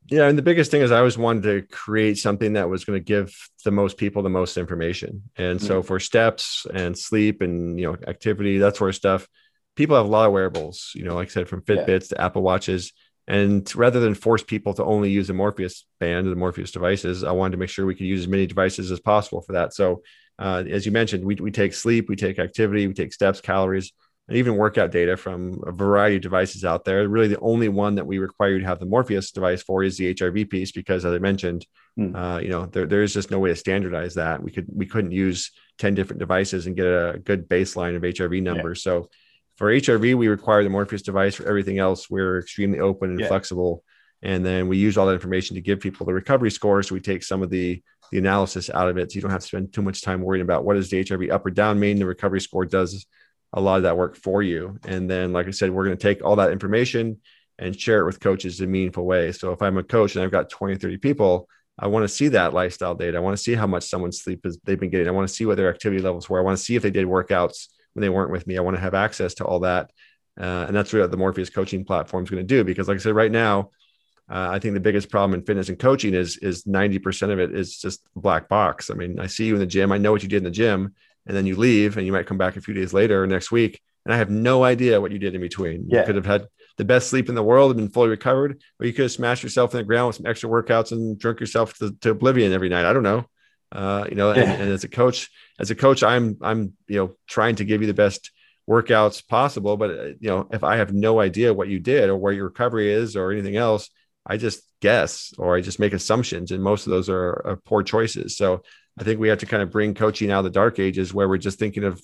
Yeah, 0.08 0.28
and 0.28 0.36
the 0.36 0.42
biggest 0.42 0.70
thing 0.70 0.82
is 0.82 0.90
I 0.90 0.98
always 0.98 1.16
wanted 1.16 1.42
to 1.44 1.74
create 1.74 2.18
something 2.18 2.54
that 2.54 2.68
was 2.68 2.84
going 2.84 2.98
to 2.98 3.04
give 3.04 3.34
the 3.64 3.70
most 3.70 3.96
people 3.96 4.22
the 4.22 4.30
most 4.30 4.56
information. 4.56 5.22
And 5.36 5.58
mm-hmm. 5.58 5.66
so 5.66 5.80
mm. 5.80 5.86
for 5.86 6.00
steps 6.00 6.66
and 6.74 6.98
sleep 6.98 7.40
and 7.40 7.78
you 7.78 7.86
know 7.86 7.96
activity, 8.06 8.58
that 8.58 8.76
sort 8.76 8.90
of 8.90 8.96
stuff, 8.96 9.28
people 9.76 9.96
have 9.96 10.06
a 10.06 10.08
lot 10.08 10.26
of 10.26 10.32
wearables. 10.32 10.90
You 10.94 11.04
know, 11.04 11.14
like 11.14 11.28
I 11.28 11.30
said, 11.30 11.48
from 11.48 11.62
Fitbits 11.62 12.10
yeah. 12.10 12.16
to 12.16 12.20
Apple 12.20 12.42
Watches. 12.42 12.92
And 13.28 13.74
rather 13.76 14.00
than 14.00 14.14
force 14.14 14.42
people 14.42 14.74
to 14.74 14.84
only 14.84 15.10
use 15.10 15.28
the 15.28 15.34
Morpheus 15.34 15.86
band 16.00 16.26
the 16.26 16.36
Morpheus 16.36 16.72
devices, 16.72 17.22
I 17.22 17.32
wanted 17.32 17.52
to 17.52 17.58
make 17.58 17.68
sure 17.68 17.86
we 17.86 17.94
could 17.94 18.06
use 18.06 18.22
as 18.22 18.28
many 18.28 18.46
devices 18.46 18.90
as 18.90 19.00
possible 19.00 19.42
for 19.42 19.52
that. 19.52 19.74
So, 19.74 20.02
uh, 20.38 20.64
as 20.68 20.84
you 20.86 20.92
mentioned, 20.92 21.24
we, 21.24 21.36
we 21.36 21.50
take 21.50 21.72
sleep, 21.72 22.08
we 22.08 22.16
take 22.16 22.38
activity, 22.38 22.86
we 22.86 22.94
take 22.94 23.12
steps, 23.12 23.40
calories, 23.40 23.92
and 24.28 24.36
even 24.36 24.56
workout 24.56 24.90
data 24.90 25.16
from 25.16 25.60
a 25.66 25.72
variety 25.72 26.16
of 26.16 26.22
devices 26.22 26.64
out 26.64 26.84
there. 26.84 27.06
Really, 27.08 27.28
the 27.28 27.40
only 27.40 27.68
one 27.68 27.96
that 27.96 28.06
we 28.06 28.18
require 28.18 28.50
you 28.50 28.60
to 28.60 28.66
have 28.66 28.80
the 28.80 28.86
Morpheus 28.86 29.30
device 29.30 29.62
for 29.62 29.84
is 29.84 29.96
the 29.96 30.14
HRV 30.14 30.48
piece, 30.50 30.72
because 30.72 31.04
as 31.04 31.14
I 31.14 31.18
mentioned, 31.18 31.66
mm. 31.98 32.14
uh, 32.16 32.40
you 32.40 32.48
know, 32.48 32.66
there, 32.66 32.86
there 32.86 33.02
is 33.02 33.12
just 33.12 33.30
no 33.30 33.38
way 33.38 33.50
to 33.50 33.56
standardize 33.56 34.14
that. 34.14 34.42
We 34.42 34.50
could 34.50 34.66
we 34.72 34.86
couldn't 34.86 35.12
use 35.12 35.52
ten 35.78 35.94
different 35.94 36.20
devices 36.20 36.66
and 36.66 36.76
get 36.76 36.86
a 36.86 37.20
good 37.22 37.48
baseline 37.48 37.94
of 37.94 38.02
HRV 38.02 38.42
numbers. 38.42 38.84
Yeah. 38.84 38.92
So 38.92 39.10
for 39.56 39.72
HRV, 39.72 40.14
we 40.14 40.28
require 40.28 40.64
the 40.64 40.70
Morpheus 40.70 41.02
device. 41.02 41.34
For 41.34 41.46
everything 41.46 41.78
else, 41.78 42.08
we're 42.08 42.38
extremely 42.38 42.80
open 42.80 43.10
and 43.10 43.20
yeah. 43.20 43.28
flexible. 43.28 43.84
And 44.22 44.44
then 44.46 44.68
we 44.68 44.76
use 44.76 44.96
all 44.96 45.06
that 45.06 45.14
information 45.14 45.56
to 45.56 45.60
give 45.60 45.80
people 45.80 46.06
the 46.06 46.14
recovery 46.14 46.50
score. 46.50 46.82
So 46.82 46.94
we 46.94 47.00
take 47.00 47.22
some 47.22 47.42
of 47.42 47.50
the 47.50 47.82
the 48.10 48.18
analysis 48.18 48.68
out 48.68 48.90
of 48.90 48.98
it, 48.98 49.10
so 49.10 49.16
you 49.16 49.22
don't 49.22 49.30
have 49.30 49.40
to 49.40 49.46
spend 49.46 49.72
too 49.72 49.80
much 49.80 50.02
time 50.02 50.20
worrying 50.20 50.42
about 50.42 50.66
what 50.66 50.74
does 50.74 50.90
the 50.90 51.02
HRV 51.02 51.30
up 51.30 51.46
or 51.46 51.50
down 51.50 51.80
mean. 51.80 51.98
The 51.98 52.04
recovery 52.04 52.42
score 52.42 52.66
does 52.66 53.06
a 53.54 53.60
lot 53.60 53.78
of 53.78 53.84
that 53.84 53.96
work 53.96 54.16
for 54.16 54.42
you. 54.42 54.78
And 54.84 55.08
then, 55.08 55.32
like 55.32 55.46
I 55.46 55.50
said, 55.50 55.70
we're 55.70 55.86
going 55.86 55.96
to 55.96 56.02
take 56.02 56.22
all 56.22 56.36
that 56.36 56.52
information 56.52 57.20
and 57.58 57.78
share 57.78 58.00
it 58.00 58.04
with 58.04 58.20
coaches 58.20 58.60
in 58.60 58.70
meaningful 58.70 59.06
ways. 59.06 59.40
So 59.40 59.52
if 59.52 59.62
I'm 59.62 59.78
a 59.78 59.82
coach 59.82 60.14
and 60.14 60.24
I've 60.24 60.30
got 60.30 60.50
20, 60.50 60.76
30 60.76 60.98
people, 60.98 61.48
I 61.78 61.86
want 61.86 62.04
to 62.04 62.08
see 62.08 62.28
that 62.28 62.52
lifestyle 62.52 62.94
data. 62.94 63.16
I 63.16 63.20
want 63.20 63.36
to 63.36 63.42
see 63.42 63.54
how 63.54 63.66
much 63.66 63.84
someone's 63.84 64.20
sleep 64.20 64.44
is 64.44 64.58
they've 64.64 64.78
been 64.78 64.90
getting. 64.90 65.08
I 65.08 65.12
want 65.12 65.28
to 65.28 65.34
see 65.34 65.46
what 65.46 65.56
their 65.56 65.70
activity 65.70 66.02
levels 66.02 66.28
were. 66.28 66.38
I 66.38 66.42
want 66.42 66.58
to 66.58 66.62
see 66.62 66.76
if 66.76 66.82
they 66.82 66.90
did 66.90 67.06
workouts 67.06 67.68
when 67.94 68.02
they 68.02 68.08
weren't 68.08 68.30
with 68.30 68.46
me. 68.46 68.56
I 68.56 68.60
want 68.60 68.76
to 68.76 68.82
have 68.82 68.94
access 68.94 69.34
to 69.34 69.44
all 69.44 69.60
that. 69.60 69.90
Uh, 70.40 70.64
and 70.66 70.76
that's 70.76 70.92
what 70.92 71.10
the 71.10 71.16
Morpheus 71.16 71.50
coaching 71.50 71.84
platform 71.84 72.24
is 72.24 72.30
going 72.30 72.42
to 72.42 72.46
do. 72.46 72.64
Because, 72.64 72.88
like 72.88 72.96
I 72.96 73.00
said, 73.00 73.14
right 73.14 73.30
now, 73.30 73.70
uh, 74.30 74.48
I 74.50 74.58
think 74.58 74.74
the 74.74 74.80
biggest 74.80 75.10
problem 75.10 75.38
in 75.38 75.44
fitness 75.44 75.68
and 75.68 75.78
coaching 75.78 76.14
is 76.14 76.38
is 76.38 76.64
90% 76.64 77.30
of 77.30 77.38
it 77.38 77.54
is 77.54 77.78
just 77.78 78.02
black 78.16 78.48
box. 78.48 78.90
I 78.90 78.94
mean, 78.94 79.18
I 79.18 79.26
see 79.26 79.44
you 79.44 79.54
in 79.54 79.60
the 79.60 79.66
gym. 79.66 79.92
I 79.92 79.98
know 79.98 80.12
what 80.12 80.22
you 80.22 80.28
did 80.28 80.38
in 80.38 80.44
the 80.44 80.50
gym, 80.50 80.94
and 81.26 81.36
then 81.36 81.46
you 81.46 81.56
leave, 81.56 81.96
and 81.96 82.06
you 82.06 82.12
might 82.12 82.26
come 82.26 82.38
back 82.38 82.56
a 82.56 82.60
few 82.60 82.72
days 82.72 82.92
later 82.92 83.22
or 83.22 83.26
next 83.26 83.50
week, 83.50 83.82
and 84.04 84.14
I 84.14 84.16
have 84.16 84.30
no 84.30 84.64
idea 84.64 85.00
what 85.00 85.12
you 85.12 85.18
did 85.18 85.34
in 85.34 85.40
between. 85.40 85.86
Yeah. 85.88 86.00
You 86.00 86.06
could 86.06 86.16
have 86.16 86.26
had 86.26 86.46
the 86.78 86.84
best 86.84 87.10
sleep 87.10 87.28
in 87.28 87.34
the 87.34 87.42
world 87.42 87.72
and 87.72 87.80
been 87.80 87.90
fully 87.90 88.08
recovered, 88.08 88.62
or 88.80 88.86
you 88.86 88.92
could 88.92 89.02
have 89.02 89.12
smashed 89.12 89.42
yourself 89.42 89.74
in 89.74 89.78
the 89.78 89.84
ground 89.84 90.08
with 90.08 90.16
some 90.16 90.26
extra 90.26 90.48
workouts 90.48 90.92
and 90.92 91.18
drunk 91.18 91.40
yourself 91.40 91.76
to, 91.78 91.92
to 92.00 92.10
oblivion 92.10 92.52
every 92.52 92.68
night. 92.68 92.86
I 92.86 92.92
don't 92.92 93.02
know. 93.02 93.26
Uh, 93.72 94.06
you 94.08 94.14
know, 94.16 94.30
and, 94.30 94.50
and 94.50 94.70
as 94.70 94.84
a 94.84 94.88
coach, 94.88 95.30
as 95.58 95.70
a 95.70 95.74
coach, 95.74 96.02
I'm 96.02 96.36
I'm 96.42 96.74
you 96.86 96.98
know 96.98 97.16
trying 97.26 97.56
to 97.56 97.64
give 97.64 97.80
you 97.80 97.86
the 97.86 97.94
best 97.94 98.30
workouts 98.68 99.26
possible. 99.26 99.76
But 99.76 99.90
uh, 99.90 100.04
you 100.20 100.28
know, 100.28 100.46
if 100.52 100.62
I 100.62 100.76
have 100.76 100.92
no 100.92 101.20
idea 101.20 101.54
what 101.54 101.68
you 101.68 101.80
did 101.80 102.10
or 102.10 102.16
where 102.16 102.32
your 102.32 102.44
recovery 102.44 102.92
is 102.92 103.16
or 103.16 103.32
anything 103.32 103.56
else, 103.56 103.88
I 104.26 104.36
just 104.36 104.62
guess 104.80 105.32
or 105.38 105.56
I 105.56 105.62
just 105.62 105.80
make 105.80 105.94
assumptions, 105.94 106.50
and 106.52 106.62
most 106.62 106.86
of 106.86 106.90
those 106.90 107.08
are, 107.08 107.42
are 107.46 107.60
poor 107.64 107.82
choices. 107.82 108.36
So 108.36 108.62
I 109.00 109.04
think 109.04 109.18
we 109.18 109.28
have 109.28 109.38
to 109.38 109.46
kind 109.46 109.62
of 109.62 109.70
bring 109.70 109.94
coaching 109.94 110.30
out 110.30 110.40
of 110.40 110.44
the 110.44 110.50
dark 110.50 110.78
ages 110.78 111.14
where 111.14 111.28
we're 111.28 111.38
just 111.38 111.58
thinking 111.58 111.84
of 111.84 112.02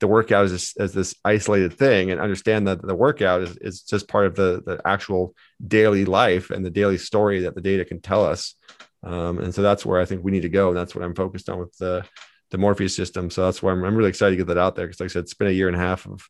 the 0.00 0.08
workout 0.08 0.46
as, 0.46 0.74
as 0.78 0.92
this 0.92 1.14
isolated 1.24 1.72
thing 1.72 2.10
and 2.10 2.20
understand 2.20 2.66
that 2.66 2.82
the 2.82 2.94
workout 2.94 3.42
is, 3.42 3.56
is 3.58 3.82
just 3.82 4.08
part 4.08 4.26
of 4.26 4.34
the, 4.34 4.60
the 4.66 4.80
actual 4.84 5.34
daily 5.66 6.04
life 6.04 6.50
and 6.50 6.64
the 6.64 6.70
daily 6.70 6.98
story 6.98 7.40
that 7.40 7.54
the 7.54 7.60
data 7.60 7.84
can 7.84 8.00
tell 8.00 8.24
us. 8.24 8.56
Um, 9.04 9.38
and 9.38 9.54
so 9.54 9.62
that's 9.62 9.84
where 9.84 10.00
I 10.00 10.04
think 10.04 10.24
we 10.24 10.32
need 10.32 10.42
to 10.42 10.48
go. 10.48 10.68
And 10.68 10.76
that's 10.76 10.94
what 10.94 11.04
I'm 11.04 11.14
focused 11.14 11.48
on 11.48 11.58
with 11.58 11.76
the, 11.78 12.04
the 12.50 12.58
Morpheus 12.58 12.96
system. 12.96 13.30
So 13.30 13.44
that's 13.44 13.62
why 13.62 13.72
I'm, 13.72 13.84
I'm 13.84 13.94
really 13.94 14.08
excited 14.08 14.32
to 14.32 14.36
get 14.36 14.46
that 14.48 14.58
out 14.58 14.76
there. 14.76 14.86
Cause 14.86 15.00
like 15.00 15.10
I 15.10 15.12
said, 15.12 15.24
it's 15.24 15.34
been 15.34 15.48
a 15.48 15.52
year 15.52 15.68
and 15.68 15.76
a 15.76 15.80
half 15.80 16.06
of, 16.06 16.26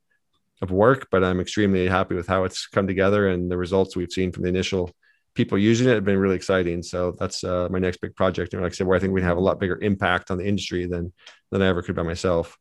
of 0.61 0.71
work, 0.71 1.09
but 1.11 1.23
I'm 1.23 1.41
extremely 1.41 1.87
happy 1.87 2.15
with 2.15 2.27
how 2.27 2.45
it's 2.45 2.67
come 2.67 2.87
together 2.87 3.29
and 3.29 3.51
the 3.51 3.57
results 3.57 3.95
we've 3.95 4.13
seen 4.13 4.33
from 4.33 4.43
the 4.43 4.49
initial 4.49 4.91
people 5.35 5.59
using 5.59 5.89
it 5.89 5.95
have 5.95 6.05
been 6.05 6.19
really 6.19 6.37
exciting. 6.37 6.83
So 6.83 7.15
that's 7.19 7.45
uh, 7.45 7.69
my 7.71 7.79
next 7.79 8.01
big 8.01 8.15
project. 8.15 8.55
And 8.55 8.63
like 8.63 8.73
I 8.73 8.75
said, 8.75 8.87
where 8.87 8.97
I 8.97 9.01
think 9.01 9.13
we'd 9.13 9.25
have 9.25 9.37
a 9.37 9.41
lot 9.41 9.61
bigger 9.61 9.79
impact 9.81 10.31
on 10.31 10.39
the 10.39 10.47
industry 10.47 10.87
than, 10.87 11.13
than 11.51 11.63
I 11.63 11.67
ever 11.67 11.83
could 11.83 11.97
by 11.97 12.03
myself. 12.03 12.57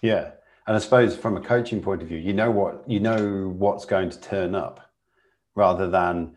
Yeah. 0.00 0.30
And 0.66 0.76
I 0.76 0.78
suppose 0.78 1.16
from 1.16 1.36
a 1.36 1.40
coaching 1.40 1.82
point 1.82 2.02
of 2.02 2.08
view, 2.08 2.18
you 2.18 2.32
know 2.32 2.50
what, 2.50 2.88
you 2.88 3.00
know 3.00 3.48
what's 3.48 3.84
going 3.84 4.10
to 4.10 4.20
turn 4.20 4.54
up 4.54 4.88
rather 5.54 5.90
than, 5.90 6.36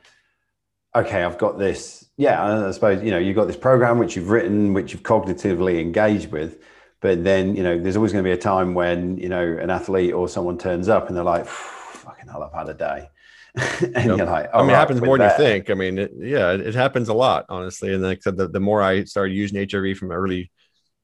okay, 0.95 1.23
I've 1.23 1.37
got 1.37 1.57
this. 1.57 2.05
Yeah, 2.17 2.67
I 2.67 2.71
suppose, 2.71 3.03
you 3.03 3.11
know, 3.11 3.17
you've 3.17 3.35
got 3.35 3.45
this 3.45 3.57
program 3.57 3.99
which 3.99 4.15
you've 4.15 4.29
written, 4.29 4.73
which 4.73 4.93
you've 4.93 5.03
cognitively 5.03 5.79
engaged 5.81 6.31
with. 6.31 6.63
But 7.01 7.23
then, 7.23 7.55
you 7.55 7.63
know, 7.63 7.79
there's 7.79 7.97
always 7.97 8.13
going 8.13 8.23
to 8.23 8.27
be 8.27 8.33
a 8.33 8.37
time 8.37 8.73
when, 8.73 9.17
you 9.17 9.29
know, 9.29 9.43
an 9.43 9.69
athlete 9.69 10.13
or 10.13 10.29
someone 10.29 10.57
turns 10.57 10.87
up 10.87 11.07
and 11.07 11.15
they're 11.15 11.23
like, 11.23 11.45
fucking 11.45 12.27
hell, 12.27 12.41
I've 12.41 12.53
had 12.53 12.69
a 12.69 12.73
day. 12.73 13.09
and 13.81 13.93
yep. 13.93 14.05
you're 14.05 14.25
like, 14.25 14.49
I 14.53 14.61
mean, 14.61 14.71
it 14.71 14.73
happens 14.73 15.01
more 15.01 15.17
than 15.17 15.29
you 15.29 15.37
think. 15.37 15.69
I 15.69 15.75
mean, 15.75 15.97
it, 15.97 16.11
yeah, 16.17 16.51
it, 16.53 16.61
it, 16.61 16.75
happens 16.75 17.09
a 17.09 17.13
lot, 17.13 17.45
honestly. 17.47 17.93
And 17.93 18.03
like 18.03 18.19
I 18.19 18.21
said, 18.21 18.37
the, 18.37 18.47
the 18.47 18.59
more 18.59 18.81
I 18.81 19.03
started 19.03 19.33
using 19.33 19.65
HRV 19.65 19.95
from 19.97 20.11
early 20.11 20.51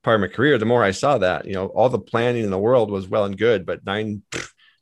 part 0.03 0.15
of 0.15 0.21
my 0.21 0.27
career, 0.27 0.57
the 0.57 0.65
more 0.65 0.83
I 0.83 0.91
saw 0.91 1.17
that, 1.19 1.45
you 1.45 1.53
know, 1.53 1.67
all 1.67 1.89
the 1.89 1.99
planning 1.99 2.43
in 2.43 2.51
the 2.51 2.57
world 2.57 2.91
was 2.91 3.07
well 3.07 3.25
and 3.25 3.37
good, 3.37 3.65
but 3.65 3.85
nine, 3.85 4.23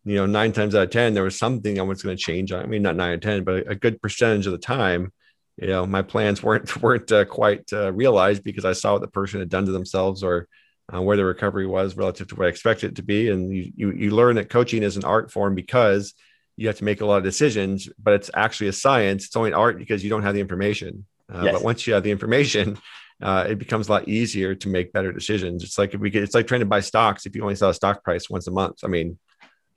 you 0.05 0.15
know, 0.15 0.25
nine 0.25 0.51
times 0.51 0.75
out 0.75 0.83
of 0.83 0.89
10, 0.91 1.13
there 1.13 1.23
was 1.23 1.37
something 1.37 1.79
I 1.79 1.83
was 1.83 2.01
going 2.01 2.15
to 2.15 2.21
change. 2.21 2.51
I 2.51 2.65
mean, 2.65 2.81
not 2.81 2.95
nine 2.95 3.11
or 3.11 3.17
10, 3.17 3.43
but 3.43 3.69
a 3.69 3.75
good 3.75 4.01
percentage 4.01 4.45
of 4.45 4.53
the 4.53 4.57
time, 4.57 5.11
you 5.57 5.67
know, 5.67 5.85
my 5.85 6.01
plans 6.01 6.41
weren't, 6.43 6.81
weren't 6.81 7.11
uh, 7.11 7.25
quite 7.25 7.71
uh, 7.73 7.91
realized 7.91 8.43
because 8.43 8.65
I 8.65 8.73
saw 8.73 8.93
what 8.93 9.01
the 9.01 9.07
person 9.07 9.39
had 9.39 9.49
done 9.49 9.65
to 9.65 9.71
themselves 9.71 10.23
or 10.23 10.47
uh, 10.93 11.01
where 11.01 11.17
the 11.17 11.25
recovery 11.25 11.67
was 11.67 11.95
relative 11.95 12.27
to 12.29 12.35
what 12.35 12.47
I 12.47 12.49
expected 12.49 12.91
it 12.91 12.95
to 12.95 13.03
be. 13.03 13.29
And 13.29 13.53
you, 13.53 13.71
you, 13.75 13.91
you 13.91 14.11
learn 14.11 14.35
that 14.37 14.49
coaching 14.49 14.83
is 14.83 14.97
an 14.97 15.03
art 15.03 15.31
form 15.31 15.53
because 15.53 16.13
you 16.57 16.67
have 16.67 16.77
to 16.77 16.83
make 16.83 17.01
a 17.01 17.05
lot 17.05 17.17
of 17.17 17.23
decisions, 17.23 17.87
but 18.01 18.13
it's 18.13 18.29
actually 18.33 18.67
a 18.67 18.73
science. 18.73 19.25
It's 19.25 19.35
only 19.35 19.53
art 19.53 19.77
because 19.77 20.03
you 20.03 20.09
don't 20.09 20.23
have 20.23 20.33
the 20.33 20.41
information. 20.41 21.05
Uh, 21.33 21.43
yes. 21.43 21.53
But 21.53 21.63
once 21.63 21.85
you 21.85 21.93
have 21.93 22.03
the 22.03 22.11
information, 22.11 22.77
uh, 23.21 23.45
it 23.49 23.59
becomes 23.59 23.87
a 23.87 23.91
lot 23.91 24.07
easier 24.07 24.55
to 24.55 24.69
make 24.69 24.91
better 24.91 25.11
decisions. 25.11 25.63
It's 25.63 25.77
like 25.77 25.93
if 25.93 26.01
we 26.01 26.09
get, 26.09 26.23
it's 26.23 26.35
like 26.35 26.47
trying 26.47 26.61
to 26.61 26.65
buy 26.65 26.79
stocks. 26.79 27.25
If 27.25 27.35
you 27.35 27.43
only 27.43 27.55
saw 27.55 27.69
a 27.69 27.73
stock 27.73 28.03
price 28.03 28.29
once 28.29 28.47
a 28.47 28.51
month, 28.51 28.79
I 28.83 28.87
mean, 28.87 29.17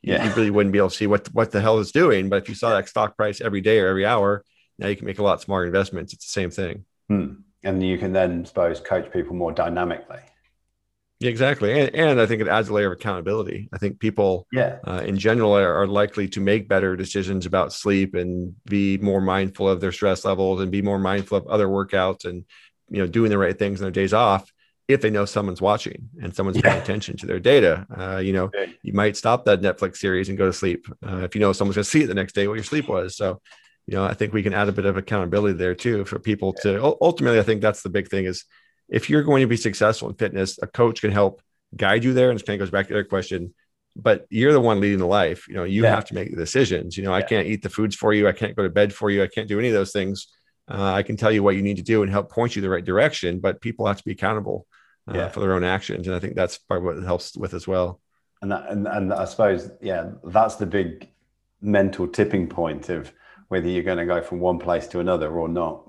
yeah. 0.03 0.25
you 0.25 0.35
really 0.35 0.51
wouldn't 0.51 0.73
be 0.73 0.79
able 0.79 0.91
to 0.91 0.97
see 0.97 1.07
what 1.07 1.29
what 1.33 1.51
the 1.53 1.61
hell 1.61 1.79
is 1.79 1.93
doing. 1.93 2.29
But 2.29 2.43
if 2.43 2.49
you 2.49 2.55
saw 2.55 2.71
that 2.71 2.89
stock 2.89 3.17
price 3.17 3.41
every 3.41 3.61
day 3.61 3.79
or 3.79 3.89
every 3.89 4.05
hour, 4.05 4.45
now 4.79 4.89
you 4.89 4.97
can 4.97 5.07
make 5.07 5.19
a 5.19 5.23
lot 5.23 5.41
smarter 5.41 5.67
investments. 5.67 6.13
It's 6.13 6.27
the 6.27 6.41
same 6.41 6.51
thing. 6.51 6.85
Hmm. 7.09 7.35
And 7.65 7.83
you 7.83 7.97
can 7.97 8.13
then, 8.13 8.45
suppose, 8.45 8.81
coach 8.81 9.13
people 9.13 9.37
more 9.37 9.53
dynamically. 9.53 10.19
Exactly, 11.21 11.81
and, 11.81 11.95
and 11.95 12.21
I 12.21 12.27
think 12.27 12.43
it 12.43 12.49
adds 12.49 12.69
a 12.69 12.73
layer 12.73 12.89
of 12.89 12.95
accountability. 12.95 13.69
I 13.73 13.79
think 13.79 14.01
people, 14.01 14.49
yeah, 14.51 14.79
uh, 14.85 15.03
in 15.05 15.17
general, 15.17 15.57
are, 15.57 15.83
are, 15.83 15.87
likely 15.87 16.27
to 16.31 16.41
make 16.41 16.69
better 16.69 16.97
decisions 16.97 17.47
about 17.47 17.73
sleep 17.73 18.17
and 18.17 18.57
be 18.65 18.99
more 18.99 19.21
mindful 19.21 19.69
of 19.69 19.81
their 19.81 19.93
stress 19.93 20.25
levels 20.25 20.61
and 20.61 20.73
be 20.73 20.83
more 20.83 20.99
mindful 20.99 21.39
of 21.39 21.47
other 21.47 21.69
workouts 21.69 22.25
and 22.25 22.45
you 22.91 22.99
know 22.99 23.07
doing 23.07 23.31
the 23.31 23.39
right 23.39 23.59
things 23.59 23.81
on 23.81 23.85
their 23.85 23.93
days 23.93 24.13
off 24.13 24.52
if 24.93 25.01
they 25.01 25.11
know 25.11 25.25
someone's 25.25 25.61
watching 25.61 26.09
and 26.21 26.35
someone's 26.35 26.57
yeah. 26.57 26.63
paying 26.63 26.83
attention 26.83 27.17
to 27.19 27.27
their 27.27 27.41
data. 27.41 27.87
Uh, 27.97 28.19
you 28.19 28.33
know, 28.33 28.51
you 28.83 28.93
might 28.93 29.17
stop 29.17 29.45
that 29.45 29.61
Netflix 29.61 29.97
series 29.97 30.29
and 30.29 30.39
go 30.39 30.47
to 30.47 30.53
sleep 30.53 30.87
uh, 31.07 31.19
if 31.19 31.35
you 31.35 31.41
know 31.41 31.53
someone's 31.53 31.77
going 31.77 31.85
to 31.85 31.91
see 31.91 32.03
it 32.03 32.07
the 32.07 32.15
next 32.15 32.35
day 32.35 32.49
what 32.49 32.55
your 32.55 32.65
sleep 32.65 32.89
was. 32.89 33.17
So, 33.17 33.41
you 33.87 33.95
know, 33.95 34.05
I 34.05 34.15
think 34.15 34.33
we 34.33 34.43
can 34.43 34.55
add 34.55 34.69
a 34.69 34.73
bit 34.73 34.87
of 34.87 34.97
accountability 34.97 35.55
there 35.55 35.75
too 35.75 36.05
for 36.05 36.19
people 36.19 36.53
to 36.63 36.97
ultimately. 37.01 37.39
I 37.39 37.43
think 37.43 37.63
that's 37.63 37.83
the 37.83 37.91
big 37.91 38.09
thing 38.09 38.27
is 38.27 38.45
if 38.89 39.09
you're 39.09 39.23
going 39.23 39.41
to 39.43 39.49
be 39.49 39.57
successful 39.57 40.09
in 40.09 40.15
fitness, 40.15 40.59
a 40.63 40.67
coach 40.67 41.01
can 41.01 41.13
help 41.13 41.43
guide 41.75 42.05
you 42.05 42.13
there. 42.13 42.31
And 42.31 42.39
it 42.39 42.47
kind 42.47 42.61
of 42.61 42.67
goes 42.67 42.71
back 42.71 42.87
to 42.87 42.93
the 42.93 43.01
other 43.01 43.09
question, 43.09 43.55
but 43.97 44.27
you're 44.31 44.53
the 44.53 44.61
one 44.61 44.81
leading 44.81 44.99
the 44.99 45.07
life. 45.07 45.49
You 45.49 45.55
know, 45.55 45.65
you 45.65 45.83
yeah. 45.83 45.95
have 45.95 46.05
to 46.07 46.15
make 46.15 46.31
the 46.31 46.37
decisions. 46.37 46.97
You 46.97 47.05
know, 47.05 47.11
yeah. 47.11 47.17
I 47.17 47.23
can't 47.23 47.47
eat 47.47 47.63
the 47.63 47.71
foods 47.71 47.97
for 47.97 48.13
you. 48.13 48.29
I 48.29 48.33
can't 48.33 48.57
go 48.57 48.63
to 48.63 48.71
bed 48.71 48.93
for 48.93 49.11
you. 49.11 49.23
I 49.23 49.29
can't 49.29 49.49
do 49.49 49.59
any 49.59 49.69
of 49.69 49.75
those 49.75 49.93
things. 49.93 50.29
Uh, 50.71 50.93
I 50.93 51.03
can 51.03 51.17
tell 51.17 51.33
you 51.33 51.43
what 51.43 51.57
you 51.57 51.63
need 51.63 51.79
to 51.79 51.83
do 51.83 52.03
and 52.03 52.11
help 52.11 52.31
point 52.31 52.55
you 52.55 52.63
the 52.63 52.71
right 52.71 52.85
direction, 52.85 53.41
but 53.41 53.61
people 53.61 53.87
have 53.87 53.99
to 53.99 54.05
be 54.05 54.13
accountable 54.13 54.67
uh, 55.09 55.15
yeah. 55.15 55.29
for 55.29 55.41
their 55.41 55.55
own 55.55 55.65
actions. 55.65 56.07
And 56.07 56.17
I 56.17 56.19
think 56.19 56.35
that's 56.35 56.59
part 56.59 56.79
of 56.79 56.85
what 56.85 56.97
it 56.97 57.05
helps 57.05 57.37
with 57.37 57.55
as 57.55 57.67
well. 57.67 58.01
And, 58.41 58.51
that, 58.51 58.69
and, 58.69 58.87
and 58.89 59.13
I 59.13 59.25
suppose, 59.25 59.71
yeah, 59.81 60.11
that's 60.25 60.57
the 60.57 60.67
big 60.67 61.09
mental 61.61 62.09
tipping 62.09 62.49
point 62.49 62.89
of 62.89 63.13
whether 63.49 63.69
you're 63.69 63.85
going 63.85 63.99
to 63.99 64.07
go 64.07 64.21
from 64.23 64.41
one 64.41 64.59
place 64.59 64.87
to 64.89 65.01
another 65.01 65.31
or 65.31 65.49
not. 65.49 65.89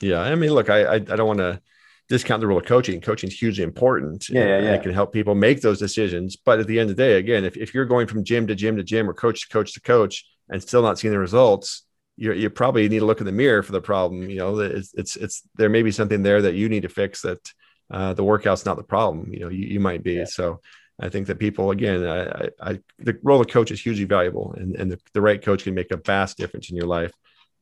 Yeah. 0.00 0.20
I 0.20 0.34
mean, 0.34 0.50
look, 0.50 0.70
I, 0.70 0.84
I, 0.84 0.94
I 0.94 0.98
don't 0.98 1.28
want 1.28 1.38
to, 1.38 1.60
discount 2.08 2.40
the 2.40 2.46
role 2.46 2.58
of 2.58 2.64
coaching. 2.64 3.00
Coaching 3.00 3.28
is 3.28 3.38
hugely 3.38 3.64
important. 3.64 4.28
Yeah, 4.28 4.44
yeah, 4.44 4.58
yeah. 4.60 4.74
It 4.74 4.82
can 4.82 4.92
help 4.92 5.12
people 5.12 5.34
make 5.34 5.60
those 5.60 5.78
decisions. 5.78 6.36
But 6.36 6.60
at 6.60 6.66
the 6.66 6.78
end 6.78 6.90
of 6.90 6.96
the 6.96 7.02
day, 7.02 7.18
again, 7.18 7.44
if, 7.44 7.56
if 7.56 7.74
you're 7.74 7.84
going 7.84 8.06
from 8.06 8.24
gym 8.24 8.46
to 8.46 8.54
gym 8.54 8.76
to 8.76 8.84
gym 8.84 9.08
or 9.08 9.14
coach 9.14 9.42
to 9.42 9.48
coach 9.48 9.74
to 9.74 9.80
coach 9.80 10.24
and 10.48 10.62
still 10.62 10.82
not 10.82 10.98
seeing 10.98 11.12
the 11.12 11.18
results, 11.18 11.82
you 12.16 12.32
you 12.32 12.48
probably 12.48 12.88
need 12.88 13.00
to 13.00 13.04
look 13.04 13.20
in 13.20 13.26
the 13.26 13.32
mirror 13.32 13.62
for 13.62 13.72
the 13.72 13.80
problem. 13.80 14.30
You 14.30 14.38
know, 14.38 14.58
it's 14.60 14.94
it's, 14.94 15.16
it's 15.16 15.42
there 15.56 15.68
may 15.68 15.82
be 15.82 15.90
something 15.90 16.22
there 16.22 16.42
that 16.42 16.54
you 16.54 16.68
need 16.68 16.82
to 16.82 16.88
fix 16.88 17.22
that 17.22 17.52
uh, 17.90 18.14
the 18.14 18.24
workout's 18.24 18.64
not 18.64 18.76
the 18.76 18.82
problem. 18.82 19.32
You 19.32 19.40
know, 19.40 19.48
you, 19.48 19.66
you 19.66 19.80
might 19.80 20.02
be. 20.02 20.14
Yeah. 20.14 20.24
So 20.24 20.60
I 21.00 21.08
think 21.08 21.26
that 21.26 21.38
people, 21.38 21.70
again, 21.70 22.06
I, 22.06 22.48
I, 22.60 22.80
the 22.98 23.18
role 23.22 23.40
of 23.40 23.48
coach 23.48 23.70
is 23.70 23.80
hugely 23.82 24.04
valuable 24.04 24.54
and, 24.56 24.74
and 24.76 24.90
the, 24.90 24.98
the 25.12 25.20
right 25.20 25.42
coach 25.42 25.64
can 25.64 25.74
make 25.74 25.90
a 25.90 25.96
vast 25.96 26.36
difference 26.38 26.70
in 26.70 26.76
your 26.76 26.86
life. 26.86 27.12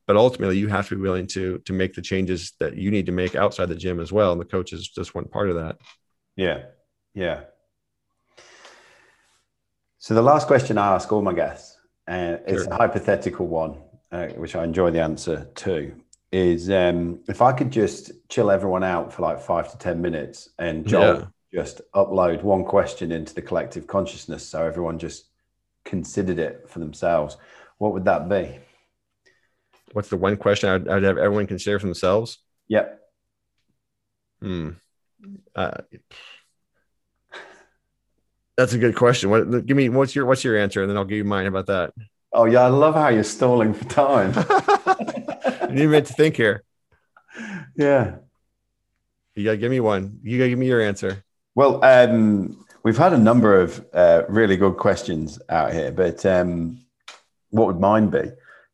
but 0.07 0.15
ultimately 0.15 0.57
you 0.57 0.67
have 0.67 0.87
to 0.87 0.95
be 0.95 1.01
willing 1.01 1.27
to 1.27 1.59
to 1.59 1.73
make 1.73 1.93
the 1.93 2.01
changes 2.01 2.53
that 2.59 2.75
you 2.75 2.91
need 2.91 3.05
to 3.05 3.11
make 3.11 3.35
outside 3.35 3.67
the 3.67 3.75
gym 3.75 3.99
as 3.99 4.11
well 4.11 4.31
and 4.31 4.41
the 4.41 4.45
coach 4.45 4.73
is 4.73 4.87
just 4.87 5.15
one 5.15 5.25
part 5.25 5.49
of 5.49 5.55
that 5.55 5.77
yeah 6.35 6.63
yeah 7.13 7.41
so 9.97 10.13
the 10.13 10.21
last 10.21 10.47
question 10.47 10.77
i 10.77 10.93
ask 10.93 11.11
all 11.11 11.21
my 11.21 11.33
guests 11.33 11.77
and 12.07 12.35
uh, 12.35 12.39
it's 12.47 12.63
sure. 12.63 12.73
a 12.73 12.75
hypothetical 12.75 13.47
one 13.47 13.77
uh, 14.11 14.27
which 14.35 14.55
i 14.55 14.63
enjoy 14.63 14.91
the 14.91 15.01
answer 15.01 15.47
to 15.55 15.93
is 16.35 16.69
um, 16.69 17.19
if 17.27 17.41
i 17.41 17.51
could 17.51 17.71
just 17.71 18.11
chill 18.29 18.51
everyone 18.51 18.83
out 18.83 19.13
for 19.13 19.21
like 19.21 19.39
five 19.39 19.71
to 19.71 19.77
ten 19.77 20.01
minutes 20.01 20.49
and 20.59 20.87
Joel 20.87 21.19
yeah. 21.51 21.61
just 21.61 21.81
upload 21.93 22.43
one 22.43 22.63
question 22.63 23.11
into 23.11 23.33
the 23.33 23.41
collective 23.41 23.87
consciousness 23.87 24.47
so 24.47 24.65
everyone 24.65 24.99
just 24.99 25.29
considered 25.83 26.39
it 26.39 26.67
for 26.67 26.79
themselves 26.79 27.37
what 27.77 27.93
would 27.93 28.05
that 28.05 28.27
be 28.27 28.59
what's 29.95 30.09
the 30.09 30.17
one 30.17 30.35
question 30.35 30.69
I'd, 30.69 30.87
I'd 30.87 31.03
have 31.03 31.17
everyone 31.17 31.47
consider 31.47 31.79
for 31.79 31.85
themselves? 31.85 32.39
Yep. 32.67 32.99
Hmm. 34.41 34.69
Uh, 35.55 35.77
that's 38.57 38.73
a 38.73 38.77
good 38.77 38.95
question. 38.95 39.29
What? 39.29 39.65
Give 39.65 39.77
me 39.77 39.89
what's 39.89 40.15
your 40.15 40.25
what's 40.25 40.43
your 40.43 40.57
answer, 40.57 40.81
and 40.81 40.89
then 40.89 40.97
I'll 40.97 41.05
give 41.05 41.17
you 41.17 41.23
mine. 41.23 41.45
about 41.45 41.67
that? 41.67 41.93
Oh 42.33 42.45
yeah, 42.45 42.61
I 42.61 42.67
love 42.67 42.95
how 42.95 43.07
you're 43.07 43.23
stalling 43.23 43.73
for 43.73 43.85
time. 43.85 44.33
you 45.75 45.87
need 45.87 45.91
me 45.91 46.01
to 46.01 46.13
think 46.13 46.37
here. 46.37 46.63
Yeah. 47.75 48.17
You 49.35 49.43
gotta 49.43 49.57
give 49.57 49.71
me 49.71 49.81
one. 49.81 50.19
You 50.23 50.37
gotta 50.37 50.49
give 50.49 50.59
me 50.59 50.67
your 50.67 50.81
answer. 50.81 51.23
Well, 51.53 51.83
um, 51.83 52.65
we've 52.83 52.97
had 52.97 53.13
a 53.13 53.17
number 53.17 53.59
of 53.59 53.85
uh, 53.93 54.23
really 54.29 54.55
good 54.55 54.77
questions 54.77 55.39
out 55.49 55.73
here, 55.73 55.91
but 55.91 56.25
um, 56.25 56.79
what 57.49 57.67
would 57.67 57.79
mine 57.79 58.09
be? 58.09 58.31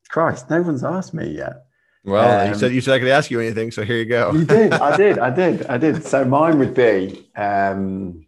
Christ, 0.10 0.50
no 0.50 0.62
one's 0.62 0.84
asked 0.84 1.14
me 1.14 1.30
yet. 1.30 1.66
Well, 2.04 2.42
um, 2.42 2.50
you 2.50 2.56
said 2.56 2.74
you 2.74 2.82
said 2.82 2.96
I 2.96 3.00
could 3.00 3.08
ask 3.08 3.32
you 3.32 3.40
anything, 3.40 3.72
so 3.72 3.84
here 3.84 3.98
you 3.98 4.06
go. 4.06 4.34
you 4.34 4.46
did, 4.46 4.74
I 4.74 4.98
did, 5.04 5.20
I 5.20 5.30
did, 5.30 5.66
I 5.68 5.78
did. 5.78 6.04
So 6.04 6.26
mine 6.26 6.60
would 6.60 6.74
be 6.74 7.30
um, 7.36 8.26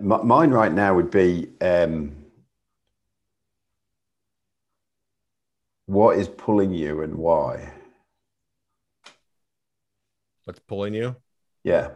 mine 0.00 0.50
right 0.50 0.72
now 0.72 0.94
would 0.94 1.10
be 1.10 1.48
um, 1.60 2.16
what 5.86 6.18
is 6.18 6.28
pulling 6.28 6.72
you 6.72 7.02
and 7.02 7.14
why? 7.16 7.72
What's 10.44 10.60
pulling 10.60 10.94
you? 10.94 11.16
Yeah. 11.64 11.90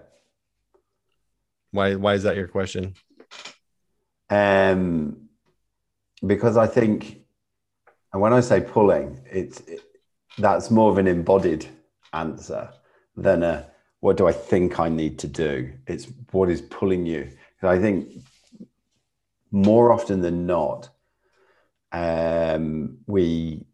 Why 1.71 1.95
why 1.95 2.15
is 2.15 2.23
that 2.23 2.37
your 2.37 2.49
question? 2.49 2.95
Um, 4.31 5.29
because 6.25 6.57
I 6.57 6.67
think, 6.67 7.21
and 8.13 8.23
when 8.23 8.33
I 8.33 8.41
say 8.41 8.61
pulling, 8.61 9.21
it's 9.31 9.61
it, 9.61 9.83
that's 10.39 10.71
more 10.71 10.91
of 10.91 10.99
an 10.99 11.07
embodied 11.07 11.67
answer 12.13 12.71
than 13.17 13.43
a 13.43 13.71
what 14.01 14.17
do 14.17 14.27
I 14.27 14.33
think 14.33 14.79
I 14.79 14.89
need 14.89 15.19
to 15.21 15.27
do. 15.27 15.73
It's 15.87 16.07
what 16.31 16.51
is 16.51 16.61
pulling 16.61 17.07
you. 17.07 17.31
I 17.63 17.79
think 17.79 18.09
more 19.51 19.93
often 19.93 20.21
than 20.21 20.47
not, 20.47 20.91
um, 21.93 22.99
we 23.07 23.65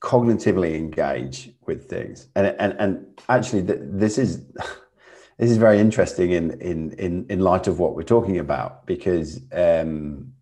cognitively 0.00 0.76
engage 0.76 1.50
with 1.66 1.88
things, 1.88 2.28
and 2.34 2.46
and 2.58 2.76
and 2.78 3.20
actually, 3.28 3.62
this 3.62 4.18
is 4.18 4.46
this 5.38 5.50
is 5.50 5.56
very 5.56 5.78
interesting 5.78 6.30
in 6.30 6.60
in 6.60 6.92
in 6.92 7.26
in 7.28 7.40
light 7.40 7.66
of 7.66 7.78
what 7.78 7.94
we're 7.94 8.02
talking 8.02 8.38
about 8.38 8.86
because 8.86 9.40
um, 9.52 10.32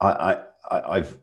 I, 0.00 0.38
I 0.70 0.80
I've 0.96 1.16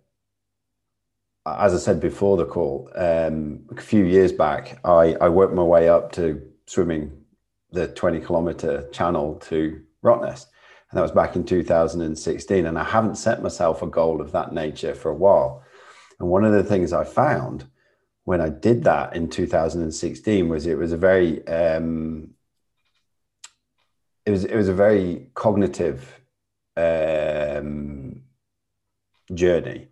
as 1.46 1.74
I 1.74 1.78
said 1.78 2.00
before 2.00 2.36
the 2.38 2.46
call, 2.46 2.90
um, 2.96 3.62
a 3.72 3.82
few 3.82 4.04
years 4.04 4.34
back, 4.34 4.80
I, 4.84 5.16
I 5.22 5.30
worked 5.30 5.54
my 5.54 5.64
way 5.64 5.88
up 5.88 6.12
to 6.14 6.42
swimming 6.66 7.12
the 7.72 7.88
20 7.88 8.22
kilometer 8.22 8.88
channel 8.92 9.36
to 9.36 9.82
Rottnest. 10.04 10.48
And 10.90 10.98
that 10.98 11.02
was 11.02 11.12
back 11.12 11.36
in 11.36 11.44
2016. 11.44 12.66
And 12.66 12.80
I 12.80 12.84
haven't 12.84 13.16
set 13.16 13.44
myself 13.44 13.82
a 13.82 13.88
goal 13.88 14.22
of 14.22 14.32
that 14.32 14.54
nature 14.54 14.96
for 14.96 15.10
a 15.10 15.16
while. 15.16 15.64
And 16.20 16.30
one 16.30 16.46
of 16.46 16.54
the 16.54 16.64
things 16.64 16.94
I 16.94 17.04
found 17.04 17.66
when 18.28 18.42
I 18.42 18.50
did 18.50 18.84
that 18.84 19.16
in 19.16 19.30
2016 19.30 20.50
was 20.50 20.68
it 20.68 20.78
was 20.78 20.92
a 20.92 20.98
very 20.98 21.48
um, 21.48 22.32
it 24.26 24.32
was 24.32 24.44
it 24.44 24.56
was 24.58 24.68
a 24.68 24.74
very 24.74 25.30
cognitive 25.34 26.20
um, 26.76 28.24
journey, 29.34 29.88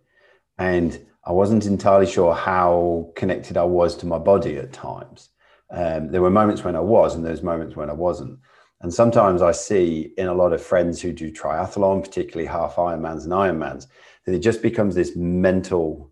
and 0.58 1.00
I 1.24 1.32
wasn't 1.32 1.64
entirely 1.64 2.06
sure 2.06 2.34
how 2.34 3.10
connected 3.16 3.56
I 3.56 3.64
was 3.64 3.96
to 3.96 4.06
my 4.06 4.18
body 4.18 4.58
at 4.58 4.70
times. 4.70 5.30
Um, 5.70 6.10
there 6.10 6.22
were 6.22 6.30
moments 6.30 6.64
when 6.64 6.76
I 6.76 6.80
was, 6.80 7.14
and 7.14 7.24
there's 7.24 7.42
moments 7.42 7.76
when 7.76 7.90
I 7.90 7.94
wasn't. 7.94 8.38
And 8.80 8.92
sometimes 8.92 9.42
I 9.42 9.52
see 9.52 10.12
in 10.16 10.26
a 10.26 10.34
lot 10.34 10.52
of 10.52 10.62
friends 10.62 11.00
who 11.00 11.12
do 11.12 11.32
triathlon, 11.32 12.02
particularly 12.02 12.46
half 12.46 12.76
Ironmans 12.76 13.24
and 13.24 13.32
Ironmans, 13.32 13.86
that 14.24 14.34
it 14.34 14.40
just 14.40 14.62
becomes 14.62 14.94
this 14.94 15.16
mental, 15.16 16.10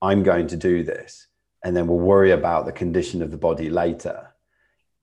I'm 0.00 0.22
going 0.22 0.46
to 0.48 0.56
do 0.56 0.84
this 0.84 1.26
and 1.62 1.76
then 1.76 1.86
we'll 1.86 1.98
worry 1.98 2.32
about 2.32 2.66
the 2.66 2.72
condition 2.72 3.22
of 3.22 3.30
the 3.30 3.36
body 3.36 3.70
later. 3.70 4.34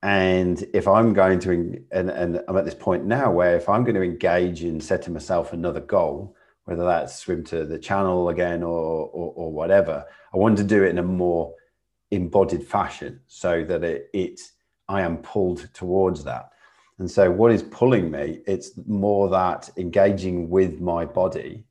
And 0.01 0.63
if 0.73 0.87
I'm 0.87 1.13
going 1.13 1.39
to, 1.41 1.83
and, 1.91 2.09
and 2.09 2.41
I'm 2.47 2.57
at 2.57 2.65
this 2.65 2.75
point 2.75 3.05
now 3.05 3.31
where 3.31 3.55
if 3.55 3.67
I'm 3.67 3.83
going 3.83 3.95
to 3.95 4.01
engage 4.01 4.63
in 4.63 4.79
setting 4.79 5.13
myself 5.13 5.51
another 5.51 5.81
goal, 5.81 6.35
whether 6.65 6.85
that's 6.85 7.15
swim 7.15 7.43
to 7.45 7.65
the 7.65 7.79
channel 7.79 8.29
again 8.29 8.63
or, 8.63 9.07
or, 9.07 9.33
or 9.35 9.51
whatever, 9.51 10.05
I 10.33 10.37
want 10.37 10.57
to 10.57 10.63
do 10.63 10.83
it 10.83 10.89
in 10.89 10.99
a 10.99 11.03
more 11.03 11.53
embodied 12.11 12.65
fashion 12.65 13.19
so 13.27 13.63
that 13.63 13.83
it, 13.83 14.09
it 14.13 14.39
I 14.87 15.01
am 15.01 15.17
pulled 15.17 15.73
towards 15.73 16.23
that. 16.23 16.49
And 16.97 17.09
so, 17.09 17.31
what 17.31 17.51
is 17.51 17.63
pulling 17.63 18.11
me? 18.11 18.41
It's 18.45 18.71
more 18.87 19.29
that 19.29 19.69
engaging 19.77 20.49
with 20.49 20.81
my 20.81 21.05
body 21.05 21.63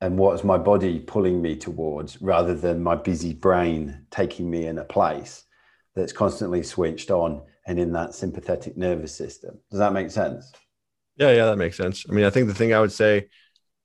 and 0.00 0.16
what's 0.16 0.44
my 0.44 0.56
body 0.56 0.98
pulling 0.98 1.42
me 1.42 1.56
towards 1.56 2.20
rather 2.22 2.54
than 2.54 2.82
my 2.82 2.94
busy 2.94 3.34
brain 3.34 4.06
taking 4.10 4.50
me 4.50 4.66
in 4.66 4.78
a 4.78 4.84
place 4.84 5.44
that's 5.94 6.12
constantly 6.12 6.62
switched 6.62 7.10
on 7.10 7.42
and 7.66 7.78
in 7.78 7.92
that 7.92 8.14
sympathetic 8.14 8.76
nervous 8.76 9.14
system. 9.14 9.58
Does 9.70 9.78
that 9.78 9.92
make 9.92 10.10
sense? 10.10 10.52
Yeah, 11.16 11.32
yeah, 11.32 11.44
that 11.44 11.58
makes 11.58 11.76
sense. 11.76 12.06
I 12.08 12.12
mean, 12.14 12.24
I 12.24 12.30
think 12.30 12.48
the 12.48 12.54
thing 12.54 12.72
I 12.72 12.80
would 12.80 12.92
say 12.92 13.28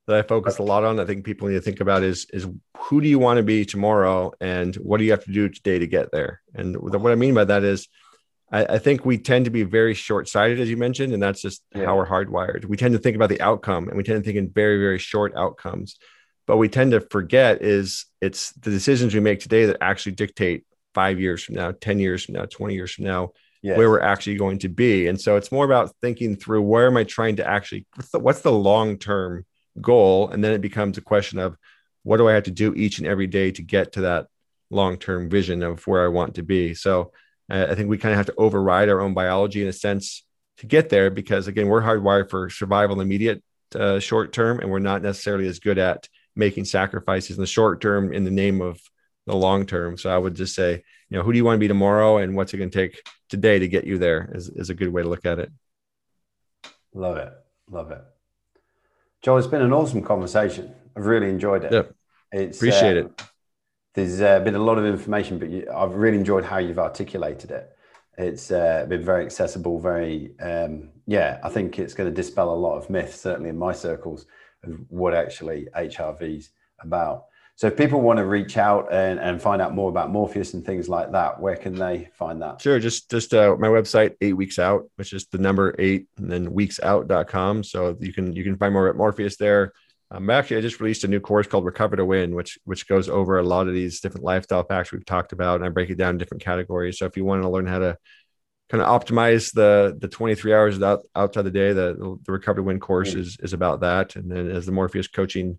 that 0.06 0.16
I 0.16 0.22
focus 0.22 0.58
a 0.58 0.62
lot 0.62 0.84
on, 0.84 1.00
I 1.00 1.04
think 1.04 1.24
people 1.24 1.48
need 1.48 1.54
to 1.54 1.60
think 1.60 1.80
about 1.80 2.02
is 2.02 2.26
is 2.32 2.46
who 2.78 3.00
do 3.00 3.08
you 3.08 3.18
want 3.18 3.38
to 3.38 3.42
be 3.42 3.64
tomorrow 3.64 4.32
and 4.40 4.74
what 4.76 4.98
do 4.98 5.04
you 5.04 5.10
have 5.10 5.24
to 5.24 5.32
do 5.32 5.48
today 5.48 5.78
to 5.78 5.86
get 5.86 6.12
there? 6.12 6.40
And 6.54 6.76
what 6.76 7.12
I 7.12 7.16
mean 7.16 7.34
by 7.34 7.44
that 7.44 7.64
is 7.64 7.88
I, 8.52 8.64
I 8.64 8.78
think 8.78 9.04
we 9.04 9.18
tend 9.18 9.46
to 9.46 9.50
be 9.50 9.64
very 9.64 9.94
short-sighted, 9.94 10.60
as 10.60 10.70
you 10.70 10.76
mentioned, 10.76 11.12
and 11.12 11.22
that's 11.22 11.42
just 11.42 11.64
yeah. 11.74 11.86
how 11.86 11.96
we're 11.96 12.06
hardwired. 12.06 12.64
We 12.64 12.76
tend 12.76 12.92
to 12.94 13.00
think 13.00 13.16
about 13.16 13.28
the 13.28 13.40
outcome, 13.40 13.88
and 13.88 13.96
we 13.96 14.04
tend 14.04 14.22
to 14.22 14.24
think 14.24 14.38
in 14.38 14.50
very, 14.50 14.78
very 14.78 14.98
short 14.98 15.34
outcomes. 15.34 15.96
But 16.46 16.58
we 16.58 16.68
tend 16.68 16.92
to 16.92 17.00
forget 17.00 17.62
is 17.62 18.06
it's 18.20 18.52
the 18.52 18.70
decisions 18.70 19.12
we 19.12 19.20
make 19.20 19.40
today 19.40 19.66
that 19.66 19.78
actually 19.80 20.12
dictate 20.12 20.64
five 20.94 21.18
years 21.18 21.42
from 21.42 21.56
now, 21.56 21.72
ten 21.72 21.98
years 21.98 22.24
from 22.24 22.34
now, 22.34 22.44
twenty 22.44 22.74
years 22.74 22.92
from 22.92 23.04
now, 23.04 23.32
yes. 23.62 23.76
where 23.76 23.90
we're 23.90 24.00
actually 24.00 24.36
going 24.36 24.60
to 24.60 24.68
be. 24.68 25.08
And 25.08 25.20
so 25.20 25.34
it's 25.34 25.50
more 25.50 25.64
about 25.64 25.92
thinking 26.00 26.36
through 26.36 26.62
where 26.62 26.86
am 26.86 26.96
I 26.96 27.02
trying 27.02 27.36
to 27.36 27.46
actually 27.46 27.84
what's 28.12 28.42
the, 28.42 28.50
the 28.50 28.56
long-term 28.56 29.44
goal, 29.80 30.28
and 30.28 30.42
then 30.42 30.52
it 30.52 30.60
becomes 30.60 30.98
a 30.98 31.02
question 31.02 31.38
of 31.38 31.56
what 32.02 32.18
do 32.18 32.28
I 32.28 32.34
have 32.34 32.44
to 32.44 32.50
do 32.50 32.74
each 32.74 32.98
and 32.98 33.06
every 33.06 33.26
day 33.26 33.50
to 33.52 33.62
get 33.62 33.92
to 33.92 34.02
that 34.02 34.28
long-term 34.70 35.28
vision 35.28 35.62
of 35.62 35.86
where 35.86 36.04
I 36.04 36.08
want 36.08 36.34
to 36.36 36.42
be. 36.42 36.74
So 36.74 37.12
I 37.48 37.74
think 37.74 37.88
we 37.88 37.98
kind 37.98 38.12
of 38.12 38.16
have 38.16 38.26
to 38.26 38.34
override 38.38 38.88
our 38.88 39.00
own 39.00 39.14
biology 39.14 39.62
in 39.62 39.68
a 39.68 39.72
sense 39.72 40.24
to 40.58 40.66
get 40.66 40.88
there 40.88 41.10
because 41.10 41.46
again, 41.46 41.68
we're 41.68 41.82
hardwired 41.82 42.30
for 42.30 42.50
survival 42.50 43.00
immediate 43.00 43.42
uh, 43.74 43.98
short 43.98 44.32
term, 44.32 44.60
and 44.60 44.70
we're 44.70 44.78
not 44.78 45.02
necessarily 45.02 45.46
as 45.46 45.58
good 45.58 45.78
at 45.78 46.08
making 46.34 46.64
sacrifices 46.64 47.36
in 47.36 47.42
the 47.42 47.46
short 47.46 47.80
term 47.80 48.12
in 48.12 48.24
the 48.24 48.30
name 48.30 48.60
of 48.60 48.80
the 49.26 49.34
long 49.34 49.66
term. 49.66 49.96
So 49.96 50.10
I 50.10 50.18
would 50.18 50.34
just 50.34 50.54
say, 50.54 50.82
you 51.08 51.16
know, 51.16 51.22
who 51.22 51.32
do 51.32 51.38
you 51.38 51.44
want 51.44 51.56
to 51.56 51.60
be 51.60 51.68
tomorrow, 51.68 52.18
and 52.18 52.34
what's 52.36 52.52
it 52.54 52.58
going 52.58 52.70
to 52.70 52.78
take 52.78 53.02
today 53.28 53.58
to 53.58 53.68
get 53.68 53.84
you 53.84 53.98
there? 53.98 54.30
Is 54.34 54.48
is 54.48 54.70
a 54.70 54.74
good 54.74 54.92
way 54.92 55.02
to 55.02 55.08
look 55.08 55.26
at 55.26 55.38
it. 55.38 55.50
Love 56.94 57.16
it, 57.16 57.32
love 57.70 57.90
it, 57.90 58.02
Joel. 59.26 59.38
It's 59.38 59.48
been 59.48 59.62
an 59.62 59.72
awesome 59.72 60.02
conversation. 60.02 60.72
I've 60.96 61.06
really 61.06 61.28
enjoyed 61.28 61.64
it. 61.64 61.72
It's 62.30 62.58
appreciate 62.58 62.96
um, 62.96 63.06
it 63.06 63.22
there's 63.94 64.20
uh, 64.20 64.38
been 64.38 64.54
a 64.54 64.62
lot 64.62 64.78
of 64.78 64.84
information, 64.84 65.40
but 65.40 65.50
you, 65.50 65.66
I've 65.74 65.94
really 65.94 66.16
enjoyed 66.16 66.44
how 66.44 66.58
you've 66.58 66.78
articulated 66.78 67.50
it. 67.50 67.76
It's 68.16 68.52
uh, 68.52 68.86
been 68.88 69.02
very 69.02 69.24
accessible, 69.24 69.80
very, 69.80 70.38
um, 70.38 70.90
yeah, 71.08 71.40
I 71.42 71.48
think 71.48 71.80
it's 71.80 71.92
going 71.92 72.08
to 72.08 72.14
dispel 72.14 72.52
a 72.52 72.54
lot 72.54 72.76
of 72.76 72.88
myths, 72.88 73.20
certainly 73.20 73.50
in 73.50 73.58
my 73.58 73.72
circles, 73.72 74.26
of 74.62 74.78
what 74.90 75.12
actually 75.12 75.66
HRV's 75.74 76.50
about. 76.78 77.24
So 77.56 77.68
if 77.68 77.76
people 77.76 78.02
want 78.02 78.18
to 78.18 78.26
reach 78.26 78.58
out 78.58 78.92
and, 78.92 79.18
and 79.18 79.40
find 79.40 79.62
out 79.62 79.74
more 79.74 79.88
about 79.88 80.10
Morpheus 80.10 80.52
and 80.52 80.64
things 80.64 80.90
like 80.90 81.12
that, 81.12 81.40
where 81.40 81.56
can 81.56 81.74
they 81.74 82.10
find 82.12 82.42
that? 82.42 82.60
Sure. 82.60 82.78
Just 82.78 83.10
just 83.10 83.32
uh, 83.32 83.56
my 83.58 83.68
website, 83.68 84.14
eight 84.20 84.34
weeks 84.34 84.58
out, 84.58 84.90
which 84.96 85.14
is 85.14 85.26
the 85.28 85.38
number 85.38 85.74
eight 85.78 86.06
and 86.18 86.30
then 86.30 86.50
weeksout.com. 86.50 87.64
So 87.64 87.96
you 87.98 88.12
can 88.12 88.34
you 88.34 88.44
can 88.44 88.58
find 88.58 88.74
more 88.74 88.88
at 88.88 88.96
Morpheus 88.96 89.38
there. 89.38 89.72
Um, 90.10 90.28
actually, 90.28 90.58
I 90.58 90.60
just 90.60 90.80
released 90.80 91.04
a 91.04 91.08
new 91.08 91.18
course 91.18 91.46
called 91.46 91.64
Recover 91.64 91.96
to 91.96 92.04
Win, 92.04 92.34
which 92.34 92.58
which 92.64 92.86
goes 92.86 93.08
over 93.08 93.38
a 93.38 93.42
lot 93.42 93.68
of 93.68 93.74
these 93.74 94.00
different 94.00 94.24
lifestyle 94.24 94.62
facts 94.62 94.92
we've 94.92 95.06
talked 95.06 95.32
about, 95.32 95.56
and 95.56 95.64
I 95.64 95.70
break 95.70 95.88
it 95.88 95.96
down 95.96 96.10
in 96.10 96.18
different 96.18 96.44
categories. 96.44 96.98
So 96.98 97.06
if 97.06 97.16
you 97.16 97.24
want 97.24 97.42
to 97.42 97.48
learn 97.48 97.66
how 97.66 97.78
to 97.78 97.96
kind 98.68 98.82
of 98.82 98.88
optimize 98.88 99.54
the 99.54 99.96
the 99.98 100.08
23 100.08 100.52
hours 100.52 100.82
out, 100.82 101.04
outside 101.14 101.42
the 101.42 101.50
day, 101.50 101.72
the 101.72 102.18
the 102.26 102.32
Recover 102.32 102.56
to 102.56 102.64
Win 102.64 102.80
course 102.80 103.12
mm-hmm. 103.12 103.20
is 103.20 103.38
is 103.42 103.54
about 103.54 103.80
that. 103.80 104.14
And 104.14 104.30
then 104.30 104.50
as 104.50 104.66
the 104.66 104.72
Morpheus 104.72 105.08
coaching 105.08 105.58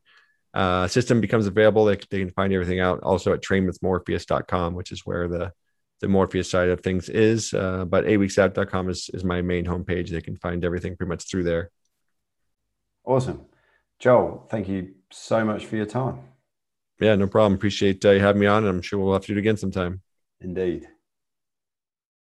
uh, 0.58 0.88
system 0.88 1.22
becomes 1.22 1.46
available, 1.46 1.86
they, 1.86 1.98
they 2.10 2.20
can 2.20 2.32
find 2.32 2.52
everything 2.52 2.80
out 2.80 3.00
also 3.04 3.32
at 3.32 3.42
trainwithmorpheus.com, 3.42 4.74
which 4.74 4.92
is 4.92 5.06
where 5.06 5.28
the 5.28 5.54
the 6.00 6.08
Morpheus 6.08 6.50
side 6.50 6.70
of 6.70 6.82
things 6.82 7.10
is. 7.10 7.54
Uh, 7.54 7.86
but 7.86 8.06
eightweeksout.com 8.06 8.90
is 8.90 9.10
is 9.14 9.24
my 9.24 9.42
main 9.44 9.66
homepage. 9.66 10.10
They 10.10 10.22
can 10.22 10.36
find 10.36 10.66
everything 10.66 10.98
pretty 10.98 11.10
much 11.10 11.30
through 11.30 11.44
there. 11.44 11.70
Awesome. 13.06 13.46
Joel, 14.00 14.48
thank 14.50 14.68
you 14.68 14.96
so 15.12 15.46
much 15.46 15.66
for 15.66 15.76
your 15.76 15.86
time. 15.86 16.20
Yeah, 17.00 17.16
no 17.16 17.28
problem. 17.28 17.54
Appreciate 17.54 18.04
uh, 18.04 18.12
you 18.12 18.20
having 18.20 18.40
me 18.40 18.48
on. 18.48 18.66
I'm 18.66 18.82
sure 18.82 19.00
we'll 19.00 19.14
have 19.14 19.22
to 19.24 19.28
do 19.28 19.38
it 19.38 19.40
again 19.40 19.58
sometime. 19.58 20.02
Indeed. 20.42 20.88